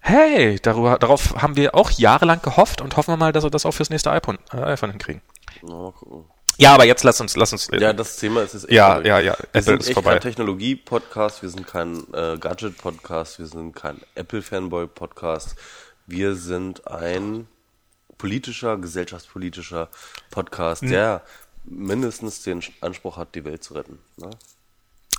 Hey, 0.00 0.58
darüber, 0.60 0.98
darauf 0.98 1.40
haben 1.40 1.54
wir 1.56 1.74
auch 1.74 1.90
jahrelang 1.92 2.42
gehofft 2.42 2.80
und 2.80 2.96
hoffen 2.96 3.12
wir 3.12 3.16
mal, 3.16 3.32
dass 3.32 3.44
wir 3.44 3.50
das 3.50 3.64
auch 3.66 3.72
fürs 3.72 3.90
nächste 3.90 4.10
iPhone, 4.10 4.38
äh, 4.52 4.56
iPhone 4.58 4.90
hinkriegen. 4.90 5.22
Mal 5.62 5.92
gucken. 5.92 6.24
Ja, 6.58 6.74
aber 6.74 6.84
jetzt 6.84 7.02
lass 7.02 7.20
uns, 7.20 7.34
lass 7.36 7.52
uns. 7.52 7.68
Ja, 7.72 7.92
das 7.92 8.16
Thema 8.16 8.42
ist 8.42 8.54
echt 8.54 8.70
Ja, 8.70 8.94
vorbei. 8.94 9.08
ja, 9.08 9.18
ja, 9.20 9.32
Wir 9.38 9.46
Apple 9.52 9.62
sind 9.62 9.80
ist 9.80 9.86
echt 9.88 9.94
vorbei. 9.94 10.12
kein 10.12 10.20
Technologie-Podcast, 10.20 11.42
wir 11.42 11.48
sind 11.48 11.66
kein 11.66 12.02
äh, 12.12 12.36
Gadget-Podcast, 12.38 13.38
wir 13.38 13.46
sind 13.46 13.74
kein 13.74 14.00
Apple-Fanboy-Podcast. 14.16 15.56
Wir 16.06 16.34
sind 16.34 16.86
ein 16.88 17.46
politischer, 18.18 18.76
gesellschaftspolitischer 18.76 19.88
Podcast, 20.30 20.82
der 20.82 21.22
mindestens 21.64 22.42
den 22.42 22.62
Anspruch 22.80 23.16
hat, 23.16 23.34
die 23.34 23.44
Welt 23.44 23.62
zu 23.64 23.74
retten. 23.74 23.98
Ne? 24.16 24.30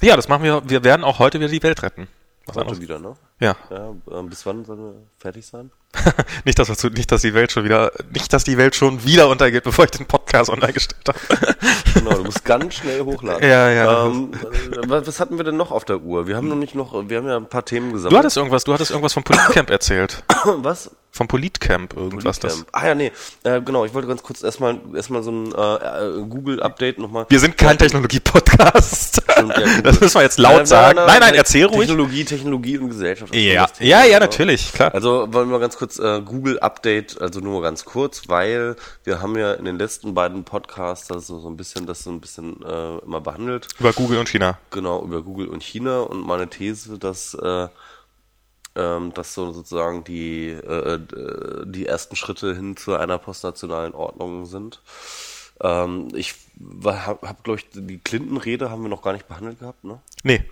Ja, 0.02 0.16
das 0.16 0.28
machen 0.28 0.44
wir. 0.44 0.62
Wir 0.70 0.84
werden 0.84 1.04
auch 1.04 1.20
heute 1.20 1.40
wieder 1.40 1.50
die 1.50 1.64
Welt 1.64 1.82
retten. 1.84 2.08
Was 2.46 2.58
Heute 2.58 2.82
wieder, 2.82 3.00
ne? 3.00 3.16
Ja. 3.40 3.56
Ja, 3.70 3.94
ähm, 4.12 4.30
bis 4.30 4.46
wann 4.46 4.66
sollen 4.66 4.80
wir 4.80 4.94
fertig 5.18 5.46
sein? 5.46 5.72
nicht, 6.46 6.60
dass, 6.60 6.68
wir 6.68 6.76
zu- 6.76 6.90
nicht, 6.90 7.12
dass 7.12 7.22
die 7.22 7.34
Welt 7.34 7.52
schon 7.52 7.64
wieder, 7.64 7.92
nicht, 8.12 8.34
dass 8.34 8.44
die 8.44 8.58
Welt 8.58 8.76
schon 8.76 9.04
wieder 9.06 9.30
untergeht, 9.30 9.64
bevor 9.64 9.86
ich 9.86 9.92
den 9.92 10.06
Podcast 10.08 10.50
online 10.50 10.74
gestellt 10.74 11.08
habe. 11.08 11.20
Genau, 11.94 12.16
du 12.16 12.24
musst 12.24 12.44
ganz 12.44 12.74
schnell 12.74 13.02
hochladen. 13.02 13.48
Ja, 13.48 13.70
ja. 13.70 14.08
Ähm, 14.08 14.32
äh, 14.34 14.78
was, 14.90 15.06
was 15.08 15.20
hatten 15.20 15.38
wir 15.38 15.46
denn 15.46 15.56
noch 15.58 15.72
auf 15.72 15.86
der 15.86 16.02
Uhr? 16.02 16.26
Wir 16.28 16.36
haben 16.36 16.50
noch 16.50 16.56
nicht 16.56 16.74
noch, 16.76 17.08
wir 17.08 17.18
haben 17.18 17.28
ja 17.28 17.38
ein 17.38 17.48
paar 17.48 17.64
Themen 17.64 17.90
Du 17.90 17.94
gesammelt. 17.94 18.18
hattest 18.18 18.36
irgendwas, 18.36 18.64
du 18.64 18.74
hattest 18.74 18.90
irgendwas 18.92 19.14
vom 19.14 19.24
Politcamp 19.24 19.70
erzählt. 19.70 20.24
was? 20.44 20.90
Vom 21.16 21.28
Politcamp 21.28 21.96
irgendwas. 21.96 22.40
Das. 22.40 22.54
Politcamp. 22.54 22.70
Ah 22.72 22.88
ja, 22.88 22.96
nee, 22.96 23.12
äh, 23.44 23.62
genau, 23.62 23.86
ich 23.86 23.94
wollte 23.94 24.08
ganz 24.08 24.24
kurz 24.24 24.42
erstmal 24.42 24.80
erstmal 24.96 25.22
so 25.22 25.30
ein 25.30 25.54
äh, 25.54 25.60
äh, 25.60 26.26
Google-Update 26.28 26.98
nochmal. 26.98 27.28
Wir 27.30 27.40
sind 27.40 27.56
kein 27.56 27.78
Technologie-Podcast. 27.78 29.22
Stimmt, 29.32 29.50
ja, 29.56 29.64
Google. 29.64 29.82
das 29.84 30.02
müssen 30.02 30.16
wir 30.16 30.24
jetzt 30.24 30.40
laut 30.40 30.68
sagen. 30.68 30.98
Nein, 31.06 31.20
nein, 31.20 31.36
erzähl 31.36 31.66
ruhig. 31.66 31.88
Technologie, 31.88 32.26
Technologie 32.26 32.80
und 32.80 32.90
Gesellschaft. 32.90 33.32
das 33.32 33.40
Ja, 33.40 33.68
das 33.68 33.80
ja, 33.80 34.04
ja, 34.06 34.20
natürlich, 34.20 34.74
klar. 34.74 34.92
Also 34.92 35.32
wollen 35.32 35.52
wir 35.52 35.60
ganz 35.60 35.78
kurz 35.78 36.00
äh, 36.00 36.20
Google 36.22 36.58
Update, 36.58 37.22
also 37.22 37.42
nur 37.42 37.62
ganz 37.62 37.86
kurz, 37.86 38.24
weil 38.28 38.76
wir 39.04 39.22
haben 39.22 39.38
ja 39.38 39.54
in 39.54 39.66
den 39.66 39.78
letzten 39.78 40.16
beiden 40.16 40.44
Podcasts 40.46 41.12
also 41.12 41.38
so 41.38 41.48
ein 41.48 41.58
bisschen 41.58 41.86
das 41.86 42.04
so 42.04 42.10
ein 42.10 42.22
bisschen 42.22 42.60
äh, 42.66 42.98
immer 43.06 43.22
behandelt. 43.22 43.68
Über 43.80 43.94
Google 43.94 44.18
und 44.18 44.30
China. 44.30 44.58
Genau, 44.72 45.04
über 45.04 45.22
Google 45.22 45.48
und 45.50 45.62
China 45.62 46.00
und 46.00 46.26
meine 46.26 46.50
These, 46.50 46.98
dass, 46.98 47.36
äh, 47.36 47.68
ähm, 48.76 49.14
dass 49.14 49.34
so 49.34 49.52
sozusagen 49.52 50.04
die, 50.04 50.50
äh, 50.50 50.96
äh, 50.96 51.66
die 51.66 51.86
ersten 51.86 52.16
Schritte 52.16 52.56
hin 52.56 52.76
zu 52.76 52.96
einer 52.96 53.18
postnationalen 53.18 53.94
Ordnung 53.94 54.46
sind. 54.46 54.82
Ähm, 55.62 56.10
ich 56.14 56.36
habe, 56.86 57.22
hab, 57.22 57.44
glaube 57.44 57.60
ich, 57.60 57.70
die 57.72 58.00
Clinton-Rede 58.00 58.70
haben 58.70 58.82
wir 58.82 58.90
noch 58.90 59.02
gar 59.02 59.14
nicht 59.14 59.28
behandelt 59.28 59.60
gehabt, 59.60 59.84
ne? 59.84 60.00
Nee. 60.24 60.44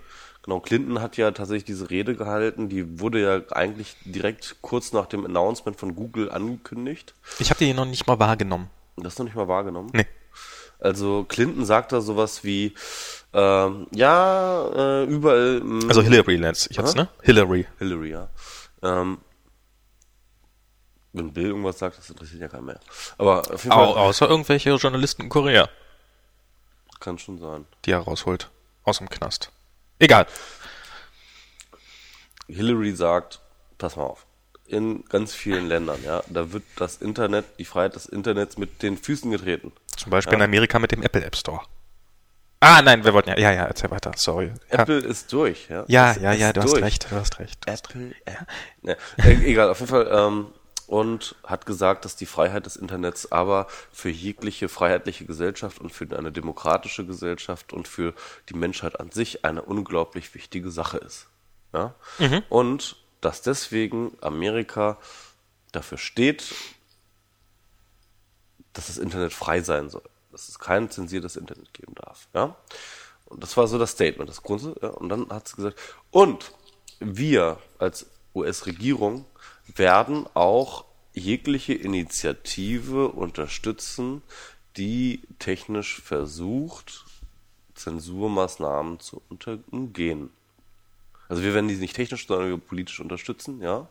Genau, 0.43 0.59
Clinton 0.59 1.01
hat 1.01 1.17
ja 1.17 1.29
tatsächlich 1.31 1.65
diese 1.65 1.91
Rede 1.91 2.15
gehalten, 2.15 2.67
die 2.67 2.99
wurde 2.99 3.21
ja 3.21 3.55
eigentlich 3.55 3.95
direkt 4.05 4.57
kurz 4.61 4.91
nach 4.91 5.05
dem 5.05 5.23
Announcement 5.25 5.79
von 5.79 5.95
Google 5.95 6.31
angekündigt. 6.31 7.13
Ich 7.37 7.51
habe 7.51 7.59
die 7.59 7.73
noch 7.73 7.85
nicht 7.85 8.07
mal 8.07 8.17
wahrgenommen. 8.17 8.69
Das 8.97 9.19
noch 9.19 9.25
nicht 9.25 9.35
mal 9.35 9.47
wahrgenommen. 9.47 9.91
Nee. 9.93 10.07
Also 10.79 11.25
Clinton 11.29 11.63
sagt 11.63 11.91
da 11.91 12.01
sowas 12.01 12.43
wie, 12.43 12.73
ähm, 13.33 13.87
ja, 13.91 14.67
äh, 14.75 15.03
überall. 15.05 15.61
mh, 15.61 15.87
Also 15.87 16.01
Hillary 16.01 16.35
Lance, 16.37 16.67
ich 16.69 16.77
jetzt, 16.77 16.95
Aha. 16.97 17.03
ne? 17.03 17.09
Hillary. 17.21 17.65
Hillary, 17.79 18.11
ja. 18.11 18.29
Ähm, 18.83 19.19
wenn 21.13 21.33
Bill 21.33 21.47
irgendwas 21.47 21.79
sagt, 21.79 21.97
das 21.97 22.09
interessiert 22.09 22.41
ja 22.41 22.47
keinen 22.47 22.65
mehr. 22.65 22.79
Aber 23.17 23.39
auf 23.39 23.63
jeden 23.63 23.71
Au 23.73 23.93
Fall 23.93 24.03
außer 24.03 24.29
irgendwelche 24.29 24.71
Journalisten 24.75 25.23
in 25.23 25.29
Korea, 25.29 25.69
kann 26.99 27.17
schon 27.17 27.39
sein. 27.39 27.65
die 27.85 27.91
er 27.91 27.99
rausholt. 27.99 28.49
Aus 28.83 28.99
dem 28.99 29.09
Knast. 29.09 29.51
Egal. 29.99 30.25
Hillary 32.47 32.93
sagt, 32.95 33.39
pass 33.77 33.95
mal 33.95 34.03
auf, 34.03 34.25
in 34.65 35.03
ganz 35.05 35.33
vielen 35.33 35.67
Ländern, 35.67 35.99
ja, 36.03 36.23
da 36.29 36.51
wird 36.51 36.63
das 36.77 36.97
Internet, 36.97 37.45
die 37.59 37.65
Freiheit 37.65 37.95
des 37.95 38.05
Internets 38.05 38.57
mit 38.57 38.81
den 38.81 38.97
Füßen 38.97 39.29
getreten. 39.31 39.71
Zum 39.97 40.09
Beispiel 40.11 40.33
in 40.35 40.41
Amerika 40.41 40.79
mit 40.79 40.91
dem 40.91 41.03
Apple 41.03 41.23
App 41.23 41.35
Store. 41.35 41.61
Ah, 42.63 42.83
nein, 42.83 43.03
wir 43.03 43.13
wollten 43.13 43.29
ja, 43.31 43.39
ja, 43.39 43.51
ja, 43.51 43.65
erzähl 43.65 43.89
weiter, 43.89 44.11
sorry. 44.15 44.53
Ja, 44.71 44.79
Apple 44.79 44.99
ist 44.99 45.33
durch, 45.33 45.67
ja. 45.67 45.83
ja, 45.87 46.13
ja, 46.13 46.31
ja 46.31 46.53
du 46.53 46.61
hast 46.61 46.73
durch. 46.73 46.83
recht, 46.83 47.11
du 47.11 47.15
hast 47.15 47.39
recht. 47.39 47.65
Hast 47.67 47.89
Apple, 47.89 48.13
ja. 48.83 48.95
äh, 49.17 49.33
egal, 49.45 49.69
auf 49.69 49.79
jeden 49.79 49.89
Fall, 49.89 50.07
ähm, 50.11 50.47
und 50.85 51.35
hat 51.43 51.65
gesagt, 51.65 52.05
dass 52.05 52.15
die 52.15 52.27
Freiheit 52.27 52.67
des 52.67 52.75
Internets 52.75 53.31
aber 53.31 53.65
für 53.91 54.09
jegliche 54.09 54.69
freiheitliche 54.69 55.25
Gesellschaft 55.25 55.79
und 55.79 55.91
für 55.91 56.05
eine 56.15 56.31
demokratische 56.31 57.03
Gesellschaft 57.03 57.73
und 57.73 57.87
für 57.87 58.13
die 58.49 58.55
Menschheit 58.55 58.99
an 58.99 59.09
sich 59.09 59.43
eine 59.43 59.63
unglaublich 59.63 60.35
wichtige 60.35 60.69
Sache 60.69 60.99
ist. 60.99 61.29
Ja? 61.73 61.95
Und 62.49 62.97
dass 63.21 63.41
deswegen 63.41 64.11
Amerika 64.21 64.97
dafür 65.71 65.97
steht, 65.97 66.53
dass 68.73 68.87
das 68.87 68.97
Internet 68.97 69.33
frei 69.33 69.61
sein 69.61 69.89
soll. 69.89 70.03
Dass 70.31 70.47
es 70.49 70.59
kein 70.59 70.89
zensiertes 70.89 71.35
Internet 71.35 71.73
geben 71.73 71.93
darf. 71.95 72.27
Ja? 72.33 72.55
Und 73.25 73.43
das 73.43 73.55
war 73.57 73.67
so 73.67 73.77
das 73.77 73.91
Statement, 73.91 74.29
das 74.29 74.41
Grunde. 74.43 74.75
Ja? 74.81 74.89
Und 74.89 75.09
dann 75.09 75.29
hat 75.29 75.47
sie 75.47 75.55
gesagt, 75.55 75.79
und 76.11 76.51
wir 76.99 77.57
als 77.79 78.05
US-Regierung 78.35 79.25
werden 79.75 80.27
auch 80.33 80.85
jegliche 81.13 81.73
Initiative 81.73 83.09
unterstützen, 83.09 84.21
die 84.77 85.21
technisch 85.39 86.01
versucht, 86.01 87.05
Zensurmaßnahmen 87.75 88.99
zu 88.99 89.21
unter- 89.29 89.59
umgehen. 89.71 90.29
Also 91.27 91.43
wir 91.43 91.53
werden 91.53 91.67
die 91.67 91.75
nicht 91.75 91.95
technisch, 91.95 92.27
sondern 92.27 92.59
politisch 92.61 92.99
unterstützen, 92.99 93.61
ja. 93.61 93.87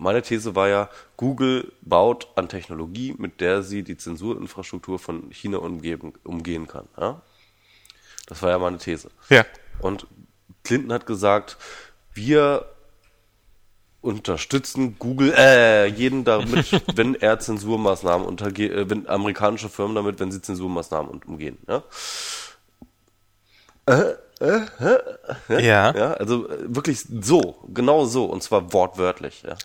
Meine 0.00 0.22
These 0.22 0.54
war 0.54 0.68
ja, 0.68 0.88
Google 1.18 1.72
baut 1.82 2.28
an 2.34 2.48
Technologie, 2.48 3.14
mit 3.18 3.42
der 3.42 3.62
sie 3.62 3.82
die 3.82 3.98
Zensurinfrastruktur 3.98 4.98
von 4.98 5.30
China 5.30 5.58
umgeben, 5.58 6.14
umgehen 6.24 6.66
kann. 6.66 6.88
Ja? 6.98 7.20
Das 8.26 8.42
war 8.42 8.48
ja 8.48 8.58
meine 8.58 8.78
These. 8.78 9.10
Ja. 9.28 9.44
Und 9.78 10.06
Clinton 10.64 10.92
hat 10.94 11.04
gesagt, 11.04 11.58
wir 12.14 12.64
unterstützen 14.00 14.96
Google, 14.98 15.34
äh, 15.36 15.84
jeden 15.86 16.24
damit, 16.24 16.82
wenn 16.96 17.14
er 17.14 17.38
Zensurmaßnahmen 17.38 18.26
unterge 18.26 18.72
äh, 18.72 18.88
wenn 18.88 19.06
amerikanische 19.06 19.68
Firmen 19.68 19.96
damit, 19.96 20.18
wenn 20.18 20.32
sie 20.32 20.40
Zensurmaßnahmen 20.40 21.22
umgehen. 21.26 21.58
Ja? 21.68 21.82
Ja. 24.40 25.94
Ja, 25.94 26.12
also 26.14 26.48
äh, 26.48 26.74
wirklich 26.74 27.04
so, 27.20 27.56
genau 27.68 28.06
so, 28.06 28.24
und 28.24 28.42
zwar 28.42 28.72
wortwörtlich. 28.72 29.42
Ja. 29.46 29.56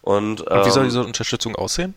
Und, 0.00 0.42
Und 0.42 0.66
wie 0.66 0.70
soll 0.70 0.84
ähm, 0.84 0.88
diese 0.88 1.04
Unterstützung 1.04 1.56
aussehen? 1.56 1.94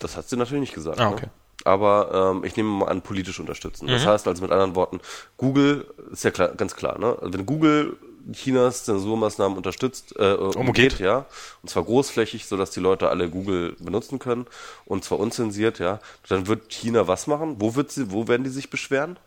Das 0.00 0.16
hat 0.16 0.28
sie 0.28 0.36
natürlich 0.36 0.60
nicht 0.60 0.74
gesagt. 0.74 1.00
Ah, 1.00 1.10
okay. 1.10 1.26
Ne? 1.26 1.30
Aber 1.64 2.32
ähm, 2.34 2.44
ich 2.44 2.56
nehme 2.56 2.68
mal 2.68 2.88
an, 2.88 3.02
politisch 3.02 3.40
unterstützen. 3.40 3.88
Das 3.88 4.06
heißt 4.06 4.28
also 4.28 4.42
mit 4.42 4.52
anderen 4.52 4.74
Worten, 4.76 5.00
Google 5.36 5.86
ist 6.12 6.22
ja 6.22 6.30
klar, 6.30 6.48
ganz 6.50 6.76
klar, 6.76 6.98
ne? 6.98 7.16
Also 7.20 7.32
wenn 7.32 7.46
Google 7.46 7.96
Chinas 8.32 8.84
Zensurmaßnahmen 8.84 9.56
unterstützt, 9.56 10.14
äh, 10.18 10.32
umgeht, 10.34 10.98
ja, 10.98 11.26
und 11.62 11.68
zwar 11.68 11.84
großflächig, 11.84 12.46
sodass 12.46 12.70
die 12.70 12.80
Leute 12.80 13.08
alle 13.08 13.30
Google 13.30 13.76
benutzen 13.78 14.18
können 14.18 14.46
und 14.84 15.04
zwar 15.04 15.18
unzensiert, 15.18 15.78
ja, 15.78 16.00
dann 16.28 16.46
wird 16.46 16.68
China 16.68 17.08
was 17.08 17.26
machen? 17.26 17.56
Wo 17.58 17.74
wird 17.74 17.90
sie, 17.90 18.10
wo 18.10 18.28
werden 18.28 18.44
die 18.44 18.50
sich 18.50 18.70
beschweren? 18.70 19.18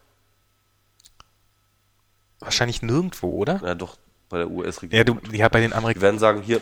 Wahrscheinlich 2.40 2.82
nirgendwo, 2.82 3.30
oder? 3.32 3.62
Ja, 3.64 3.76
doch 3.76 3.98
bei 4.30 4.38
der 4.40 4.48
Ja, 4.92 5.04
US-Regierung. 5.04 5.06
du, 5.06 5.20
ja, 5.32 5.50
bei 5.50 5.62
den 5.62 5.74
Die 5.74 5.76
Amerikanern. 5.76 6.02
werden 6.02 6.20
sagen, 6.20 6.42
hier, 6.42 6.62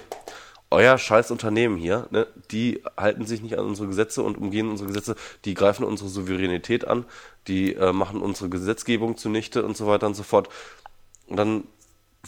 euer 0.70 0.98
scheiß 0.98 1.32
Unternehmen 1.32 1.78
hier, 1.78 2.08
ne, 2.12 2.28
die 2.52 2.84
halten 2.98 3.26
sich 3.26 3.42
nicht 3.42 3.58
an 3.58 3.66
unsere 3.66 3.88
Gesetze 3.88 4.24
und 4.24 4.38
umgehen 4.38 4.70
unsere 4.70 4.88
Gesetze, 4.90 5.16
die 5.46 5.54
greifen 5.54 5.84
unsere 5.86 6.10
Souveränität 6.10 6.88
an, 6.88 7.06
die 7.48 7.74
äh, 7.76 7.94
machen 7.94 8.22
unsere 8.22 8.50
Gesetzgebung 8.50 9.18
zunichte 9.18 9.64
und 9.66 9.78
so 9.78 9.88
weiter 9.88 10.08
und 10.08 10.16
so 10.16 10.24
fort. 10.24 10.50
Und 11.28 11.38
dann 11.38 11.64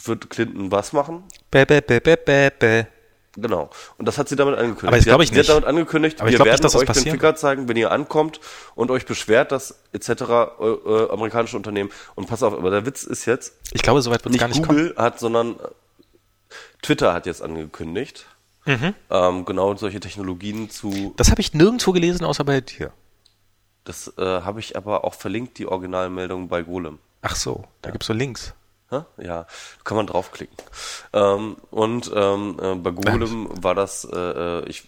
wird 0.02 0.30
Clinton 0.30 0.72
was 0.72 0.92
machen? 0.92 1.24
Bäh, 1.50 1.64
bäh, 1.64 1.80
bäh, 1.80 2.00
bäh, 2.00 2.16
bäh, 2.16 2.50
bäh. 2.58 2.84
Genau. 3.36 3.70
Und 3.96 4.06
das 4.06 4.18
hat 4.18 4.28
sie 4.28 4.34
damit 4.36 4.54
angekündigt. 4.58 4.86
Aber 4.88 4.96
das 4.96 5.04
sie 5.04 5.10
glaub 5.10 5.20
hat, 5.20 5.24
ich 5.24 5.28
Sie 5.30 5.34
hat 5.34 5.38
nicht. 5.42 5.50
damit 5.50 5.64
angekündigt, 5.66 6.20
Aber 6.20 6.28
ich 6.30 6.34
wir 6.34 6.38
nicht, 6.44 6.46
werden 6.52 6.62
das 6.62 6.74
euch 6.74 6.86
den 6.90 7.12
Ficker 7.12 7.36
zeigen, 7.36 7.68
wenn 7.68 7.76
ihr 7.76 7.92
ankommt 7.92 8.40
und 8.74 8.90
euch 8.90 9.06
beschwert, 9.06 9.52
dass 9.52 9.78
etc. 9.92 10.08
Äh, 10.10 10.14
äh, 10.64 11.10
amerikanische 11.10 11.56
Unternehmen. 11.56 11.90
Und 12.16 12.26
pass 12.26 12.42
auf, 12.42 12.54
aber 12.54 12.70
der 12.70 12.86
Witz 12.86 13.04
ist 13.04 13.26
jetzt, 13.26 13.54
Ich 13.72 13.82
glaube, 13.82 14.02
soweit 14.02 14.24
wird 14.24 14.26
es 14.26 14.32
nicht 14.32 14.40
gar 14.40 14.48
nicht 14.48 14.64
kommen. 14.66 14.78
Google 14.78 14.94
hat, 14.96 15.20
sondern 15.20 15.52
äh, 15.60 15.68
Twitter 16.82 17.12
hat 17.14 17.26
jetzt 17.26 17.42
angekündigt, 17.42 18.26
Mhm. 18.66 18.94
ähm, 19.10 19.44
genau 19.46 19.74
solche 19.76 20.00
Technologien 20.00 20.68
zu. 20.68 21.14
Das 21.16 21.30
habe 21.30 21.40
ich 21.40 21.54
nirgendwo 21.54 21.92
gelesen, 21.92 22.24
außer 22.24 22.44
bei 22.44 22.60
dir. 22.60 22.92
Das 23.84 24.12
äh, 24.18 24.22
habe 24.22 24.60
ich 24.60 24.76
aber 24.76 25.04
auch 25.04 25.14
verlinkt, 25.14 25.56
die 25.58 25.66
Originalmeldung 25.66 26.48
bei 26.48 26.62
Golem. 26.62 26.98
Ach 27.22 27.36
so, 27.36 27.64
da 27.82 27.90
gibt's 27.90 28.06
so 28.06 28.12
Links. 28.12 28.52
Ja, 29.18 29.46
kann 29.84 29.96
man 29.96 30.08
draufklicken. 30.08 30.56
Ähm, 31.12 31.56
und 31.70 32.10
ähm, 32.12 32.56
äh, 32.60 32.74
bei 32.74 32.90
Golem 32.90 33.48
war 33.62 33.76
das, 33.76 34.04
äh, 34.04 34.18
äh, 34.18 34.68
ich, 34.68 34.84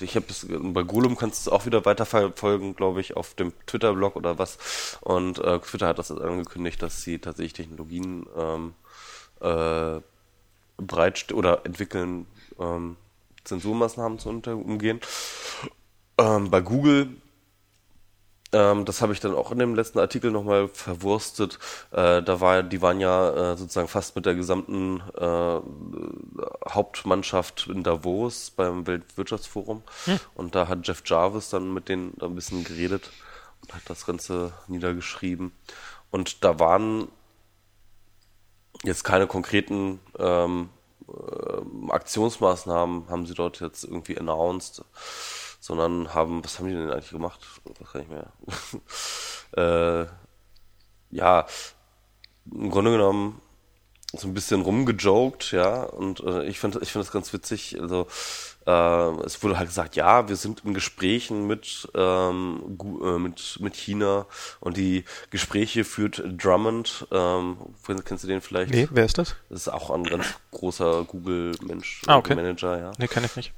ich 0.00 0.14
habe 0.14 0.26
es, 0.28 0.46
bei 0.48 0.82
Golem 0.82 1.16
kannst 1.16 1.46
du 1.46 1.50
es 1.50 1.54
auch 1.54 1.64
wieder 1.64 1.86
weiterverfolgen, 1.86 2.76
glaube 2.76 3.00
ich, 3.00 3.16
auf 3.16 3.32
dem 3.34 3.54
Twitter-Blog 3.66 4.16
oder 4.16 4.38
was. 4.38 4.98
Und 5.00 5.38
äh, 5.38 5.58
Twitter 5.60 5.88
hat 5.88 5.98
das 5.98 6.10
jetzt 6.10 6.20
angekündigt, 6.20 6.82
dass 6.82 7.02
sie 7.02 7.18
tatsächlich 7.18 7.54
Technologien 7.54 8.26
ähm, 8.36 8.74
äh, 9.40 10.00
bereit 10.76 11.32
oder 11.32 11.64
entwickeln, 11.64 12.26
ähm, 12.60 12.96
Zensurmaßnahmen 13.44 14.18
zu 14.18 14.28
unter 14.28 14.54
umgehen. 14.54 15.00
Ähm, 16.18 16.50
bei 16.50 16.60
Google 16.60 17.16
ähm, 18.52 18.84
das 18.84 19.02
habe 19.02 19.12
ich 19.12 19.20
dann 19.20 19.34
auch 19.34 19.50
in 19.50 19.58
dem 19.58 19.74
letzten 19.74 19.98
Artikel 19.98 20.30
nochmal 20.30 20.68
verwurstet. 20.68 21.58
Äh, 21.90 22.22
da 22.22 22.40
war, 22.40 22.62
die 22.62 22.80
waren 22.80 23.00
ja 23.00 23.52
äh, 23.52 23.56
sozusagen 23.56 23.88
fast 23.88 24.14
mit 24.14 24.26
der 24.26 24.34
gesamten 24.34 25.00
äh, 25.18 25.60
Hauptmannschaft 26.68 27.66
in 27.68 27.82
Davos 27.82 28.50
beim 28.50 28.86
Weltwirtschaftsforum. 28.86 29.82
Und 30.34 30.54
da 30.54 30.68
hat 30.68 30.86
Jeff 30.86 31.02
Jarvis 31.04 31.50
dann 31.50 31.74
mit 31.74 31.88
denen 31.88 32.16
ein 32.20 32.34
bisschen 32.34 32.64
geredet 32.64 33.10
und 33.62 33.74
hat 33.74 33.82
das 33.86 34.06
Ganze 34.06 34.52
niedergeschrieben. 34.68 35.52
Und 36.10 36.44
da 36.44 36.58
waren 36.60 37.08
jetzt 38.84 39.04
keine 39.04 39.26
konkreten 39.26 40.00
ähm, 40.18 40.68
ähm, 41.08 41.90
Aktionsmaßnahmen, 41.90 43.08
haben 43.08 43.26
sie 43.26 43.34
dort 43.34 43.60
jetzt 43.60 43.84
irgendwie 43.84 44.18
announced 44.18 44.84
sondern 45.66 46.14
haben, 46.14 46.44
was 46.44 46.60
haben 46.60 46.68
die 46.68 46.74
denn 46.74 46.92
eigentlich 46.92 47.10
gemacht? 47.10 47.40
Das 47.80 47.90
kann 47.90 48.02
ich 48.02 48.08
mehr. 48.08 48.30
äh, 50.06 50.06
ja, 51.10 51.44
im 52.52 52.70
Grunde 52.70 52.92
genommen 52.92 53.42
so 54.12 54.28
ein 54.28 54.34
bisschen 54.34 54.62
rumgejoked, 54.62 55.50
ja, 55.50 55.82
und 55.82 56.20
äh, 56.20 56.44
ich 56.44 56.60
finde 56.60 56.78
ich 56.82 56.92
finde 56.92 57.04
das 57.04 57.12
ganz 57.12 57.32
witzig. 57.32 57.80
Also 57.80 58.06
äh, 58.64 59.24
es 59.24 59.42
wurde 59.42 59.58
halt 59.58 59.68
gesagt, 59.68 59.96
ja, 59.96 60.28
wir 60.28 60.36
sind 60.36 60.64
in 60.64 60.72
Gesprächen 60.72 61.48
mit 61.48 61.88
ähm, 61.96 62.78
äh, 63.02 63.18
mit 63.18 63.58
mit 63.58 63.74
China 63.74 64.26
und 64.60 64.76
die 64.76 65.04
Gespräche 65.30 65.82
führt 65.82 66.22
Drummond. 66.40 67.08
Ähm, 67.10 67.56
kennst 68.04 68.22
du 68.22 68.28
den 68.28 68.40
vielleicht? 68.40 68.70
Nee, 68.70 68.86
wer 68.92 69.04
ist 69.04 69.18
das? 69.18 69.34
Das 69.48 69.62
ist 69.62 69.68
auch 69.68 69.90
ein 69.90 70.04
ganz 70.04 70.26
großer 70.52 71.02
Google-Mensch, 71.02 72.02
Ah, 72.06 72.18
okay. 72.18 72.36
Manager, 72.36 72.78
ja. 72.78 72.92
Nee, 72.98 73.08
kenne 73.08 73.26
ich 73.26 73.34
nicht. 73.34 73.52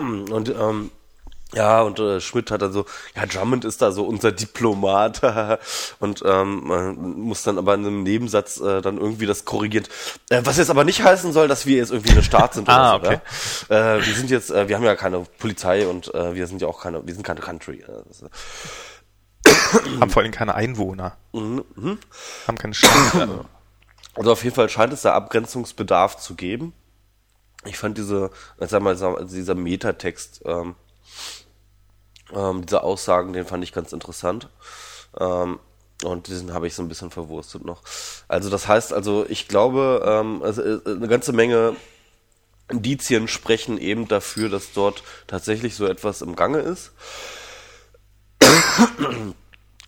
Und 0.00 0.48
ähm, 0.48 0.90
ja, 1.54 1.82
und 1.82 1.98
äh, 1.98 2.20
Schmidt 2.20 2.50
hat 2.50 2.62
dann 2.62 2.72
so, 2.72 2.86
ja, 3.16 3.26
Drummond 3.26 3.64
ist 3.64 3.82
da 3.82 3.90
so 3.92 4.04
unser 4.04 4.32
Diplomat 4.32 5.20
und 5.98 6.22
ähm, 6.24 6.66
man 6.66 6.96
muss 7.20 7.42
dann 7.42 7.58
aber 7.58 7.74
in 7.74 7.86
einem 7.86 8.02
Nebensatz 8.02 8.60
äh, 8.60 8.80
dann 8.82 8.98
irgendwie 8.98 9.26
das 9.26 9.44
korrigieren. 9.44 9.86
Äh, 10.28 10.42
was 10.44 10.58
jetzt 10.58 10.70
aber 10.70 10.84
nicht 10.84 11.02
heißen 11.02 11.32
soll, 11.32 11.48
dass 11.48 11.66
wir 11.66 11.76
jetzt 11.76 11.90
irgendwie 11.90 12.12
eine 12.12 12.22
Staat 12.22 12.54
sind 12.54 12.68
Ah, 12.68 12.96
oder 12.96 13.20
so. 13.68 13.74
Ja? 13.74 13.96
Äh, 13.96 14.06
wir 14.06 14.14
sind 14.14 14.30
jetzt, 14.30 14.50
äh, 14.50 14.68
wir 14.68 14.76
haben 14.76 14.84
ja 14.84 14.94
keine 14.96 15.20
Polizei 15.38 15.86
und 15.86 16.14
äh, 16.14 16.34
wir 16.34 16.46
sind 16.46 16.62
ja 16.62 16.68
auch 16.68 16.80
keine, 16.82 17.06
wir 17.06 17.14
sind 17.14 17.24
keine 17.24 17.40
Country. 17.40 17.82
Äh, 17.86 18.10
ist- 18.10 18.24
Haben 20.00 20.10
vor 20.10 20.22
allem 20.22 20.32
keine 20.32 20.54
Einwohner. 20.54 21.16
Mhm, 21.32 21.64
Haben 22.46 22.58
keine 22.58 22.74
Stadt. 22.74 23.28
Also 24.16 24.32
auf 24.32 24.42
jeden 24.42 24.56
Fall 24.56 24.68
scheint 24.68 24.92
es 24.92 25.02
da 25.02 25.14
Abgrenzungsbedarf 25.14 26.16
zu 26.16 26.34
geben. 26.34 26.72
Ich 27.64 27.78
fand 27.78 27.96
diese, 27.96 28.30
sag 28.58 28.82
mal, 28.82 28.96
dieser 29.24 29.54
Metatext, 29.54 30.42
ähm, 30.44 30.74
ähm, 32.34 32.66
diese 32.66 32.82
Aussagen, 32.82 33.32
den 33.32 33.46
fand 33.46 33.64
ich 33.64 33.72
ganz 33.72 33.92
interessant. 33.92 34.48
Ähm, 35.18 35.58
und 36.04 36.28
diesen 36.28 36.54
habe 36.54 36.66
ich 36.66 36.74
so 36.74 36.82
ein 36.82 36.88
bisschen 36.88 37.10
verwurstet 37.10 37.64
noch. 37.64 37.82
Also 38.26 38.48
das 38.48 38.68
heißt, 38.68 38.92
also 38.92 39.26
ich 39.28 39.48
glaube, 39.48 40.02
ähm, 40.06 40.42
also 40.42 40.62
eine 40.62 41.08
ganze 41.08 41.32
Menge 41.32 41.76
Indizien 42.70 43.28
sprechen 43.28 43.78
eben 43.78 44.08
dafür, 44.08 44.48
dass 44.48 44.72
dort 44.72 45.02
tatsächlich 45.26 45.74
so 45.74 45.86
etwas 45.86 46.22
im 46.22 46.36
Gange 46.36 46.58
ist. 46.58 46.92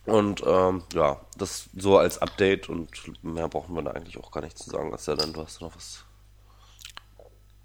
Und 0.05 0.43
ähm, 0.45 0.83
ja, 0.93 1.21
das 1.39 1.69
so 1.77 1.97
als 1.97 2.19
Update 2.19 2.69
und 2.69 2.91
mehr 3.23 3.49
brauchen 3.49 3.75
wir 3.75 3.83
da 3.83 3.93
eigentlich 3.93 4.19
auch 4.19 4.33
gar 4.33 4.43
nicht 4.43 4.59
zu 4.59 4.69
sagen. 4.69 4.93
Was 4.93 5.07
ja 5.07 5.15
dann, 5.15 5.33
du 5.33 5.43
hast 5.43 5.61
noch 5.61 5.75
was. 5.75 6.05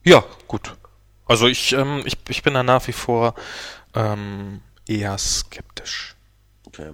Ja, 0.03 0.23
gut. 0.47 0.75
Also 1.27 1.47
ich, 1.47 1.73
ähm, 1.73 2.01
ich, 2.05 2.17
ich 2.29 2.43
bin 2.43 2.53
da 2.53 2.63
nach 2.63 2.87
wie 2.87 2.93
vor 2.93 3.35
ähm, 3.93 4.61
eher 4.87 5.17
skeptisch. 5.17 6.15
Okay. 6.65 6.91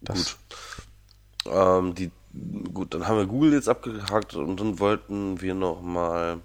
Das, 0.00 0.36
Gut. 1.44 1.52
Ähm, 1.52 1.94
die, 1.94 2.10
gut, 2.72 2.94
dann 2.94 3.06
haben 3.06 3.18
wir 3.18 3.26
Google 3.26 3.52
jetzt 3.52 3.68
abgehakt 3.68 4.34
und 4.34 4.58
dann 4.58 4.78
wollten 4.78 5.40
wir 5.40 5.54
noch 5.54 5.80
mal 5.82 6.40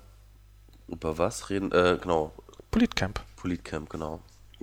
über 0.87 1.17
was 1.17 1.49
reden? 1.49 1.71
Äh, 1.71 1.97
genau, 2.01 2.33
Politcamp. 2.69 3.21
Politcamp, 3.35 3.89
genau. 3.89 4.21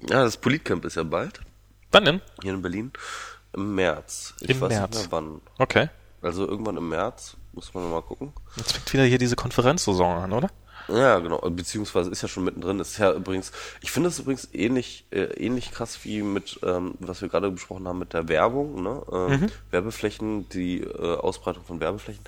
Ja, 0.08 0.22
das 0.24 0.36
Politcamp 0.36 0.84
ist 0.84 0.96
ja 0.96 1.02
bald 1.02 1.40
Wann 1.90 2.04
denn? 2.04 2.20
hier 2.42 2.54
in 2.54 2.62
Berlin 2.62 2.92
im 3.52 3.74
März. 3.74 4.34
Ich 4.40 4.50
Im 4.50 4.60
weiß 4.60 4.68
März. 4.68 4.90
nicht 4.96 5.10
mehr 5.10 5.12
wann. 5.12 5.40
Okay. 5.58 5.88
Also 6.22 6.46
irgendwann 6.46 6.76
im 6.76 6.88
März 6.88 7.36
muss 7.52 7.72
man 7.74 7.90
mal 7.90 8.02
gucken. 8.02 8.32
Jetzt 8.56 8.72
fängt 8.72 8.92
wieder 8.92 9.04
hier 9.04 9.18
diese 9.18 9.36
Konferenzsaison 9.36 10.18
an, 10.18 10.32
oder? 10.32 10.50
Ja, 10.88 11.18
genau. 11.18 11.38
Beziehungsweise 11.50 12.10
ist 12.10 12.22
ja 12.22 12.28
schon 12.28 12.44
mittendrin. 12.44 12.80
Ist 12.80 12.98
ja 12.98 13.12
übrigens, 13.12 13.52
ich 13.82 13.90
finde 13.90 14.08
es 14.08 14.18
übrigens 14.18 14.48
ähnlich, 14.52 15.06
äh, 15.10 15.24
ähnlich 15.34 15.70
krass 15.70 15.98
wie 16.04 16.22
mit, 16.22 16.60
ähm, 16.62 16.94
was 16.98 17.20
wir 17.20 17.28
gerade 17.28 17.50
besprochen 17.50 17.86
haben 17.86 17.98
mit 17.98 18.14
der 18.14 18.28
Werbung, 18.28 18.82
ne? 18.82 19.02
Ähm, 19.12 19.46
Werbeflächen, 19.70 20.48
die 20.48 20.80
äh, 20.80 21.16
Ausbreitung 21.16 21.64
von 21.64 21.80
Werbeflächen. 21.80 22.24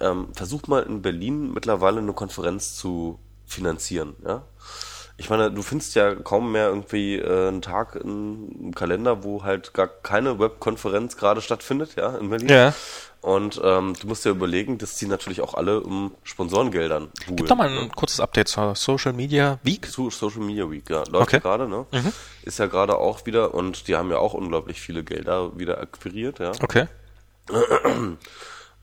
Ähm, 0.00 0.28
versucht 0.34 0.66
mal 0.68 0.82
in 0.82 1.02
Berlin 1.02 1.52
mittlerweile 1.54 2.00
eine 2.00 2.12
Konferenz 2.12 2.76
zu 2.76 3.18
finanzieren, 3.46 4.16
ja. 4.24 4.42
Ich 5.16 5.30
meine, 5.30 5.50
du 5.50 5.62
findest 5.62 5.94
ja 5.94 6.14
kaum 6.14 6.50
mehr 6.52 6.68
irgendwie 6.68 7.16
äh, 7.18 7.48
einen 7.48 7.62
Tag 7.62 7.94
im 7.96 8.72
Kalender, 8.74 9.22
wo 9.22 9.44
halt 9.44 9.72
gar 9.72 9.86
keine 9.86 10.38
Webkonferenz 10.40 11.16
gerade 11.16 11.40
stattfindet, 11.40 11.94
ja, 11.96 12.16
in 12.16 12.30
Berlin. 12.30 12.48
Ja. 12.48 12.74
Und 13.20 13.58
ähm, 13.64 13.94
du 13.98 14.08
musst 14.08 14.24
dir 14.26 14.30
überlegen, 14.30 14.76
dass 14.76 14.96
die 14.96 15.06
natürlich 15.06 15.40
auch 15.40 15.54
alle 15.54 15.80
um 15.80 16.12
Sponsorengeldern 16.24 17.10
buhlen. 17.26 17.36
Gib 17.36 17.46
doch 17.46 17.56
mal 17.56 17.68
ein 17.68 17.90
kurzes 17.90 18.20
Update 18.20 18.48
zur 18.48 18.74
Social 18.74 19.14
Media 19.14 19.58
Week. 19.62 19.90
Zu 19.90 20.10
Social 20.10 20.42
Media 20.42 20.70
Week, 20.70 20.90
ja. 20.90 21.04
Läuft 21.08 21.28
Okay. 21.28 21.40
gerade, 21.40 21.68
ne? 21.68 21.86
Ist 22.42 22.58
ja 22.58 22.66
gerade 22.66 22.98
auch 22.98 23.24
wieder 23.24 23.54
und 23.54 23.88
die 23.88 23.96
haben 23.96 24.10
ja 24.10 24.18
auch 24.18 24.34
unglaublich 24.34 24.80
viele 24.80 25.04
Gelder 25.04 25.56
wieder 25.58 25.80
akquiriert, 25.80 26.38
ja. 26.38 26.52
Okay. 26.60 26.86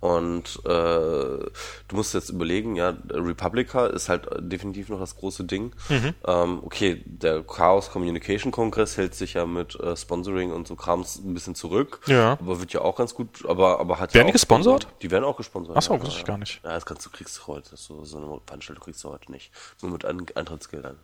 Und 0.02 0.60
äh, 0.66 0.68
du 0.68 1.50
musst 1.92 2.14
jetzt 2.16 2.30
überlegen, 2.32 2.76
ja, 2.76 2.94
Republica 3.12 3.86
ist 3.86 4.10
halt 4.10 4.28
definitiv 4.40 4.90
noch 4.90 5.00
das 5.00 5.16
große 5.16 5.44
Ding. 5.44 5.74
Mhm. 5.90 6.14
Ähm, 6.26 6.60
okay, 6.64 7.04
der 7.06 7.44
Chaos 7.44 7.92
Communication 7.92 8.52
Kongress 8.52 8.98
hält 8.98 9.14
sich 9.14 9.36
ja 9.36 9.46
mit 9.46 9.80
äh, 9.80 9.96
Sponsoring 9.96 10.52
und 10.52 10.68
so 10.68 10.76
Krams 10.76 11.18
ein 11.24 11.36
bisschen 11.36 11.54
zurück. 11.54 12.02
Ja. 12.08 12.32
Aber 12.34 12.60
wird 12.60 12.74
ja 12.74 12.82
auch 12.82 12.96
ganz 12.96 13.14
gut, 13.14 13.46
aber, 13.48 13.80
aber 13.80 14.00
hat 14.00 14.14
Werden 14.16 14.26
ja 14.28 14.32
die 14.32 14.34
gesponsert? 14.34 14.88
Die 15.04 15.12
werden 15.12 15.24
auch 15.24 15.38
gesponsert. 15.38 15.78
Ach 15.78 15.82
so, 15.84 15.94
ja, 15.94 16.02
wusste 16.02 16.18
ich 16.20 16.26
gar 16.26 16.40
nicht. 16.40 16.62
Ja, 16.64 16.72
das 16.74 16.86
kannst 16.86 17.06
du, 17.06 17.12
kriegst 17.12 17.38
du 17.38 17.48
heute. 17.48 17.78
So, 17.78 18.04
so 18.04 18.18
eine 18.18 18.28
Veranstaltung 18.48 18.84
kriegst 18.84 19.04
du 19.04 19.10
heute 19.10 19.32
nicht. 19.32 19.52
Nur 19.84 19.92
mit 19.92 20.04
Ein- 20.04 20.26
Eintrittsgeldern 20.34 20.98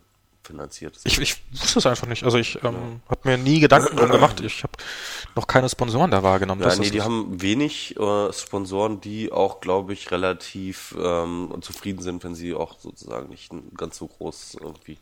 finanziert. 0.47 0.97
Ich, 1.03 1.19
ich 1.19 1.37
wusste 1.51 1.79
es 1.79 1.85
einfach 1.85 2.07
nicht. 2.07 2.23
Also 2.23 2.37
ich 2.37 2.63
ähm, 2.63 3.01
habe 3.09 3.19
mir 3.23 3.37
nie 3.37 3.59
Gedanken 3.59 3.95
drum 3.97 4.09
gemacht. 4.09 4.39
Ich 4.39 4.63
habe 4.63 4.73
noch 5.35 5.45
keine 5.45 5.69
Sponsoren 5.69 6.09
da 6.09 6.23
wahrgenommen. 6.23 6.61
Ja, 6.61 6.75
nee, 6.75 6.89
die 6.89 7.01
haben 7.01 7.41
wenig 7.41 7.97
äh, 7.97 8.33
Sponsoren, 8.33 9.01
die 9.01 9.31
auch, 9.31 9.59
glaube 9.59 9.93
ich, 9.93 10.09
relativ 10.11 10.95
ähm, 10.99 11.53
zufrieden 11.61 12.01
sind, 12.01 12.23
wenn 12.23 12.33
sie 12.33 12.53
auch 12.53 12.79
sozusagen 12.79 13.29
nicht 13.29 13.51
ganz 13.75 13.97
so 13.97 14.07
groß 14.07 14.57
irgendwie. 14.61 14.97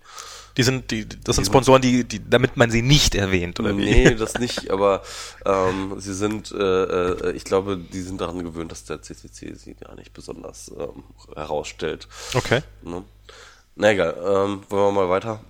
die 0.57 0.63
sind, 0.63 0.91
die, 0.91 1.07
das 1.07 1.35
sind 1.35 1.45
Sponsoren, 1.45 1.81
die, 1.81 2.03
die, 2.03 2.27
damit 2.27 2.57
man 2.57 2.72
sie 2.72 2.81
nicht 2.81 3.13
erwähnt, 3.15 3.59
oder 3.59 3.77
wie? 3.77 3.85
Nee, 3.85 4.15
das 4.15 4.34
nicht, 4.39 4.72
aber 4.72 5.03
ähm, 5.45 5.95
sie 5.99 6.13
sind, 6.13 6.51
äh, 6.51 6.57
äh, 6.57 7.31
ich 7.34 7.43
glaube, 7.43 7.77
die 7.77 8.01
sind 8.01 8.19
daran 8.19 8.43
gewöhnt, 8.43 8.72
dass 8.72 8.84
der 8.85 9.01
CCC 9.01 9.53
sie 9.53 9.76
gar 9.76 9.95
nicht 9.95 10.13
besonders 10.13 10.72
ähm, 10.77 11.03
herausstellt. 11.35 12.07
Okay. 12.34 12.61
Ne? 12.81 13.03
Na 13.76 13.91
egal, 13.91 14.15
ähm, 14.18 14.61
wollen 14.69 14.95
wir 14.95 15.02
mal 15.03 15.10
weiter. 15.10 15.41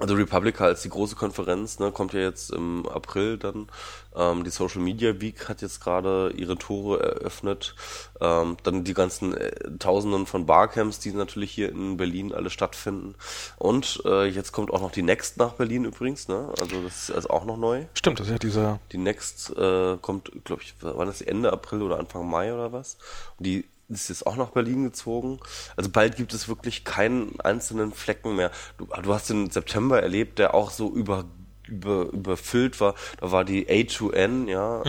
Also 0.00 0.14
Republica 0.14 0.64
als 0.64 0.80
die 0.80 0.88
große 0.88 1.14
Konferenz, 1.14 1.78
ne, 1.78 1.92
kommt 1.92 2.14
ja 2.14 2.20
jetzt 2.20 2.50
im 2.52 2.86
April 2.86 3.36
dann. 3.36 3.68
Ähm, 4.16 4.44
die 4.44 4.50
Social 4.50 4.80
Media 4.80 5.20
Week 5.20 5.46
hat 5.48 5.60
jetzt 5.60 5.80
gerade 5.80 6.32
ihre 6.34 6.56
Tore 6.56 7.02
eröffnet. 7.02 7.74
Ähm, 8.18 8.56
dann 8.62 8.82
die 8.82 8.94
ganzen 8.94 9.36
äh, 9.36 9.50
Tausenden 9.78 10.24
von 10.24 10.46
Barcamps, 10.46 11.00
die 11.00 11.12
natürlich 11.12 11.50
hier 11.50 11.68
in 11.68 11.98
Berlin 11.98 12.32
alle 12.32 12.48
stattfinden. 12.48 13.14
Und 13.58 14.02
äh, 14.06 14.24
jetzt 14.24 14.52
kommt 14.52 14.70
auch 14.70 14.80
noch 14.80 14.92
die 14.92 15.02
Next 15.02 15.36
nach 15.36 15.52
Berlin 15.52 15.84
übrigens, 15.84 16.28
ne? 16.28 16.50
Also 16.58 16.80
das 16.82 17.10
ist 17.10 17.10
also 17.10 17.28
auch 17.28 17.44
noch 17.44 17.58
neu. 17.58 17.84
Stimmt, 17.92 18.20
das 18.20 18.28
ist 18.28 18.32
ja 18.32 18.38
dieser 18.38 18.80
Die 18.92 18.98
Next 18.98 19.50
äh, 19.56 19.98
kommt, 20.00 20.30
glaube 20.44 20.62
ich, 20.62 20.74
wann 20.80 21.08
ist 21.08 21.20
Ende 21.20 21.52
April 21.52 21.82
oder 21.82 21.98
Anfang 21.98 22.28
Mai 22.28 22.54
oder 22.54 22.72
was? 22.72 22.96
Und 23.36 23.46
die 23.46 23.66
ist 23.90 24.08
jetzt 24.08 24.26
auch 24.26 24.36
nach 24.36 24.50
Berlin 24.50 24.84
gezogen. 24.84 25.40
Also 25.76 25.90
bald 25.90 26.16
gibt 26.16 26.32
es 26.32 26.48
wirklich 26.48 26.84
keinen 26.84 27.40
einzelnen 27.40 27.92
Flecken 27.92 28.36
mehr. 28.36 28.50
Du, 28.78 28.86
du 28.86 29.14
hast 29.14 29.30
den 29.30 29.50
September 29.50 30.02
erlebt, 30.02 30.38
der 30.38 30.54
auch 30.54 30.70
so 30.70 30.92
über 30.92 31.24
über, 31.70 32.10
überfüllt 32.12 32.80
war. 32.80 32.94
Da 33.20 33.32
war 33.32 33.44
die 33.44 33.66
A2N, 33.68 34.48
ja, 34.48 34.82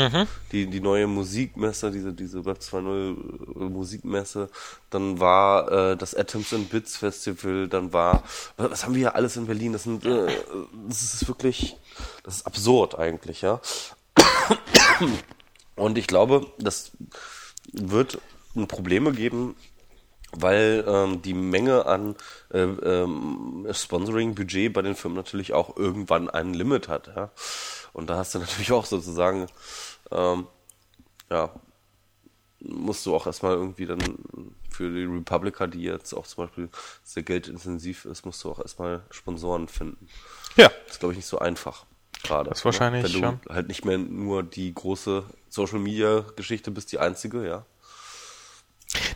die, 0.52 0.68
die 0.68 0.80
neue 0.80 1.08
Musikmesse, 1.08 1.92
diese, 1.92 2.14
diese 2.14 2.44
Web 2.46 2.58
2.0 2.60 3.70
Musikmesse. 3.70 4.50
Dann 4.90 5.20
war 5.20 5.72
äh, 5.72 5.98
das 5.98 6.16
Atoms 6.16 6.54
and 6.54 6.70
Bits 6.70 6.98
Festival, 6.98 7.68
dann 7.68 7.94
war, 7.94 8.24
was, 8.58 8.72
was 8.72 8.84
haben 8.84 8.96
wir 8.96 9.00
hier 9.00 9.16
alles 9.16 9.38
in 9.38 9.46
Berlin? 9.46 9.74
Das 9.74 9.84
sind, 9.84 10.06
äh, 10.06 10.28
das 10.88 11.02
ist 11.04 11.28
wirklich, 11.28 11.78
das 12.24 12.38
ist 12.38 12.48
absurd 12.48 12.98
eigentlich, 12.98 13.42
ja. 13.42 13.62
Und 15.76 15.98
ich 15.98 16.08
glaube, 16.08 16.48
das 16.60 16.92
wird 17.72 18.20
Probleme 18.68 19.12
geben, 19.12 19.56
weil 20.34 20.84
ähm, 20.88 21.22
die 21.22 21.34
Menge 21.34 21.86
an 21.86 22.16
äh, 22.54 22.60
ähm, 22.62 23.68
Sponsoring-Budget 23.72 24.72
bei 24.72 24.82
den 24.82 24.96
Firmen 24.96 25.18
natürlich 25.18 25.54
auch 25.54 25.76
irgendwann 25.78 26.30
ein 26.30 26.54
Limit 26.54 26.88
hat. 26.88 27.08
Ja? 27.08 27.32
Und 27.94 28.10
da 28.10 28.18
hast 28.18 28.36
du 28.36 28.40
natürlich 28.40 28.72
auch 28.72 28.86
sozusagen, 28.86 29.48
ähm, 30.12 30.48
ja, 31.30 31.52
musst 32.60 33.06
du 33.06 33.16
auch 33.16 33.26
erstmal 33.26 33.54
irgendwie 33.54 33.86
dann 33.86 34.00
für 34.70 34.90
die 34.90 35.04
Republica, 35.04 35.68
die 35.68 35.82
jetzt 35.82 36.14
auch 36.14 36.28
zum 36.28 36.46
Beispiel 36.46 36.70
sehr 37.04 37.24
geldintensiv 37.24 38.06
ist, 38.06 38.26
musst 38.26 38.44
du 38.44 38.52
auch 38.52 38.60
erstmal 38.60 39.02
Sponsoren 39.10 39.68
finden. 39.68 40.08
Ja. 40.56 40.70
Das 40.86 40.94
ist, 40.94 41.00
glaube 41.00 41.14
ich, 41.14 41.18
nicht 41.18 41.28
so 41.28 41.40
einfach. 41.40 41.86
Gerade. 42.24 42.50
Das 42.50 42.60
ist 42.60 42.66
wahrscheinlich, 42.66 43.04
Ne? 43.04 43.14
Wenn 43.14 43.22
ja. 43.22 43.40
du 43.44 43.54
halt 43.54 43.68
nicht 43.68 43.84
mehr 43.84 43.98
nur 43.98 44.44
die 44.44 44.74
große 44.74 45.24
Social 45.50 45.80
Media 45.80 46.24
Geschichte 46.36 46.70
bist, 46.70 46.92
die 46.92 47.00
einzige, 47.00 47.46
ja. 47.46 47.66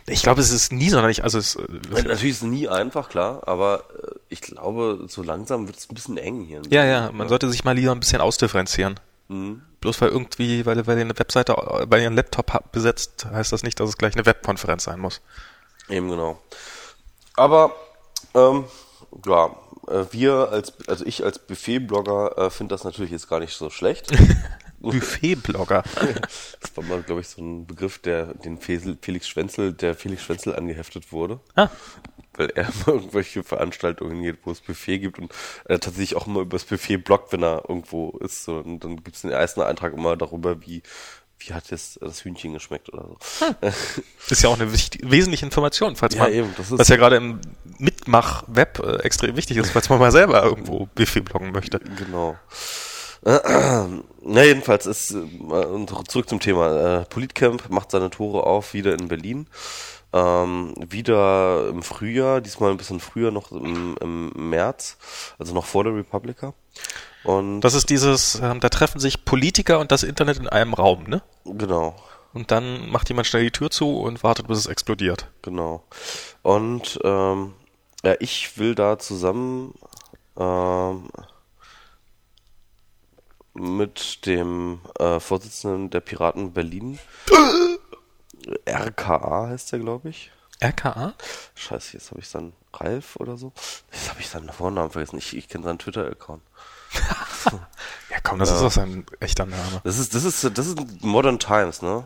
Ich 0.08 0.22
glaube, 0.22 0.40
es 0.40 0.52
ist 0.52 0.72
nie 0.72 0.88
sonderlich, 0.88 1.24
also 1.24 1.38
es, 1.38 1.56
äh, 1.56 1.62
Natürlich 1.90 2.24
ist 2.24 2.36
es 2.36 2.42
nie 2.42 2.68
einfach, 2.68 3.08
klar, 3.08 3.42
aber 3.46 3.84
äh, 4.02 4.14
ich 4.28 4.40
glaube, 4.40 5.06
so 5.08 5.22
langsam 5.22 5.66
wird 5.66 5.78
es 5.78 5.90
ein 5.90 5.94
bisschen 5.94 6.16
eng 6.16 6.42
hier. 6.42 6.62
ja, 6.70 6.84
ja, 6.84 7.10
man 7.12 7.28
sollte 7.28 7.48
sich 7.50 7.64
mal 7.64 7.74
lieber 7.74 7.92
ein 7.92 8.00
bisschen 8.00 8.20
ausdifferenzieren. 8.20 9.00
Mhm. 9.28 9.62
Bloß 9.80 10.00
weil 10.00 10.10
irgendwie, 10.10 10.64
weil, 10.64 10.86
weil 10.86 10.98
ihr 10.98 11.04
eine 11.04 11.18
Webseite 11.18 11.54
bei 11.88 12.00
ihren 12.00 12.14
Laptop 12.14 12.52
habt 12.52 12.72
besetzt, 12.72 13.26
heißt 13.30 13.52
das 13.52 13.62
nicht, 13.62 13.78
dass 13.80 13.88
es 13.88 13.98
gleich 13.98 14.14
eine 14.14 14.26
Webkonferenz 14.26 14.84
sein 14.84 15.00
muss. 15.00 15.20
Eben 15.88 16.08
genau. 16.08 16.40
Aber 17.34 17.74
ähm, 18.34 18.64
ja, 19.26 19.56
äh, 19.88 20.04
wir 20.10 20.48
als, 20.50 20.72
also 20.88 21.04
ich 21.04 21.24
als 21.24 21.38
Buffet-Blogger 21.38 22.38
äh, 22.38 22.50
finde 22.50 22.74
das 22.74 22.84
natürlich 22.84 23.10
jetzt 23.10 23.28
gar 23.28 23.40
nicht 23.40 23.56
so 23.56 23.70
schlecht. 23.70 24.10
Buffet-Blogger. 24.92 25.82
Das 26.60 26.76
war 26.76 26.84
mal, 26.84 27.02
glaube 27.02 27.20
ich, 27.20 27.28
so 27.28 27.40
ein 27.42 27.66
Begriff, 27.66 27.98
der 27.98 28.34
den 28.34 28.58
Felix 28.58 29.28
Schwenzel, 29.28 29.72
der 29.72 29.94
Felix 29.94 30.22
Schwenzel 30.22 30.54
angeheftet 30.54 31.12
wurde. 31.12 31.40
Ah. 31.54 31.68
Weil 32.34 32.50
er 32.50 32.64
immer 32.68 32.88
irgendwelche 32.96 33.42
Veranstaltungen 33.42 34.22
geht, 34.22 34.38
wo 34.44 34.50
es 34.50 34.60
Buffet 34.60 34.98
gibt 34.98 35.18
und 35.18 35.32
er 35.64 35.80
tatsächlich 35.80 36.16
auch 36.16 36.26
immer 36.26 36.40
über 36.40 36.56
das 36.58 36.64
Buffet 36.66 36.98
bloggt, 36.98 37.32
wenn 37.32 37.42
er 37.42 37.64
irgendwo 37.68 38.10
ist. 38.18 38.44
So. 38.44 38.56
Und 38.58 38.84
dann 38.84 38.96
gibt 38.96 39.16
es 39.16 39.22
den 39.22 39.30
ersten 39.30 39.62
Eintrag 39.62 39.94
immer 39.94 40.16
darüber, 40.16 40.60
wie, 40.62 40.82
wie 41.38 41.52
hat 41.54 41.70
jetzt 41.70 41.98
das 42.02 42.24
Hühnchen 42.24 42.52
geschmeckt 42.52 42.92
oder 42.92 43.08
so. 43.08 43.46
ist 44.28 44.42
ja 44.42 44.48
auch 44.50 44.58
eine 44.60 44.72
wichtig, 44.72 45.00
wesentliche 45.04 45.46
Information, 45.46 45.96
falls 45.96 46.14
Ja, 46.14 46.24
man, 46.24 46.32
eben, 46.32 46.54
das 46.58 46.70
ist- 46.72 46.78
was 46.78 46.88
ja 46.88 46.96
gerade 46.96 47.16
im 47.16 47.40
Mitmach-Web 47.78 48.80
äh, 48.80 48.96
extrem 49.02 49.36
wichtig 49.36 49.56
ist, 49.56 49.70
falls 49.70 49.88
man 49.88 49.98
mal 49.98 50.12
selber 50.12 50.42
irgendwo 50.44 50.86
Buffet 50.94 51.20
bloggen 51.20 51.52
möchte. 51.52 51.78
Genau. 51.78 52.36
Na, 53.24 54.42
jedenfalls 54.42 54.86
ist, 54.86 55.12
äh, 55.12 55.16
und 55.16 56.10
zurück 56.10 56.28
zum 56.28 56.40
Thema. 56.40 57.00
Äh, 57.00 57.04
Politcamp 57.06 57.70
macht 57.70 57.90
seine 57.90 58.10
Tore 58.10 58.44
auf, 58.44 58.74
wieder 58.74 58.94
in 58.94 59.08
Berlin. 59.08 59.46
Ähm, 60.12 60.74
wieder 60.88 61.68
im 61.68 61.82
Frühjahr, 61.82 62.40
diesmal 62.40 62.70
ein 62.70 62.76
bisschen 62.76 63.00
früher, 63.00 63.30
noch 63.30 63.52
im, 63.52 63.96
im 64.00 64.50
März, 64.50 64.96
also 65.38 65.52
noch 65.52 65.66
vor 65.66 65.84
der 65.84 65.94
Republika. 65.94 66.54
Und 67.24 67.60
Das 67.60 67.74
ist 67.74 67.90
dieses, 67.90 68.36
ähm, 68.40 68.60
da 68.60 68.68
treffen 68.68 69.00
sich 69.00 69.24
Politiker 69.24 69.80
und 69.80 69.90
das 69.90 70.04
Internet 70.04 70.38
in 70.38 70.48
einem 70.48 70.74
Raum, 70.74 71.04
ne? 71.04 71.22
genau. 71.44 71.96
und 72.32 72.52
dann 72.52 72.88
macht 72.88 73.08
jemand 73.08 73.26
schnell 73.26 73.42
die 73.42 73.50
Tür 73.50 73.68
zu 73.68 73.98
und 73.98 74.22
wartet, 74.22 74.46
bis 74.46 74.58
es 74.58 74.66
explodiert. 74.66 75.28
Genau. 75.42 75.82
Und 76.42 77.00
ähm, 77.02 77.54
ja, 78.04 78.14
ich 78.20 78.58
will 78.58 78.76
da 78.76 78.98
zusammen 78.98 79.74
ähm, 80.38 81.08
mit 83.58 84.26
dem 84.26 84.80
äh, 84.98 85.20
Vorsitzenden 85.20 85.90
der 85.90 86.00
Piraten 86.00 86.52
Berlin, 86.52 86.98
RKA 88.68 89.48
heißt 89.48 89.72
der, 89.72 89.80
glaube 89.80 90.10
ich. 90.10 90.30
RKA? 90.62 91.14
Scheiße, 91.54 91.94
jetzt 91.94 92.10
habe 92.10 92.20
ich 92.20 92.30
dann 92.30 92.52
Ralf 92.72 93.16
oder 93.16 93.36
so. 93.36 93.52
Jetzt 93.92 94.10
habe 94.10 94.20
ich 94.20 94.28
seinen 94.28 94.50
Vornamen 94.50 94.90
vergessen. 94.90 95.18
Ich, 95.18 95.36
ich 95.36 95.48
kenne 95.48 95.64
seinen 95.64 95.78
Twitter-Account. 95.78 96.42
ja, 98.10 98.18
komm, 98.22 98.38
das 98.38 98.50
ja. 98.50 98.56
ist 98.56 98.62
doch 98.62 98.72
sein 98.72 99.04
echter 99.20 99.44
Name. 99.44 99.80
Das 99.84 99.98
ist, 99.98 100.14
das 100.14 100.24
ist, 100.24 100.56
das 100.56 100.66
ist 100.66 101.02
Modern 101.02 101.38
Times, 101.38 101.82
ne? 101.82 102.04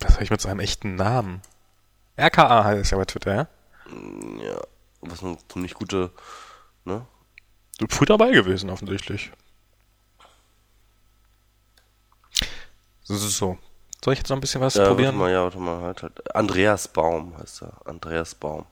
Was 0.00 0.14
habe 0.14 0.24
ich 0.24 0.30
mit 0.30 0.40
seinem 0.40 0.60
echten 0.60 0.94
Namen? 0.94 1.42
RKA 2.18 2.64
heißt 2.64 2.92
ja 2.92 2.98
bei 2.98 3.04
Twitter, 3.06 3.34
ja? 3.34 3.48
Ja, 4.42 4.60
was 5.00 5.22
eine 5.22 5.38
ziemlich 5.48 5.74
gute, 5.74 6.12
ne? 6.84 7.06
Du 7.78 7.86
bist 7.86 7.98
früh 7.98 8.06
dabei 8.06 8.30
gewesen, 8.30 8.70
offensichtlich. 8.70 9.32
So. 13.02 13.58
Soll 14.04 14.12
ich 14.12 14.18
jetzt 14.20 14.28
noch 14.28 14.36
ein 14.36 14.40
bisschen 14.40 14.60
was 14.60 14.74
ja, 14.74 14.86
probieren? 14.86 15.18
Warte 15.18 15.18
mal, 15.18 15.32
ja, 15.32 15.42
warte 15.42 15.58
mal, 15.58 15.80
halt, 15.80 16.02
halt. 16.02 16.36
Andreas 16.36 16.88
Baum 16.88 17.36
heißt 17.38 17.62
er. 17.62 17.72
Andreas 17.86 18.34
Baum. 18.34 18.66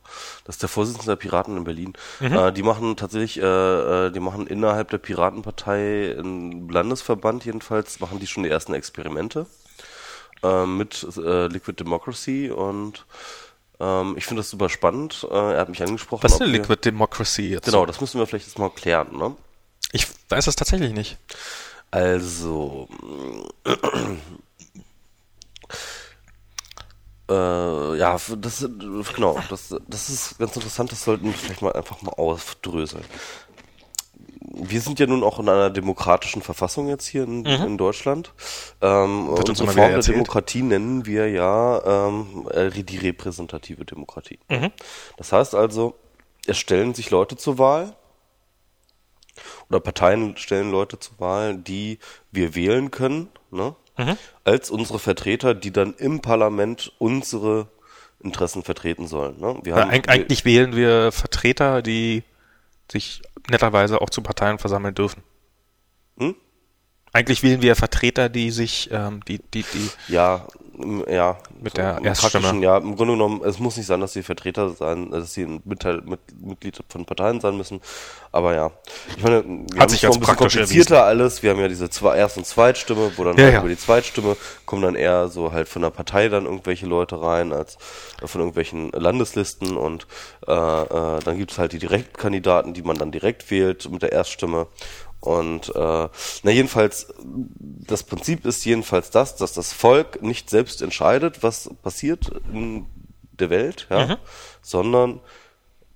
Das 0.45 0.57
ist 0.57 0.63
der 0.63 0.69
Vorsitzende 0.69 1.07
der 1.07 1.17
Piraten 1.17 1.57
in 1.57 1.65
Berlin. 1.65 1.95
Mhm. 2.21 2.33
Äh, 2.33 2.53
die 2.53 2.63
machen 2.63 2.97
tatsächlich, 2.97 3.41
äh, 3.41 4.07
äh, 4.07 4.11
die 4.13 4.21
machen 4.21 4.47
innerhalb 4.47 4.91
der 4.91 4.99
Piratenpartei 4.99 6.13
im 6.13 6.69
Landesverband 6.69 7.45
jedenfalls, 7.45 8.01
machen 8.01 8.21
die 8.21 8.27
schon 8.27 8.45
die 8.45 8.51
ersten 8.51 8.75
Experimente 8.75 9.47
äh, 10.45 10.67
mit 10.67 11.05
äh, 11.17 11.47
Liquid 11.49 11.83
Democracy 11.83 12.51
und 12.51 13.05
ähm, 13.81 14.15
ich 14.17 14.27
finde 14.27 14.41
das 14.41 14.51
super 14.51 14.69
spannend. 14.69 15.27
Äh, 15.31 15.35
er 15.55 15.61
hat 15.61 15.69
mich 15.69 15.83
angesprochen. 15.83 16.23
Was 16.23 16.33
ist 16.33 16.41
denn 16.41 16.51
Liquid 16.51 16.85
Democracy 16.85 17.49
jetzt? 17.49 17.65
Genau, 17.65 17.87
das 17.87 18.01
müssen 18.01 18.19
wir 18.19 18.27
vielleicht 18.27 18.47
jetzt 18.47 18.59
mal 18.59 18.71
klären, 18.71 19.17
ne? 19.17 19.37
Ich 19.93 20.07
weiß 20.29 20.47
das 20.47 20.57
tatsächlich 20.57 20.93
nicht. 20.93 21.19
Also, 21.91 22.89
äh, 27.31 27.97
ja, 27.97 28.19
das, 28.39 28.69
genau, 29.15 29.39
das, 29.49 29.75
das 29.87 30.09
ist 30.11 30.39
ganz 30.39 30.57
interessant, 30.57 30.91
das 30.91 31.05
sollten 31.05 31.27
wir 31.27 31.33
vielleicht 31.33 31.63
mal 31.63 31.73
einfach 31.73 32.03
mal 32.03 32.11
aufdröseln. 32.11 33.05
Wir 34.47 34.81
sind 34.81 35.01
ja 35.01 35.07
nun 35.07 35.23
auch 35.23 35.39
in 35.39 35.49
einer 35.49 35.71
demokratischen 35.71 36.43
Verfassung 36.43 36.89
jetzt 36.89 37.07
hier 37.07 37.25
in, 37.25 37.41
mhm. 37.41 37.47
in 37.47 37.79
Deutschland. 37.79 38.33
Ähm, 38.81 39.29
Wird 39.29 39.49
unsere 39.49 39.73
Form 39.73 39.91
der 39.91 40.01
Demokratie 40.01 40.63
nennen 40.63 41.07
wir 41.07 41.31
ja 41.31 42.09
ähm, 42.09 42.49
äh, 42.53 42.71
die 42.71 42.99
repräsentative 42.99 43.85
Demokratie. 43.85 44.39
Mhm. 44.49 44.71
Das 45.17 45.33
heißt 45.33 45.55
also, 45.55 45.95
es 46.47 46.59
stellen 46.59 46.95
sich 46.95 47.11
Leute 47.11 47.37
zur 47.37 47.59
Wahl 47.59 47.95
oder 49.69 49.81
Parteien 49.81 50.37
stellen 50.37 50.71
Leute 50.71 50.99
zur 50.99 51.19
Wahl, 51.19 51.57
die 51.57 51.99
wir 52.31 52.55
wählen 52.55 52.91
können. 52.91 53.29
Ne? 53.51 53.75
mhm. 53.97 54.17
als 54.45 54.71
unsere 54.71 54.99
Vertreter, 54.99 55.55
die 55.55 55.73
dann 55.73 55.95
im 55.95 56.21
Parlament 56.21 56.93
unsere 56.99 57.69
Interessen 58.21 58.63
vertreten 58.63 59.07
sollen. 59.07 59.39
Ne? 59.39 59.59
Wir 59.63 59.75
haben, 59.75 59.93
ja, 59.93 60.03
eigentlich 60.07 60.45
wählen 60.45 60.75
wir 60.75 61.13
Vertreter, 61.13 61.83
die 61.83 62.23
sich 62.91 63.23
netterweise 63.51 64.01
auch 64.01 64.11
zu 64.11 64.23
Parteien 64.23 64.59
versammeln 64.59 64.95
dürfen. 64.95 65.23
Hm? 66.19 66.37
Eigentlich 67.15 67.45
wählen 67.45 67.63
wir 67.63 67.77
Vertreter, 67.77 68.29
die 68.29 68.51
sich, 68.51 68.91
ähm, 68.93 69.21
die, 69.29 69.39
die, 69.39 69.63
die. 69.63 70.13
Ja, 70.13 70.45
ja. 71.09 71.37
Mit 71.63 71.77
so 71.77 71.83
der 71.83 72.01
Erststimme. 72.03 72.61
Ja, 72.61 72.79
im 72.79 72.97
Grunde 72.97 73.15
genommen, 73.15 73.41
es 73.45 73.61
muss 73.61 73.77
nicht 73.77 73.87
sein, 73.87 74.01
dass 74.01 74.13
sie 74.13 74.25
Vertreter 74.25 74.71
sein, 74.71 75.11
dass 75.11 75.33
sie 75.33 75.45
ein 75.45 75.63
Mitglied 75.65 76.81
von 76.89 77.05
Parteien 77.05 77.41
sein 77.41 77.57
müssen. 77.57 77.81
Aber 78.33 78.55
ja. 78.55 78.73
Ich 79.17 79.23
meine, 79.23 79.45
wir 79.45 79.81
Hat 79.81 79.91
sich 79.91 80.05
ein 80.05 80.19
bisschen 80.19 80.37
komplizierter 80.37 80.97
erwiesen. 80.97 81.21
alles. 81.21 81.43
Wir 81.45 81.51
haben 81.51 81.61
ja 81.61 81.69
diese 81.69 81.89
zwei 81.89 82.17
Erst- 82.17 82.37
und 82.37 82.47
Zweitstimme, 82.47 83.13
wo 83.17 83.23
dann 83.23 83.37
ja, 83.37 83.45
halt 83.45 83.55
ja. 83.55 83.61
über 83.61 83.69
die 83.69 83.79
Zweitstimme 83.79 84.37
kommen 84.67 84.83
dann 84.83 84.97
eher 84.97 85.29
so 85.29 85.53
halt 85.53 85.69
von 85.69 85.83
der 85.83 85.91
Partei 85.91 86.29
dann 86.29 86.47
irgendwelche 86.47 86.87
Leute 86.87 87.23
rein, 87.23 87.53
als 87.53 87.79
von 88.25 88.41
irgendwelchen 88.41 88.91
Landeslisten 88.91 89.77
und 89.77 90.09
äh, 90.49 90.53
äh, 90.53 91.21
dann 91.25 91.39
gibt's 91.39 91.59
halt 91.59 91.73
die 91.73 91.79
Direktkandidaten, 91.79 92.75
die 92.75 92.83
man 92.83 92.99
dann 92.99 93.13
direkt 93.13 93.51
wählt 93.53 93.89
mit 93.89 94.03
der 94.03 94.11
Erststimme. 94.11 94.67
Und 95.25 95.75
äh, 95.75 96.09
na 96.43 96.51
jedenfalls, 96.51 97.09
das 97.25 98.03
Prinzip 98.03 98.45
ist 98.45 98.63
jedenfalls 98.67 99.09
das, 99.09 99.37
dass 99.37 99.55
das 99.55 99.73
Volk 99.73 100.23
nicht 100.23 100.51
selbst 100.51 100.83
entscheidet, 100.83 101.43
was 101.43 101.71
passiert 101.83 102.31
in 102.53 102.85
der 103.33 103.49
Welt, 103.49 103.87
ja, 103.89 104.07
mhm. 104.07 104.17
sondern 104.61 105.21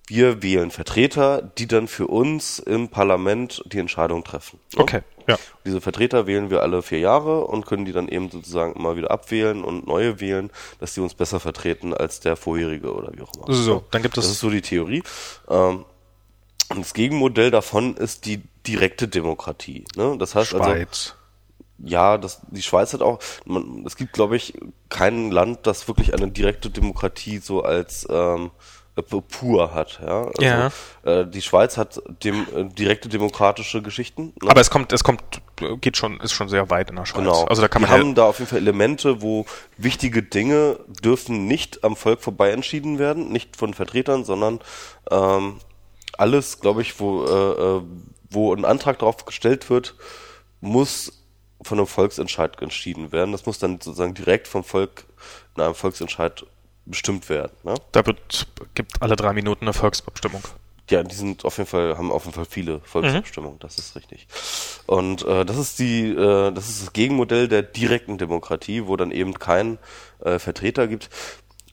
wir 0.07 0.43
wählen 0.43 0.71
Vertreter, 0.71 1.43
die 1.43 1.69
dann 1.69 1.89
für 1.89 2.07
uns 2.07 2.59
im 2.59 2.89
Parlament 2.89 3.63
die 3.67 3.79
Entscheidung 3.79 4.25
treffen. 4.25 4.61
Ne? 4.75 4.81
Okay, 4.81 5.01
ja. 5.27 5.37
Diese 5.67 5.83
Vertreter 5.83 6.27
wählen 6.27 6.49
wir 6.49 6.63
alle 6.63 6.81
vier 6.81 7.01
Jahre 7.01 7.45
und 7.45 7.67
können 7.67 7.85
die 7.85 7.93
dann 7.93 8.09
eben 8.09 8.31
sozusagen 8.31 8.73
immer 8.77 8.97
wieder 8.97 9.11
abwählen 9.11 9.63
und 9.63 9.87
neue 9.87 10.21
wählen, 10.21 10.49
dass 10.81 10.95
die 10.95 11.01
uns 11.01 11.13
besser 11.13 11.39
vertreten 11.39 11.93
als 11.93 12.21
der 12.21 12.37
vorherige 12.37 12.95
oder 12.95 13.13
wie 13.15 13.21
auch 13.21 13.35
immer. 13.35 13.55
So, 13.55 13.85
dann 13.91 14.01
gibt 14.01 14.17
es. 14.17 14.25
Das 14.25 14.33
ist 14.33 14.41
so 14.41 14.49
die 14.49 14.63
Theorie. 14.63 15.03
Ähm, 15.51 15.85
und 16.71 16.81
das 16.81 16.95
Gegenmodell 16.95 17.51
davon 17.51 17.97
ist 17.97 18.27
die 18.27 18.43
direkte 18.67 19.09
Demokratie. 19.09 19.85
Ne? 19.97 20.17
Das 20.19 20.35
heißt 20.35 20.55
also, 20.55 20.65
Schweiz. 20.65 20.89
also, 20.89 21.19
ja, 21.79 22.19
das, 22.19 22.41
die 22.49 22.63
Schweiz 22.63 22.93
hat 22.93 23.03
auch, 23.03 23.21
man, 23.45 23.85
es 23.87 23.97
gibt, 23.97 24.13
glaube 24.13 24.37
ich, 24.37 24.55
kein 24.89 25.31
Land, 25.31 25.61
das 25.67 25.87
wirklich 25.89 26.13
eine 26.13 26.29
direkte 26.29 26.71
Demokratie 26.71 27.39
so 27.39 27.63
als 27.63 28.07
ähm, 28.11 28.51
äh, 28.97 29.03
pur 29.03 29.75
hat. 29.75 30.01
Ja, 30.05 30.23
also, 30.25 30.43
ja. 30.43 30.71
Äh, 31.05 31.27
die 31.27 31.41
Schweiz 31.41 31.77
hat 31.77 32.03
dem, 32.25 32.47
äh, 32.55 32.65
direkte 32.65 33.09
demokratische 33.09 33.81
Geschichten. 33.81 34.33
Ne? 34.43 34.51
Aber 34.51 34.61
es 34.61 34.71
kommt, 34.71 34.93
es 34.93 35.05
kommt, 35.05 35.23
geht 35.81 35.97
schon, 35.97 36.21
ist 36.21 36.33
schon 36.33 36.49
sehr 36.49 36.69
weit 36.69 36.91
in 36.91 36.97
der 36.97 37.07
Schweiz. 37.07 37.21
Genau. 37.21 37.45
Also 37.45 37.63
da 37.63 37.69
kann 37.69 37.83
man 37.83 37.91
Wir 37.91 37.99
haben 37.99 38.15
da 38.15 38.25
auf 38.25 38.41
jeden 38.41 38.51
Fall 38.51 38.59
Elemente, 38.59 39.23
wo 39.23 39.47
wichtige 39.77 40.23
Dinge 40.23 40.81
dürfen 41.03 41.47
nicht 41.47 41.85
am 41.85 41.97
Volk 41.97 42.21
vorbei 42.21 42.51
entschieden 42.51 42.99
werden, 42.99 43.31
nicht 43.31 43.57
von 43.57 43.73
Vertretern, 43.73 44.25
sondern 44.25 44.61
ähm, 45.11 45.61
alles, 46.19 46.61
glaube 46.61 46.83
ich, 46.83 47.01
wo, 47.01 47.25
äh, 47.25 47.79
äh, 47.79 47.83
wo 48.31 48.55
ein 48.55 48.65
Antrag 48.65 48.99
darauf 48.99 49.25
gestellt 49.25 49.71
wird, 49.71 49.95
muss 50.61 51.25
von 51.63 51.79
einem 51.79 51.87
Volksentscheid 51.87 52.61
entschieden 52.61 53.13
werden. 53.13 53.33
Das 53.33 53.47
muss 53.47 53.59
dann 53.59 53.81
sozusagen 53.81 54.15
direkt 54.15 54.49
vom 54.49 54.65
Volk 54.65 55.05
in 55.57 55.63
einem 55.63 55.75
Volksentscheid 55.75 56.45
bestimmt 56.85 57.29
werden. 57.29 57.53
Ne? 57.65 57.75
Da 57.93 58.05
wird, 58.07 58.47
gibt 58.75 59.01
alle 59.01 59.17
drei 59.17 59.33
Minuten 59.33 59.65
eine 59.65 59.73
Volksabstimmung. 59.73 60.43
Ja, 60.91 61.03
die 61.03 61.15
sind 61.15 61.45
auf 61.45 61.59
jeden 61.59 61.69
Fall, 61.69 61.99
haben 61.99 62.11
auf 62.11 62.25
jeden 62.25 62.35
Fall 62.35 62.47
viele 62.47 62.81
Volksabstimmungen, 62.81 63.57
mhm. 63.57 63.61
das 63.61 63.77
ist 63.77 63.95
richtig. 63.95 64.27
Und 64.87 65.23
äh, 65.27 65.45
das 65.45 65.59
ist 65.59 65.79
die, 65.79 66.09
äh, 66.09 66.51
das 66.51 66.71
ist 66.71 66.83
das 66.83 66.93
Gegenmodell 66.95 67.47
der 67.47 67.63
direkten 67.63 68.17
Demokratie, 68.17 68.87
wo 68.87 68.97
dann 68.97 69.11
eben 69.11 69.35
kein 69.35 69.79
äh, 70.21 70.39
Vertreter 70.39 70.87
gibt. 70.87 71.11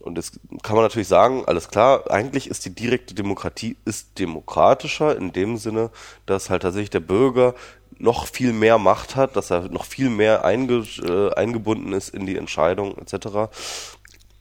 Und 0.06 0.18
jetzt 0.18 0.40
kann 0.62 0.76
man 0.76 0.86
natürlich 0.86 1.08
sagen, 1.08 1.44
alles 1.46 1.68
klar, 1.68 2.10
eigentlich 2.12 2.48
ist 2.48 2.64
die 2.66 2.76
direkte 2.76 3.16
Demokratie 3.16 3.76
ist 3.86 4.20
demokratischer 4.20 5.18
in 5.18 5.34
dem 5.34 5.58
Sinne, 5.58 5.90
dass 6.26 6.50
halt 6.50 6.62
tatsächlich 6.62 6.92
der 6.92 7.00
Bürger 7.00 7.56
noch 7.98 8.28
viel 8.28 8.54
mehr 8.54 8.78
Macht 8.78 9.16
hat, 9.16 9.36
dass 9.36 9.52
er 9.52 9.70
noch 9.70 9.86
viel 9.86 10.10
mehr 10.10 10.46
einge, 10.46 10.86
äh, 11.02 11.34
eingebunden 11.34 11.94
ist 11.94 12.10
in 12.10 12.26
die 12.26 12.38
Entscheidung 12.38 12.98
etc. 12.98 13.50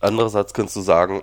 Andererseits 0.00 0.52
kannst 0.52 0.76
du 0.76 0.80
sagen, 0.80 1.22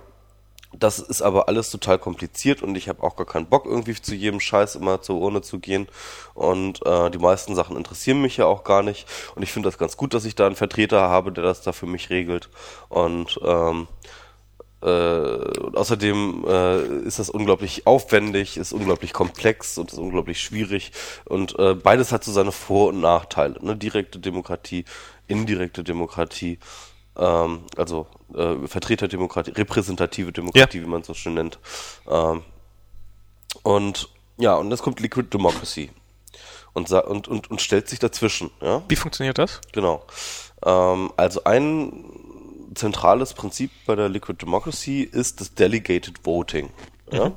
das 0.74 0.98
ist 0.98 1.22
aber 1.22 1.48
alles 1.48 1.70
total 1.70 1.98
kompliziert 1.98 2.62
und 2.62 2.76
ich 2.76 2.88
habe 2.88 3.02
auch 3.02 3.16
gar 3.16 3.26
keinen 3.26 3.46
Bock 3.46 3.66
irgendwie 3.66 3.94
zu 3.94 4.14
jedem 4.14 4.40
Scheiß 4.40 4.76
immer 4.76 5.02
zur 5.02 5.20
Urne 5.20 5.42
zu 5.42 5.58
gehen. 5.58 5.86
Und 6.34 6.84
äh, 6.86 7.10
die 7.10 7.18
meisten 7.18 7.54
Sachen 7.54 7.76
interessieren 7.76 8.22
mich 8.22 8.38
ja 8.38 8.46
auch 8.46 8.64
gar 8.64 8.82
nicht. 8.82 9.06
Und 9.34 9.42
ich 9.42 9.52
finde 9.52 9.68
das 9.68 9.78
ganz 9.78 9.96
gut, 9.96 10.14
dass 10.14 10.24
ich 10.24 10.34
da 10.34 10.46
einen 10.46 10.56
Vertreter 10.56 11.02
habe, 11.02 11.30
der 11.30 11.44
das 11.44 11.62
da 11.62 11.72
für 11.72 11.86
mich 11.86 12.10
regelt. 12.10 12.48
Und 12.88 13.38
ähm, 13.44 13.86
äh, 14.82 15.58
und 15.60 15.76
außerdem 15.76 16.44
äh, 16.46 16.86
ist 17.06 17.18
das 17.18 17.30
unglaublich 17.30 17.86
aufwendig, 17.86 18.56
ist 18.56 18.72
unglaublich 18.72 19.12
komplex 19.12 19.78
und 19.78 19.92
ist 19.92 19.98
unglaublich 19.98 20.40
schwierig. 20.40 20.92
Und 21.24 21.58
äh, 21.58 21.74
beides 21.74 22.12
hat 22.12 22.24
so 22.24 22.32
seine 22.32 22.52
Vor- 22.52 22.88
und 22.88 23.00
Nachteile. 23.00 23.56
Ne? 23.64 23.76
Direkte 23.76 24.18
Demokratie, 24.18 24.84
indirekte 25.28 25.84
Demokratie, 25.84 26.58
ähm, 27.16 27.60
also 27.76 28.06
äh, 28.34 28.66
Vertreterdemokratie, 28.66 29.52
repräsentative 29.52 30.32
Demokratie, 30.32 30.78
ja. 30.78 30.84
wie 30.84 30.88
man 30.88 31.02
es 31.02 31.06
so 31.06 31.14
schön 31.14 31.34
nennt. 31.34 31.58
Ähm, 32.08 32.42
und 33.62 34.08
ja, 34.38 34.54
und 34.56 34.70
jetzt 34.70 34.82
kommt 34.82 35.00
Liquid 35.00 35.28
Democracy 35.32 35.90
und, 36.72 36.90
und, 36.90 37.28
und, 37.28 37.50
und 37.50 37.60
stellt 37.60 37.88
sich 37.88 37.98
dazwischen. 37.98 38.50
Ja? 38.60 38.82
Wie 38.88 38.96
funktioniert 38.96 39.38
das? 39.38 39.60
Genau. 39.72 40.04
Ähm, 40.64 41.12
also 41.16 41.44
ein 41.44 42.04
zentrales 42.74 43.34
Prinzip 43.34 43.70
bei 43.86 43.94
der 43.94 44.08
Liquid 44.08 44.38
Democracy 44.40 45.02
ist 45.02 45.40
das 45.40 45.54
Delegated 45.54 46.24
Voting. 46.24 46.70
Ja? 47.10 47.30
Mhm. 47.30 47.34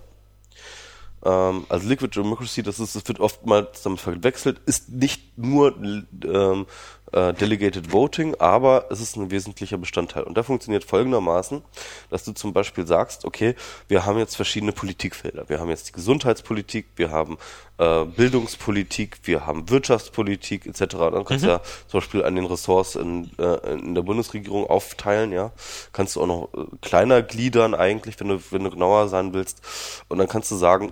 Ähm, 1.25 1.65
also 1.69 1.89
Liquid 1.89 2.15
Democracy, 2.15 2.61
das 2.61 2.79
ist, 2.79 2.95
das 2.95 3.07
wird 3.07 3.19
oftmals 3.19 3.81
damit 3.81 3.99
verwechselt, 3.99 4.61
ist 4.65 4.89
nicht 4.89 5.37
nur 5.37 5.75
ähm, 6.23 6.67
äh, 7.15 7.33
Delegated 7.33 7.91
Voting, 7.91 8.35
aber 8.39 8.87
es 8.89 8.99
ist 8.99 9.15
ein 9.15 9.31
wesentlicher 9.31 9.77
Bestandteil. 9.77 10.23
Und 10.23 10.35
der 10.35 10.43
funktioniert 10.43 10.83
folgendermaßen, 10.83 11.61
dass 12.09 12.25
du 12.25 12.33
zum 12.33 12.53
Beispiel 12.53 12.85
sagst, 12.85 13.25
okay, 13.25 13.55
wir 13.87 14.05
haben 14.05 14.19
jetzt 14.19 14.35
verschiedene 14.35 14.73
Politikfelder. 14.73 15.47
Wir 15.47 15.59
haben 15.59 15.69
jetzt 15.69 15.87
die 15.87 15.91
Gesundheitspolitik, 15.93 16.87
wir 16.97 17.11
haben 17.11 17.37
äh, 17.77 18.03
Bildungspolitik, 18.03 19.19
wir 19.23 19.45
haben 19.45 19.69
Wirtschaftspolitik 19.69 20.65
etc. 20.65 20.95
Dann 20.95 21.25
kannst 21.25 21.45
du 21.45 21.49
ja 21.49 21.61
zum 21.87 21.99
Beispiel 21.99 22.23
an 22.23 22.35
den 22.35 22.45
Ressorts 22.45 22.95
in, 22.95 23.31
äh, 23.39 23.73
in 23.73 23.95
der 23.95 24.01
Bundesregierung 24.01 24.67
aufteilen, 24.67 25.31
ja. 25.31 25.51
Kannst 25.93 26.15
du 26.15 26.21
auch 26.21 26.27
noch 26.27 26.49
äh, 26.53 26.65
kleiner 26.81 27.21
gliedern 27.21 27.73
eigentlich, 27.73 28.19
wenn 28.19 28.27
du, 28.27 28.39
wenn 28.51 28.63
du 28.63 28.69
genauer 28.69 29.07
sein 29.07 29.33
willst. 29.33 29.61
Und 30.09 30.17
dann 30.17 30.27
kannst 30.27 30.51
du 30.51 30.55
sagen, 30.55 30.91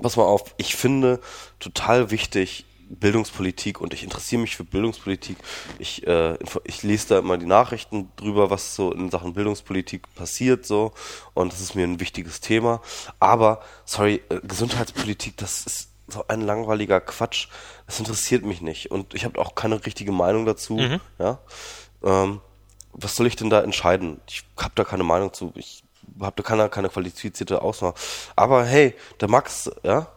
pass 0.00 0.16
mal 0.16 0.24
auf, 0.24 0.54
ich 0.56 0.76
finde 0.76 1.20
total 1.60 2.10
wichtig, 2.10 2.65
Bildungspolitik 2.88 3.80
und 3.80 3.92
ich 3.92 4.02
interessiere 4.02 4.40
mich 4.40 4.56
für 4.56 4.64
Bildungspolitik. 4.64 5.36
Ich, 5.78 6.06
äh, 6.06 6.38
ich 6.64 6.82
lese 6.82 7.08
da 7.08 7.18
immer 7.18 7.36
die 7.36 7.46
Nachrichten 7.46 8.10
drüber, 8.16 8.50
was 8.50 8.74
so 8.76 8.92
in 8.92 9.10
Sachen 9.10 9.34
Bildungspolitik 9.34 10.14
passiert 10.14 10.66
so 10.66 10.92
und 11.34 11.52
das 11.52 11.60
ist 11.60 11.74
mir 11.74 11.84
ein 11.84 12.00
wichtiges 12.00 12.40
Thema. 12.40 12.80
Aber, 13.18 13.60
sorry, 13.84 14.22
äh, 14.28 14.40
Gesundheitspolitik, 14.42 15.36
das 15.36 15.66
ist 15.66 15.90
so 16.08 16.24
ein 16.28 16.40
langweiliger 16.40 17.00
Quatsch. 17.00 17.48
Das 17.86 17.98
interessiert 17.98 18.44
mich 18.44 18.60
nicht 18.60 18.90
und 18.90 19.14
ich 19.14 19.24
habe 19.24 19.40
auch 19.40 19.54
keine 19.54 19.84
richtige 19.84 20.12
Meinung 20.12 20.46
dazu. 20.46 20.78
Ja, 21.18 21.40
ähm, 22.04 22.40
was 22.92 23.16
soll 23.16 23.26
ich 23.26 23.36
denn 23.36 23.50
da 23.50 23.62
entscheiden? 23.62 24.20
Ich 24.28 24.44
habe 24.56 24.72
da 24.74 24.84
keine 24.84 25.04
Meinung 25.04 25.32
zu. 25.32 25.52
Ich 25.54 25.84
habe 26.20 26.36
da 26.36 26.42
keine, 26.42 26.68
keine 26.68 26.88
qualifizierte 26.88 27.62
Auswahl. 27.62 27.94
Aber 28.36 28.64
hey, 28.64 28.94
der 29.20 29.28
Max, 29.28 29.70
ja, 29.82 30.08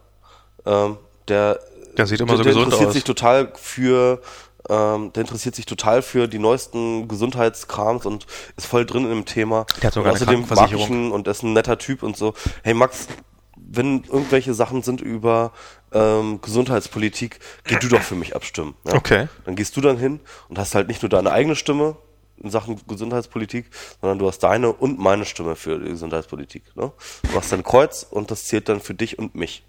ähm, 0.64 0.98
der, 1.28 1.60
Der 1.96 2.06
sieht 2.06 2.20
immer 2.20 2.36
der, 2.36 2.38
so 2.38 2.44
gesund 2.44 2.64
interessiert 2.66 2.88
aus. 2.88 2.94
sich 2.94 3.04
total 3.04 3.52
für, 3.54 4.20
ähm, 4.68 5.12
der 5.12 5.22
interessiert 5.22 5.54
sich 5.54 5.66
total 5.66 6.02
für 6.02 6.28
die 6.28 6.38
neuesten 6.38 7.08
Gesundheitskrams 7.08 8.06
und 8.06 8.26
ist 8.56 8.66
voll 8.66 8.86
drin 8.86 9.04
in 9.04 9.10
dem 9.10 9.24
Thema. 9.24 9.66
Der 9.80 9.88
hat 9.88 9.94
sogar 9.94 10.12
und 10.12 10.16
außerdem 10.16 10.46
mag 10.48 10.72
ich 10.72 10.88
ihn 10.88 11.10
und 11.10 11.28
ist 11.28 11.42
ein 11.42 11.52
netter 11.52 11.78
Typ 11.78 12.02
und 12.02 12.16
so. 12.16 12.34
Hey 12.62 12.74
Max, 12.74 13.08
wenn 13.56 14.04
irgendwelche 14.04 14.54
Sachen 14.54 14.82
sind 14.82 15.00
über 15.00 15.52
ähm, 15.92 16.40
Gesundheitspolitik, 16.40 17.38
geh 17.64 17.76
du 17.76 17.88
doch 17.88 18.02
für 18.02 18.14
mich 18.14 18.34
abstimmen. 18.34 18.74
Ja? 18.86 18.94
Okay. 18.94 19.28
Dann 19.44 19.56
gehst 19.56 19.76
du 19.76 19.80
dann 19.80 19.98
hin 19.98 20.20
und 20.48 20.58
hast 20.58 20.74
halt 20.74 20.88
nicht 20.88 21.02
nur 21.02 21.08
deine 21.08 21.30
eigene 21.32 21.56
Stimme 21.56 21.96
in 22.42 22.50
Sachen 22.50 22.80
Gesundheitspolitik, 22.86 23.66
sondern 24.00 24.18
du 24.18 24.26
hast 24.26 24.40
deine 24.40 24.72
und 24.72 24.98
meine 24.98 25.24
Stimme 25.24 25.56
für 25.56 25.78
die 25.78 25.90
Gesundheitspolitik. 25.90 26.64
Ne? 26.76 26.92
Du 27.22 27.34
machst 27.34 27.52
dann 27.52 27.62
Kreuz 27.62 28.06
und 28.08 28.30
das 28.30 28.46
zählt 28.46 28.68
dann 28.68 28.80
für 28.80 28.94
dich 28.94 29.18
und 29.18 29.34
mich. 29.34 29.62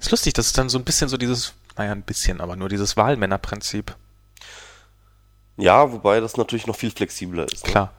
Ist 0.00 0.10
lustig, 0.10 0.32
das 0.34 0.46
ist 0.46 0.58
dann 0.58 0.68
so 0.68 0.78
ein 0.78 0.84
bisschen 0.84 1.08
so 1.08 1.16
dieses, 1.16 1.54
naja, 1.76 1.92
ein 1.92 2.02
bisschen, 2.02 2.40
aber 2.40 2.56
nur 2.56 2.68
dieses 2.68 2.96
Wahlmännerprinzip. 2.96 3.96
Ja, 5.56 5.92
wobei 5.92 6.20
das 6.20 6.36
natürlich 6.36 6.66
noch 6.66 6.76
viel 6.76 6.90
flexibler 6.90 7.44
ist. 7.44 7.66
Ne? 7.66 7.70
Klar. 7.70 7.92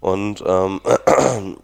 Und 0.00 0.42
ähm, 0.46 0.80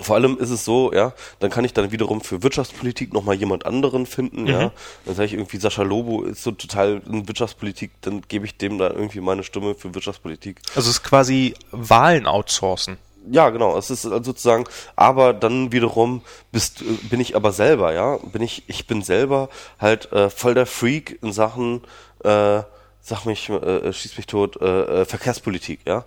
vor 0.00 0.16
allem 0.16 0.38
ist 0.38 0.50
es 0.50 0.64
so, 0.64 0.92
ja, 0.92 1.12
dann 1.38 1.50
kann 1.50 1.64
ich 1.64 1.72
dann 1.72 1.92
wiederum 1.92 2.20
für 2.20 2.42
Wirtschaftspolitik 2.42 3.12
nochmal 3.12 3.36
jemand 3.36 3.66
anderen 3.66 4.06
finden, 4.06 4.46
ja. 4.46 4.72
Dann 5.04 5.14
sage 5.14 5.26
ich 5.26 5.32
irgendwie, 5.34 5.58
Sascha 5.58 5.82
Lobo 5.82 6.22
ist 6.22 6.42
so 6.42 6.50
total 6.52 7.02
in 7.06 7.28
Wirtschaftspolitik, 7.28 7.92
dann 8.00 8.22
gebe 8.22 8.46
ich 8.46 8.56
dem 8.56 8.78
da 8.78 8.90
irgendwie 8.90 9.20
meine 9.20 9.44
Stimme 9.44 9.74
für 9.74 9.94
Wirtschaftspolitik. 9.94 10.60
Also 10.74 10.90
es 10.90 10.96
ist 10.96 11.02
quasi 11.02 11.54
Wahlen 11.70 12.26
outsourcen. 12.26 12.96
Ja, 13.30 13.50
genau. 13.50 13.76
Es 13.78 13.90
ist 13.90 14.04
also 14.04 14.22
sozusagen, 14.22 14.64
aber 14.96 15.32
dann 15.32 15.72
wiederum 15.72 16.22
bist, 16.50 16.82
äh, 16.82 16.84
bin 17.08 17.20
ich 17.20 17.36
aber 17.36 17.52
selber, 17.52 17.92
ja, 17.92 18.16
bin 18.16 18.42
ich, 18.42 18.64
ich 18.66 18.86
bin 18.86 19.02
selber 19.02 19.48
halt 19.78 20.10
äh, 20.12 20.28
voll 20.30 20.54
der 20.54 20.66
Freak 20.66 21.18
in 21.22 21.32
Sachen, 21.32 21.82
äh, 22.24 22.62
sag 23.00 23.24
mich, 23.24 23.48
äh, 23.48 23.92
schieß 23.92 24.16
mich 24.16 24.26
tot, 24.26 24.60
äh, 24.60 25.02
äh, 25.02 25.04
Verkehrspolitik, 25.04 25.80
ja. 25.86 26.04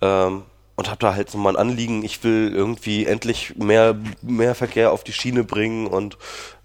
Ähm, 0.00 0.42
und 0.76 0.88
habe 0.88 0.98
da 1.00 1.14
halt 1.14 1.28
so 1.30 1.38
mein 1.38 1.56
Anliegen, 1.56 2.04
ich 2.04 2.22
will 2.22 2.52
irgendwie 2.54 3.04
endlich 3.04 3.56
mehr, 3.56 3.96
mehr 4.22 4.54
Verkehr 4.54 4.92
auf 4.92 5.02
die 5.02 5.12
Schiene 5.12 5.42
bringen 5.42 5.88
und 5.88 6.18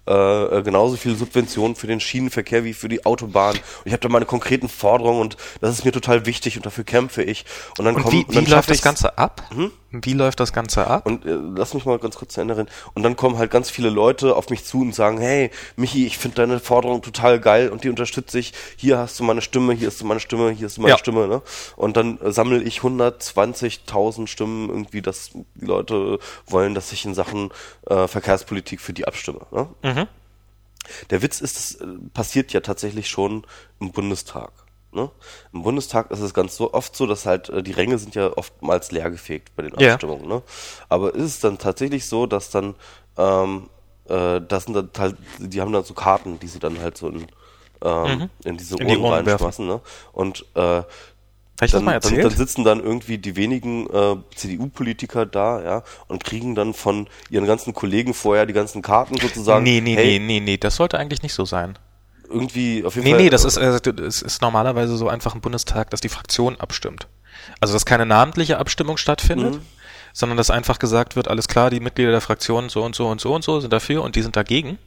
äh, 0.06 0.62
genauso 0.62 0.96
viel 0.96 1.16
Subventionen 1.16 1.76
für 1.76 1.86
den 1.86 2.00
Schienenverkehr 2.00 2.64
wie 2.64 2.74
für 2.74 2.88
die 2.88 3.04
Autobahn. 3.06 3.54
Und 3.56 3.62
ich 3.86 3.92
habe 3.92 4.00
da 4.00 4.08
meine 4.08 4.26
konkreten 4.26 4.68
Forderungen 4.68 5.20
und 5.20 5.36
das 5.60 5.70
ist 5.78 5.84
mir 5.84 5.92
total 5.92 6.26
wichtig 6.26 6.56
und 6.56 6.66
dafür 6.66 6.84
kämpfe 6.84 7.22
ich. 7.22 7.44
Und 7.78 7.84
dann 7.84 7.94
Und 7.96 8.02
kommt 8.02 8.14
wie, 8.14 8.24
und 8.24 8.34
dann 8.36 8.46
wie 8.46 8.50
läuft 8.50 8.70
das 8.70 8.82
Ganze 8.82 9.16
ab? 9.18 9.42
Wie 9.96 10.12
läuft 10.12 10.40
das 10.40 10.52
Ganze 10.52 10.86
ab? 10.88 11.06
und 11.06 11.24
äh, 11.24 11.36
lass 11.56 11.72
mich 11.74 11.84
mal 11.86 11.98
ganz 11.98 12.16
kurz 12.16 12.36
reden. 12.36 12.66
Und 12.94 13.02
dann 13.02 13.14
kommen 13.16 13.38
halt 13.38 13.50
ganz 13.50 13.70
viele 13.70 13.90
Leute 13.90 14.34
auf 14.34 14.50
mich 14.50 14.64
zu 14.64 14.80
und 14.80 14.92
sagen, 14.94 15.18
hey, 15.18 15.50
Michi, 15.76 16.04
ich 16.06 16.18
finde 16.18 16.36
deine 16.36 16.58
Forderung 16.60 17.00
total 17.00 17.38
geil 17.40 17.68
und 17.68 17.84
die 17.84 17.90
unterstütze 17.90 18.38
ich. 18.40 18.52
Hier 18.76 18.98
hast 18.98 19.18
du 19.20 19.24
meine 19.24 19.40
Stimme, 19.40 19.72
hier 19.72 19.86
hast 19.88 20.00
du 20.00 20.04
meine 20.04 20.20
Stimme, 20.20 20.50
hier 20.50 20.66
hast 20.66 20.76
du 20.78 20.80
meine 20.82 20.90
Ja. 20.94 20.98
Stimme. 20.98 21.28
Ne? 21.28 21.42
Und 21.76 21.96
dann 21.96 22.20
äh, 22.20 22.32
sammle 22.32 22.60
ich 22.62 22.80
120.000 22.80 24.26
Stimmen 24.26 24.68
irgendwie, 24.68 25.02
dass 25.02 25.30
die 25.32 25.64
Leute 25.64 26.18
wollen, 26.46 26.74
dass 26.74 26.92
ich 26.92 27.04
in 27.04 27.14
Sachen 27.14 27.50
äh, 27.88 28.08
Verkehrspolitik 28.08 28.80
für 28.80 28.92
die 28.92 29.06
abstimme. 29.06 29.40
Ne? 29.52 29.68
Mhm. 29.82 29.93
Der 31.10 31.22
Witz 31.22 31.40
ist, 31.40 31.56
es 31.58 31.74
äh, 31.76 31.86
passiert 32.12 32.52
ja 32.52 32.60
tatsächlich 32.60 33.08
schon 33.08 33.46
im 33.80 33.92
Bundestag. 33.92 34.52
Ne? 34.92 35.10
Im 35.52 35.62
Bundestag 35.62 36.10
ist 36.10 36.20
es 36.20 36.34
ganz 36.34 36.56
so 36.56 36.72
oft 36.72 36.94
so, 36.94 37.06
dass 37.06 37.26
halt 37.26 37.48
äh, 37.48 37.62
die 37.62 37.72
Ränge 37.72 37.98
sind 37.98 38.14
ja 38.14 38.36
oftmals 38.36 38.92
leergefegt 38.92 39.56
bei 39.56 39.62
den 39.64 39.78
Ja. 39.80 39.92
Abstimmungen. 39.94 40.28
Ne? 40.28 40.42
Aber 40.88 41.14
ist 41.14 41.24
es 41.24 41.40
dann 41.40 41.58
tatsächlich 41.58 42.06
so, 42.06 42.26
dass 42.26 42.50
dann 42.50 42.74
ähm, 43.16 43.68
äh, 44.08 44.40
das 44.46 44.64
sind 44.64 44.74
dann 44.74 44.90
halt, 44.98 45.16
die 45.38 45.60
haben 45.60 45.72
dann 45.72 45.84
so 45.84 45.94
Karten, 45.94 46.38
die 46.38 46.46
sie 46.48 46.58
dann 46.58 46.78
halt 46.80 46.96
so 46.98 47.08
in, 47.08 47.26
ähm, 47.82 48.28
in 48.44 48.56
diese 48.58 48.74
Mhm. 48.76 48.80
In 48.82 48.88
die 48.88 48.94
Urnen 48.96 49.04
Urnen 49.04 49.26
werfen. 49.26 49.44
reinschmeißen. 49.46 49.66
Ne? 49.66 49.80
Und 50.12 50.44
äh, 50.54 50.82
Habe 51.56 51.66
ich 51.66 51.70
das 51.70 51.78
dann, 51.78 51.84
mal 51.84 51.92
dann, 51.92 52.02
erzählt? 52.02 52.24
dann 52.24 52.36
sitzen 52.36 52.64
dann 52.64 52.80
irgendwie 52.80 53.18
die 53.18 53.36
wenigen 53.36 53.88
äh, 53.90 54.16
CDU-Politiker 54.34 55.24
da, 55.26 55.62
ja, 55.62 55.82
und 56.08 56.24
kriegen 56.24 56.54
dann 56.54 56.74
von 56.74 57.08
ihren 57.30 57.46
ganzen 57.46 57.74
Kollegen 57.74 58.12
vorher 58.14 58.44
die 58.46 58.52
ganzen 58.52 58.82
Karten 58.82 59.16
sozusagen. 59.18 59.62
nee, 59.62 59.80
nee, 59.80 59.94
hey, 59.94 60.18
nee, 60.18 60.26
nee, 60.26 60.40
nee, 60.40 60.56
das 60.56 60.76
sollte 60.76 60.98
eigentlich 60.98 61.22
nicht 61.22 61.34
so 61.34 61.44
sein. 61.44 61.78
Irgendwie 62.28 62.84
auf 62.84 62.96
jeden 62.96 63.04
Nee, 63.04 63.12
Fall. 63.12 63.22
nee, 63.22 63.30
das 63.30 63.44
ist, 63.44 63.56
äh, 63.56 63.78
es 64.02 64.22
ist 64.22 64.42
normalerweise 64.42 64.96
so 64.96 65.08
einfach 65.08 65.34
im 65.34 65.40
Bundestag, 65.40 65.90
dass 65.90 66.00
die 66.00 66.08
Fraktion 66.08 66.56
abstimmt. 66.58 67.06
Also, 67.60 67.74
dass 67.74 67.84
keine 67.84 68.06
namentliche 68.06 68.58
Abstimmung 68.58 68.96
stattfindet, 68.96 69.60
sondern 70.12 70.36
dass 70.38 70.50
einfach 70.50 70.78
gesagt 70.78 71.14
wird, 71.16 71.28
alles 71.28 71.48
klar, 71.48 71.70
die 71.70 71.80
Mitglieder 71.80 72.10
der 72.12 72.20
Fraktion 72.20 72.68
so 72.68 72.82
und 72.82 72.94
so 72.96 73.06
und 73.08 73.20
so 73.20 73.34
und 73.34 73.44
so 73.44 73.60
sind 73.60 73.72
dafür 73.72 74.02
und 74.02 74.16
die 74.16 74.22
sind 74.22 74.34
dagegen. 74.36 74.78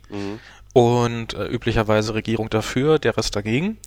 Und 0.78 1.34
äh, 1.34 1.45
üblicherweise 1.48 2.14
Regierung 2.14 2.49
dafür, 2.52 2.99
der 2.99 3.18
Rest 3.18 3.36
dagegen. 3.36 3.78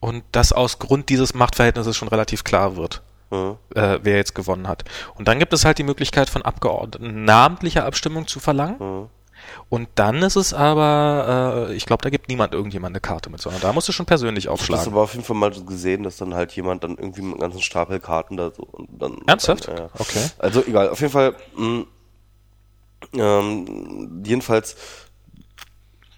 Und 0.00 0.24
das 0.32 0.52
aus 0.52 0.80
Grund 0.80 1.08
dieses 1.08 1.32
Machtverhältnisses 1.34 1.96
schon 1.96 2.08
relativ 2.08 2.42
klar 2.42 2.74
wird, 2.76 3.02
Mhm. 3.30 3.56
äh, 3.76 4.00
wer 4.02 4.16
jetzt 4.16 4.34
gewonnen 4.34 4.66
hat. 4.66 4.82
Und 5.14 5.28
dann 5.28 5.38
gibt 5.38 5.52
es 5.52 5.64
halt 5.64 5.78
die 5.78 5.84
Möglichkeit 5.84 6.28
von 6.28 6.42
Abgeordneten 6.42 7.24
namentliche 7.24 7.84
Abstimmung 7.84 8.26
zu 8.26 8.40
verlangen. 8.40 8.76
Mhm. 8.80 9.08
Und 9.68 9.88
dann 9.94 10.16
ist 10.22 10.34
es 10.34 10.52
aber, 10.52 11.68
äh, 11.70 11.74
ich 11.74 11.86
glaube, 11.86 12.02
da 12.02 12.10
gibt 12.10 12.28
niemand 12.28 12.52
irgendjemand 12.52 12.92
eine 12.94 13.00
Karte 13.00 13.30
mit, 13.30 13.40
sondern 13.40 13.60
da 13.62 13.72
musst 13.72 13.88
du 13.88 13.92
schon 13.92 14.06
persönlich 14.06 14.44
Ich 14.44 14.48
habe 14.48 14.54
aufschlagen. 14.54 14.88
aber 14.92 15.02
auf 15.02 15.12
jeden 15.14 15.24
Fall 15.24 15.36
mal 15.36 15.50
gesehen, 15.52 16.02
dass 16.02 16.16
dann 16.16 16.34
halt 16.34 16.50
jemand 16.52 16.82
dann 16.82 16.96
irgendwie 16.98 17.22
mit 17.22 17.32
einem 17.34 17.40
ganzen 17.40 17.62
Stapel 17.62 18.00
Karten 18.00 18.36
da 18.36 18.50
so 18.50 18.64
und 18.64 18.88
dann. 19.00 19.18
Ernsthaft? 19.26 19.68
Dann, 19.68 19.76
ja. 19.76 19.88
Okay. 19.98 20.26
Also 20.38 20.64
egal, 20.66 20.88
auf 20.88 21.00
jeden 21.00 21.12
Fall. 21.12 21.36
Mh, 21.56 21.84
ähm, 23.14 24.22
jedenfalls, 24.24 24.76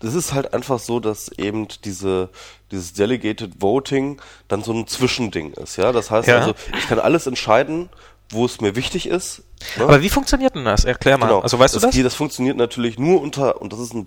das 0.03 0.15
ist 0.15 0.33
halt 0.35 0.53
einfach 0.53 0.79
so, 0.79 1.01
dass 1.01 1.31
eben 1.39 1.69
diese 1.85 2.29
dieses 2.71 2.93
Delegated 2.95 3.61
Voting 3.61 4.21
dann 4.49 4.63
so 4.63 4.73
ein 4.73 4.87
Zwischending 4.87 5.53
ist, 5.53 5.77
ja. 5.77 5.93
Das 5.93 6.11
heißt 6.11 6.29
Ja. 6.29 6.39
also, 6.39 6.55
ich 6.79 6.89
kann 6.89 6.99
alles 6.99 7.27
entscheiden, 7.27 7.89
wo 8.33 8.45
es 8.45 8.61
mir 8.61 8.75
wichtig 8.75 9.07
ist. 9.07 9.43
ne? 9.77 9.85
Aber 9.85 10.03
wie 10.03 10.09
funktioniert 10.09 10.55
denn 10.55 10.65
das? 10.65 10.85
Erklär 10.85 11.19
mal. 11.19 11.27
Genau. 11.27 11.41
Also 11.41 11.59
weißt 11.59 11.77
du 11.77 11.81
das? 11.81 11.95
Geht, 11.95 12.05
das 12.05 12.15
funktioniert 12.15 12.57
natürlich 12.57 12.99
nur 12.99 13.21
unter, 13.21 13.61
und 13.61 13.73
das 13.73 13.81
ist 13.81 13.95
ein, 13.95 14.07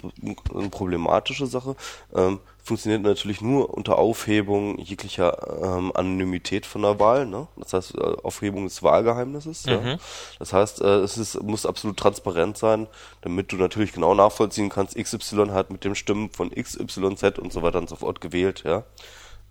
eine 0.54 0.70
problematische 0.70 1.48
Sache, 1.48 1.76
ähm, 2.14 2.40
funktioniert 2.64 3.04
natürlich 3.04 3.42
nur 3.42 3.72
unter 3.76 4.00
Aufhebung 4.00 4.80
jeglicher 4.80 5.62
ähm, 5.64 5.92
Anonymität 5.94 6.66
von 6.66 6.82
der 6.82 7.00
Wahl. 7.00 7.28
Ne? 7.28 7.48
Das 7.58 7.74
heißt, 7.74 7.96
äh, 7.96 8.16
Aufhebung 8.24 8.64
des 8.64 8.82
Wahlgeheimnisses. 8.82 9.68
Mhm. 9.68 9.72
Ja? 9.72 9.98
Das 10.40 10.52
heißt, 10.52 10.82
äh, 10.82 10.98
es 11.02 11.18
ist, 11.18 11.42
muss 11.44 11.68
absolut 11.68 11.98
transparent 11.98 12.58
sein, 12.58 12.88
damit 13.22 13.52
du 13.52 13.58
natürlich 13.58 13.94
genau 13.94 14.16
nachvollziehen 14.16 14.70
kannst, 14.70 14.96
XY 14.98 15.50
hat 15.52 15.70
mit 15.70 15.84
dem 15.84 15.94
Stimmen 15.94 16.32
von 16.32 16.50
XYZ 16.50 17.38
und 17.38 17.54
so 17.54 17.62
weiter 17.62 17.78
und 17.78 17.88
so 17.88 17.98
fort 17.98 18.20
gewählt. 18.20 18.64
ja, 18.66 18.84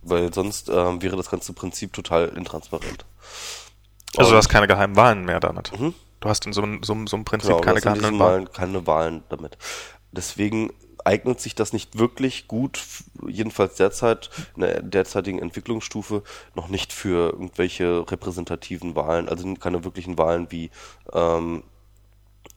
Weil 0.03 0.35
sonst 0.35 0.69
ähm, 0.69 1.01
wäre 1.01 1.17
das 1.17 1.31
ganze 1.31 1.53
Prinzip 1.53 1.93
total 1.93 2.31
intransparent. 2.31 3.05
Also 4.19 4.31
du 4.33 4.37
hast 4.37 4.49
keine 4.49 4.67
geheimen 4.67 4.97
Wahlen 4.97 5.25
mehr 5.25 5.41
damit. 5.41 5.73
Du 6.21 6.29
hast 6.29 6.47
in 6.47 6.53
so, 6.53 6.63
einem- 6.63 6.83
so, 6.83 6.97
so 7.07 7.17
einem 7.17 7.25
Prinzip 7.25 7.51
Genau, 7.51 7.61
keine 7.61 7.81
geheimen 7.81 8.19
Wahlen. 8.19 8.53
Keine 8.53 8.87
Wahlen 8.87 9.23
damit. 9.29 9.59
Deswegen 10.13 10.73
eignet 11.05 11.39
sich 11.41 11.55
das 11.55 11.75
nicht 11.75 11.99
wirklich 11.99 12.49
gut, 12.49 12.81
jedenfalls 13.27 13.75
derzeit, 13.75 14.31
in 14.57 14.63
der 14.63 14.81
derzeitigen 14.81 15.39
Entwicklungsstufe, 15.39 16.23
noch 16.55 16.69
nicht 16.69 16.95
für 16.95 17.31
irgendwelche 17.33 18.11
repräsentativen 18.11 18.97
Wahlen, 18.97 19.29
also 19.29 19.53
keine 19.55 19.85
wirklichen 19.85 20.17
Wahlen 20.17 20.47
wie 20.51 20.71
ähm, 21.13 21.63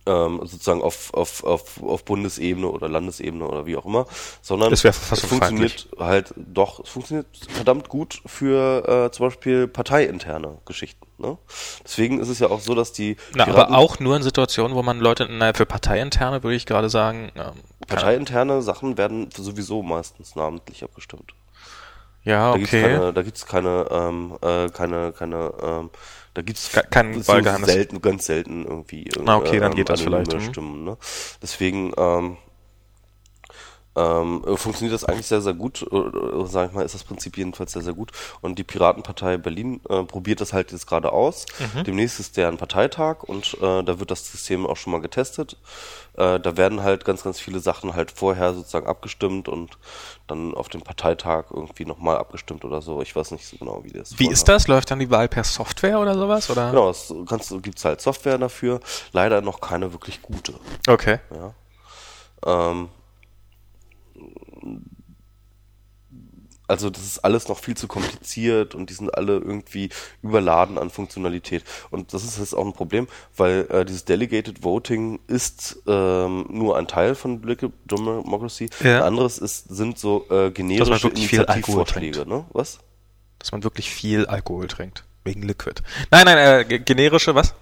ähm, 0.07 0.39
sozusagen 0.43 0.81
auf, 0.81 1.13
auf, 1.13 1.43
auf, 1.43 1.83
auf 1.83 2.05
Bundesebene 2.05 2.67
oder 2.67 2.87
Landesebene 2.89 3.45
oder 3.47 3.65
wie 3.65 3.75
auch 3.77 3.85
immer, 3.85 4.07
sondern 4.41 4.71
es 4.73 4.81
funktioniert 4.81 5.89
halt 5.99 6.33
doch, 6.37 6.79
es 6.79 6.89
funktioniert 6.89 7.27
verdammt 7.49 7.89
gut 7.89 8.21
für 8.25 9.07
äh, 9.07 9.11
zum 9.11 9.27
Beispiel 9.27 9.67
parteiinterne 9.67 10.57
Geschichten. 10.65 11.05
Ne? 11.17 11.37
Deswegen 11.83 12.19
ist 12.19 12.29
es 12.29 12.39
ja 12.39 12.49
auch 12.49 12.59
so, 12.61 12.73
dass 12.75 12.93
die 12.93 13.17
Na, 13.35 13.45
Piraten- 13.45 13.73
aber 13.73 13.77
auch 13.77 13.99
nur 13.99 14.15
in 14.15 14.23
Situationen, 14.23 14.75
wo 14.75 14.83
man 14.83 14.99
Leute, 14.99 15.27
naja, 15.31 15.53
für 15.53 15.65
Parteiinterne 15.65 16.43
würde 16.43 16.55
ich 16.55 16.65
gerade 16.65 16.89
sagen, 16.89 17.31
ähm, 17.35 17.51
parteiinterne 17.87 18.61
Sachen 18.61 18.97
werden 18.97 19.29
sowieso 19.35 19.81
meistens 19.83 20.35
namentlich 20.35 20.83
abgestimmt. 20.83 21.33
ja, 22.23 22.51
Da 22.51 22.57
gibt's 22.57 22.73
okay. 22.73 22.81
keine, 22.83 23.13
da 23.13 23.21
gibt's 23.23 23.45
keine, 23.45 23.85
ähm, 23.89 24.37
äh, 24.41 24.69
keine, 24.69 25.11
keine, 25.13 25.53
ähm, 25.61 25.89
da 26.37 26.43
gibt's 26.43 26.71
Ke- 26.71 26.85
kein 26.87 27.27
Wahlgeheimnis. 27.27 27.71
selten, 27.71 27.99
ganz 27.99 28.27
selten 28.27 28.63
irgendwie. 28.63 29.09
Ah, 29.25 29.37
okay, 29.37 29.59
dann 29.59 29.73
geht 29.73 29.89
das 29.89 30.01
vielleicht, 30.01 30.31
mhm. 30.31 30.41
Stimmen, 30.41 30.83
ne? 30.83 30.95
Deswegen 31.41 31.93
ähm, 31.97 32.37
ähm, 33.97 34.43
äh, 34.45 34.55
funktioniert 34.57 34.93
das 34.93 35.05
eigentlich 35.05 35.25
sehr, 35.25 35.41
sehr 35.41 35.55
gut. 35.55 35.81
Oder, 35.91 36.45
sag 36.45 36.69
ich 36.69 36.75
mal, 36.75 36.85
ist 36.85 36.93
das 36.93 37.03
Prinzip 37.03 37.35
jedenfalls 37.35 37.71
sehr, 37.71 37.81
sehr 37.81 37.93
gut. 37.93 38.11
Und 38.41 38.59
die 38.59 38.63
Piratenpartei 38.63 39.37
Berlin 39.37 39.81
äh, 39.89 40.03
probiert 40.03 40.39
das 40.39 40.53
halt 40.53 40.71
jetzt 40.71 40.85
gerade 40.85 41.11
aus. 41.11 41.47
Mhm. 41.59 41.83
Demnächst 41.83 42.19
ist 42.19 42.37
deren 42.37 42.57
Parteitag 42.57 43.23
und 43.23 43.55
äh, 43.55 43.83
da 43.83 43.99
wird 43.99 44.11
das 44.11 44.31
System 44.31 44.67
auch 44.67 44.77
schon 44.77 44.91
mal 44.91 45.01
getestet. 45.01 45.57
Äh, 46.13 46.39
da 46.39 46.57
werden 46.57 46.83
halt 46.83 47.05
ganz, 47.05 47.23
ganz 47.23 47.39
viele 47.39 47.59
Sachen 47.59 47.95
halt 47.95 48.11
vorher 48.11 48.53
sozusagen 48.53 48.85
abgestimmt 48.85 49.47
und 49.49 49.79
dann 50.27 50.53
auf 50.53 50.69
dem 50.69 50.81
Parteitag 50.81 51.45
irgendwie 51.51 51.85
nochmal 51.85 52.17
abgestimmt 52.17 52.65
oder 52.65 52.83
so. 52.83 53.01
Ich 53.01 53.15
weiß 53.15 53.31
nicht 53.31 53.47
so 53.47 53.57
genau, 53.57 53.83
wie 53.83 53.91
das 53.91 54.19
Wie 54.19 54.29
ist 54.29 54.47
das? 54.47 54.67
Läuft 54.67 54.91
dann 54.91 54.99
die 54.99 55.09
Wahl 55.09 55.27
per 55.27 55.43
Software 55.43 55.99
oder 55.99 56.13
sowas? 56.15 56.51
Oder? 56.51 56.69
Genau, 56.69 56.91
es 56.91 57.11
kannst, 57.27 57.51
gibt's 57.63 57.83
halt 57.83 58.01
Software 58.01 58.37
dafür. 58.37 58.79
Leider 59.11 59.41
noch 59.41 59.59
keine 59.59 59.91
wirklich 59.91 60.21
gute. 60.21 60.53
Okay. 60.87 61.19
Ähm, 62.45 62.89
also 66.67 66.89
das 66.89 67.03
ist 67.03 67.19
alles 67.19 67.47
noch 67.47 67.59
viel 67.59 67.75
zu 67.75 67.87
kompliziert 67.87 68.75
und 68.75 68.89
die 68.89 68.93
sind 68.93 69.15
alle 69.15 69.33
irgendwie 69.33 69.89
überladen 70.21 70.77
an 70.77 70.89
Funktionalität. 70.89 71.63
Und 71.91 72.13
das 72.13 72.23
ist 72.23 72.39
jetzt 72.39 72.53
auch 72.53 72.65
ein 72.65 72.73
Problem, 72.73 73.07
weil 73.35 73.67
äh, 73.69 73.85
dieses 73.85 74.05
Delegated 74.05 74.63
Voting 74.63 75.19
ist 75.27 75.81
ähm, 75.87 76.45
nur 76.49 76.77
ein 76.77 76.87
Teil 76.87 77.15
von 77.15 77.41
Democracy. 77.41 78.69
Ja. 78.83 78.97
Ein 78.97 79.03
anderes 79.03 79.37
ist, 79.37 79.69
sind 79.69 79.97
so 79.97 80.25
äh, 80.29 80.51
generische 80.51 81.07
Initiativvorschläge. 81.07 82.27
Ne? 82.27 82.45
Was? 82.51 82.79
Dass 83.39 83.51
man 83.51 83.63
wirklich 83.63 83.89
viel 83.89 84.25
Alkohol 84.25 84.67
trinkt. 84.67 85.05
Wegen 85.27 85.43
Liquid. 85.43 85.81
Nein, 86.11 86.25
nein, 86.25 86.37
äh, 86.37 86.65
ge- 86.65 86.79
generische, 86.79 87.35
was? 87.35 87.53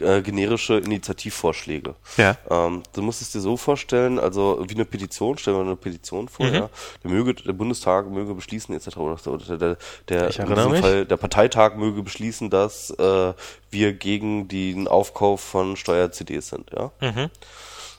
Äh, 0.00 0.22
generische 0.22 0.74
Initiativvorschläge. 0.78 1.94
Ja. 2.16 2.36
Ähm, 2.50 2.82
du 2.92 3.02
musst 3.02 3.22
es 3.22 3.30
dir 3.32 3.40
so 3.40 3.56
vorstellen, 3.56 4.18
also 4.18 4.64
wie 4.68 4.74
eine 4.74 4.84
Petition, 4.84 5.38
stellen 5.38 5.56
wir 5.56 5.62
eine 5.62 5.76
Petition 5.76 6.28
vor, 6.28 6.46
Mhm. 6.46 6.54
ja. 6.54 6.70
Der 7.02 7.10
möge, 7.10 7.34
der 7.34 7.52
Bundestag 7.52 8.08
möge 8.10 8.34
beschließen, 8.34 8.74
etc. 8.74 8.96
Oder 8.98 9.16
der, 9.56 9.76
der, 10.08 10.28
Ich 10.28 10.38
in 10.38 10.46
diesem 10.54 10.70
mich. 10.72 10.80
Fall, 10.80 11.06
der 11.06 11.16
Parteitag 11.16 11.76
möge 11.76 12.02
beschließen, 12.02 12.50
dass 12.50 12.90
äh, 12.90 13.32
wir 13.70 13.92
gegen 13.94 14.48
den 14.48 14.86
Aufkauf 14.88 15.40
von 15.40 15.76
Steuer-CDs 15.76 16.48
sind, 16.48 16.70
ja. 16.72 16.90
Mhm. 17.00 17.30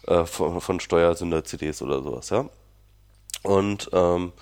Äh, 0.08 0.26
von, 0.26 0.62
von 0.62 0.80
Steuersünder-CDs 0.80 1.82
oder 1.82 2.04
sowas, 2.04 2.30
ja. 2.30 2.46
Und 3.44 3.90
ähm, 3.94 4.34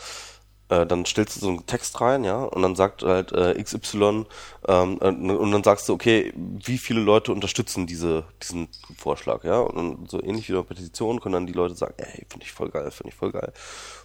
äh, 0.70 0.86
dann 0.86 1.06
stellst 1.06 1.36
du 1.36 1.40
so 1.42 1.50
einen 1.50 1.66
Text 1.66 2.00
rein, 2.02 2.24
ja, 2.24 2.44
und 2.44 2.62
dann 2.62 2.76
sagt 2.76 3.04
halt 3.04 3.32
äh, 3.32 3.62
XY, 3.62 4.26
ähm, 4.68 4.98
äh, 5.02 5.08
und 5.08 5.52
dann 5.52 5.64
sagst 5.64 5.90
du, 5.90 5.94
okay, 5.94 6.34
wie 6.36 6.78
viele 6.78 7.02
Leute 7.02 7.32
unterstützen 7.32 7.88
diese, 7.88 8.26
diesen 8.42 8.70
Vorschlag, 8.98 9.44
ja, 9.44 9.60
und 9.60 10.10
so 10.10 10.22
ähnlich 10.22 10.50
wie 10.50 10.54
bei 10.54 10.64
Petition 10.64 11.20
können 11.20 11.34
dann 11.34 11.48
die 11.48 11.54
Leute 11.54 11.76
sagen, 11.76 11.96
ey, 11.98 12.26
finde 12.30 12.46
ich 12.46 12.52
voll 12.52 12.70
geil, 12.70 12.92
finde 12.92 13.10
ich 13.10 13.16
voll 13.16 13.32
geil. 13.32 13.54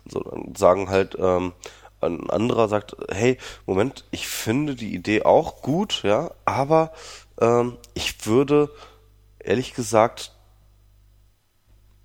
Und 0.05 0.13
so, 0.13 0.21
dann 0.21 0.55
sagen 0.57 0.89
halt, 0.91 1.17
ähm, 1.19 1.53
ein 2.01 2.31
anderer 2.31 2.69
sagt, 2.69 2.97
hey, 3.11 3.39
Moment, 3.67 4.05
ich 4.11 4.29
finde 4.29 4.75
die 4.75 4.95
Idee 4.95 5.23
auch 5.25 5.63
gut, 5.63 6.03
ja, 6.05 6.31
aber 6.45 6.93
ähm, 7.41 7.77
ich 7.95 8.27
würde 8.27 8.71
ehrlich 9.41 9.75
gesagt 9.75 10.33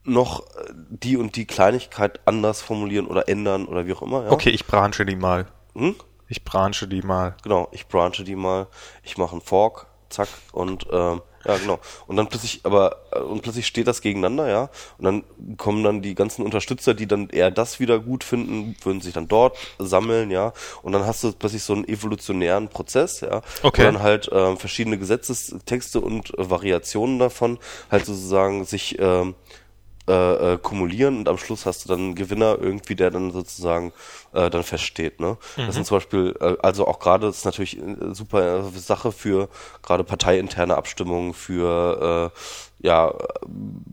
noch 0.03 0.41
äh, 0.41 0.73
die 0.89 1.17
und 1.17 1.35
die 1.35 1.45
Kleinigkeit 1.45 2.19
anders 2.25 2.61
formulieren 2.61 3.07
oder 3.07 3.27
ändern 3.29 3.65
oder 3.65 3.85
wie 3.85 3.93
auch 3.93 4.01
immer. 4.01 4.25
Ja? 4.25 4.31
Okay, 4.31 4.49
ich 4.49 4.65
branche 4.65 5.05
die 5.05 5.15
mal. 5.15 5.47
Hm? 5.75 5.95
Ich 6.27 6.43
branche 6.43 6.87
die 6.87 7.01
mal. 7.01 7.35
Genau, 7.43 7.67
ich 7.71 7.87
branche 7.87 8.23
die 8.23 8.35
mal, 8.35 8.67
ich 9.03 9.17
mache 9.17 9.33
einen 9.33 9.41
Fork, 9.41 9.87
zack, 10.09 10.29
und 10.51 10.87
ähm, 10.91 11.21
ja, 11.45 11.57
genau. 11.57 11.79
Und 12.07 12.15
dann 12.15 12.27
plötzlich, 12.27 12.61
aber, 12.63 13.03
äh, 13.11 13.19
und 13.19 13.41
plötzlich 13.41 13.67
steht 13.67 13.87
das 13.87 14.01
gegeneinander, 14.01 14.47
ja. 14.47 14.69
Und 14.97 15.05
dann 15.05 15.57
kommen 15.57 15.83
dann 15.83 16.01
die 16.01 16.15
ganzen 16.15 16.45
Unterstützer, 16.45 16.93
die 16.93 17.05
dann 17.05 17.29
eher 17.29 17.51
das 17.51 17.79
wieder 17.79 17.99
gut 17.99 18.23
finden, 18.23 18.75
würden 18.81 19.01
sich 19.01 19.13
dann 19.13 19.27
dort 19.27 19.57
sammeln, 19.77 20.31
ja. 20.31 20.53
Und 20.83 20.93
dann 20.93 21.05
hast 21.05 21.23
du 21.23 21.33
plötzlich 21.33 21.63
so 21.63 21.73
einen 21.73 21.87
evolutionären 21.87 22.69
Prozess, 22.69 23.21
ja. 23.21 23.41
Okay. 23.61 23.81
Wo 23.81 23.85
dann 23.85 24.01
halt 24.01 24.29
ähm, 24.31 24.57
verschiedene 24.57 24.97
Gesetzestexte 24.97 25.99
und 25.99 26.37
äh, 26.37 26.49
Variationen 26.49 27.19
davon 27.19 27.59
halt 27.91 28.05
sozusagen 28.05 28.63
sich 28.63 28.97
ähm, 28.99 29.31
äh, 29.31 29.62
äh, 30.07 30.57
kumulieren 30.57 31.19
und 31.19 31.29
am 31.29 31.37
Schluss 31.37 31.65
hast 31.65 31.85
du 31.85 31.89
dann 31.89 31.99
einen 31.99 32.15
Gewinner 32.15 32.57
irgendwie, 32.59 32.95
der 32.95 33.09
dann 33.09 33.31
sozusagen 33.31 33.93
äh, 34.33 34.49
dann 34.49 34.63
feststeht. 34.63 35.19
Ne? 35.19 35.37
Das 35.55 35.75
sind 35.75 35.85
zum 35.85 35.97
Beispiel, 35.97 36.35
äh, 36.41 36.57
also 36.61 36.87
auch 36.87 36.99
gerade, 36.99 37.27
das 37.27 37.37
ist 37.37 37.45
natürlich 37.45 37.77
äh, 37.79 38.13
super 38.13 38.59
äh, 38.59 38.79
Sache 38.79 39.11
für 39.11 39.49
gerade 39.81 40.03
parteiinterne 40.03 40.75
Abstimmungen, 40.75 41.33
für 41.33 42.31
äh, 42.33 42.85
ja, 42.87 43.09
äh, 43.09 43.13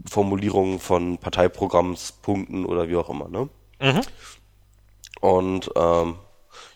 Formulierungen 0.08 0.80
von 0.80 1.18
Parteiprogrammspunkten 1.18 2.66
oder 2.66 2.88
wie 2.88 2.96
auch 2.96 3.08
immer. 3.08 3.28
Ne? 3.28 3.48
Und 5.20 5.70
ähm, 5.76 6.16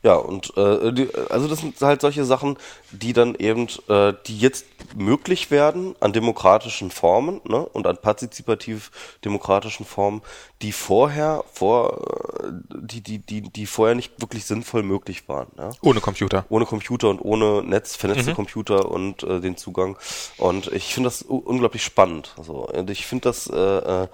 ja, 0.03 0.15
und 0.17 0.57
äh, 0.57 0.93
die, 0.93 1.09
also 1.31 1.49
das 1.49 1.61
sind 1.61 1.81
halt 1.81 2.03
solche 2.03 2.25
Sachen, 2.25 2.59
die 2.91 3.13
dann 3.13 3.35
eben, 3.35 3.69
äh, 3.89 4.13
die 4.27 4.39
jetzt 4.39 4.67
möglich 4.95 5.51
werden 5.51 5.97
an 6.01 6.13
demokratischen 6.13 6.91
Formen 6.91 7.41
ne, 7.45 7.65
und 7.65 7.87
an 7.87 7.97
partizipativ 7.97 8.91
demokratischen 9.25 9.87
Formen, 9.87 10.23
die 10.61 10.73
vorher 10.73 11.45
vor, 11.53 12.03
äh, 12.45 12.53
die 12.83 13.01
die 13.01 13.19
die 13.19 13.41
die 13.43 13.67
vorher 13.67 13.95
nicht 13.95 14.21
wirklich 14.21 14.45
sinnvoll 14.45 14.83
möglich 14.83 15.29
waren. 15.29 15.49
Ja? 15.57 15.71
Ohne 15.81 16.01
Computer. 16.01 16.45
ohne 16.49 16.67
Computer 16.67 17.09
und 17.09 17.21
ohne 17.21 17.63
Netz, 17.63 17.97
vernetzte 17.97 18.35
Computer 18.35 18.91
und 18.91 19.23
äh, 19.23 19.41
den 19.41 19.57
Zugang. 19.57 19.97
Und 20.37 20.71
ich 20.73 20.93
finde 20.93 21.09
das 21.09 21.23
unglaublich 21.23 21.83
spannend. 21.83 22.35
Also 22.37 22.69
und 22.69 22.91
ich 22.91 23.07
finde 23.07 23.29
das 23.29 23.47
äh, 23.47 23.57
äh, 23.57 24.09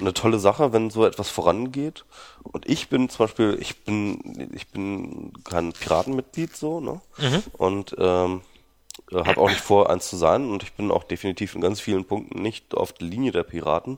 eine 0.00 0.14
tolle 0.14 0.38
Sache, 0.38 0.72
wenn 0.72 0.90
so 0.90 1.04
etwas 1.04 1.30
vorangeht. 1.30 2.04
Und 2.42 2.68
ich 2.68 2.88
bin 2.88 3.08
zum 3.08 3.26
Beispiel, 3.26 3.56
ich 3.60 3.84
bin, 3.84 4.50
ich 4.54 4.68
bin 4.68 5.32
kein 5.44 5.72
Piratenmitglied 5.72 6.56
so, 6.56 6.80
ne? 6.80 7.00
Und 7.58 7.94
ähm, 7.98 8.42
habe 9.12 9.40
auch 9.40 9.48
nicht 9.48 9.60
vor, 9.60 9.90
eins 9.90 10.08
zu 10.08 10.16
sein 10.16 10.50
und 10.50 10.62
ich 10.62 10.72
bin 10.72 10.90
auch 10.90 11.04
definitiv 11.04 11.54
in 11.54 11.60
ganz 11.60 11.80
vielen 11.80 12.04
Punkten 12.04 12.40
nicht 12.40 12.74
auf 12.74 12.92
der 12.92 13.08
Linie 13.08 13.32
der 13.32 13.42
Piraten. 13.42 13.96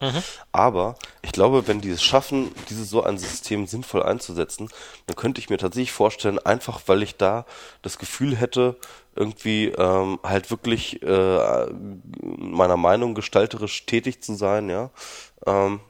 Aber 0.52 0.96
ich 1.22 1.32
glaube, 1.32 1.68
wenn 1.68 1.80
die 1.80 1.90
es 1.90 2.02
schaffen, 2.02 2.50
dieses 2.70 2.90
so 2.90 3.02
ein 3.02 3.18
System 3.18 3.66
sinnvoll 3.66 4.02
einzusetzen, 4.02 4.68
dann 5.06 5.16
könnte 5.16 5.40
ich 5.40 5.50
mir 5.50 5.58
tatsächlich 5.58 5.92
vorstellen, 5.92 6.38
einfach 6.38 6.80
weil 6.86 7.02
ich 7.02 7.16
da 7.16 7.44
das 7.82 7.98
Gefühl 7.98 8.36
hätte, 8.36 8.76
irgendwie 9.14 9.68
ähm, 9.68 10.18
halt 10.22 10.50
wirklich 10.50 11.02
äh, 11.02 11.66
meiner 12.20 12.76
Meinung 12.76 13.14
gestalterisch 13.14 13.86
tätig 13.86 14.22
zu 14.22 14.34
sein, 14.34 14.68
ja, 14.68 14.90
ähm, 15.46 15.80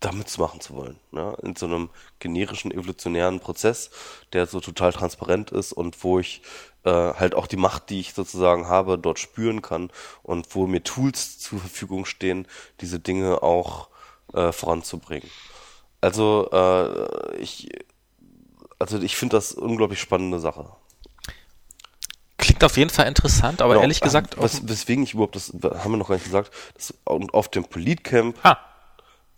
da 0.00 0.12
mitzumachen 0.12 0.60
zu 0.60 0.74
wollen. 0.74 0.98
Ne? 1.10 1.36
In 1.42 1.54
so 1.54 1.66
einem 1.66 1.90
generischen 2.18 2.72
evolutionären 2.72 3.38
Prozess, 3.40 3.90
der 4.32 4.46
so 4.46 4.60
total 4.60 4.92
transparent 4.92 5.50
ist 5.50 5.72
und 5.72 6.02
wo 6.02 6.18
ich 6.18 6.42
äh, 6.84 6.90
halt 6.90 7.34
auch 7.34 7.46
die 7.46 7.58
Macht, 7.58 7.90
die 7.90 8.00
ich 8.00 8.14
sozusagen 8.14 8.66
habe, 8.66 8.98
dort 8.98 9.18
spüren 9.18 9.60
kann 9.60 9.90
und 10.22 10.54
wo 10.54 10.66
mir 10.66 10.82
Tools 10.82 11.38
zur 11.38 11.60
Verfügung 11.60 12.06
stehen, 12.06 12.48
diese 12.80 12.98
Dinge 12.98 13.42
auch 13.42 13.90
äh, 14.32 14.52
voranzubringen. 14.52 15.28
Also 16.00 16.48
äh, 16.50 17.36
ich, 17.36 17.68
also 18.78 18.98
ich 18.98 19.16
finde 19.16 19.36
das 19.36 19.52
unglaublich 19.52 20.00
spannende 20.00 20.40
Sache. 20.40 20.72
Klingt 22.60 22.72
auf 22.72 22.76
jeden 22.76 22.90
Fall 22.90 23.08
interessant, 23.08 23.62
aber 23.62 23.72
Genau, 23.72 23.82
ehrlich 23.84 24.02
gesagt, 24.02 24.36
äh, 24.36 24.42
wes, 24.42 24.68
weswegen 24.68 25.02
ich 25.02 25.14
überhaupt 25.14 25.34
das 25.34 25.50
haben 25.62 25.92
wir 25.92 25.96
noch 25.96 26.08
gar 26.08 26.16
nicht 26.16 26.26
gesagt. 26.26 26.52
Das, 26.74 26.92
und 27.04 27.32
auf 27.32 27.48
dem 27.48 27.64
Politcamp 27.64 28.36
ah, 28.42 28.58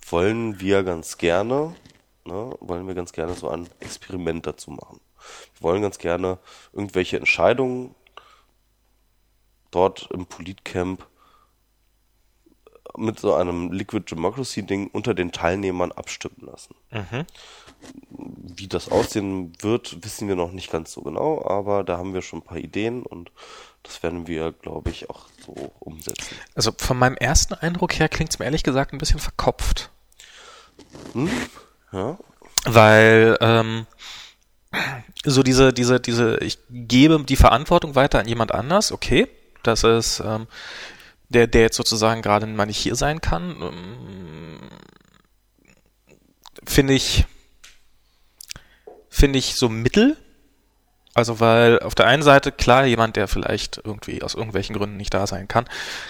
wollen 0.08 0.58
wir 0.58 0.82
ganz 0.82 1.18
gerne, 1.18 1.72
ne, 2.24 2.56
wollen 2.58 2.88
wir 2.88 2.96
ganz 2.96 3.12
gerne 3.12 3.34
so 3.34 3.48
ein 3.48 3.68
Experiment 3.78 4.44
dazu 4.48 4.72
machen. 4.72 5.00
Wir 5.54 5.62
wollen 5.62 5.82
ganz 5.82 5.98
gerne 5.98 6.38
irgendwelche 6.72 7.16
Entscheidungen 7.16 7.94
dort 9.70 10.08
im 10.10 10.26
Politcamp 10.26 11.06
mit 12.96 13.18
so 13.18 13.34
einem 13.34 13.72
Liquid 13.72 14.10
Democracy 14.10 14.62
Ding 14.62 14.88
unter 14.92 15.14
den 15.14 15.32
Teilnehmern 15.32 15.92
abstimmen 15.92 16.40
lassen. 16.40 16.74
wie 18.54 18.68
das 18.68 18.90
aussehen 18.90 19.52
wird, 19.60 20.04
wissen 20.04 20.28
wir 20.28 20.36
noch 20.36 20.52
nicht 20.52 20.70
ganz 20.70 20.92
so 20.92 21.02
genau, 21.02 21.44
aber 21.44 21.82
da 21.82 21.98
haben 21.98 22.14
wir 22.14 22.22
schon 22.22 22.40
ein 22.40 22.44
paar 22.44 22.58
Ideen 22.58 23.02
und 23.02 23.32
das 23.82 24.02
werden 24.02 24.28
wir, 24.28 24.52
glaube 24.52 24.90
ich, 24.90 25.10
auch 25.10 25.26
so 25.44 25.72
umsetzen. 25.80 26.36
Also 26.54 26.70
von 26.76 26.96
meinem 26.96 27.16
ersten 27.16 27.54
Eindruck 27.54 27.98
her 27.98 28.08
klingt 28.08 28.30
es 28.30 28.38
mir 28.38 28.44
ehrlich 28.44 28.62
gesagt 28.62 28.92
ein 28.92 28.98
bisschen 28.98 29.18
verkopft. 29.18 29.90
Hm? 31.12 31.28
Ja. 31.92 32.18
Weil 32.64 33.36
ähm, 33.40 33.86
so 35.24 35.42
diese, 35.42 35.72
diese, 35.72 36.00
diese, 36.00 36.38
ich 36.38 36.58
gebe 36.70 37.22
die 37.24 37.36
Verantwortung 37.36 37.94
weiter 37.94 38.20
an 38.20 38.28
jemand 38.28 38.52
anders, 38.52 38.92
okay. 38.92 39.28
Das 39.62 39.84
ist 39.84 40.20
ähm, 40.24 40.46
der, 41.32 41.46
der 41.46 41.62
jetzt 41.62 41.76
sozusagen 41.76 42.22
gerade 42.22 42.46
mal 42.46 42.66
nicht 42.66 42.78
hier 42.78 42.94
sein 42.94 43.20
kann. 43.20 43.56
Ähm, 43.60 44.58
finde 46.64 46.94
ich, 46.94 47.24
finde 49.08 49.38
ich 49.38 49.54
so 49.54 49.68
mittel. 49.68 50.16
Also 51.14 51.40
weil 51.40 51.78
auf 51.80 51.94
der 51.94 52.06
einen 52.06 52.22
Seite, 52.22 52.52
klar, 52.52 52.86
jemand, 52.86 53.16
der 53.16 53.28
vielleicht 53.28 53.82
irgendwie 53.84 54.22
aus 54.22 54.34
irgendwelchen 54.34 54.74
Gründen 54.74 54.96
nicht 54.96 55.12
da 55.12 55.26
sein 55.26 55.46
kann, 55.46 55.66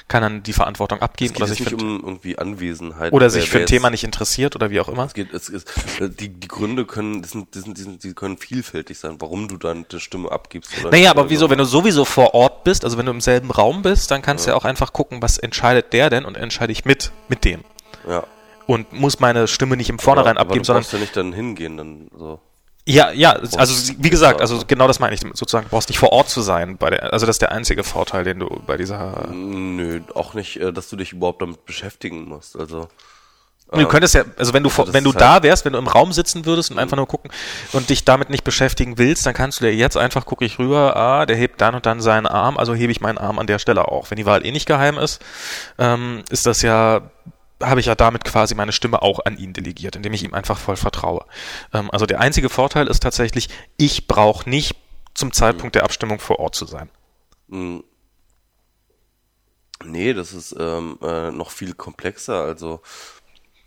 kann 0.07 0.23
dann 0.23 0.43
die 0.45 0.53
Verantwortung 0.53 1.01
abgeben 1.01 1.35
oder 1.35 1.49
sich 1.49 1.59
nicht 1.59 1.73
um 1.73 2.01
irgendwie 2.05 2.39
Anwesenheit 2.39 3.13
oder 3.13 3.29
sich 3.29 3.51
für 3.51 3.59
ein 3.59 3.67
Thema 3.67 3.91
nicht 3.91 4.05
interessiert 4.05 4.55
oder 4.55 4.71
wie 4.71 4.79
auch 4.79 4.89
immer. 4.89 5.07
Es 5.07 5.15
geht, 5.15 5.33
es 5.33 5.49
ist, 5.49 5.69
die, 5.99 6.29
die 6.29 6.47
Gründe 6.47 6.85
können, 6.87 7.21
das 7.21 7.33
sind, 7.33 7.53
die, 7.53 7.61
sind, 7.61 8.05
die 8.05 8.15
können 8.15 8.39
vielfältig 8.39 8.97
sein, 8.97 9.17
warum 9.19 9.49
du 9.49 9.57
dann 9.57 9.87
die 9.91 9.99
Stimme 9.99 10.31
abgibst. 10.31 10.71
Oder 10.81 10.93
naja, 10.93 11.11
aber 11.11 11.31
wieso, 11.31 11.51
wenn 11.51 11.59
du 11.59 11.65
sowieso 11.65 12.05
vor 12.05 12.35
Ort 12.35 12.63
bist, 12.63 12.85
also 12.85 12.97
wenn 12.97 13.07
du 13.07 13.13
im 13.13 13.21
selben 13.21 13.51
Raum 13.51 13.83
bist, 13.83 14.13
dann 14.13 14.23
kannst 14.23 14.47
ja. 14.47 14.53
du 14.53 14.55
ja 14.55 14.61
auch 14.61 14.65
einfach 14.65 14.93
gucken, 14.93 15.21
was 15.21 15.37
entscheidet 15.37 15.93
der 15.93 16.11
denn 16.11 16.25
und 16.25 16.37
entscheide 16.37 16.71
ich 16.71 16.85
mit, 16.85 17.11
mit 17.29 17.45
dem. 17.45 17.65
Ja. 18.09 18.23
Und 18.67 18.93
muss 18.93 19.19
meine 19.19 19.49
Stimme 19.49 19.77
nicht 19.77 19.91
im 19.91 19.99
Vornherein 19.99 20.37
aber, 20.37 20.51
abgeben, 20.51 20.61
aber 20.61 20.61
du 20.61 20.65
sondern. 20.65 20.83
musst 20.83 20.93
ja 20.93 20.99
nicht 21.01 21.17
dann 21.17 21.33
hingehen, 21.33 21.77
dann 21.77 22.09
so. 22.17 22.41
Ja, 22.85 23.13
ja, 23.13 23.33
also 23.57 23.95
wie 23.99 24.11
gesagt, 24.11 24.41
also 24.41 24.61
genau 24.67 24.89
das 24.89 24.99
meine 24.99 25.15
ich 25.15 25.21
sozusagen. 25.21 25.67
Du 25.67 25.71
brauchst 25.71 25.89
nicht 25.89 25.99
vor 25.99 26.13
Ort 26.13 26.29
zu 26.29 26.41
sein 26.41 26.77
bei 26.79 26.91
der, 26.91 27.13
also 27.13 27.27
das 27.27 27.37
ist 27.37 27.43
der 27.43 27.53
einzige 27.53 27.85
Vorteil, 27.85 28.25
den 28.25 28.41
du 28.41 28.49
bei 28.67 28.77
dieser. 28.77 29.29
Nö, 29.33 30.01
auch 30.15 30.35
nicht, 30.35 30.57
äh, 30.57 30.73
dass 30.73 30.89
du 30.89 30.97
dich 30.97 31.13
überhaupt 31.13 31.43
damit 31.43 31.65
beschäftigen 31.65 32.25
musst. 32.29 32.59
Also 32.59 32.89
du 33.71 33.87
könntest 33.87 34.15
ja, 34.15 34.25
also 34.37 34.53
wenn 34.53 34.63
du 34.63 34.69
also 34.69 34.93
wenn 34.93 35.05
du 35.05 35.13
halt 35.13 35.21
da 35.21 35.43
wärst, 35.43 35.65
wenn 35.65 35.73
du 35.73 35.79
im 35.79 35.87
Raum 35.87 36.13
sitzen 36.13 36.45
würdest 36.45 36.71
und 36.71 36.79
einfach 36.79 36.97
nur 36.97 37.07
gucken 37.07 37.31
und 37.73 37.89
dich 37.89 38.05
damit 38.05 38.31
nicht 38.31 38.45
beschäftigen 38.45 38.99
willst, 38.99 39.25
dann 39.27 39.35
kannst 39.35 39.61
du 39.61 39.65
dir 39.65 39.75
jetzt 39.75 39.97
einfach 39.97 40.27
gucke 40.27 40.45
ich 40.45 40.59
rüber, 40.59 40.97
ah, 40.97 41.27
der 41.27 41.37
hebt 41.37 41.61
dann 41.61 41.75
und 41.75 41.87
dann 41.87 42.01
seinen 42.01 42.27
Arm, 42.27 42.59
also 42.59 42.75
hebe 42.75 42.93
ich 42.93 43.01
meinen 43.01 43.19
Arm 43.19 43.39
an 43.39 43.47
der 43.47 43.59
Stelle 43.59 43.89
auch. 43.89 44.11
Wenn 44.11 44.17
die 44.17 44.27
Wahl 44.27 44.45
eh 44.45 44.53
nicht 44.53 44.67
geheim 44.67 44.99
ist, 44.99 45.23
ähm, 45.79 46.23
ist 46.31 46.47
das 46.47 46.63
ja 46.63 47.03
habe 47.63 47.81
ich 47.81 47.87
ja 47.87 47.95
damit 47.95 48.25
quasi 48.25 48.55
meine 48.55 48.73
Stimme 48.73 49.03
auch 49.03 49.25
an 49.25 49.37
ihn 49.37 49.53
delegiert, 49.53 49.97
indem 49.97 50.13
ich 50.13 50.25
ihm 50.25 50.35
einfach 50.35 50.59
voll 50.59 50.77
vertraue. 50.77 51.25
Ähm, 51.73 51.91
also 51.91 52.07
der 52.07 52.21
einzige 52.21 52.49
Vorteil 52.49 52.89
ist 52.89 53.03
tatsächlich, 53.03 53.49
ich 53.77 54.07
brauche 54.07 54.49
nicht 54.49 54.77
zum 55.15 55.33
Zeitpunkt 55.33 55.75
der 55.75 55.85
Abstimmung 55.85 56.19
vor 56.19 56.39
Ort 56.39 56.55
zu 56.55 56.67
sein. 56.67 56.89
Hm. 57.51 57.85
Nee, 59.85 60.15
das 60.15 60.33
ist 60.33 60.55
ähm, 60.59 60.99
äh, 61.03 61.31
noch 61.33 61.51
viel 61.51 61.75
komplexer. 61.75 62.43
Also 62.43 62.83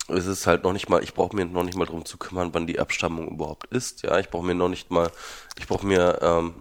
es 0.08 0.26
ist 0.26 0.48
halt 0.48 0.64
noch 0.64 0.74
nicht 0.74 0.90
mal, 0.90 1.04
ich 1.04 1.14
brauche 1.14 1.36
mir 1.36 1.46
noch 1.46 1.64
nicht 1.64 1.78
mal 1.78 1.86
darum 1.86 2.06
zu 2.06 2.18
kümmern, 2.18 2.54
wann 2.54 2.68
die 2.68 2.80
Abstammung 2.80 3.28
überhaupt 3.28 3.68
ist. 3.68 4.04
Ja, 4.04 4.20
ich 4.20 4.30
brauche 4.30 4.46
mir 4.46 4.56
noch 4.56 4.70
nicht 4.70 4.92
mal, 4.92 5.12
ich 5.58 5.68
brauche 5.68 5.86
mir, 5.86 6.20
ähm, 6.22 6.56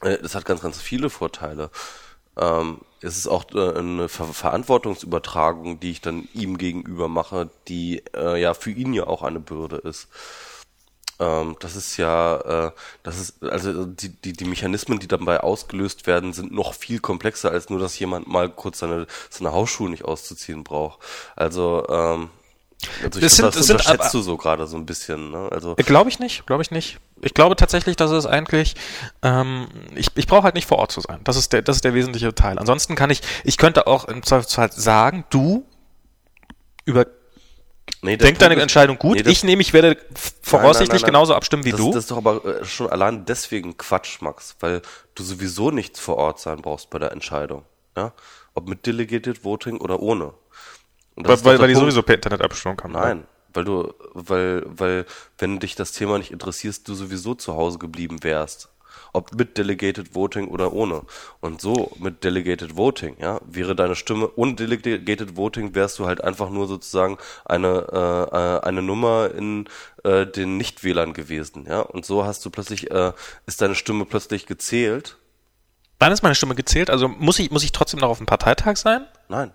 äh, 0.00 0.18
das 0.18 0.34
hat 0.34 0.44
ganz, 0.44 0.62
ganz 0.62 0.80
viele 0.80 1.10
Vorteile 1.10 1.70
ähm, 2.36 2.80
es 3.00 3.16
ist 3.18 3.26
auch 3.26 3.44
äh, 3.54 3.78
eine 3.78 4.08
Ver 4.08 4.26
Verantwortungsübertragung, 4.26 5.80
die 5.80 5.90
ich 5.90 6.00
dann 6.00 6.28
ihm 6.32 6.58
gegenüber 6.58 7.08
mache, 7.08 7.50
die 7.68 8.02
äh, 8.14 8.40
ja 8.40 8.54
für 8.54 8.70
ihn 8.70 8.94
ja 8.94 9.06
auch 9.06 9.22
eine 9.22 9.40
Bürde 9.40 9.76
ist. 9.76 10.08
Ähm, 11.20 11.56
das 11.60 11.76
ist 11.76 11.96
ja, 11.96 12.68
äh, 12.68 12.72
das 13.02 13.20
ist, 13.20 13.42
also 13.42 13.84
die, 13.84 14.08
die, 14.08 14.32
die 14.32 14.44
Mechanismen, 14.44 14.98
die 14.98 15.06
dabei 15.08 15.40
ausgelöst 15.40 16.06
werden, 16.06 16.32
sind 16.32 16.52
noch 16.52 16.74
viel 16.74 16.98
komplexer, 16.98 17.50
als 17.50 17.70
nur, 17.70 17.78
dass 17.78 17.98
jemand 17.98 18.26
mal 18.26 18.50
kurz 18.50 18.80
seine, 18.80 19.06
seine 19.30 19.52
Hausschuhe 19.52 19.90
nicht 19.90 20.04
auszuziehen 20.04 20.64
braucht. 20.64 21.00
Also, 21.36 21.86
ähm, 21.88 22.30
also 23.02 23.18
ich 23.18 23.24
das, 23.24 23.36
glaub, 23.36 23.52
sind, 23.52 23.60
das, 23.60 23.66
das 23.66 23.70
unterschätzt 23.70 24.10
sind, 24.12 24.20
du 24.20 24.22
so 24.22 24.36
gerade 24.36 24.66
so 24.66 24.76
ein 24.76 24.86
bisschen. 24.86 25.30
Ne? 25.30 25.48
Also 25.50 25.74
glaube 25.76 26.10
ich 26.10 26.18
nicht, 26.18 26.46
glaube 26.46 26.62
ich 26.62 26.70
nicht. 26.70 26.98
Ich 27.22 27.34
glaube 27.34 27.56
tatsächlich, 27.56 27.96
dass 27.96 28.10
es 28.10 28.26
eigentlich, 28.26 28.74
ähm, 29.22 29.68
ich, 29.94 30.08
ich 30.14 30.26
brauche 30.26 30.42
halt 30.42 30.54
nicht 30.54 30.66
vor 30.66 30.78
Ort 30.78 30.92
zu 30.92 31.00
sein. 31.00 31.20
Das 31.24 31.36
ist 31.36 31.52
der, 31.52 31.62
das 31.62 31.76
ist 31.76 31.84
der 31.84 31.94
wesentliche 31.94 32.34
Teil. 32.34 32.58
Ansonsten 32.58 32.96
kann 32.96 33.10
ich, 33.10 33.22
ich 33.44 33.56
könnte 33.56 33.86
auch 33.86 34.04
im 34.06 34.22
Zweifelsfall 34.22 34.72
sagen, 34.72 35.24
du 35.30 35.64
über 36.84 37.06
Nee, 38.02 38.18
Denk 38.18 38.38
deine 38.38 38.54
ist, 38.54 38.62
Entscheidung 38.62 38.98
gut. 38.98 39.16
Nee, 39.16 39.22
das, 39.22 39.32
ich 39.32 39.44
nehme, 39.44 39.62
ich 39.62 39.72
werde 39.72 39.96
voraussichtlich 40.42 40.88
nein, 40.88 40.88
nein, 40.88 41.00
nein, 41.00 41.06
genauso 41.06 41.34
abstimmen 41.34 41.64
wie 41.64 41.70
das, 41.70 41.80
du. 41.80 41.86
Das 41.92 42.04
ist 42.04 42.10
doch 42.10 42.18
aber 42.18 42.44
äh, 42.44 42.64
schon 42.64 42.90
allein 42.90 43.24
deswegen 43.24 43.78
Quatsch, 43.78 44.20
Max, 44.20 44.56
weil 44.60 44.82
du 45.14 45.22
sowieso 45.22 45.70
nicht 45.70 45.96
vor 45.98 46.16
Ort 46.16 46.38
sein 46.38 46.60
brauchst 46.60 46.90
bei 46.90 46.98
der 46.98 47.12
Entscheidung. 47.12 47.64
Ja? 47.96 48.12
Ob 48.54 48.68
mit 48.68 48.84
Delegated 48.84 49.42
Voting 49.42 49.78
oder 49.78 50.00
ohne. 50.00 50.34
Weil, 51.16 51.44
weil, 51.44 51.58
weil 51.60 51.68
die 51.68 51.74
sowieso 51.74 52.02
per 52.02 52.16
Internet 52.16 52.42
abstimmen 52.42 52.76
kann. 52.76 52.92
Nein, 52.92 53.24
weil 53.52 53.64
du, 53.64 53.94
weil, 54.12 54.62
weil, 54.66 55.06
wenn 55.38 55.60
dich 55.60 55.74
das 55.74 55.92
Thema 55.92 56.18
nicht 56.18 56.32
interessiert, 56.32 56.86
du 56.86 56.94
sowieso 56.94 57.34
zu 57.34 57.54
Hause 57.54 57.78
geblieben 57.78 58.22
wärst. 58.22 58.68
Ob 59.12 59.32
mit 59.32 59.56
Delegated 59.58 60.16
Voting 60.16 60.48
oder 60.48 60.72
ohne. 60.72 61.02
Und 61.40 61.60
so 61.60 61.92
mit 62.00 62.24
Delegated 62.24 62.76
Voting, 62.76 63.16
ja, 63.20 63.40
wäre 63.44 63.76
deine 63.76 63.94
Stimme, 63.94 64.28
ohne 64.34 64.54
Delegated 64.54 65.36
Voting 65.36 65.74
wärst 65.76 66.00
du 66.00 66.06
halt 66.06 66.22
einfach 66.22 66.50
nur 66.50 66.66
sozusagen 66.66 67.18
eine, 67.44 67.86
äh, 67.92 68.36
äh 68.36 68.60
eine 68.66 68.82
Nummer 68.82 69.30
in 69.32 69.68
äh, 70.02 70.26
den 70.26 70.56
Nichtwählern 70.56 71.12
gewesen, 71.12 71.66
ja. 71.68 71.80
Und 71.80 72.04
so 72.04 72.24
hast 72.24 72.44
du 72.44 72.50
plötzlich, 72.50 72.90
äh, 72.90 73.12
ist 73.46 73.62
deine 73.62 73.76
Stimme 73.76 74.04
plötzlich 74.04 74.46
gezählt. 74.46 75.16
Wann 76.00 76.10
ist 76.10 76.22
meine 76.22 76.34
Stimme 76.34 76.56
gezählt? 76.56 76.90
Also 76.90 77.06
muss 77.06 77.38
ich, 77.38 77.52
muss 77.52 77.62
ich 77.62 77.70
trotzdem 77.70 78.00
noch 78.00 78.08
auf 78.08 78.18
dem 78.18 78.26
Parteitag 78.26 78.76
sein? 78.76 79.06
Nein. 79.28 79.52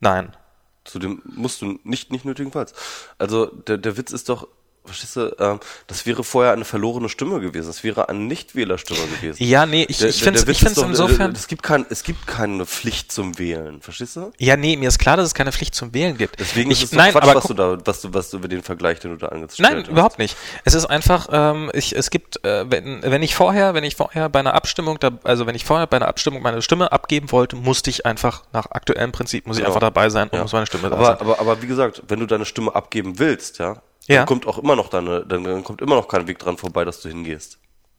Nein. 0.00 0.36
Zu 0.84 0.98
dem 0.98 1.22
musst 1.24 1.62
du 1.62 1.78
nicht, 1.84 2.12
nicht 2.12 2.24
nötigenfalls. 2.24 2.74
Also 3.18 3.46
der, 3.46 3.78
der 3.78 3.96
Witz 3.96 4.12
ist 4.12 4.28
doch, 4.28 4.48
verstehst 4.84 5.16
du, 5.16 5.34
ähm, 5.38 5.60
das 5.86 6.04
wäre 6.06 6.24
vorher 6.24 6.52
eine 6.52 6.64
verlorene 6.64 7.08
Stimme 7.08 7.40
gewesen. 7.40 7.66
Das 7.66 7.84
wäre 7.84 8.08
eine 8.08 8.18
Nichtwählerstimme 8.18 9.00
gewesen. 9.16 9.42
Ja, 9.42 9.66
nee, 9.66 9.86
ich, 9.88 9.98
der, 9.98 10.10
ich 10.10 10.22
finde 10.22 10.40
es 10.40 10.62
insofern. 10.76 11.32
Es 11.32 11.46
gibt, 11.46 11.62
kein, 11.62 11.86
es 11.88 12.02
gibt 12.02 12.26
keine 12.26 12.66
Pflicht 12.66 13.10
zum 13.10 13.38
Wählen, 13.38 13.80
verstehst 13.80 14.16
du? 14.16 14.32
Ja, 14.38 14.56
nee, 14.56 14.76
mir 14.76 14.88
ist 14.88 14.98
klar, 14.98 15.16
dass 15.16 15.26
es 15.26 15.34
keine 15.34 15.52
Pflicht 15.52 15.74
zum 15.74 15.94
Wählen 15.94 16.16
gibt. 16.16 16.38
Deswegen 16.38 16.70
ich, 16.70 16.82
ist 16.82 16.92
es 16.92 16.96
nein, 16.96 17.12
Quatsch, 17.12 17.22
aber 17.22 17.34
was 17.36 17.44
du 17.44 17.54
da, 17.54 17.78
was 17.84 18.00
du, 18.02 18.14
was 18.14 18.30
du 18.30 18.36
über 18.38 18.48
den 18.48 18.62
Vergleich, 18.62 19.00
den 19.00 19.12
du 19.12 19.16
da 19.16 19.28
angestellt 19.28 19.68
nein, 19.68 19.78
hast. 19.78 19.86
Nein, 19.86 19.92
überhaupt 19.92 20.18
nicht. 20.18 20.36
Es 20.64 20.74
ist 20.74 20.86
einfach, 20.86 21.28
ähm, 21.32 21.70
ich, 21.72 21.96
es 21.96 22.10
gibt, 22.10 22.44
äh, 22.44 22.70
wenn, 22.70 23.02
wenn 23.02 23.22
ich 23.22 23.34
vorher, 23.34 23.74
wenn 23.74 23.84
ich 23.84 23.96
vorher 23.96 24.28
bei 24.28 24.40
einer 24.40 24.54
Abstimmung, 24.54 24.98
da, 25.00 25.12
also 25.24 25.46
wenn 25.46 25.54
ich 25.54 25.64
vorher 25.64 25.86
bei 25.86 25.96
einer 25.96 26.08
Abstimmung 26.08 26.42
meine 26.42 26.60
Stimme 26.62 26.92
abgeben 26.92 27.32
wollte, 27.32 27.56
musste 27.56 27.88
ich 27.90 28.04
einfach 28.04 28.44
nach 28.52 28.66
aktuellem 28.70 29.12
Prinzip, 29.12 29.46
muss 29.46 29.56
ich 29.56 29.62
genau. 29.62 29.74
einfach 29.74 29.80
dabei 29.80 30.10
sein 30.10 30.28
und 30.28 30.36
ja. 30.36 30.42
muss 30.42 30.52
meine 30.52 30.66
Stimme 30.66 30.88
aber, 30.88 31.04
sein. 31.04 31.16
Aber, 31.20 31.40
aber 31.40 31.62
wie 31.62 31.66
gesagt, 31.66 32.02
wenn 32.08 32.20
du 32.20 32.26
deine 32.26 32.44
Stimme 32.44 32.74
abgeben 32.74 33.18
willst, 33.18 33.58
ja, 33.58 33.80
ja. 34.06 34.18
dann 34.18 34.26
kommt 34.26 34.46
auch 34.46 34.58
immer 34.58 34.76
noch 34.76 34.88
deine, 34.88 35.24
dann, 35.26 35.44
dann 35.44 35.64
kommt 35.64 35.80
immer 35.80 35.96
noch 35.96 36.08
kein 36.08 36.26
Weg 36.26 36.38
dran 36.38 36.56
vorbei, 36.56 36.84
dass 36.84 37.00
du 37.00 37.08
hingehst. 37.08 37.58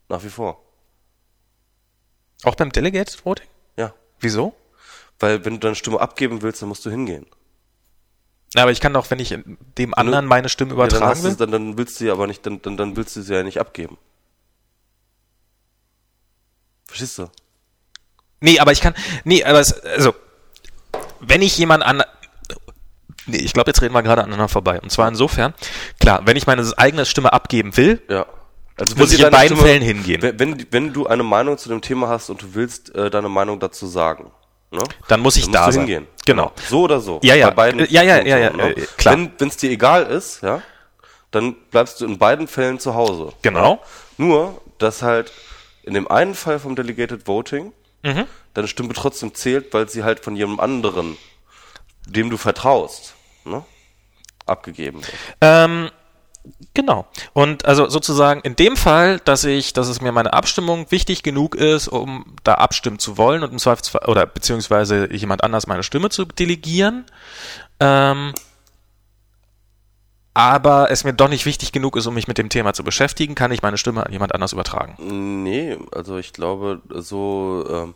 Nach 0.09 0.23
wie 0.23 0.29
vor. 0.29 0.61
Auch 2.43 2.55
beim 2.55 2.71
Delegated 2.71 3.25
Voting? 3.25 3.47
Ja. 3.77 3.93
Wieso? 4.19 4.55
Weil 5.19 5.45
wenn 5.45 5.53
du 5.53 5.59
deine 5.59 5.75
Stimme 5.75 5.99
abgeben 5.99 6.41
willst, 6.41 6.61
dann 6.61 6.69
musst 6.69 6.85
du 6.85 6.89
hingehen. 6.89 7.25
Ja, 8.55 8.63
aber 8.63 8.71
ich 8.71 8.79
kann 8.79 8.93
doch, 8.93 9.09
wenn 9.11 9.19
ich 9.19 9.37
dem 9.77 9.93
anderen 9.93 10.25
meine 10.25 10.47
Stimme 10.47 10.73
übertragen 10.73 11.03
ja, 11.03 11.13
dann 11.13 11.23
will. 11.23 11.35
dann, 11.35 11.51
dann 11.51 11.77
willst 11.77 11.99
du 11.99 12.05
sie 12.05 12.11
aber 12.11 12.27
nicht, 12.27 12.45
dann, 12.45 12.61
dann, 12.61 12.77
dann 12.77 12.95
willst 12.95 13.15
du 13.15 13.21
sie 13.21 13.33
ja 13.33 13.43
nicht 13.43 13.59
abgeben. 13.59 13.97
Verstehst 16.87 17.17
du? 17.17 17.29
Nee, 18.39 18.59
aber 18.59 18.71
ich 18.71 18.79
kann, 18.79 18.93
nee, 19.23 19.43
aber 19.43 19.59
es, 19.59 19.73
also, 19.81 20.13
wenn 21.19 21.41
ich 21.41 21.57
jemand 21.57 21.83
an, 21.83 22.03
Nee, 23.27 23.37
ich 23.37 23.53
glaube, 23.53 23.69
jetzt 23.69 23.81
reden 23.81 23.93
wir 23.93 24.03
gerade 24.03 24.23
aneinander 24.23 24.47
vorbei. 24.47 24.79
Und 24.79 24.91
zwar 24.91 25.07
insofern, 25.07 25.53
klar, 25.99 26.21
wenn 26.25 26.37
ich 26.37 26.47
meine 26.47 26.69
eigene 26.77 27.05
Stimme 27.05 27.33
abgeben 27.33 27.75
will, 27.77 28.01
ja. 28.09 28.25
also 28.77 28.95
muss 28.95 29.13
ich 29.13 29.19
in 29.19 29.31
beiden 29.31 29.57
Stimme, 29.57 29.61
Fällen 29.61 29.81
hingehen. 29.81 30.21
Wenn, 30.21 30.65
wenn 30.71 30.93
du 30.93 31.07
eine 31.07 31.23
Meinung 31.23 31.57
zu 31.57 31.69
dem 31.69 31.81
Thema 31.81 32.07
hast 32.07 32.29
und 32.29 32.41
du 32.41 32.53
willst 32.53 32.93
äh, 32.95 33.09
deine 33.09 33.29
Meinung 33.29 33.59
dazu 33.59 33.87
sagen, 33.87 34.31
ne? 34.71 34.83
dann 35.07 35.21
muss 35.21 35.37
ich 35.37 35.45
dann 35.45 35.53
da 35.53 35.71
sein. 35.71 35.81
hingehen. 35.81 36.07
Genau. 36.25 36.47
genau. 36.47 36.67
So 36.69 36.81
oder 36.83 36.99
so. 36.99 37.19
Ja, 37.23 37.35
ja. 37.35 37.49
Bei 37.49 37.55
beiden 37.55 37.87
ja, 37.89 38.03
ja, 38.03 38.21
ja, 38.21 38.37
ja, 38.37 38.51
so, 38.51 38.57
ne? 38.57 38.75
klar. 38.97 39.17
Wenn 39.37 39.47
es 39.47 39.57
dir 39.57 39.71
egal 39.71 40.05
ist, 40.05 40.41
ja, 40.43 40.61
dann 41.31 41.55
bleibst 41.71 42.01
du 42.01 42.05
in 42.05 42.17
beiden 42.17 42.47
Fällen 42.47 42.79
zu 42.79 42.93
Hause. 42.93 43.33
Genau. 43.41 43.73
Ja? 43.73 43.79
Nur, 44.17 44.61
dass 44.77 45.01
halt 45.01 45.31
in 45.83 45.93
dem 45.93 46.09
einen 46.09 46.35
Fall 46.35 46.59
vom 46.59 46.75
Delegated 46.75 47.27
Voting 47.27 47.73
mhm. 48.03 48.25
deine 48.53 48.67
Stimme 48.67 48.93
trotzdem 48.93 49.33
zählt, 49.33 49.73
weil 49.73 49.89
sie 49.89 50.03
halt 50.03 50.19
von 50.19 50.35
jemandem 50.35 50.59
anderen, 50.59 51.17
dem 52.05 52.29
du 52.29 52.37
vertraust, 52.37 53.14
ne, 53.45 53.63
abgegeben 54.45 55.01
wird. 55.01 55.13
Ähm, 55.41 55.89
Genau. 56.73 57.07
Und 57.33 57.65
also 57.65 57.89
sozusagen 57.89 58.41
in 58.41 58.55
dem 58.55 58.77
Fall, 58.77 59.19
dass 59.19 59.43
ich, 59.45 59.73
dass 59.73 59.87
es 59.87 60.01
mir 60.01 60.11
meine 60.11 60.33
Abstimmung 60.33 60.91
wichtig 60.91 61.23
genug 61.23 61.55
ist, 61.55 61.87
um 61.87 62.35
da 62.43 62.55
abstimmen 62.55 62.99
zu 62.99 63.17
wollen 63.17 63.43
und 63.43 63.51
im 63.51 63.57
Zweifelsfall 63.57 64.07
oder 64.07 64.25
beziehungsweise 64.25 65.11
jemand 65.11 65.43
anders 65.43 65.67
meine 65.67 65.83
Stimme 65.83 66.09
zu 66.09 66.25
delegieren, 66.25 67.05
ähm, 67.79 68.33
aber 70.33 70.91
es 70.91 71.05
mir 71.05 71.13
doch 71.13 71.29
nicht 71.29 71.45
wichtig 71.45 71.71
genug 71.71 71.95
ist, 71.95 72.07
um 72.07 72.13
mich 72.13 72.27
mit 72.27 72.37
dem 72.37 72.49
Thema 72.49 72.73
zu 72.73 72.83
beschäftigen, 72.83 73.35
kann 73.35 73.53
ich 73.53 73.61
meine 73.61 73.77
Stimme 73.77 74.05
an 74.05 74.11
jemand 74.11 74.35
anders 74.35 74.51
übertragen. 74.51 74.97
Nee, 75.43 75.77
also 75.93 76.17
ich 76.17 76.33
glaube, 76.33 76.81
so, 76.89 77.65
ähm, 77.69 77.95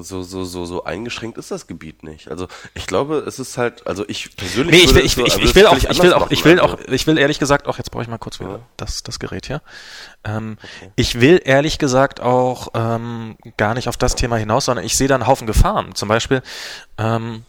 so, 0.00 0.22
so, 0.22 0.44
so, 0.44 0.64
so 0.64 0.84
eingeschränkt 0.84 1.38
ist 1.38 1.50
das 1.50 1.66
Gebiet 1.66 2.02
nicht. 2.02 2.30
Also 2.30 2.48
ich 2.74 2.86
glaube, 2.86 3.18
es 3.26 3.38
ist 3.38 3.58
halt, 3.58 3.86
also 3.86 4.04
ich 4.08 4.34
persönlich. 4.36 4.74
Nee, 4.76 4.84
ich 4.84 4.94
will, 4.94 5.04
ich, 5.04 5.12
so- 5.14 5.24
ich, 5.26 5.34
würde 5.36 5.44
ich 5.48 5.54
will 5.54 5.66
auch, 5.66 5.76
ich 5.76 6.02
will 6.02 6.12
auch, 6.14 6.30
ich 6.30 6.44
will 6.44 6.58
also. 6.60 6.74
auch, 6.74 6.80
ich 6.88 7.06
will 7.06 7.18
ehrlich 7.18 7.38
gesagt 7.38 7.66
auch, 7.68 7.76
jetzt 7.78 7.90
brauche 7.90 8.02
ich 8.02 8.08
mal 8.08 8.18
kurz 8.18 8.40
wieder 8.40 8.50
Ja. 8.50 8.60
das, 8.76 9.02
das 9.02 9.18
Gerät 9.18 9.46
hier. 9.46 9.60
Ähm, 10.24 10.56
Ich 10.96 11.20
will 11.20 11.40
ehrlich 11.44 11.78
gesagt 11.78 12.20
auch 12.20 12.68
ähm, 12.74 13.36
gar 13.56 13.74
nicht 13.74 13.88
auf 13.88 13.96
das 13.96 14.14
Thema 14.14 14.36
hinaus, 14.36 14.64
sondern 14.64 14.84
ich 14.84 14.96
sehe 14.96 15.06
da 15.08 15.14
einen 15.14 15.26
Haufen 15.26 15.46
Gefahren. 15.46 15.94
Zum 15.94 16.08
Beispiel, 16.08 16.42
ähm, 16.96 17.44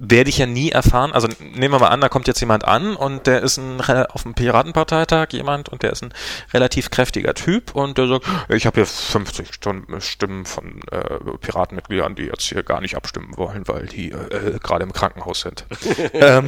werde 0.00 0.30
ich 0.30 0.38
ja 0.38 0.46
nie 0.46 0.70
erfahren, 0.70 1.12
also 1.12 1.28
nehmen 1.40 1.74
wir 1.74 1.80
mal 1.80 1.88
an, 1.88 2.00
da 2.00 2.08
kommt 2.08 2.28
jetzt 2.28 2.40
jemand 2.40 2.64
an 2.64 2.94
und 2.94 3.26
der 3.26 3.42
ist 3.42 3.58
ein, 3.58 3.80
auf 3.80 4.22
dem 4.22 4.34
Piratenparteitag 4.34 5.28
jemand 5.32 5.68
und 5.68 5.82
der 5.82 5.92
ist 5.92 6.02
ein 6.02 6.14
relativ 6.52 6.90
kräftiger 6.90 7.34
Typ 7.34 7.74
und 7.74 7.98
der 7.98 8.06
sagt, 8.06 8.26
ich 8.48 8.66
habe 8.66 8.76
hier 8.76 8.86
50 8.86 9.52
Stunden 9.52 10.00
Stimmen 10.00 10.44
von 10.44 10.80
äh, 10.90 11.18
Piratenmitgliedern, 11.40 12.14
die 12.14 12.24
jetzt 12.24 12.44
hier 12.44 12.62
gar 12.62 12.80
nicht 12.80 12.96
abstimmen 12.96 13.36
wollen, 13.36 13.66
weil 13.66 13.86
die 13.86 14.12
äh, 14.12 14.58
gerade 14.62 14.84
im 14.84 14.92
Krankenhaus 14.92 15.40
sind. 15.40 15.64
ähm, 16.12 16.46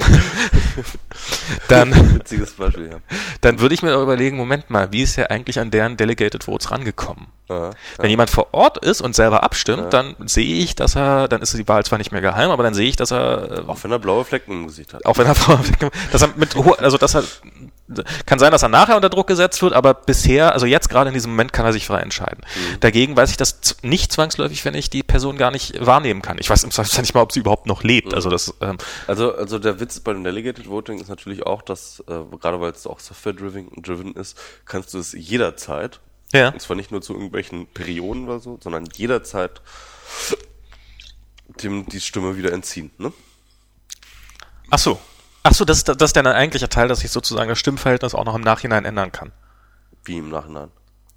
dann, 1.68 1.90
Beispiel, 2.58 2.90
ja. 2.90 2.98
dann 3.40 3.60
würde 3.60 3.74
ich 3.74 3.82
mir 3.82 3.94
überlegen, 3.94 4.36
Moment 4.36 4.70
mal, 4.70 4.92
wie 4.92 5.02
ist 5.02 5.18
er 5.18 5.30
eigentlich 5.30 5.58
an 5.58 5.70
deren 5.70 5.96
Delegated 5.96 6.44
Votes 6.44 6.70
rangekommen? 6.70 7.26
Ja, 7.50 7.70
Wenn 7.98 8.10
jemand 8.10 8.30
vor 8.30 8.48
Ort 8.52 8.78
ist 8.78 9.00
und 9.00 9.16
selber 9.16 9.42
abstimmt, 9.42 9.92
dann 9.92 10.14
sehe 10.24 10.62
ich, 10.62 10.76
dass 10.76 10.94
er, 10.94 11.26
dann 11.26 11.42
ist 11.42 11.52
die 11.58 11.66
Wahl 11.66 11.84
zwar 11.84 11.98
nicht 11.98 12.12
mehr 12.12 12.20
geheim, 12.20 12.50
aber 12.50 12.62
dann 12.62 12.74
sehe 12.74 12.88
ich, 12.88 12.94
dass 12.94 13.10
er, 13.10 13.39
äh, 13.40 13.62
Auch 13.66 13.82
wenn 13.82 13.90
er 13.90 13.98
blaue 13.98 14.24
Flecken 14.24 14.52
im 14.52 14.66
Gesicht 14.66 14.94
hat. 14.94 15.04
auch 15.06 15.18
wenn 15.18 15.26
er, 15.26 15.34
dass 16.12 16.22
er 16.22 16.28
mit, 16.36 16.56
also 16.56 16.98
dass 16.98 17.14
er, 17.14 17.24
kann 18.26 18.38
sein, 18.38 18.52
dass 18.52 18.62
er 18.62 18.68
nachher 18.68 18.96
unter 18.96 19.08
Druck 19.08 19.26
gesetzt 19.26 19.62
wird, 19.62 19.72
aber 19.72 19.94
bisher, 19.94 20.52
also 20.52 20.66
jetzt 20.66 20.88
gerade 20.88 21.08
in 21.08 21.14
diesem 21.14 21.32
Moment 21.32 21.52
kann 21.52 21.66
er 21.66 21.72
sich 21.72 21.86
frei 21.86 22.00
entscheiden. 22.00 22.44
Dagegen 22.80 23.16
weiß 23.16 23.30
ich 23.30 23.36
das 23.36 23.76
nicht 23.82 24.12
zwangsläufig, 24.12 24.64
wenn 24.64 24.74
ich 24.74 24.90
die 24.90 25.02
Person 25.02 25.36
gar 25.36 25.50
nicht 25.50 25.84
wahrnehmen 25.84 26.22
kann. 26.22 26.38
Ich 26.38 26.48
weiß 26.48 26.62
im 26.64 26.70
Zweifelsfall 26.70 27.02
nicht 27.02 27.14
mal, 27.14 27.22
ob 27.22 27.32
sie 27.32 27.40
überhaupt 27.40 27.66
noch 27.66 27.82
lebt. 27.82 28.14
Also 28.14 28.30
das, 28.30 28.54
ähm, 28.60 28.78
Also, 29.06 29.34
also 29.34 29.58
der 29.58 29.80
Witz 29.80 30.00
bei 30.00 30.12
dem 30.12 30.24
Delegated 30.24 30.68
Voting 30.68 31.00
ist 31.00 31.08
natürlich 31.08 31.44
auch, 31.44 31.62
dass, 31.62 32.00
äh, 32.08 32.36
gerade 32.40 32.60
weil 32.60 32.72
es 32.72 32.86
auch 32.86 33.00
software-driven 33.00 33.70
driven 33.82 34.14
ist, 34.14 34.38
kannst 34.66 34.94
du 34.94 34.98
es 34.98 35.12
jederzeit, 35.12 36.00
ja. 36.32 36.50
und 36.50 36.60
zwar 36.60 36.76
nicht 36.76 36.90
nur 36.92 37.02
zu 37.02 37.12
irgendwelchen 37.12 37.66
Perioden 37.66 38.24
oder 38.28 38.40
so, 38.40 38.58
sondern 38.62 38.86
jederzeit 38.94 39.60
dem 41.62 41.86
die 41.86 42.00
Stimme 42.00 42.36
wieder 42.36 42.52
entziehen. 42.52 42.90
Ne? 42.98 43.12
Ach 44.70 44.78
so. 44.78 44.98
Ach 45.42 45.54
so, 45.54 45.64
das 45.64 45.78
ist, 45.78 45.88
das 45.88 45.96
ist 46.00 46.16
dann 46.16 46.26
ein 46.26 46.34
eigentlicher 46.34 46.68
Teil, 46.68 46.88
dass 46.88 47.02
ich 47.04 47.10
sozusagen 47.10 47.48
das 47.48 47.58
Stimmverhältnis 47.58 48.14
auch 48.14 48.24
noch 48.24 48.34
im 48.34 48.42
Nachhinein 48.42 48.84
ändern 48.84 49.10
kann. 49.12 49.32
Wie 50.04 50.18
im 50.18 50.28
Nachhinein. 50.28 50.70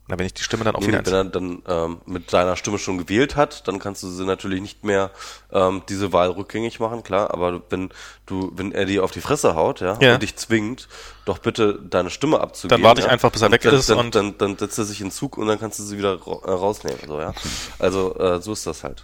Na, 0.07 0.19
wenn 0.19 0.25
ich 0.25 0.34
die 0.34 0.43
Stimme 0.43 0.65
dann 0.65 0.75
auch 0.75 0.81
Nee, 0.81 0.88
wieder 0.88 1.05
wenn 1.05 1.13
er 1.13 1.23
dann 1.25 1.61
ähm, 1.65 2.01
mit 2.05 2.34
deiner 2.34 2.57
Stimme 2.57 2.77
schon 2.77 2.97
gewählt 2.97 3.38
hat, 3.38 3.65
dann 3.69 3.80
kannst 3.80 4.03
du 4.03 4.09
sie 4.09 4.25
natürlich 4.25 4.59
nicht 4.61 4.84
mehr 4.84 5.11
ähm, 5.51 5.81
diese 5.88 6.11
Wahl 6.11 6.30
rückgängig 6.31 6.81
machen, 6.81 7.03
klar. 7.03 7.34
Aber 7.34 7.61
wenn 7.69 7.89
du, 8.25 8.51
wenn 8.55 8.73
er 8.73 8.84
dir 8.84 9.05
auf 9.05 9.11
die 9.11 9.21
Fresse 9.21 9.55
haut, 9.55 9.80
ja, 9.80 9.97
Ja. 10.01 10.15
und 10.15 10.21
dich 10.23 10.35
zwingt, 10.35 10.89
doch 11.23 11.38
bitte 11.38 11.80
deine 11.81 12.09
Stimme 12.09 12.41
abzugeben, 12.41 12.81
Dann 12.81 12.88
warte 12.88 12.99
ich 12.99 13.05
ja, 13.07 13.13
einfach, 13.13 13.31
bis 13.31 13.41
er 13.41 13.45
dann- 13.45 13.53
weg 13.53 13.61
dann, 13.61 13.75
ist 13.75 13.89
dann, 13.89 13.97
und- 13.99 14.15
dann, 14.15 14.38
dann 14.38 14.57
setzt 14.57 14.77
er 14.77 14.84
sich 14.84 14.99
in 14.99 15.09
Zug 15.09 15.38
und 15.38 15.47
dann 15.47 15.57
kannst 15.59 15.80
du 15.80 15.84
sie 15.84 15.97
wieder 15.97 16.13
äh, 16.15 16.49
rausnehmen, 16.51 16.99
so 17.07 17.19
ja. 17.21 17.34
Also 17.80 18.13
äh, 18.17 18.41
so 18.41 18.51
ist 18.51 18.67
das 18.67 18.84
halt. 18.84 19.03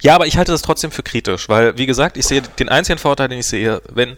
Ja, 0.00 0.14
aber 0.14 0.26
ich 0.26 0.36
halte 0.36 0.52
das 0.52 0.62
trotzdem 0.62 0.90
für 0.90 1.02
kritisch, 1.02 1.48
weil, 1.48 1.76
wie 1.78 1.86
gesagt, 1.86 2.16
ich 2.16 2.26
sehe 2.26 2.42
den 2.42 2.68
einzigen 2.68 2.98
Vorteil, 2.98 3.28
den 3.28 3.38
ich 3.38 3.46
sehe, 3.46 3.82
wenn, 3.90 4.16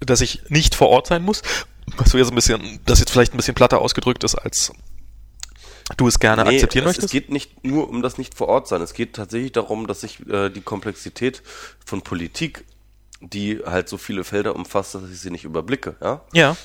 dass 0.00 0.20
ich 0.20 0.42
nicht 0.48 0.74
vor 0.74 0.88
Ort 0.88 1.06
sein 1.06 1.22
muss, 1.22 1.42
was 1.96 2.10
so 2.10 2.18
jetzt 2.18 2.30
ein 2.30 2.34
bisschen, 2.34 2.80
das 2.86 3.00
jetzt 3.00 3.10
vielleicht 3.10 3.34
ein 3.34 3.36
bisschen 3.36 3.54
platter 3.54 3.80
ausgedrückt 3.80 4.24
ist, 4.24 4.34
als 4.34 4.72
du 5.96 6.06
es 6.06 6.18
gerne 6.18 6.44
akzeptieren 6.44 6.84
es, 6.84 6.88
möchtest. 6.88 7.06
Es 7.06 7.10
geht 7.12 7.30
nicht 7.30 7.64
nur 7.64 7.88
um 7.88 8.02
das 8.02 8.18
nicht 8.18 8.34
vor 8.34 8.48
Ort 8.48 8.68
sein. 8.68 8.82
Es 8.82 8.92
geht 8.92 9.14
tatsächlich 9.14 9.52
darum, 9.52 9.86
dass 9.86 10.02
sich 10.02 10.26
äh, 10.28 10.50
die 10.50 10.60
Komplexität 10.60 11.42
von 11.84 12.02
Politik, 12.02 12.64
die 13.20 13.60
halt 13.64 13.88
so 13.88 13.98
viele 13.98 14.24
Felder 14.24 14.54
umfasst, 14.54 14.94
dass 14.94 15.08
ich 15.10 15.18
sie 15.18 15.30
nicht 15.30 15.44
überblicke, 15.44 15.96
ja, 16.00 16.20
ja. 16.32 16.56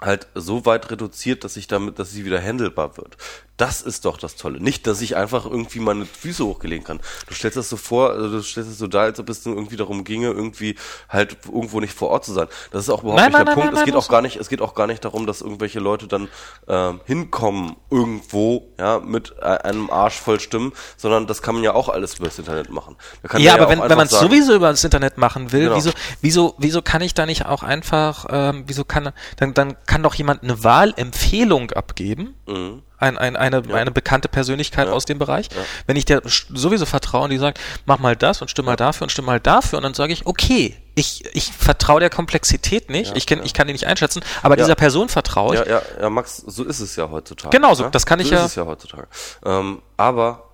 halt 0.00 0.26
so 0.34 0.66
weit 0.66 0.90
reduziert, 0.90 1.44
dass 1.44 1.56
ich 1.56 1.68
damit, 1.68 1.98
dass 1.98 2.10
sie 2.10 2.24
wieder 2.24 2.42
handelbar 2.42 2.96
wird. 2.96 3.16
Das 3.60 3.82
ist 3.82 4.04
doch 4.06 4.16
das 4.16 4.36
Tolle. 4.36 4.58
Nicht, 4.60 4.86
dass 4.86 5.00
ich 5.02 5.16
einfach 5.16 5.44
irgendwie 5.44 5.80
meine 5.80 6.06
Füße 6.06 6.44
hochgelegen 6.44 6.82
kann. 6.84 7.00
Du 7.28 7.34
stellst 7.34 7.56
das 7.58 7.68
so 7.68 7.76
vor, 7.76 8.10
also 8.10 8.30
du 8.30 8.42
stellst 8.42 8.70
es 8.70 8.78
so 8.78 8.86
da, 8.86 9.00
als 9.02 9.20
ob 9.20 9.28
es 9.28 9.44
irgendwie 9.44 9.76
darum 9.76 10.02
ginge, 10.04 10.28
irgendwie 10.28 10.76
halt 11.10 11.36
irgendwo 11.44 11.78
nicht 11.80 11.92
vor 11.92 12.08
Ort 12.08 12.24
zu 12.24 12.32
sein. 12.32 12.46
Das 12.70 12.84
ist 12.84 12.88
auch 12.90 13.02
überhaupt 13.02 13.20
Nein, 13.20 13.28
nicht 13.32 13.36
nein, 13.36 13.44
der 13.46 13.54
nein, 13.56 13.64
Punkt. 13.66 13.78
es 13.78 13.84
geht 13.84 13.94
auch 13.96 14.08
gar 14.08 14.22
nicht, 14.22 14.36
es 14.36 14.48
geht 14.48 14.62
auch 14.62 14.74
gar 14.74 14.86
nicht 14.86 15.04
darum, 15.04 15.26
dass 15.26 15.42
irgendwelche 15.42 15.78
Leute 15.78 16.06
dann 16.08 16.28
ähm, 16.68 17.00
hinkommen 17.04 17.76
irgendwo, 17.90 18.68
ja, 18.78 18.98
mit 18.98 19.34
äh, 19.40 19.44
einem 19.44 19.90
Arsch 19.90 20.18
voll 20.18 20.40
Stimmen, 20.40 20.72
sondern 20.96 21.26
das 21.26 21.42
kann 21.42 21.54
man 21.54 21.62
ja 21.62 21.74
auch 21.74 21.88
alles 21.90 22.14
über 22.14 22.24
das 22.26 22.38
Internet 22.38 22.70
machen. 22.70 22.96
Da 23.22 23.28
kann 23.28 23.42
Ja, 23.42 23.54
aber 23.54 23.66
auch 23.66 23.70
wenn, 23.70 23.80
wenn 23.82 23.96
man 23.98 24.06
es 24.06 24.12
sowieso 24.18 24.54
über 24.54 24.70
das 24.70 24.82
Internet 24.84 25.18
machen 25.18 25.52
will, 25.52 25.64
Genau. 25.64 25.76
wieso, 25.76 25.90
wieso, 26.22 26.54
wieso 26.58 26.80
kann 26.80 27.02
ich 27.02 27.12
da 27.12 27.26
nicht 27.26 27.44
auch 27.44 27.62
einfach, 27.62 28.24
ähm, 28.30 28.64
wieso 28.66 28.84
kann, 28.84 29.12
dann, 29.36 29.52
dann 29.52 29.76
kann 29.86 30.02
doch 30.02 30.14
jemand 30.14 30.42
eine 30.42 30.64
Wahlempfehlung 30.64 31.72
abgeben, 31.72 32.34
Mhm. 32.46 32.82
Ein, 33.00 33.18
ein, 33.18 33.34
eine, 33.34 33.62
eine 33.74 33.90
bekannte 33.90 34.28
Persönlichkeit 34.28 34.86
aus 34.88 35.04
dem 35.06 35.18
Bereich. 35.18 35.48
Wenn 35.86 35.96
ich 35.96 36.04
der 36.04 36.22
sowieso 36.24 36.86
vertraue 36.86 37.24
und 37.24 37.30
die 37.30 37.38
sagt, 37.38 37.58
mach 37.86 37.98
mal 37.98 38.14
das 38.14 38.40
und 38.42 38.50
stimm 38.50 38.66
mal 38.66 38.76
dafür 38.76 39.04
und 39.06 39.10
stimm 39.10 39.24
mal 39.24 39.40
dafür 39.40 39.78
und 39.78 39.82
dann 39.82 39.94
sage 39.94 40.12
ich, 40.12 40.26
okay, 40.26 40.76
ich, 40.94 41.24
ich 41.34 41.50
vertraue 41.52 42.00
der 42.00 42.10
Komplexität 42.10 42.90
nicht, 42.90 43.16
ich, 43.16 43.26
kenn, 43.26 43.42
ich 43.42 43.54
kann 43.54 43.66
die 43.66 43.72
nicht 43.72 43.86
einschätzen, 43.86 44.22
aber 44.42 44.56
Ja. 44.58 44.64
dieser 44.64 44.74
Person 44.74 45.08
vertraue 45.08 45.54
ich. 45.54 45.60
Ja, 45.60 45.66
ja, 45.78 45.82
ja, 46.02 46.10
Max, 46.10 46.36
so 46.36 46.62
ist 46.64 46.80
es 46.80 46.94
ja 46.96 47.08
heutzutage. 47.10 47.56
Genau 47.56 47.74
so, 47.74 47.84
ja? 47.84 47.90
das 47.90 48.04
kann 48.04 48.20
ich 48.20 48.28
so 48.28 48.34
ja- 48.34 48.40
ist 48.40 48.50
es 48.50 48.54
ja 48.56 48.66
heutzutage. 48.66 49.08
Ähm, 49.44 49.80
aber 49.96 50.50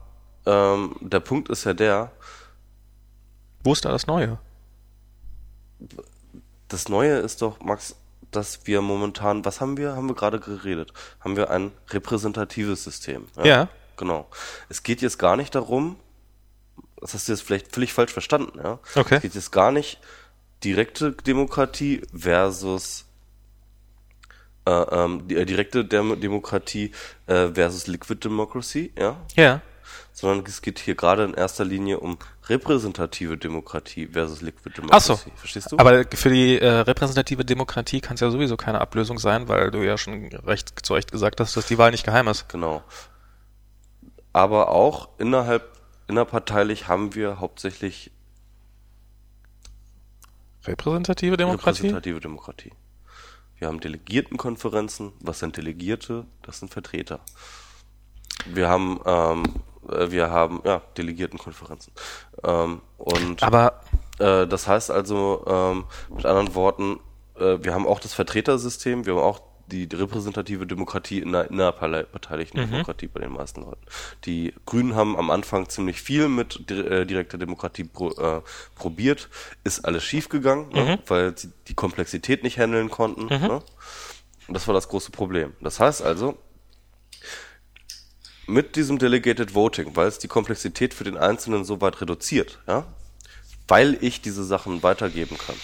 ähm, 0.47 0.95
der 1.01 1.21
Punkt 1.21 1.49
ist 1.49 1.65
ja 1.65 1.75
der, 1.75 2.13
Wo 3.65 3.73
ist 3.73 3.85
da 3.85 3.91
das 3.91 4.07
Neue? 4.07 4.39
das 6.69 6.89
Neue 6.89 7.19
ist 7.19 7.43
doch, 7.43 7.61
Max, 7.61 7.97
dass 8.37 8.67
wir 8.67 8.83
momentan, 8.83 9.45
was 9.45 9.61
haben 9.61 9.77
wir? 9.77 9.97
Haben 9.97 10.09
wir 10.09 10.15
gerade 10.15 10.39
geredet? 10.39 10.93
Haben 11.21 11.37
wir 11.37 11.51
ein 11.51 11.73
repräsentatives 11.91 12.85
System? 12.85 13.27
Ja. 13.43 13.69
Genau. 13.97 14.29
Es 14.69 14.83
geht 14.83 15.03
jetzt 15.03 15.19
gar 15.19 15.37
nicht 15.37 15.55
darum, 15.55 15.97
das 17.01 17.15
hast 17.15 17.29
du 17.29 17.33
jetzt 17.33 17.43
vielleicht 17.43 17.75
völlig 17.75 17.93
falsch 17.93 18.13
verstanden, 18.13 18.59
ja? 18.63 18.79
Okay. 18.95 19.17
Es 19.17 19.23
geht 19.23 19.35
jetzt 19.35 19.53
gar 19.53 19.73
nicht 19.73 19.99
direkte 20.65 21.13
Demokratie 21.13 22.03
versus 22.15 23.05
äh, 24.67 24.71
ähm, 24.71 25.29
die, 25.29 25.37
äh, 25.37 25.45
direkte 25.45 25.85
Dem 25.85 26.21
Demokratie 26.21 26.93
äh, 27.27 27.49
versus 27.49 27.87
Liquid 27.87 28.21
Democracy, 28.23 28.93
ja? 28.99 29.17
Ja. 29.35 29.61
Sondern 30.13 30.45
es 30.47 30.63
geht 30.63 30.79
hier 30.79 30.95
gerade 30.95 31.25
in 31.25 31.35
erster 31.35 31.65
Linie 31.65 32.01
um 32.01 32.19
repräsentative 32.49 33.37
Demokratie 33.37 34.07
versus 34.07 34.41
Liquid. 34.41 34.77
Democracy. 34.77 35.31
Verstehst 35.37 35.73
du? 35.73 35.79
Aber 35.79 36.05
für 36.13 36.31
die 36.31 36.59
äh, 36.59 36.69
repräsentative 36.69 37.45
Demokratie 37.45 38.01
kann 38.01 38.15
es 38.15 38.21
ja 38.21 38.31
sowieso 38.31 38.57
keine 38.57 38.81
Ablösung 38.81 39.19
sein, 39.19 39.49
weil 39.49 39.71
du 39.71 39.83
ja 39.83 39.99
schon 39.99 40.27
recht 40.29 40.85
zu 40.85 40.95
Recht 40.95 41.13
gesagt 41.13 41.41
hast, 41.41 41.57
dass 41.57 41.67
die 41.67 41.79
Wahl 41.79 41.91
nicht 41.91 42.05
geheim 42.05 42.29
ist. 42.29 42.49
Genau. 42.49 42.83
Aber 44.33 44.71
auch 44.71 45.09
innerhalb, 45.19 45.81
innerparteilich 46.09 46.89
haben 46.89 47.15
wir 47.15 47.41
hauptsächlich 47.41 48.11
Repräsentative 50.67 51.37
Demokratie? 51.37 51.83
repräsentative 51.83 52.21
Demokratie. 52.21 52.73
Wir 53.59 53.69
haben 53.69 53.81
Delegiertenkonferenzen. 53.81 55.13
Was 55.21 55.39
sind 55.39 55.57
Delegierte? 55.57 56.27
Das 56.43 56.59
sind 56.59 56.73
Vertreter. 56.73 57.21
Wir 58.47 58.69
haben, 58.69 59.01
ähm, 59.07 59.45
äh, 59.45 59.49
wir 59.89 60.31
haben, 60.31 60.61
ja, 60.65 60.83
Delegiertenkonferenzen. 60.97 61.93
Ähm, 62.45 62.81
und 62.99 63.43
Aber 63.43 63.81
äh, 64.19 64.47
das 64.47 64.67
heißt 64.67 64.91
also, 64.91 65.45
ähm, 65.47 65.85
mit 66.15 66.27
anderen 66.27 66.55
Worten, 66.55 67.01
äh, 67.39 67.59
wir 67.63 67.75
haben 67.75 67.87
auch 67.87 68.01
das 68.01 68.15
Vertretersystem, 68.15 69.07
wir 69.07 69.15
haben 69.15 69.23
auch 69.23 69.41
die 69.69 69.89
repräsentative 69.93 70.65
Demokratie 70.65 71.19
in 71.19 71.33
der 71.33 71.51
innerparteilichen 71.51 72.61
Mhm. 72.61 72.71
Demokratie 72.71 73.09
bei 73.09 73.19
den 73.21 73.33
meisten 73.33 73.63
Leuten. 73.63 73.85
Die 74.25 74.55
Grünen 74.65 74.95
haben 74.95 75.17
am 75.19 75.29
Anfang 75.29 75.69
ziemlich 75.69 76.01
viel 76.01 76.29
mit 76.29 76.71
äh, 76.71 77.05
direkter 77.05 77.37
Demokratie 77.37 77.83
pro, 77.83 78.11
äh, 78.11 78.43
probiert, 78.77 79.29
ist 79.65 79.85
alles 79.85 80.05
schiefgegangen, 80.05 80.69
Mhm. 80.69 80.75
ne, 80.75 80.99
weil 81.09 81.37
sie 81.37 81.51
die 81.67 81.75
Komplexität 81.75 82.45
nicht 82.45 82.59
handeln 82.61 82.91
konnten. 82.91 83.27
Ne? 83.27 83.61
Und 84.47 84.55
das 84.55 84.69
war 84.69 84.75
das 84.75 84.89
große 84.89 85.11
Problem. 85.11 85.53
Das 85.61 85.81
heißt 85.81 86.01
also, 86.03 86.39
mit 88.47 88.77
diesem 88.77 88.99
Delegated 88.99 89.55
Voting, 89.55 89.95
weil 89.95 90.09
es 90.09 90.19
die 90.19 90.29
Komplexität 90.29 90.95
für 90.95 91.05
den 91.05 91.17
Einzelnen 91.17 91.65
so 91.65 91.81
weit 91.81 92.01
reduziert, 92.01 92.59
ja, 92.67 92.87
weil 93.69 93.99
ich 94.01 94.21
diese 94.21 94.45
Sachen 94.45 94.83
weitergeben 94.83 95.37
kann. 95.39 95.57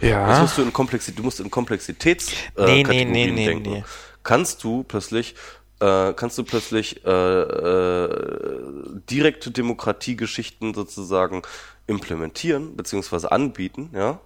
Ja, 0.00 0.40
musst 0.40 0.56
du 0.56 0.62
in 0.62 0.72
Komplexität, 0.72 1.18
du 1.18 1.22
musst 1.24 1.40
in 1.40 1.50
Komplexitäts 1.50 2.28
äh, 2.56 2.64
Nee, 2.64 2.64
nee, 2.66 2.82
Kategorien 2.82 3.12
nee, 3.12 3.30
nee, 3.30 3.46
denken. 3.46 3.70
nee. 3.70 3.84
Kannst 4.22 4.64
du 4.64 4.84
plötzlich 4.84 5.34
äh, 5.80 6.12
kannst 6.14 6.38
du 6.38 6.44
plötzlich 6.44 7.04
äh, 7.04 7.10
äh, 7.10 8.08
direkte 9.10 9.50
Demokratiegeschichten 9.50 10.72
sozusagen 10.72 11.42
implementieren 11.86 12.76
beziehungsweise 12.76 13.32
anbieten, 13.32 13.90
ja, 13.92 14.20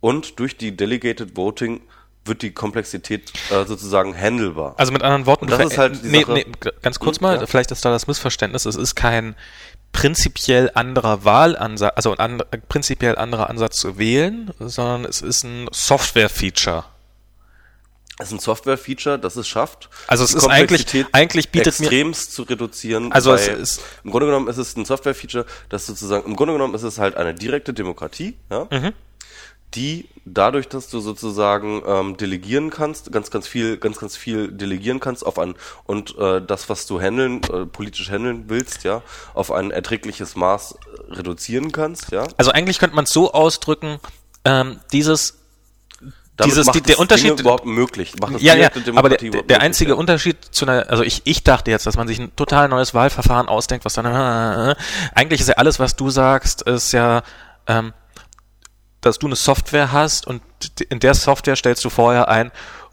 und 0.00 0.38
durch 0.40 0.56
die 0.56 0.76
Delegated 0.76 1.36
Voting 1.36 1.82
wird 2.24 2.42
die 2.42 2.52
Komplexität 2.52 3.32
äh, 3.50 3.64
sozusagen 3.64 4.14
handelbar. 4.16 4.74
Also 4.76 4.92
mit 4.92 5.02
anderen 5.02 5.26
Worten, 5.26 5.46
das 5.46 5.60
ist 5.72 5.78
halt 5.78 6.04
nee, 6.04 6.24
nee, 6.28 6.46
ganz 6.82 6.98
kurz 6.98 7.16
Hm, 7.18 7.22
mal, 7.22 7.36
ja. 7.40 7.46
vielleicht 7.46 7.70
ist 7.70 7.84
da 7.84 7.90
das 7.90 8.06
Missverständnis, 8.06 8.66
es 8.66 8.76
ist 8.76 8.94
kein 8.94 9.34
prinzipiell 9.92 10.70
anderer 10.74 11.24
Wahlansatz, 11.24 11.92
also 11.96 12.12
ein 12.16 12.20
and, 12.20 12.68
prinzipiell 12.68 13.16
anderer 13.16 13.50
Ansatz 13.50 13.76
zu 13.78 13.98
wählen, 13.98 14.52
sondern 14.60 15.04
es 15.04 15.20
ist 15.22 15.44
ein 15.44 15.66
Software-Feature. 15.72 16.84
Es 18.18 18.26
ist 18.28 18.32
ein 18.34 18.38
Software-Feature, 18.38 19.18
das 19.18 19.36
es 19.36 19.48
schafft, 19.48 19.88
Also 20.06 20.24
es 20.24 20.30
die 20.32 20.36
ist 20.36 20.46
eigentlich- 20.46 21.06
eigentlich 21.12 21.48
bietet 21.50 21.80
mir- 21.80 21.86
extremst 21.86 22.32
zu 22.34 22.42
reduzieren. 22.42 23.10
Also 23.12 23.32
es 23.32 23.48
ist- 23.48 23.80
im 24.04 24.10
Grunde 24.10 24.26
genommen 24.26 24.46
ist 24.46 24.58
es 24.58 24.76
ein 24.76 24.84
Software-Feature, 24.84 25.46
das 25.70 25.86
sozusagen 25.86 26.26
im 26.28 26.36
Grunde 26.36 26.52
genommen 26.52 26.74
ist 26.74 26.82
es 26.82 26.98
halt 26.98 27.16
eine 27.16 27.34
direkte 27.34 27.72
Demokratie, 27.72 28.36
ja, 28.50 28.68
Mhm. 28.70 28.92
Die 29.74 30.08
dadurch, 30.24 30.68
dass 30.68 30.88
du 30.88 31.00
sozusagen 31.00 31.82
ähm, 31.86 32.16
delegieren 32.16 32.70
kannst, 32.70 33.12
ganz 33.12 33.30
ganz 33.30 33.46
viel, 33.46 33.76
ganz 33.76 33.98
ganz 33.98 34.16
viel 34.16 34.50
delegieren 34.50 35.00
kannst 35.00 35.24
auf 35.24 35.38
ein 35.38 35.54
und 35.84 36.16
äh, 36.18 36.40
das, 36.44 36.68
was 36.68 36.86
du 36.86 37.00
handeln, 37.00 37.42
äh, 37.44 37.66
politisch 37.66 38.10
handeln 38.10 38.44
willst, 38.48 38.84
ja, 38.84 39.02
auf 39.34 39.52
ein 39.52 39.70
erträgliches 39.70 40.36
Maß 40.36 40.72
äh, 40.72 41.14
reduzieren 41.14 41.72
kannst, 41.72 42.12
ja. 42.12 42.26
Also 42.36 42.52
eigentlich 42.52 42.78
könnte 42.78 42.96
man 42.96 43.04
es 43.04 43.10
so 43.10 43.32
ausdrücken, 43.32 43.98
ähm, 44.44 44.80
dieses 44.92 45.38
Damit 46.36 46.52
dieses, 46.52 46.66
die, 46.68 46.80
der 46.80 46.98
Unterschied, 46.98 47.30
Dinge 47.30 47.40
überhaupt 47.40 47.66
möglich. 47.66 48.14
Ja, 48.38 48.54
ja, 48.54 48.70
aber 48.94 49.10
der, 49.10 49.42
der, 49.42 49.60
einzige 49.60 49.92
ja. 49.92 49.96
Unterschied 49.96 50.38
zu 50.50 50.66
einer, 50.66 50.88
also 50.90 51.02
ich, 51.02 51.22
ich 51.24 51.44
dachte 51.44 51.70
jetzt, 51.70 51.86
dass 51.86 51.96
man 51.96 52.08
sich 52.08 52.18
ein 52.18 52.34
total 52.36 52.68
neues 52.68 52.94
Wahlverfahren 52.94 53.48
ausdenkt, 53.48 53.84
was 53.84 53.94
dann, 53.94 54.06
äh, 54.06 54.74
eigentlich 55.14 55.40
ist 55.40 55.48
ja 55.48 55.54
alles, 55.54 55.78
was 55.78 55.96
du 55.96 56.10
sagst, 56.10 56.62
ist 56.62 56.92
ja, 56.92 57.22
ähm, 57.66 57.92
dass 59.00 59.18
du 59.18 59.26
eine 59.26 59.36
Software 59.36 59.92
hast 59.92 60.26
und 60.26 60.42
in 60.88 61.00
der 61.00 61.14
Software 61.14 61.56
stellst 61.56 61.84
du 61.84 61.90
vorher 61.90 62.28
ein 62.28 62.50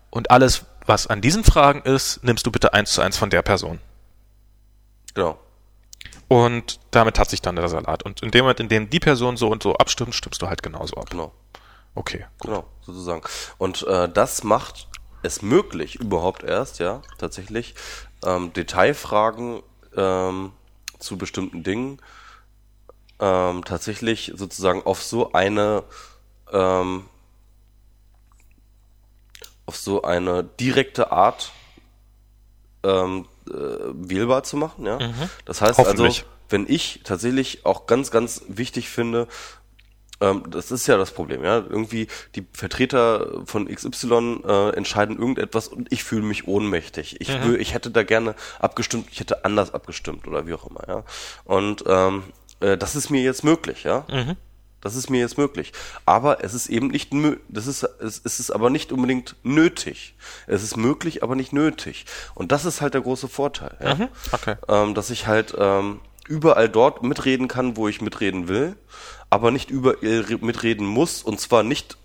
und 0.10 0.32
alles, 0.32 0.66
was 0.86 1.08
an 1.08 1.22
diesen 1.22 1.44
Fragen 1.44 1.82
ist, 1.82 2.24
nimmst 2.24 2.46
du 2.46 2.52
bitte 2.52 2.74
eins 2.74 2.94
zu 2.94 3.02
eins 3.02 3.18
von 3.18 3.30
der 3.30 3.42
Person. 3.42 3.80
Genau. 5.14 5.38
Und 6.28 6.80
damit 6.92 7.20
hat 7.20 7.30
sich 7.30 7.42
dann 7.42 7.56
der 7.56 7.70
Salat. 7.70 8.04
Und 8.04 8.22
in 8.22 8.32
dem 8.32 8.44
Moment, 8.44 8.60
in 8.60 8.70
dem 8.70 8.90
die 8.90 9.00
Person 9.00 9.38
so 9.38 9.50
und 9.50 9.64
so 9.64 9.76
abstimmt, 9.76 10.14
stimmst 10.14 10.42
du 10.42 10.48
halt 10.48 10.62
genauso 10.62 10.96
ab. 10.96 11.10
Genau. 11.10 11.34
Okay, 11.96 12.26
gut. 12.40 12.52
Genau, 12.52 12.66
sozusagen. 12.82 13.22
Und 13.58 13.84
äh, 13.88 14.10
das 14.10 14.44
macht 14.44 14.88
es 15.24 15.42
möglich, 15.42 15.96
überhaupt 15.96 16.44
erst, 16.44 16.80
ja, 16.80 17.02
tatsächlich, 17.18 17.76
ähm, 18.26 18.54
Detailfragen 18.54 19.64
ähm, 19.96 20.52
zu 21.00 21.18
bestimmten 21.18 21.64
Dingen 21.64 22.00
ähm, 23.20 23.64
tatsächlich 23.66 24.32
sozusagen 24.36 24.84
auf 24.86 25.02
so 25.04 25.32
eine 25.34 25.84
ähm, 26.52 27.06
auf 29.66 29.76
so 29.76 30.02
eine 30.04 30.44
direkte 30.44 31.12
Art 31.12 31.52
ähm, 32.84 33.26
äh, 33.50 33.54
wählbar 33.54 34.44
zu 34.44 34.56
machen, 34.58 34.86
ja. 34.86 34.98
Das 35.46 35.62
heißt 35.62 35.80
also, 35.90 36.04
wenn 36.50 36.66
ich 36.70 37.02
tatsächlich 37.04 37.66
auch 37.66 37.86
ganz, 37.86 38.12
ganz 38.12 38.44
wichtig 38.48 38.88
finde, 38.90 39.28
ähm, 40.22 40.44
das 40.50 40.72
ist 40.72 40.88
ja 40.88 40.96
das 40.98 41.12
Problem, 41.12 41.44
ja. 41.44 41.58
Irgendwie 41.58 42.08
die 42.36 42.46
Vertreter 42.54 43.42
von 43.46 43.68
XY 43.68 44.42
äh, 44.48 44.70
entscheiden 44.76 45.18
irgendetwas 45.20 45.68
und 45.68 45.92
ich 45.92 46.04
fühle 46.04 46.24
mich 46.24 46.48
ohnmächtig. 46.48 47.20
Ich, 47.20 47.30
wür- 47.44 47.58
ich 47.58 47.74
hätte 47.74 47.92
da 47.92 48.04
gerne 48.04 48.36
abgestimmt, 48.60 49.10
ich 49.12 49.20
hätte 49.20 49.44
anders 49.44 49.74
abgestimmt 49.74 50.28
oder 50.28 50.48
wie 50.48 50.54
auch 50.54 50.66
immer, 50.70 50.88
ja. 50.88 51.04
Und 51.44 51.84
ähm, 51.88 52.24
äh, 52.60 52.78
das 52.78 52.96
ist 52.96 53.10
mir 53.10 53.22
jetzt 53.22 53.44
möglich, 53.44 53.84
ja. 53.84 54.06
Das 54.80 54.96
ist 54.96 55.10
mir 55.10 55.20
jetzt 55.20 55.38
möglich. 55.40 55.74
Aber 56.06 56.44
es 56.44 56.54
ist 56.54 56.68
eben 56.68 56.88
nicht, 56.88 57.12
das 57.50 57.66
ist, 57.66 57.84
es, 57.84 58.20
ist 58.20 58.52
aber 58.52 58.70
nicht 58.70 58.92
unbedingt 58.92 59.36
nötig. 59.44 60.14
Es 60.46 60.62
ist 60.62 60.78
möglich, 60.78 61.24
aber 61.24 61.36
nicht 61.36 61.52
nötig. 61.52 62.06
Und 62.36 62.52
das 62.52 62.64
ist 62.64 62.80
halt 62.82 62.94
der 62.94 63.02
große 63.02 63.28
Vorteil, 63.28 63.76
ja. 63.84 63.92
Okay. 64.32 64.56
Ähm, 64.70 64.94
dass 64.94 65.10
ich 65.10 65.26
halt 65.26 65.56
ähm, 65.58 66.00
überall 66.28 66.70
dort 66.70 67.02
mitreden 67.02 67.48
kann, 67.48 67.76
wo 67.76 67.88
ich 67.88 68.02
mitreden 68.02 68.48
will, 68.48 68.76
aber 69.32 69.50
nicht 69.50 69.72
überall 69.72 69.98
re- 70.02 70.38
mitreden 70.42 70.86
muss 70.86 71.24
und 71.24 71.40
zwar 71.40 71.64
nicht 71.64 71.98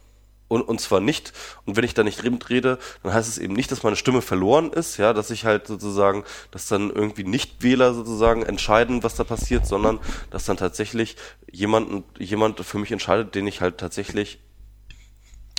und, 0.53 0.61
und 0.61 0.83
zwar 0.83 1.01
nicht, 1.01 1.33
und 1.65 1.77
wenn 1.77 1.85
ich 1.85 1.95
da 1.95 2.05
nicht 2.05 2.23
mitrede, 2.23 2.79
dann 3.03 3.15
heißt 3.15 3.27
es 3.27 3.39
eben 3.39 3.55
nicht, 3.55 3.73
dass 3.73 3.83
meine 3.85 3.97
Stimme 3.97 4.21
verloren 4.21 4.71
ist, 4.71 4.99
ja, 4.99 5.15
dass 5.15 5.31
ich 5.31 5.47
halt 5.47 5.67
sozusagen, 5.67 6.25
dass 6.51 6.67
dann 6.67 6.91
irgendwie 6.91 7.25
Nichtwähler 7.25 7.95
sozusagen 7.95 8.43
entscheiden, 8.43 9.03
was 9.03 9.15
da 9.15 9.25
passiert, 9.25 9.67
sondern 9.67 9.99
dass 10.31 10.45
dann 10.45 10.59
tatsächlich 10.59 11.17
jemanden, 11.51 12.05
jemand 12.19 12.61
für 12.61 12.77
mich 12.77 12.93
entscheidet, 12.93 13.35
den 13.35 13.47
ich 13.47 13.63
halt 13.63 13.79
tatsächlich 13.79 14.41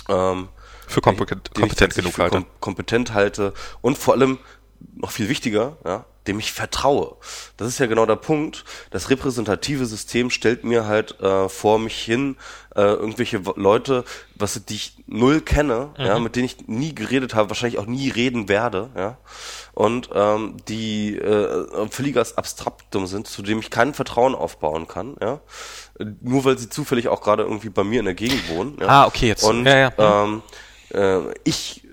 ähm, 0.08 0.48
Für 0.86 1.00
kompetent, 1.00 1.48
den 1.56 1.64
ich 1.64 1.70
kompetent 1.70 1.78
tatsächlich 1.78 2.14
genug 2.14 2.18
halte. 2.18 2.36
kom 2.36 2.46
kompetent 2.60 3.14
halte 3.14 3.52
und 3.80 3.98
vor 3.98 4.14
allem 4.14 4.38
noch 4.94 5.10
viel 5.10 5.28
wichtiger, 5.28 5.76
ja, 5.84 6.04
dem 6.26 6.38
ich 6.38 6.52
vertraue. 6.52 7.16
Das 7.56 7.68
ist 7.68 7.78
ja 7.78 7.86
genau 7.86 8.06
der 8.06 8.16
Punkt. 8.16 8.64
Das 8.90 9.10
repräsentative 9.10 9.86
System 9.86 10.30
stellt 10.30 10.64
mir 10.64 10.86
halt 10.86 11.20
äh, 11.20 11.48
vor 11.48 11.78
mich 11.78 11.96
hin 11.96 12.36
äh, 12.74 12.82
irgendwelche 12.82 13.40
Leute, 13.56 14.04
was 14.34 14.60
die 14.64 14.74
ich 14.74 14.96
null 15.06 15.40
kenne, 15.40 15.90
ja, 15.98 16.18
mit 16.18 16.34
denen 16.34 16.46
ich 16.46 16.66
nie 16.66 16.94
geredet 16.94 17.34
habe, 17.34 17.50
wahrscheinlich 17.50 17.78
auch 17.78 17.86
nie 17.86 18.08
reden 18.08 18.48
werde, 18.48 18.90
ja, 18.96 19.18
und 19.74 20.10
ähm, 20.12 20.56
die 20.68 21.16
äh, 21.16 21.88
völlig 21.90 22.16
als 22.16 22.36
Abstraktum 22.36 23.06
sind, 23.06 23.28
zu 23.28 23.42
dem 23.42 23.60
ich 23.60 23.70
kein 23.70 23.94
Vertrauen 23.94 24.34
aufbauen 24.34 24.88
kann, 24.88 25.16
ja, 25.20 25.40
nur 26.20 26.44
weil 26.44 26.58
sie 26.58 26.68
zufällig 26.68 27.08
auch 27.08 27.20
gerade 27.20 27.44
irgendwie 27.44 27.70
bei 27.70 27.84
mir 27.84 28.00
in 28.00 28.06
der 28.06 28.14
Gegend 28.14 28.48
wohnen. 28.48 28.76
Ja? 28.80 28.88
Ah, 28.88 29.06
okay, 29.06 29.28
jetzt. 29.28 29.44
Und 29.44 29.66
Ja, 29.66 29.76
ja. 29.76 30.24
Ähm, 30.24 30.42
äh, 30.92 31.32
ich 31.44 31.83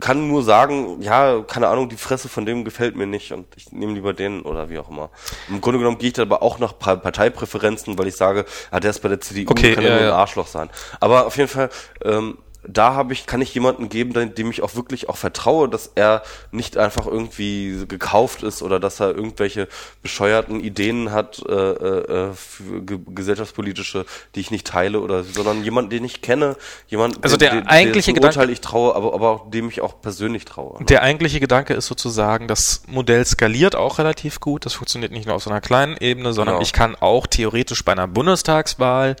kann 0.00 0.28
nur 0.28 0.42
sagen, 0.42 1.00
ja, 1.02 1.40
keine 1.42 1.68
Ahnung, 1.68 1.88
die 1.88 1.96
Fresse 1.96 2.28
von 2.28 2.46
dem 2.46 2.64
gefällt 2.64 2.96
mir 2.96 3.06
nicht 3.06 3.32
und 3.32 3.46
ich 3.56 3.72
nehme 3.72 3.92
lieber 3.94 4.12
den 4.12 4.42
oder 4.42 4.70
wie 4.70 4.78
auch 4.78 4.90
immer. 4.90 5.10
Im 5.48 5.60
Grunde 5.60 5.78
genommen 5.78 5.98
gehe 5.98 6.08
ich 6.08 6.14
da 6.14 6.22
aber 6.22 6.42
auch 6.42 6.58
nach 6.58 6.78
Pa- 6.78 6.96
Parteipräferenzen, 6.96 7.98
weil 7.98 8.06
ich 8.08 8.16
sage, 8.16 8.44
ah, 8.70 8.80
der 8.80 8.90
ist 8.90 9.00
bei 9.00 9.08
der 9.08 9.20
CDU, 9.20 9.50
Okay, 9.50 9.74
kann 9.74 9.84
ja 9.84 9.90
ja, 9.90 9.96
nur 10.00 10.06
ein. 10.08 10.12
Arschloch 10.14 10.46
sein. 10.46 10.70
Aber 11.00 11.26
auf 11.26 11.36
jeden 11.36 11.48
Fall, 11.48 11.70
ähm, 12.04 12.38
da 12.70 12.94
habe 12.94 13.12
ich, 13.14 13.26
kann 13.26 13.40
ich 13.40 13.54
jemanden 13.54 13.88
geben, 13.88 14.34
dem 14.34 14.50
ich 14.50 14.62
auch 14.62 14.74
wirklich 14.76 15.08
auch 15.08 15.16
vertraue, 15.16 15.68
dass 15.68 15.90
er 15.94 16.22
nicht 16.52 16.76
einfach 16.76 17.06
irgendwie 17.06 17.84
gekauft 17.88 18.42
ist 18.42 18.62
oder 18.62 18.78
dass 18.78 19.00
er 19.00 19.14
irgendwelche 19.14 19.68
bescheuerten 20.02 20.60
Ideen 20.60 21.10
hat, 21.10 21.42
äh, 21.48 21.52
äh, 21.52 22.32
für 22.34 22.82
ge 22.82 22.98
gesellschaftspolitische, 23.06 24.04
die 24.34 24.40
ich 24.40 24.50
nicht 24.50 24.66
teile 24.66 25.00
oder, 25.00 25.24
sondern 25.24 25.64
jemanden, 25.64 25.90
den 25.90 26.04
ich 26.04 26.20
kenne, 26.20 26.56
jemand, 26.88 27.24
Also 27.24 27.36
dem- 27.36 27.50
der 27.50 27.60
dem- 27.62 27.68
eigentliche 27.68 28.12
Gedanke- 28.12 28.36
Urteil 28.38 28.50
ich 28.50 28.60
traue, 28.60 28.94
aber, 28.94 29.14
aber 29.14 29.30
auch 29.30 29.50
dem 29.50 29.68
ich 29.68 29.80
auch 29.80 30.00
persönlich 30.00 30.44
traue. 30.44 30.84
Der 30.84 31.02
eigentliche 31.02 31.40
Gedanke 31.40 31.74
ist 31.74 31.86
sozusagen, 31.86 32.48
das 32.48 32.82
Modell 32.86 33.24
skaliert 33.24 33.76
auch 33.76 33.98
relativ 33.98 34.40
gut. 34.40 34.66
Das 34.66 34.74
funktioniert 34.74 35.10
nicht 35.12 35.26
nur 35.26 35.34
auf 35.36 35.42
so 35.42 35.50
einer 35.50 35.60
kleinen 35.62 35.96
Ebene, 35.96 36.32
sondern 36.34 36.56
Genau. 36.56 36.62
ich 36.62 36.72
kann 36.72 36.94
auch 36.96 37.26
theoretisch 37.26 37.84
bei 37.84 37.92
einer 37.92 38.08
Bundestagswahl 38.08 39.16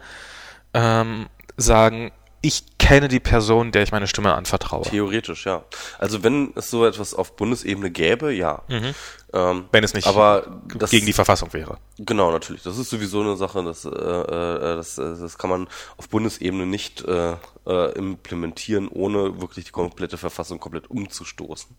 ähm, 0.74 1.26
sagen, 1.56 2.12
ich 2.40 2.78
kenne 2.78 3.08
die 3.08 3.20
Person, 3.20 3.72
der 3.72 3.82
ich 3.82 3.92
meine 3.92 4.06
Stimme 4.06 4.34
anvertraue. 4.34 4.82
Theoretisch, 4.82 5.46
ja. 5.46 5.64
Also 5.98 6.22
wenn 6.22 6.52
es 6.54 6.70
so 6.70 6.86
etwas 6.86 7.14
auf 7.14 7.36
Bundesebene 7.36 7.90
gäbe, 7.90 8.32
ja. 8.32 8.62
Ähm, 8.68 8.94
Mhm. 9.32 9.64
Wenn 9.72 9.84
es 9.84 9.92
nicht 9.92 10.06
aber 10.06 10.60
das, 10.74 10.90
gegen 10.90 11.04
die 11.04 11.12
Verfassung 11.12 11.52
wäre. 11.52 11.78
Genau, 11.98 12.30
natürlich. 12.30 12.62
Das 12.62 12.78
ist 12.78 12.88
sowieso 12.88 13.20
eine 13.20 13.36
Sache, 13.36 13.62
das, 13.62 13.84
äh, 13.84 13.88
äh, 13.90 14.76
das, 14.76 14.96
äh, 14.96 15.16
das 15.20 15.36
kann 15.36 15.50
man 15.50 15.68
auf 15.98 16.08
Bundesebene 16.08 16.64
nicht 16.64 17.04
äh, 17.04 17.36
äh, 17.66 17.92
implementieren, 17.92 18.88
ohne 18.88 19.40
wirklich 19.40 19.66
die 19.66 19.70
komplette 19.70 20.16
Verfassung 20.16 20.60
komplett 20.60 20.90
umzustoßen. 20.90 21.76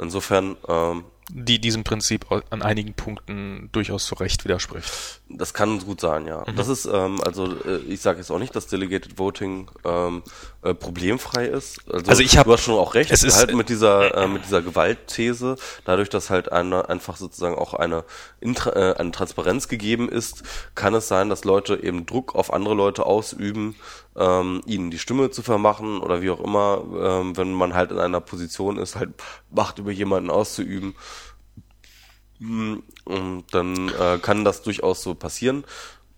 Insofern, 0.00 0.56
ähm, 0.68 1.04
Die 1.30 1.58
diesem 1.58 1.84
Prinzip 1.84 2.26
an 2.50 2.60
einigen 2.62 2.92
Punkten 2.92 3.70
durchaus 3.72 4.04
zu 4.06 4.14
Recht 4.16 4.44
widerspricht. 4.44 5.20
das 5.30 5.54
kann 5.54 5.78
gut 5.80 6.00
sein, 6.00 6.26
ja. 6.26 6.44
Mhm. 6.46 6.54
Das 6.56 6.68
ist, 6.68 6.84
ähm, 6.84 7.20
also 7.24 7.46
äh, 7.64 7.78
ich 7.88 8.00
sage 8.02 8.18
jetzt 8.18 8.30
auch 8.30 8.38
nicht, 8.38 8.54
dass 8.54 8.66
Delegated 8.66 9.18
Voting 9.18 9.70
ähm, 9.84 10.22
äh, 10.62 10.74
problemfrei 10.74 11.46
ist. 11.46 11.80
Also, 11.90 12.10
Also 12.10 12.22
ich 12.22 12.36
hab- 12.36 12.44
du 12.46 12.52
hast 12.52 12.62
schon 12.62 12.74
auch 12.78 12.94
recht, 12.94 13.10
es 13.10 13.22
ist- 13.22 13.36
halt 13.38 13.54
mit 13.54 13.68
dieser 13.70 14.14
äh, 14.16 14.28
mit 14.28 14.44
dieser 14.44 14.60
Gewaltthese, 14.62 15.56
dadurch, 15.86 16.10
dass 16.10 16.28
halt 16.30 16.52
eine, 16.52 16.88
einfach 16.90 17.16
sozusagen 17.16 17.54
auch 17.56 17.72
eine, 17.74 18.04
Intra 18.40 18.70
äh, 18.92 18.96
eine 18.96 19.10
Transparenz 19.10 19.68
gegeben 19.68 20.08
ist, 20.10 20.42
kann 20.74 20.94
es 20.94 21.08
sein, 21.08 21.30
dass 21.30 21.44
Leute 21.44 21.76
eben 21.82 22.04
Druck 22.06 22.34
auf 22.34 22.52
andere 22.52 22.74
Leute 22.74 23.06
ausüben, 23.06 23.76
ähm, 24.16 24.62
ihnen 24.66 24.90
die 24.90 24.98
Stimme 24.98 25.30
zu 25.30 25.42
vermachen 25.42 26.00
oder 26.00 26.22
wie 26.22 26.30
auch 26.30 26.40
immer, 26.40 26.84
ähm, 27.00 27.36
wenn 27.36 27.52
man 27.52 27.74
halt 27.74 27.90
in 27.90 27.98
einer 27.98 28.20
Position 28.20 28.78
ist, 28.78 28.96
halt 28.96 29.10
Macht 29.50 29.78
über 29.78 29.90
jemanden 29.90 30.30
auszuüben. 30.30 30.94
Und 32.40 33.44
dann 33.52 33.88
äh, 33.88 34.18
kann 34.18 34.44
das 34.44 34.62
durchaus 34.62 35.02
so 35.02 35.14
passieren. 35.14 35.64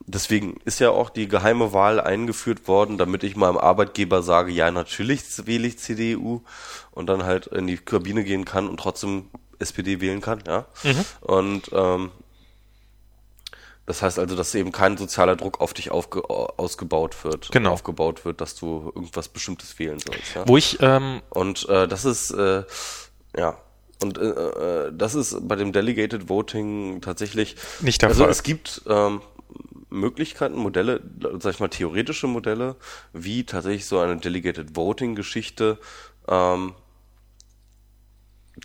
Deswegen 0.08 0.58
ist 0.64 0.78
ja 0.78 0.90
auch 0.90 1.10
die 1.10 1.26
geheime 1.26 1.72
Wahl 1.72 2.00
eingeführt 2.00 2.68
worden, 2.68 2.96
damit 2.96 3.24
ich 3.24 3.34
meinem 3.34 3.58
Arbeitgeber 3.58 4.22
sage, 4.22 4.52
ja, 4.52 4.70
natürlich 4.70 5.22
wähle 5.46 5.66
ich 5.66 5.78
CDU 5.78 6.42
und 6.92 7.08
dann 7.08 7.24
halt 7.24 7.48
in 7.48 7.66
die 7.66 7.76
Kabine 7.76 8.22
gehen 8.22 8.44
kann 8.44 8.68
und 8.68 8.78
trotzdem 8.78 9.30
SPD 9.58 10.00
wählen 10.00 10.20
kann, 10.20 10.42
ja. 10.46 10.66
Und 11.22 11.70
ähm, 11.72 12.10
Das 13.86 14.02
heißt 14.02 14.18
also, 14.18 14.34
dass 14.34 14.54
eben 14.54 14.72
kein 14.72 14.96
sozialer 14.96 15.36
Druck 15.36 15.60
auf 15.60 15.72
dich 15.72 15.92
ausgebaut 15.92 17.24
wird, 17.24 17.50
Genau. 17.52 17.72
aufgebaut 17.72 18.24
wird, 18.24 18.40
dass 18.40 18.56
du 18.56 18.92
irgendwas 18.94 19.28
Bestimmtes 19.28 19.78
wählen 19.78 19.98
sollst. 20.00 20.34
Ja? 20.34 20.42
Wo 20.46 20.56
ich, 20.56 20.78
ähm, 20.80 21.22
Und 21.30 21.68
äh, 21.68 21.86
das 21.86 22.04
ist 22.04 22.32
äh, 22.32 22.64
ja 23.36 23.56
und 24.02 24.18
äh, 24.18 24.24
äh, 24.24 24.92
das 24.92 25.14
ist 25.14 25.48
bei 25.48 25.56
dem 25.56 25.72
Delegated 25.72 26.28
Voting 26.28 27.00
tatsächlich 27.00 27.56
Nicht 27.80 28.02
der 28.02 28.10
also 28.10 28.22
Fall. 28.24 28.30
es 28.30 28.42
gibt 28.42 28.82
ähm, 28.86 29.22
Möglichkeiten, 29.88 30.56
Modelle, 30.56 31.00
sag 31.38 31.54
ich 31.54 31.60
mal 31.60 31.68
theoretische 31.68 32.26
Modelle, 32.26 32.76
wie 33.12 33.44
tatsächlich 33.44 33.86
so 33.86 33.98
eine 34.00 34.16
Delegated 34.18 34.76
Voting 34.76 35.14
Geschichte 35.14 35.78
ähm, 36.28 36.74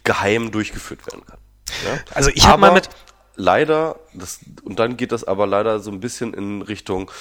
geheim 0.04 0.52
durchgeführt 0.52 1.06
werden 1.08 1.26
kann. 1.26 1.40
Ja? 1.86 2.00
also 2.14 2.30
ich 2.34 2.46
habe 2.48 2.60
mal 2.60 2.74
mit, 2.74 2.90
leider, 3.36 3.98
das, 4.14 4.40
und 4.64 4.80
dann 4.80 4.98
geht 4.98 5.12
das 5.12 5.24
aber 5.24 5.48
leider 5.48 5.80
so 5.80 5.92
ein 5.92 6.00
bisschen 6.00 6.34
in 6.34 6.62
Richtung 6.62 7.12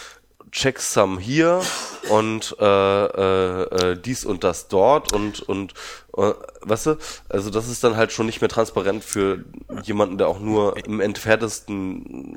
Checksum 0.52 1.18
hier 1.18 1.62
und 2.10 2.56
äh, 2.58 2.64
äh, 2.64 3.62
äh, 3.92 3.96
dies 3.96 4.24
und 4.24 4.42
das 4.42 4.66
dort 4.66 5.12
und 5.12 5.40
und 5.40 5.74
äh, 6.16 6.32
weißt 6.62 6.86
du, 6.86 6.96
also 7.28 7.50
das 7.50 7.68
ist 7.68 7.84
dann 7.84 7.96
halt 7.96 8.10
schon 8.10 8.26
nicht 8.26 8.40
mehr 8.40 8.48
transparent 8.48 9.04
für 9.04 9.44
jemanden, 9.84 10.18
der 10.18 10.26
auch 10.26 10.40
nur 10.40 10.76
im 10.84 11.00
entferntesten 11.00 12.36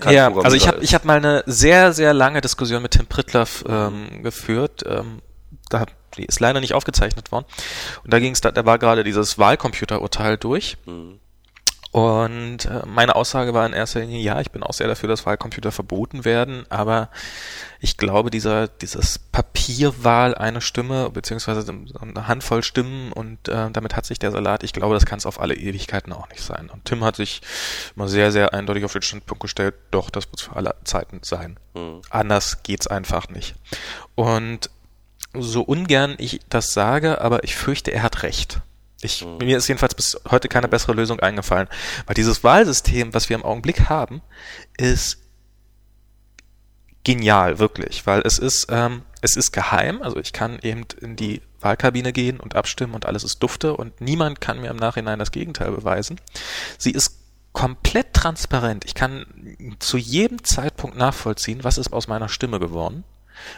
kein 0.00 0.14
ja, 0.14 0.34
also 0.34 0.56
ich 0.56 0.66
habe 0.66 0.82
ich 0.82 0.94
hab 0.94 1.04
mal 1.04 1.18
eine 1.18 1.42
sehr, 1.46 1.92
sehr 1.92 2.14
lange 2.14 2.40
Diskussion 2.40 2.82
mit 2.82 2.92
Tim 2.92 3.06
Pritloff 3.06 3.64
ähm, 3.68 4.22
geführt. 4.22 4.84
Ähm, 4.86 5.20
da, 5.68 5.86
die 6.16 6.24
ist 6.24 6.40
leider 6.40 6.60
nicht 6.60 6.74
aufgezeichnet 6.74 7.32
worden. 7.32 7.46
Und 8.04 8.12
da 8.12 8.18
ging 8.18 8.32
es, 8.32 8.40
da, 8.40 8.50
da 8.50 8.64
war 8.64 8.78
gerade 8.78 9.04
dieses 9.04 9.38
Wahlcomputerurteil 9.38 10.36
durch. 10.36 10.76
Mhm. 10.86 11.18
Und 11.92 12.64
äh, 12.64 12.86
meine 12.86 13.14
Aussage 13.14 13.52
war 13.52 13.66
in 13.66 13.74
erster 13.74 14.00
Linie, 14.00 14.18
ja, 14.20 14.40
ich 14.40 14.50
bin 14.50 14.62
auch 14.62 14.72
sehr 14.72 14.88
dafür, 14.88 15.10
dass 15.10 15.26
Wahlcomputer 15.26 15.70
verboten 15.72 16.24
werden, 16.24 16.64
aber 16.70 17.10
ich 17.80 17.98
glaube, 17.98 18.30
dieser, 18.30 18.66
dieses 18.66 19.18
Papierwahl 19.18 20.34
eine 20.34 20.62
Stimme, 20.62 21.10
beziehungsweise 21.10 21.70
eine 22.00 22.28
Handvoll 22.28 22.62
Stimmen 22.62 23.12
und 23.12 23.46
äh, 23.48 23.70
damit 23.70 23.94
hat 23.94 24.06
sich 24.06 24.18
der 24.18 24.30
Salat, 24.30 24.62
ich 24.62 24.72
glaube, 24.72 24.94
das 24.94 25.04
kann 25.04 25.18
es 25.18 25.26
auf 25.26 25.38
alle 25.38 25.54
Ewigkeiten 25.54 26.14
auch 26.14 26.30
nicht 26.30 26.40
sein. 26.40 26.70
Und 26.70 26.86
Tim 26.86 27.04
hat 27.04 27.16
sich 27.16 27.42
immer 27.94 28.08
sehr, 28.08 28.32
sehr 28.32 28.54
eindeutig 28.54 28.86
auf 28.86 28.94
den 28.94 29.02
Standpunkt 29.02 29.42
gestellt, 29.42 29.74
doch, 29.90 30.08
das 30.08 30.24
wird 30.30 30.40
für 30.40 30.56
alle 30.56 30.74
Zeiten 30.84 31.20
sein. 31.22 31.60
Mhm. 31.74 32.00
Anders 32.08 32.62
geht's 32.62 32.86
einfach 32.86 33.28
nicht. 33.28 33.54
Und 34.14 34.70
so 35.34 35.60
ungern 35.60 36.14
ich 36.16 36.40
das 36.48 36.72
sage, 36.72 37.20
aber 37.20 37.44
ich 37.44 37.54
fürchte, 37.54 37.92
er 37.92 38.02
hat 38.02 38.22
recht. 38.22 38.62
Ich, 39.02 39.24
Mir 39.40 39.58
ist 39.58 39.68
jedenfalls 39.68 39.94
bis 39.94 40.18
heute 40.30 40.48
keine 40.48 40.68
bessere 40.68 40.92
Lösung 40.92 41.20
eingefallen, 41.20 41.68
weil 42.06 42.14
dieses 42.14 42.44
Wahlsystem, 42.44 43.12
was 43.12 43.28
wir 43.28 43.36
im 43.36 43.44
Augenblick 43.44 43.88
haben, 43.88 44.22
ist 44.76 45.18
genial, 47.04 47.58
wirklich, 47.58 48.06
weil 48.06 48.22
es 48.24 48.38
ist, 48.38 48.68
ähm, 48.70 49.02
es 49.20 49.36
ist 49.36 49.52
geheim, 49.52 50.02
also 50.02 50.18
ich 50.18 50.32
kann 50.32 50.58
eben 50.62 50.84
in 51.00 51.16
die 51.16 51.42
Wahlkabine 51.60 52.12
gehen 52.12 52.38
und 52.38 52.54
abstimmen 52.54 52.94
und 52.94 53.06
alles 53.06 53.24
ist 53.24 53.42
dufte 53.42 53.76
und 53.76 54.00
niemand 54.00 54.40
kann 54.40 54.60
mir 54.60 54.70
im 54.70 54.76
Nachhinein 54.76 55.18
das 55.18 55.32
Gegenteil 55.32 55.72
beweisen. 55.72 56.20
Sie 56.78 56.90
ist 56.90 57.18
komplett 57.52 58.14
transparent. 58.14 58.84
Ich 58.84 58.94
kann 58.94 59.26
zu 59.78 59.96
jedem 59.96 60.42
Zeitpunkt 60.44 60.96
nachvollziehen, 60.96 61.64
was 61.64 61.78
ist 61.78 61.92
aus 61.92 62.08
meiner 62.08 62.28
Stimme 62.28 62.58
geworden. 62.58 63.04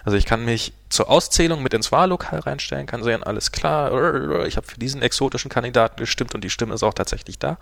Also 0.05 0.17
ich 0.17 0.25
kann 0.25 0.45
mich 0.45 0.73
zur 0.89 1.11
Auszählung 1.11 1.63
mit 1.63 1.75
ins 1.75 1.93
Wahllokal 1.93 2.41
reinstellen, 2.41 2.87
kann 2.87 3.03
sehen, 3.03 3.23
alles 3.23 3.53
klar, 3.53 4.45
ich 4.47 4.57
habe 4.57 4.67
für 4.67 4.79
diesen 4.79 5.03
exotischen 5.03 5.51
Kandidaten 5.51 5.97
gestimmt 5.97 6.35
und 6.35 6.43
die 6.43 6.51
Stimme 6.51 6.75
ist 6.75 6.83
auch 6.83 6.95
tatsächlich 6.95 7.39
da. 7.39 7.59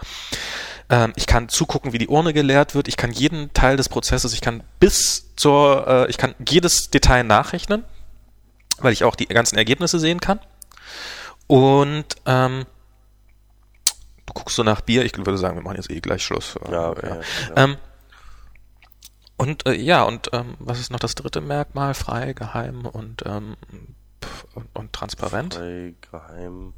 Ähm, 0.90 1.12
ich 1.16 1.26
kann 1.26 1.48
zugucken, 1.48 1.93
wie 1.93 1.98
die 1.98 2.09
Urne 2.09 2.32
geleert 2.32 2.74
wird. 2.74 2.89
Ich 2.89 2.97
kann 2.97 3.10
jeden 3.12 3.52
Teil 3.55 3.76
des 3.76 3.89
Prozesses, 3.89 4.32
ich 4.32 4.40
kann 4.40 4.62
bis 4.80 5.34
zur, 5.36 5.86
äh, 5.86 6.10
ich 6.10 6.18
kann 6.18 6.34
jedes 6.47 6.90
Detail 6.90 7.24
nachrechnen, 7.24 7.84
weil 8.78 8.93
ich 8.93 9.05
auch 9.05 9.16
die 9.16 9.26
ganzen 9.26 9.56
Ergebnisse 9.56 9.98
sehen 9.98 10.20
kann. 10.20 10.40
Und 11.47 12.05
ähm, 12.26 12.66
du 14.26 14.32
guckst 14.34 14.56
so 14.56 14.62
nach 14.62 14.80
Bier, 14.80 15.05
ich 15.05 15.16
würde 15.16 15.39
sagen, 15.39 15.56
wir 15.56 15.62
machen 15.62 15.76
jetzt 15.76 15.90
eh 15.90 16.01
gleich 16.01 16.22
Schluss. 16.24 16.55
Ja, 16.70 16.90
okay, 16.90 17.09
ja, 17.09 17.16
ja. 17.16 17.64
Ähm, 17.64 17.76
und 19.43 19.66
äh, 19.66 19.74
ja, 19.74 20.05
und 20.05 20.31
ähm, 20.32 20.55
was 20.60 20.78
ist 20.78 20.93
noch 20.93 21.01
das 21.01 21.16
dritte 21.16 21.40
Merkmal? 21.40 21.94
Frei, 21.94 22.32
geheim 22.32 22.86
und, 22.86 23.24
ähm, 23.27 23.56
und, 24.55 24.69
und 24.73 24.93
transparent. 24.93 25.55
Frei, 25.55 25.94
geheim. 26.12 26.74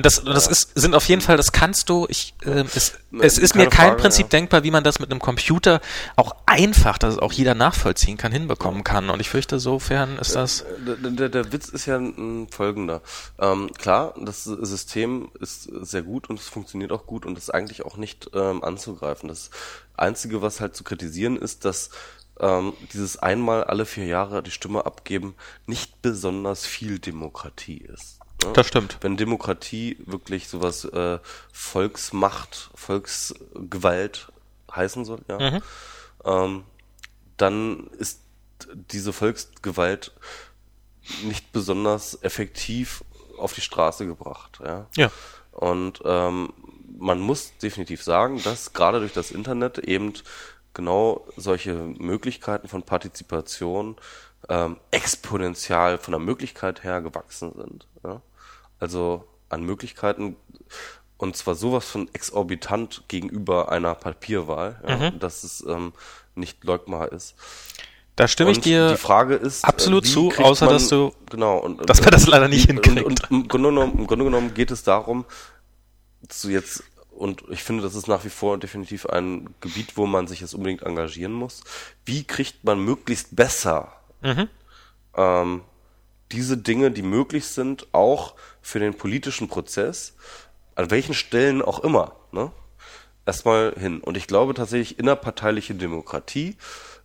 Und 0.00 0.06
das, 0.06 0.24
das 0.24 0.46
ist, 0.46 0.78
sind 0.78 0.94
auf 0.94 1.06
jeden 1.08 1.20
Fall, 1.20 1.36
das 1.36 1.52
kannst 1.52 1.90
du, 1.90 2.06
ich, 2.08 2.34
ähm, 2.46 2.66
es, 2.74 2.94
Ne, 3.12 3.24
es 3.24 3.38
ist 3.38 3.56
mir 3.56 3.66
kein 3.66 3.88
Frage, 3.88 4.02
Prinzip 4.02 4.26
ja. 4.26 4.28
denkbar, 4.28 4.62
wie 4.62 4.70
man 4.70 4.84
das 4.84 5.00
mit 5.00 5.10
einem 5.10 5.18
Computer 5.18 5.80
auch 6.14 6.36
einfach, 6.46 6.96
dass 6.96 7.14
es 7.14 7.18
auch 7.18 7.32
jeder 7.32 7.56
nachvollziehen 7.56 8.16
kann, 8.16 8.30
hinbekommen 8.30 8.84
kann. 8.84 9.10
Und 9.10 9.18
ich 9.18 9.28
fürchte, 9.28 9.58
sofern 9.58 10.16
ist 10.18 10.36
das, 10.36 10.64
Der, 10.86 10.94
der, 11.10 11.28
der 11.28 11.52
Witz 11.52 11.68
ist 11.68 11.86
ja 11.86 11.96
ein 11.96 12.46
folgender. 12.50 13.02
Ähm, 13.40 13.72
klar, 13.76 14.14
das 14.16 14.44
System 14.44 15.30
ist 15.40 15.64
sehr 15.64 16.02
gut 16.02 16.30
und 16.30 16.38
es 16.38 16.46
funktioniert 16.46 16.92
auch 16.92 17.04
gut 17.04 17.26
und 17.26 17.36
ist 17.36 17.52
eigentlich 17.52 17.84
auch 17.84 17.96
nicht 17.96 18.30
ähm, 18.32 18.62
anzugreifen. 18.62 19.28
Das 19.28 19.50
Einzige, 19.96 20.40
was 20.40 20.60
halt 20.60 20.76
zu 20.76 20.84
kritisieren 20.84 21.36
ist, 21.36 21.64
dass 21.64 21.90
ähm, 22.38 22.74
dieses 22.92 23.16
einmal 23.16 23.64
alle 23.64 23.86
vier 23.86 24.06
Jahre 24.06 24.44
die 24.44 24.52
Stimme 24.52 24.86
abgeben 24.86 25.34
nicht 25.66 26.00
besonders 26.00 26.64
viel 26.64 27.00
Demokratie 27.00 27.78
ist. 27.78 28.19
Ne? 28.44 28.52
das 28.52 28.66
stimmt. 28.66 28.98
Wenn 29.00 29.16
Demokratie 29.16 29.96
wirklich 30.06 30.48
sowas 30.48 30.84
äh, 30.84 31.18
Volksmacht, 31.52 32.70
Volksgewalt 32.74 34.32
heißen 34.74 35.04
soll, 35.04 35.20
ja, 35.28 35.38
Mhm. 35.50 35.62
ähm, 36.24 36.64
dann 37.36 37.86
ist 37.98 38.20
diese 38.74 39.12
Volksgewalt 39.12 40.12
nicht 41.22 41.52
besonders 41.52 42.22
effektiv 42.22 43.02
auf 43.38 43.54
die 43.54 43.62
Straße 43.62 44.06
gebracht, 44.06 44.60
ja. 44.64 44.86
Ja. 44.96 45.10
Und 45.52 46.02
ähm, 46.04 46.52
man 46.98 47.20
muss 47.20 47.56
definitiv 47.58 48.02
sagen, 48.02 48.42
dass 48.42 48.72
gerade 48.72 49.00
durch 49.00 49.12
das 49.14 49.30
Internet 49.30 49.78
eben 49.78 50.12
genau 50.74 51.26
solche 51.36 51.74
Möglichkeiten 51.74 52.68
von 52.68 52.82
Partizipation 52.82 53.96
ähm, 54.48 54.76
exponentiell 54.90 55.98
von 55.98 56.12
der 56.12 56.20
Möglichkeit 56.20 56.84
her 56.84 57.00
gewachsen 57.00 57.52
sind. 57.56 57.86
Also 58.80 59.24
an 59.48 59.62
Möglichkeiten 59.62 60.36
und 61.16 61.36
zwar 61.36 61.54
sowas 61.54 61.84
von 61.86 62.08
exorbitant 62.14 63.04
gegenüber 63.08 63.70
einer 63.70 63.94
Papierwahl, 63.94 64.82
ja, 64.88 65.10
dass 65.10 65.44
es 65.44 65.62
ähm, 65.68 65.92
nicht 66.34 66.64
leugbar 66.64 67.12
ist. 67.12 67.34
Da 68.16 68.26
stimme 68.26 68.50
ich 68.52 68.58
Und 68.58 68.64
dir 68.64 68.88
die 68.90 68.96
Frage 68.96 69.34
ist, 69.34 69.64
absolut 69.64 70.04
äh, 70.04 70.08
wie 70.08 70.12
zu, 70.12 70.32
außer 70.42 70.64
man, 70.66 70.74
dass 70.74 70.88
du- 70.88 71.12
genau 71.30 71.58
und 71.58 71.80
dass 71.88 72.00
man 72.00 72.10
das 72.10 72.26
leider 72.26 72.48
nicht 72.48 72.68
und, 72.70 72.84
hinkriegt. 72.84 73.06
Und, 73.06 73.22
und 73.24 73.30
im, 73.30 73.48
Grunde 73.48 73.68
genommen, 73.68 73.98
im 73.98 74.06
Grunde 74.06 74.24
genommen 74.24 74.54
geht 74.54 74.70
es 74.70 74.82
darum, 74.82 75.24
zu 76.28 76.50
jetzt 76.50 76.82
und 77.10 77.44
ich 77.50 77.62
finde, 77.62 77.82
das 77.82 77.94
ist 77.94 78.08
nach 78.08 78.24
wie 78.24 78.30
vor 78.30 78.56
definitiv 78.56 79.04
ein 79.06 79.54
Gebiet, 79.60 79.96
wo 79.98 80.06
man 80.06 80.26
sich 80.26 80.40
jetzt 80.40 80.54
unbedingt 80.54 80.82
engagieren 80.82 81.32
muss. 81.32 81.62
Wie 82.06 82.24
kriegt 82.24 82.64
man 82.64 82.78
möglichst 82.82 83.36
besser 83.36 83.92
Mhm. 84.22 84.48
ähm, 85.16 85.62
diese 86.32 86.56
Dinge, 86.56 86.90
die 86.90 87.02
möglich 87.02 87.46
sind, 87.46 87.88
auch 87.92 88.34
für 88.62 88.78
den 88.78 88.94
politischen 88.94 89.48
Prozess, 89.48 90.14
an 90.74 90.90
welchen 90.90 91.14
Stellen 91.14 91.62
auch 91.62 91.80
immer, 91.80 92.16
ne? 92.32 92.52
erstmal 93.26 93.74
hin. 93.78 94.00
Und 94.00 94.16
ich 94.16 94.26
glaube 94.26 94.54
tatsächlich, 94.54 94.98
innerparteiliche 94.98 95.74
Demokratie, 95.74 96.56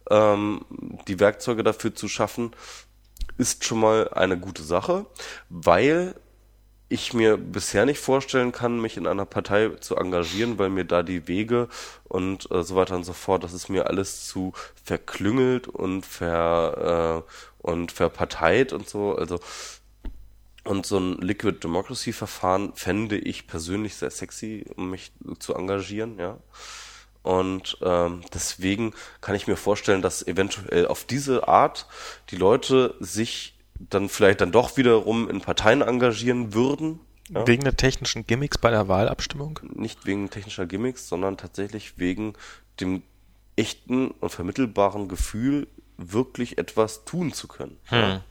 ähm, 0.09 0.65
die 1.07 1.19
Werkzeuge 1.19 1.63
dafür 1.63 1.93
zu 1.93 2.07
schaffen, 2.07 2.51
ist 3.37 3.65
schon 3.65 3.79
mal 3.79 4.09
eine 4.09 4.37
gute 4.37 4.63
Sache, 4.63 5.05
weil 5.49 6.15
ich 6.87 7.13
mir 7.13 7.37
bisher 7.37 7.85
nicht 7.85 7.99
vorstellen 7.99 8.51
kann, 8.51 8.79
mich 8.79 8.95
in 8.95 9.07
einer 9.07 9.25
Partei 9.25 9.69
zu 9.79 9.95
engagieren, 9.95 10.59
weil 10.59 10.69
mir 10.69 10.85
da 10.85 11.01
die 11.01 11.27
Wege 11.27 11.67
und 12.03 12.49
äh, 12.51 12.63
so 12.63 12.75
weiter 12.75 12.95
und 12.95 13.03
so 13.03 13.13
fort, 13.13 13.43
das 13.43 13.53
ist 13.53 13.69
mir 13.69 13.87
alles 13.87 14.27
zu 14.27 14.53
verklüngelt 14.83 15.67
und 15.67 16.05
ver 16.05 17.23
äh, 17.25 17.54
und 17.65 17.91
verparteit 17.91 18.73
und 18.73 18.87
so. 18.87 19.15
Also 19.15 19.39
und 20.63 20.85
so 20.85 20.97
ein 20.97 21.17
Liquid 21.19 21.59
Democracy 21.63 22.11
Verfahren 22.11 22.73
fände 22.73 23.17
ich 23.17 23.45
persönlich 23.45 23.95
sehr 23.95 24.09
sexy, 24.09 24.65
um 24.75 24.89
mich 24.89 25.11
zu 25.39 25.53
engagieren, 25.53 26.17
ja. 26.17 26.37
Und 27.21 27.77
ähm, 27.81 28.21
deswegen 28.33 28.93
kann 29.21 29.35
ich 29.35 29.47
mir 29.47 29.57
vorstellen, 29.57 30.03
dass 30.03 30.25
eventuell 30.25 30.87
auf 30.87 31.05
diese 31.05 31.47
Art 31.47 31.87
die 32.29 32.35
Leute 32.35 32.95
sich 32.99 33.57
dann 33.79 34.09
vielleicht 34.09 34.41
dann 34.41 34.51
doch 34.51 34.77
wiederum 34.77 35.29
in 35.29 35.41
Parteien 35.41 35.81
engagieren 35.81 36.53
würden. 36.53 36.99
Ja? 37.29 37.47
wegen 37.47 37.63
der 37.63 37.75
technischen 37.75 38.27
Gimmicks 38.27 38.59
bei 38.59 38.69
der 38.69 38.87
Wahlabstimmung. 38.87 39.59
Nicht 39.73 40.05
wegen 40.05 40.29
technischer 40.29 40.67
Gimmicks, 40.67 41.09
sondern 41.09 41.37
tatsächlich 41.37 41.97
wegen 41.97 42.33
dem 42.79 43.01
echten 43.55 44.11
und 44.11 44.29
vermittelbaren 44.29 45.07
Gefühl, 45.07 45.67
wirklich 45.97 46.57
etwas 46.57 47.05
tun 47.05 47.33
zu 47.33 47.47
können. 47.47 47.77
Ja? 47.89 48.21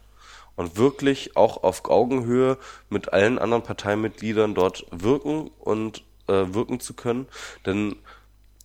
Und 0.57 0.77
wirklich 0.77 1.36
auch 1.36 1.62
auf 1.65 1.85
Augenhöhe 1.86 2.59
mit 2.89 3.12
allen 3.12 3.39
anderen 3.39 3.65
Parteimitgliedern 3.65 4.55
dort 4.55 4.86
wirken 4.91 5.51
und 5.59 6.05
äh, 6.28 6.55
wirken 6.55 6.78
zu 6.78 6.95
können. 6.95 7.27
Denn 7.66 7.97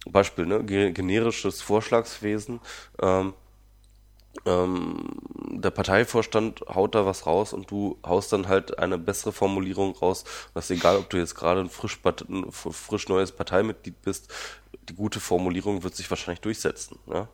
Beispiel, 0.06 0.46
ne, 0.46 0.64
generisches 0.64 1.62
Vorschlagswesen, 1.62 2.60
ähm, 3.02 3.34
ähm, 4.46 5.10
der 5.52 5.72
Parteivorstand 5.72 6.62
haut 6.70 6.96
da 6.96 7.06
was 7.06 7.26
raus 7.26 7.52
und 7.54 7.70
du 7.72 7.98
haust 8.06 8.32
dann 8.32 8.48
halt 8.48 8.80
eine 8.80 8.98
bessere 8.98 9.34
Formulierung 9.34 9.96
raus. 9.96 10.24
Das 10.54 10.70
ist 10.70 10.78
egal, 10.78 10.98
ob 10.98 11.10
du 11.10 11.18
jetzt 11.18 11.36
gerade 11.36 11.62
ein 11.62 11.70
frisch, 11.70 12.00
ein 12.06 12.52
frisch 12.52 13.10
neues 13.10 13.32
Parteimitglied 13.32 14.02
bist, 14.02 14.32
die 14.88 14.96
gute 14.96 15.20
Formulierung 15.20 15.84
wird 15.84 15.96
sich 15.96 16.10
wahrscheinlich 16.10 16.42
durchsetzen. 16.42 17.00
Ja? 17.08 17.28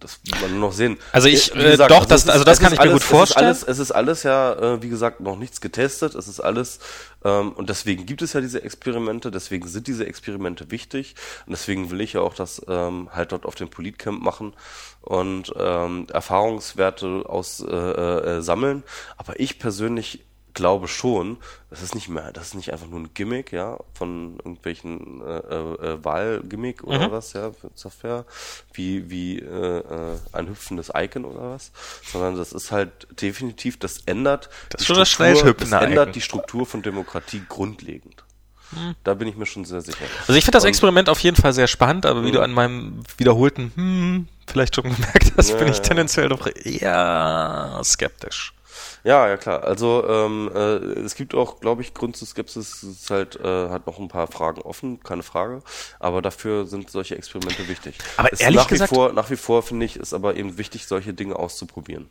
Das 0.00 0.20
wird 0.24 0.40
man 0.40 0.50
nur 0.52 0.60
noch 0.60 0.72
sehen. 0.72 0.98
Also 1.12 1.28
ich, 1.28 1.54
äh, 1.54 1.72
gesagt, 1.72 1.90
doch, 1.90 2.00
also 2.00 2.08
das, 2.08 2.28
also 2.28 2.44
das 2.44 2.60
kann 2.60 2.72
ich 2.72 2.80
alles, 2.80 2.92
mir 2.92 2.98
gut 2.98 3.02
vorstellen. 3.02 3.50
Es 3.50 3.58
ist 3.58 3.64
alles, 3.64 3.78
es 3.78 3.84
ist 3.84 3.92
alles 3.92 4.22
ja, 4.22 4.52
äh, 4.52 4.82
wie 4.82 4.88
gesagt, 4.88 5.20
noch 5.20 5.36
nichts 5.36 5.60
getestet. 5.60 6.14
Es 6.14 6.28
ist 6.28 6.40
alles, 6.40 6.78
ähm, 7.24 7.52
und 7.52 7.68
deswegen 7.68 8.06
gibt 8.06 8.22
es 8.22 8.32
ja 8.32 8.40
diese 8.40 8.62
Experimente, 8.62 9.30
deswegen 9.30 9.66
sind 9.68 9.86
diese 9.86 10.06
Experimente 10.06 10.70
wichtig. 10.70 11.14
Und 11.46 11.52
deswegen 11.52 11.90
will 11.90 12.00
ich 12.00 12.14
ja 12.14 12.20
auch 12.20 12.34
das 12.34 12.62
ähm, 12.68 13.08
halt 13.12 13.32
dort 13.32 13.46
auf 13.46 13.54
dem 13.54 13.68
Politcamp 13.68 14.22
machen 14.22 14.54
und 15.02 15.52
ähm, 15.58 16.06
Erfahrungswerte 16.12 17.24
aus 17.26 17.60
äh, 17.60 17.74
äh, 17.74 18.42
sammeln. 18.42 18.82
Aber 19.16 19.40
ich 19.40 19.58
persönlich 19.58 20.24
glaube 20.58 20.88
schon, 20.88 21.36
das 21.70 21.82
ist 21.82 21.94
nicht 21.94 22.08
mehr, 22.08 22.32
das 22.32 22.48
ist 22.48 22.54
nicht 22.54 22.72
einfach 22.72 22.88
nur 22.88 22.98
ein 22.98 23.10
Gimmick, 23.14 23.52
ja, 23.52 23.78
von 23.94 24.38
irgendwelchen 24.38 25.22
äh, 25.24 25.36
äh, 25.36 26.04
Wahlgimmick 26.04 26.82
oder 26.82 27.08
mhm. 27.08 27.12
was, 27.12 27.32
ja, 27.32 27.52
Software, 27.76 28.24
wie, 28.72 29.08
wie 29.08 29.38
äh, 29.38 29.78
äh, 29.78 30.18
ein 30.32 30.48
hüpfendes 30.48 30.90
Icon 30.92 31.24
oder 31.24 31.52
was, 31.52 31.70
sondern 32.02 32.36
das 32.36 32.52
ist 32.52 32.72
halt 32.72 33.06
definitiv, 33.22 33.78
das 33.78 33.98
ändert 34.06 34.50
das, 34.70 34.80
die, 34.80 35.06
Struktur, 35.06 35.54
das 35.54 35.72
ändert 35.72 36.16
die 36.16 36.20
Struktur 36.20 36.66
von 36.66 36.82
Demokratie 36.82 37.42
grundlegend. 37.48 38.24
Hm. 38.70 38.96
Da 39.04 39.14
bin 39.14 39.28
ich 39.28 39.36
mir 39.36 39.46
schon 39.46 39.64
sehr 39.64 39.80
sicher. 39.80 40.04
Also 40.22 40.34
ich 40.34 40.44
finde 40.44 40.56
das 40.56 40.64
Experiment 40.64 41.08
auf 41.08 41.20
jeden 41.20 41.36
Fall 41.36 41.52
sehr 41.52 41.68
spannend, 41.68 42.04
aber 42.04 42.24
wie 42.24 42.32
du 42.32 42.38
hm. 42.38 42.44
an 42.44 42.52
meinem 42.52 43.02
wiederholten 43.16 43.70
hm, 43.76 44.28
vielleicht 44.48 44.74
schon 44.74 44.84
gemerkt 44.94 45.34
hast, 45.36 45.50
ja, 45.50 45.56
bin 45.56 45.68
ich 45.68 45.80
tendenziell 45.80 46.28
doch 46.28 46.48
eher 46.64 47.80
skeptisch. 47.84 48.52
Ja, 49.08 49.26
ja 49.26 49.38
klar. 49.38 49.64
Also 49.64 50.06
ähm, 50.06 50.50
äh, 50.54 51.00
es 51.00 51.14
gibt 51.14 51.34
auch, 51.34 51.60
glaube 51.60 51.80
ich, 51.80 51.94
Grund 51.94 52.14
zur 52.14 52.28
Skepsis. 52.28 52.82
Es 52.82 52.82
ist 52.82 53.10
halt 53.10 53.36
äh, 53.36 53.70
hat 53.70 53.86
noch 53.86 53.98
ein 53.98 54.08
paar 54.08 54.26
Fragen 54.26 54.60
offen, 54.60 55.02
keine 55.02 55.22
Frage. 55.22 55.62
Aber 55.98 56.20
dafür 56.20 56.66
sind 56.66 56.90
solche 56.90 57.16
Experimente 57.16 57.68
wichtig. 57.68 57.96
Aber 58.18 58.30
es 58.30 58.40
ehrlich 58.40 58.58
nach 58.58 58.68
gesagt, 58.68 58.92
wie 58.92 58.94
vor, 58.94 59.14
nach 59.14 59.30
wie 59.30 59.36
vor 59.36 59.62
finde 59.62 59.86
ich, 59.86 59.96
ist 59.96 60.12
aber 60.12 60.36
eben 60.36 60.58
wichtig, 60.58 60.86
solche 60.86 61.14
Dinge 61.14 61.36
auszuprobieren. 61.36 62.10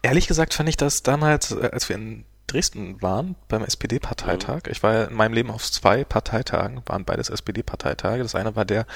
Ehrlich 0.00 0.26
gesagt 0.26 0.54
fand 0.54 0.70
ich 0.70 0.78
das 0.78 1.02
damals, 1.02 1.50
äh, 1.50 1.68
als 1.70 1.90
wir 1.90 1.96
in 1.96 2.24
Dresden 2.46 3.02
waren 3.02 3.34
beim 3.48 3.62
SPD-Parteitag. 3.62 4.62
Mhm. 4.64 4.72
Ich 4.72 4.82
war 4.82 4.94
ja 4.94 5.04
in 5.04 5.14
meinem 5.14 5.34
Leben 5.34 5.50
auf 5.50 5.70
zwei 5.70 6.04
Parteitagen, 6.04 6.80
waren 6.86 7.04
beides 7.04 7.28
SPD-Parteitage. 7.28 8.22
Das 8.22 8.34
eine 8.34 8.56
war 8.56 8.64
der 8.64 8.86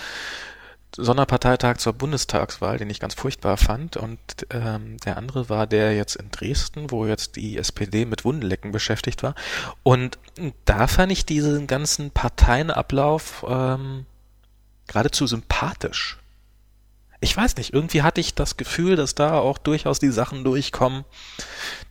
Sonderparteitag 0.97 1.78
zur 1.78 1.93
Bundestagswahl, 1.94 2.78
den 2.78 2.90
ich 2.90 3.01
ganz 3.01 3.14
furchtbar 3.14 3.56
fand. 3.56 3.97
Und 3.97 4.19
ähm, 4.51 4.98
der 4.98 5.16
andere 5.16 5.48
war 5.48 5.66
der 5.66 5.94
jetzt 5.94 6.16
in 6.16 6.31
Dresden, 6.31 6.90
wo 6.90 7.06
jetzt 7.06 7.36
die 7.36 7.56
SPD 7.56 8.05
mit 8.05 8.24
Wundenlecken 8.24 8.73
beschäftigt 8.73 9.23
war. 9.23 9.35
Und 9.82 10.19
da 10.64 10.86
fand 10.86 11.12
ich 11.12 11.24
diesen 11.24 11.66
ganzen 11.66 12.10
Parteienablauf 12.10 13.44
ähm, 13.48 14.06
geradezu 14.86 15.27
sympathisch. 15.27 16.19
Ich 17.20 17.36
weiß 17.36 17.56
nicht, 17.56 17.73
irgendwie 17.73 18.02
hatte 18.02 18.20
ich 18.20 18.35
das 18.35 18.56
Gefühl, 18.56 18.97
dass 18.97 19.14
da 19.14 19.39
auch 19.39 19.56
durchaus 19.56 20.01
die 20.01 20.10
Sachen 20.10 20.43
durchkommen, 20.43 21.05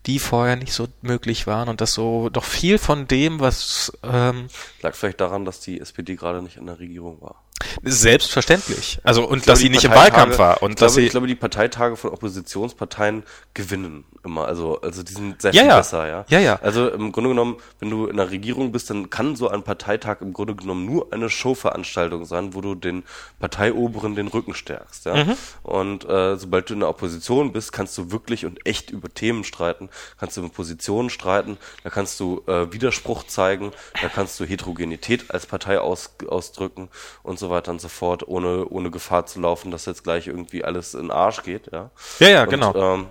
die 0.05 0.19
vorher 0.19 0.57
nicht 0.57 0.73
so 0.73 0.89
möglich 1.01 1.47
waren 1.47 1.69
und 1.69 1.79
dass 1.79 1.93
so 1.93 2.27
doch 2.27 2.43
viel 2.43 2.77
von 2.77 3.07
dem, 3.07 3.39
was 3.39 3.93
ähm, 4.03 4.47
lag 4.81 4.93
vielleicht 4.93 5.21
daran, 5.21 5.45
dass 5.45 5.61
die 5.61 5.79
SPD 5.79 6.17
gerade 6.17 6.41
nicht 6.41 6.57
in 6.57 6.65
der 6.65 6.79
Regierung 6.79 7.21
war. 7.21 7.41
Selbstverständlich. 7.83 8.99
Also 9.03 9.27
und 9.27 9.47
dass 9.47 9.59
sie 9.59 9.69
nicht 9.69 9.83
im 9.83 9.91
Wahlkampf 9.91 10.37
war 10.37 10.61
und 10.61 10.71
ich 10.71 10.75
dass 10.75 10.93
glaube, 10.93 11.01
sie 11.01 11.05
ich 11.05 11.11
glaube 11.11 11.27
die 11.27 11.35
Parteitage 11.35 11.95
von 11.95 12.11
Oppositionsparteien 12.11 13.23
gewinnen 13.53 14.05
immer. 14.23 14.45
Also 14.45 14.79
also 14.81 15.03
die 15.03 15.13
sind 15.13 15.41
sehr 15.41 15.53
ja, 15.53 15.61
viel 15.61 15.69
ja. 15.69 15.77
besser, 15.77 16.07
ja. 16.07 16.25
Ja, 16.29 16.39
ja. 16.39 16.59
Also 16.61 16.89
im 16.89 17.11
Grunde 17.11 17.29
genommen, 17.29 17.57
wenn 17.79 17.89
du 17.89 18.07
in 18.07 18.17
der 18.17 18.31
Regierung 18.31 18.71
bist, 18.71 18.89
dann 18.89 19.09
kann 19.09 19.35
so 19.35 19.49
ein 19.49 19.63
Parteitag 19.63 20.21
im 20.21 20.33
Grunde 20.33 20.55
genommen 20.55 20.85
nur 20.85 21.11
eine 21.13 21.29
Showveranstaltung 21.29 22.25
sein, 22.25 22.53
wo 22.53 22.61
du 22.61 22.75
den 22.75 23.03
Parteioberen 23.39 24.15
den 24.15 24.27
Rücken 24.27 24.53
stärkst, 24.53 25.05
ja. 25.05 25.23
Mhm. 25.23 25.35
Und 25.63 26.05
äh, 26.07 26.37
sobald 26.37 26.69
du 26.69 26.73
in 26.73 26.79
der 26.81 26.89
Opposition 26.89 27.51
bist, 27.51 27.71
kannst 27.71 27.97
du 27.97 28.11
wirklich 28.11 28.45
und 28.45 28.65
echt 28.65 28.89
über 28.89 29.09
Themen 29.09 29.43
streiten, 29.43 29.89
kannst 30.19 30.37
du 30.37 30.41
über 30.41 30.49
Positionen 30.49 31.09
streiten, 31.09 31.57
da 31.83 31.89
kannst 31.89 32.19
du 32.19 32.43
äh, 32.47 32.71
Widerspruch 32.73 33.23
zeigen, 33.25 33.71
da 34.01 34.09
kannst 34.09 34.39
du 34.39 34.45
Heterogenität 34.45 35.31
als 35.31 35.45
Partei 35.45 35.79
aus, 35.79 36.11
ausdrücken 36.27 36.89
und 37.23 37.39
so 37.39 37.49
weiter 37.51 37.71
und 37.71 37.79
so 37.79 37.87
fort, 37.87 38.27
ohne, 38.27 38.65
ohne 38.67 38.89
Gefahr 38.89 39.25
zu 39.27 39.39
laufen, 39.39 39.69
dass 39.69 39.85
jetzt 39.85 40.03
gleich 40.03 40.27
irgendwie 40.27 40.63
alles 40.63 40.93
in 40.93 41.03
den 41.03 41.11
Arsch 41.11 41.43
geht. 41.43 41.71
Ja, 41.71 41.91
ja, 42.19 42.29
ja 42.29 42.43
und, 42.43 42.49
genau. 42.49 42.75
Ähm, 42.75 43.05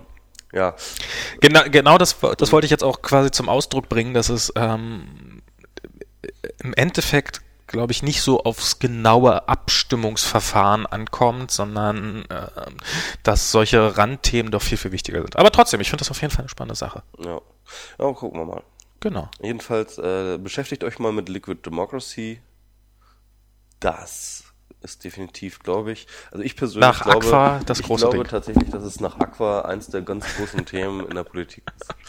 ja. 0.51 0.75
Genau, 1.39 1.61
genau 1.69 1.97
das, 1.97 2.17
das 2.37 2.51
wollte 2.51 2.65
ich 2.65 2.71
jetzt 2.71 2.83
auch 2.83 3.01
quasi 3.01 3.31
zum 3.31 3.47
Ausdruck 3.47 3.87
bringen, 3.87 4.13
dass 4.13 4.27
es 4.27 4.51
ähm, 4.55 5.41
im 6.61 6.73
Endeffekt 6.73 7.41
glaube 7.71 7.93
ich, 7.93 8.03
nicht 8.03 8.21
so 8.21 8.43
aufs 8.43 8.79
genaue 8.79 9.47
Abstimmungsverfahren 9.47 10.85
ankommt, 10.85 11.51
sondern 11.51 12.25
äh, 12.29 12.47
dass 13.23 13.51
solche 13.51 13.97
Randthemen 13.97 14.51
doch 14.51 14.61
viel, 14.61 14.77
viel 14.77 14.91
wichtiger 14.91 15.21
sind. 15.21 15.37
Aber 15.37 15.51
trotzdem, 15.51 15.79
ich 15.79 15.89
finde 15.89 16.01
das 16.01 16.11
auf 16.11 16.21
jeden 16.21 16.31
Fall 16.31 16.41
eine 16.41 16.49
spannende 16.49 16.75
Sache. 16.75 17.01
Ja, 17.23 17.39
ja 17.97 18.11
gucken 18.11 18.39
wir 18.39 18.45
mal. 18.45 18.63
Genau. 18.99 19.29
Jedenfalls 19.41 19.97
äh, 19.97 20.37
beschäftigt 20.37 20.83
euch 20.83 20.99
mal 20.99 21.11
mit 21.11 21.29
Liquid 21.29 21.61
Democracy 21.65 22.41
das 23.81 24.45
ist 24.83 25.03
definitiv, 25.03 25.59
glaube 25.59 25.91
ich. 25.91 26.07
Also 26.31 26.43
ich 26.43 26.55
persönlich 26.55 26.87
nach 26.87 27.03
glaube, 27.03 27.27
Aqua 27.27 27.59
das 27.65 27.81
ich 27.81 27.85
große 27.85 28.05
glaube 28.05 28.17
Ding. 28.23 28.27
tatsächlich, 28.27 28.69
dass 28.71 28.83
es 28.83 28.99
nach 28.99 29.19
Aqua 29.19 29.61
eins 29.61 29.87
der 29.87 30.01
ganz 30.01 30.25
großen 30.37 30.65
Themen 30.65 31.05
in 31.07 31.15
der 31.15 31.23
Politik 31.23 31.63
ist. 31.79 31.93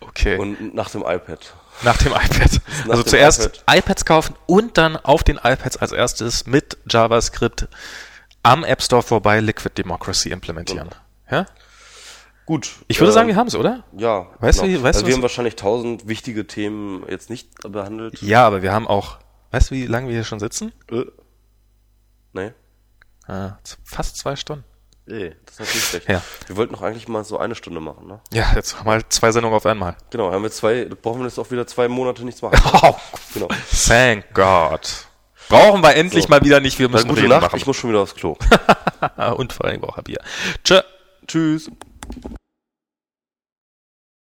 Okay. 0.00 0.36
Und 0.36 0.74
nach 0.74 0.90
dem 0.90 1.00
iPad. 1.00 1.54
Nach 1.84 1.96
dem 1.96 2.12
iPad. 2.12 2.60
Nach 2.84 2.90
also 2.90 3.02
dem 3.02 3.08
zuerst 3.08 3.40
iPad. 3.64 3.78
iPads 3.78 4.04
kaufen 4.04 4.34
und 4.44 4.76
dann 4.76 4.96
auf 4.98 5.24
den 5.24 5.36
iPads 5.36 5.78
als 5.78 5.92
erstes 5.92 6.44
mit 6.46 6.76
JavaScript 6.90 7.66
am 8.42 8.62
App 8.62 8.82
Store 8.82 9.02
vorbei 9.02 9.40
Liquid 9.40 9.70
Democracy 9.78 10.28
implementieren. 10.30 10.90
Ja? 11.30 11.46
Gut. 12.44 12.72
Ich 12.88 13.00
würde 13.00 13.08
ähm, 13.12 13.14
sagen, 13.14 13.28
wir 13.28 13.36
haben 13.36 13.46
es, 13.46 13.54
oder? 13.54 13.84
Ja. 13.96 14.26
Weißt 14.40 14.60
du, 14.60 14.66
wie- 14.66 14.82
weißt 14.82 14.96
also 14.96 15.00
du, 15.00 15.06
wir 15.06 15.14
haben 15.14 15.22
wahrscheinlich 15.22 15.56
tausend 15.56 16.06
wichtige 16.06 16.46
Themen 16.46 17.04
jetzt 17.08 17.30
nicht 17.30 17.48
behandelt. 17.62 18.20
Ja, 18.20 18.46
aber 18.46 18.60
wir 18.60 18.72
haben 18.72 18.86
auch, 18.86 19.16
weißt 19.52 19.70
du, 19.70 19.74
wie 19.76 19.86
lange 19.86 20.08
wir 20.08 20.14
hier 20.14 20.24
schon 20.24 20.40
sitzen? 20.40 20.72
Äh. 20.90 21.04
Nee. 22.32 22.52
Ah, 23.26 23.58
fast 23.84 24.16
zwei 24.16 24.34
Stunden. 24.36 24.64
Nee, 25.06 25.34
das 25.46 25.54
ist 25.54 25.60
natürlich 25.60 25.84
schlecht. 25.84 26.08
Ja. 26.08 26.22
Wir 26.46 26.56
wollten 26.56 26.72
noch 26.74 26.82
eigentlich 26.82 27.08
mal 27.08 27.24
so 27.24 27.36
eine 27.38 27.54
Stunde 27.54 27.80
machen, 27.80 28.06
ne? 28.06 28.20
Ja, 28.32 28.52
jetzt 28.54 28.84
mal 28.84 29.02
zwei 29.08 29.32
Sendungen 29.32 29.56
auf 29.56 29.66
einmal. 29.66 29.96
Genau, 30.10 30.30
haben 30.32 30.42
wir 30.42 30.50
zwei, 30.50 30.84
brauchen 30.84 31.20
wir 31.20 31.26
jetzt 31.26 31.38
auch 31.38 31.50
wieder 31.50 31.66
zwei 31.66 31.88
Monate 31.88 32.24
nichts 32.24 32.40
machen. 32.42 32.58
Oh, 32.82 32.94
Genau. 33.34 33.48
thank 33.86 34.32
God. 34.34 35.06
Brauchen 35.48 35.82
wir 35.82 35.94
endlich 35.96 36.24
So. 36.24 36.28
mal 36.30 36.42
wieder 36.44 36.60
nicht, 36.60 36.78
wir 36.78 36.88
Na, 36.88 36.92
müssen 36.94 37.08
gute 37.08 37.20
reden 37.22 37.30
Nacht, 37.30 37.42
machen. 37.42 37.56
ich 37.56 37.66
muss 37.66 37.76
schon 37.76 37.90
wieder 37.90 38.00
aufs 38.00 38.14
Klo. 38.14 38.36
Und 39.36 39.52
vor 39.52 39.66
allem 39.66 39.80
braucht 39.80 39.98
er 39.98 40.02
Bier. 40.04 40.20
Tschö. 40.64 40.80
Tschüss. 41.26 41.70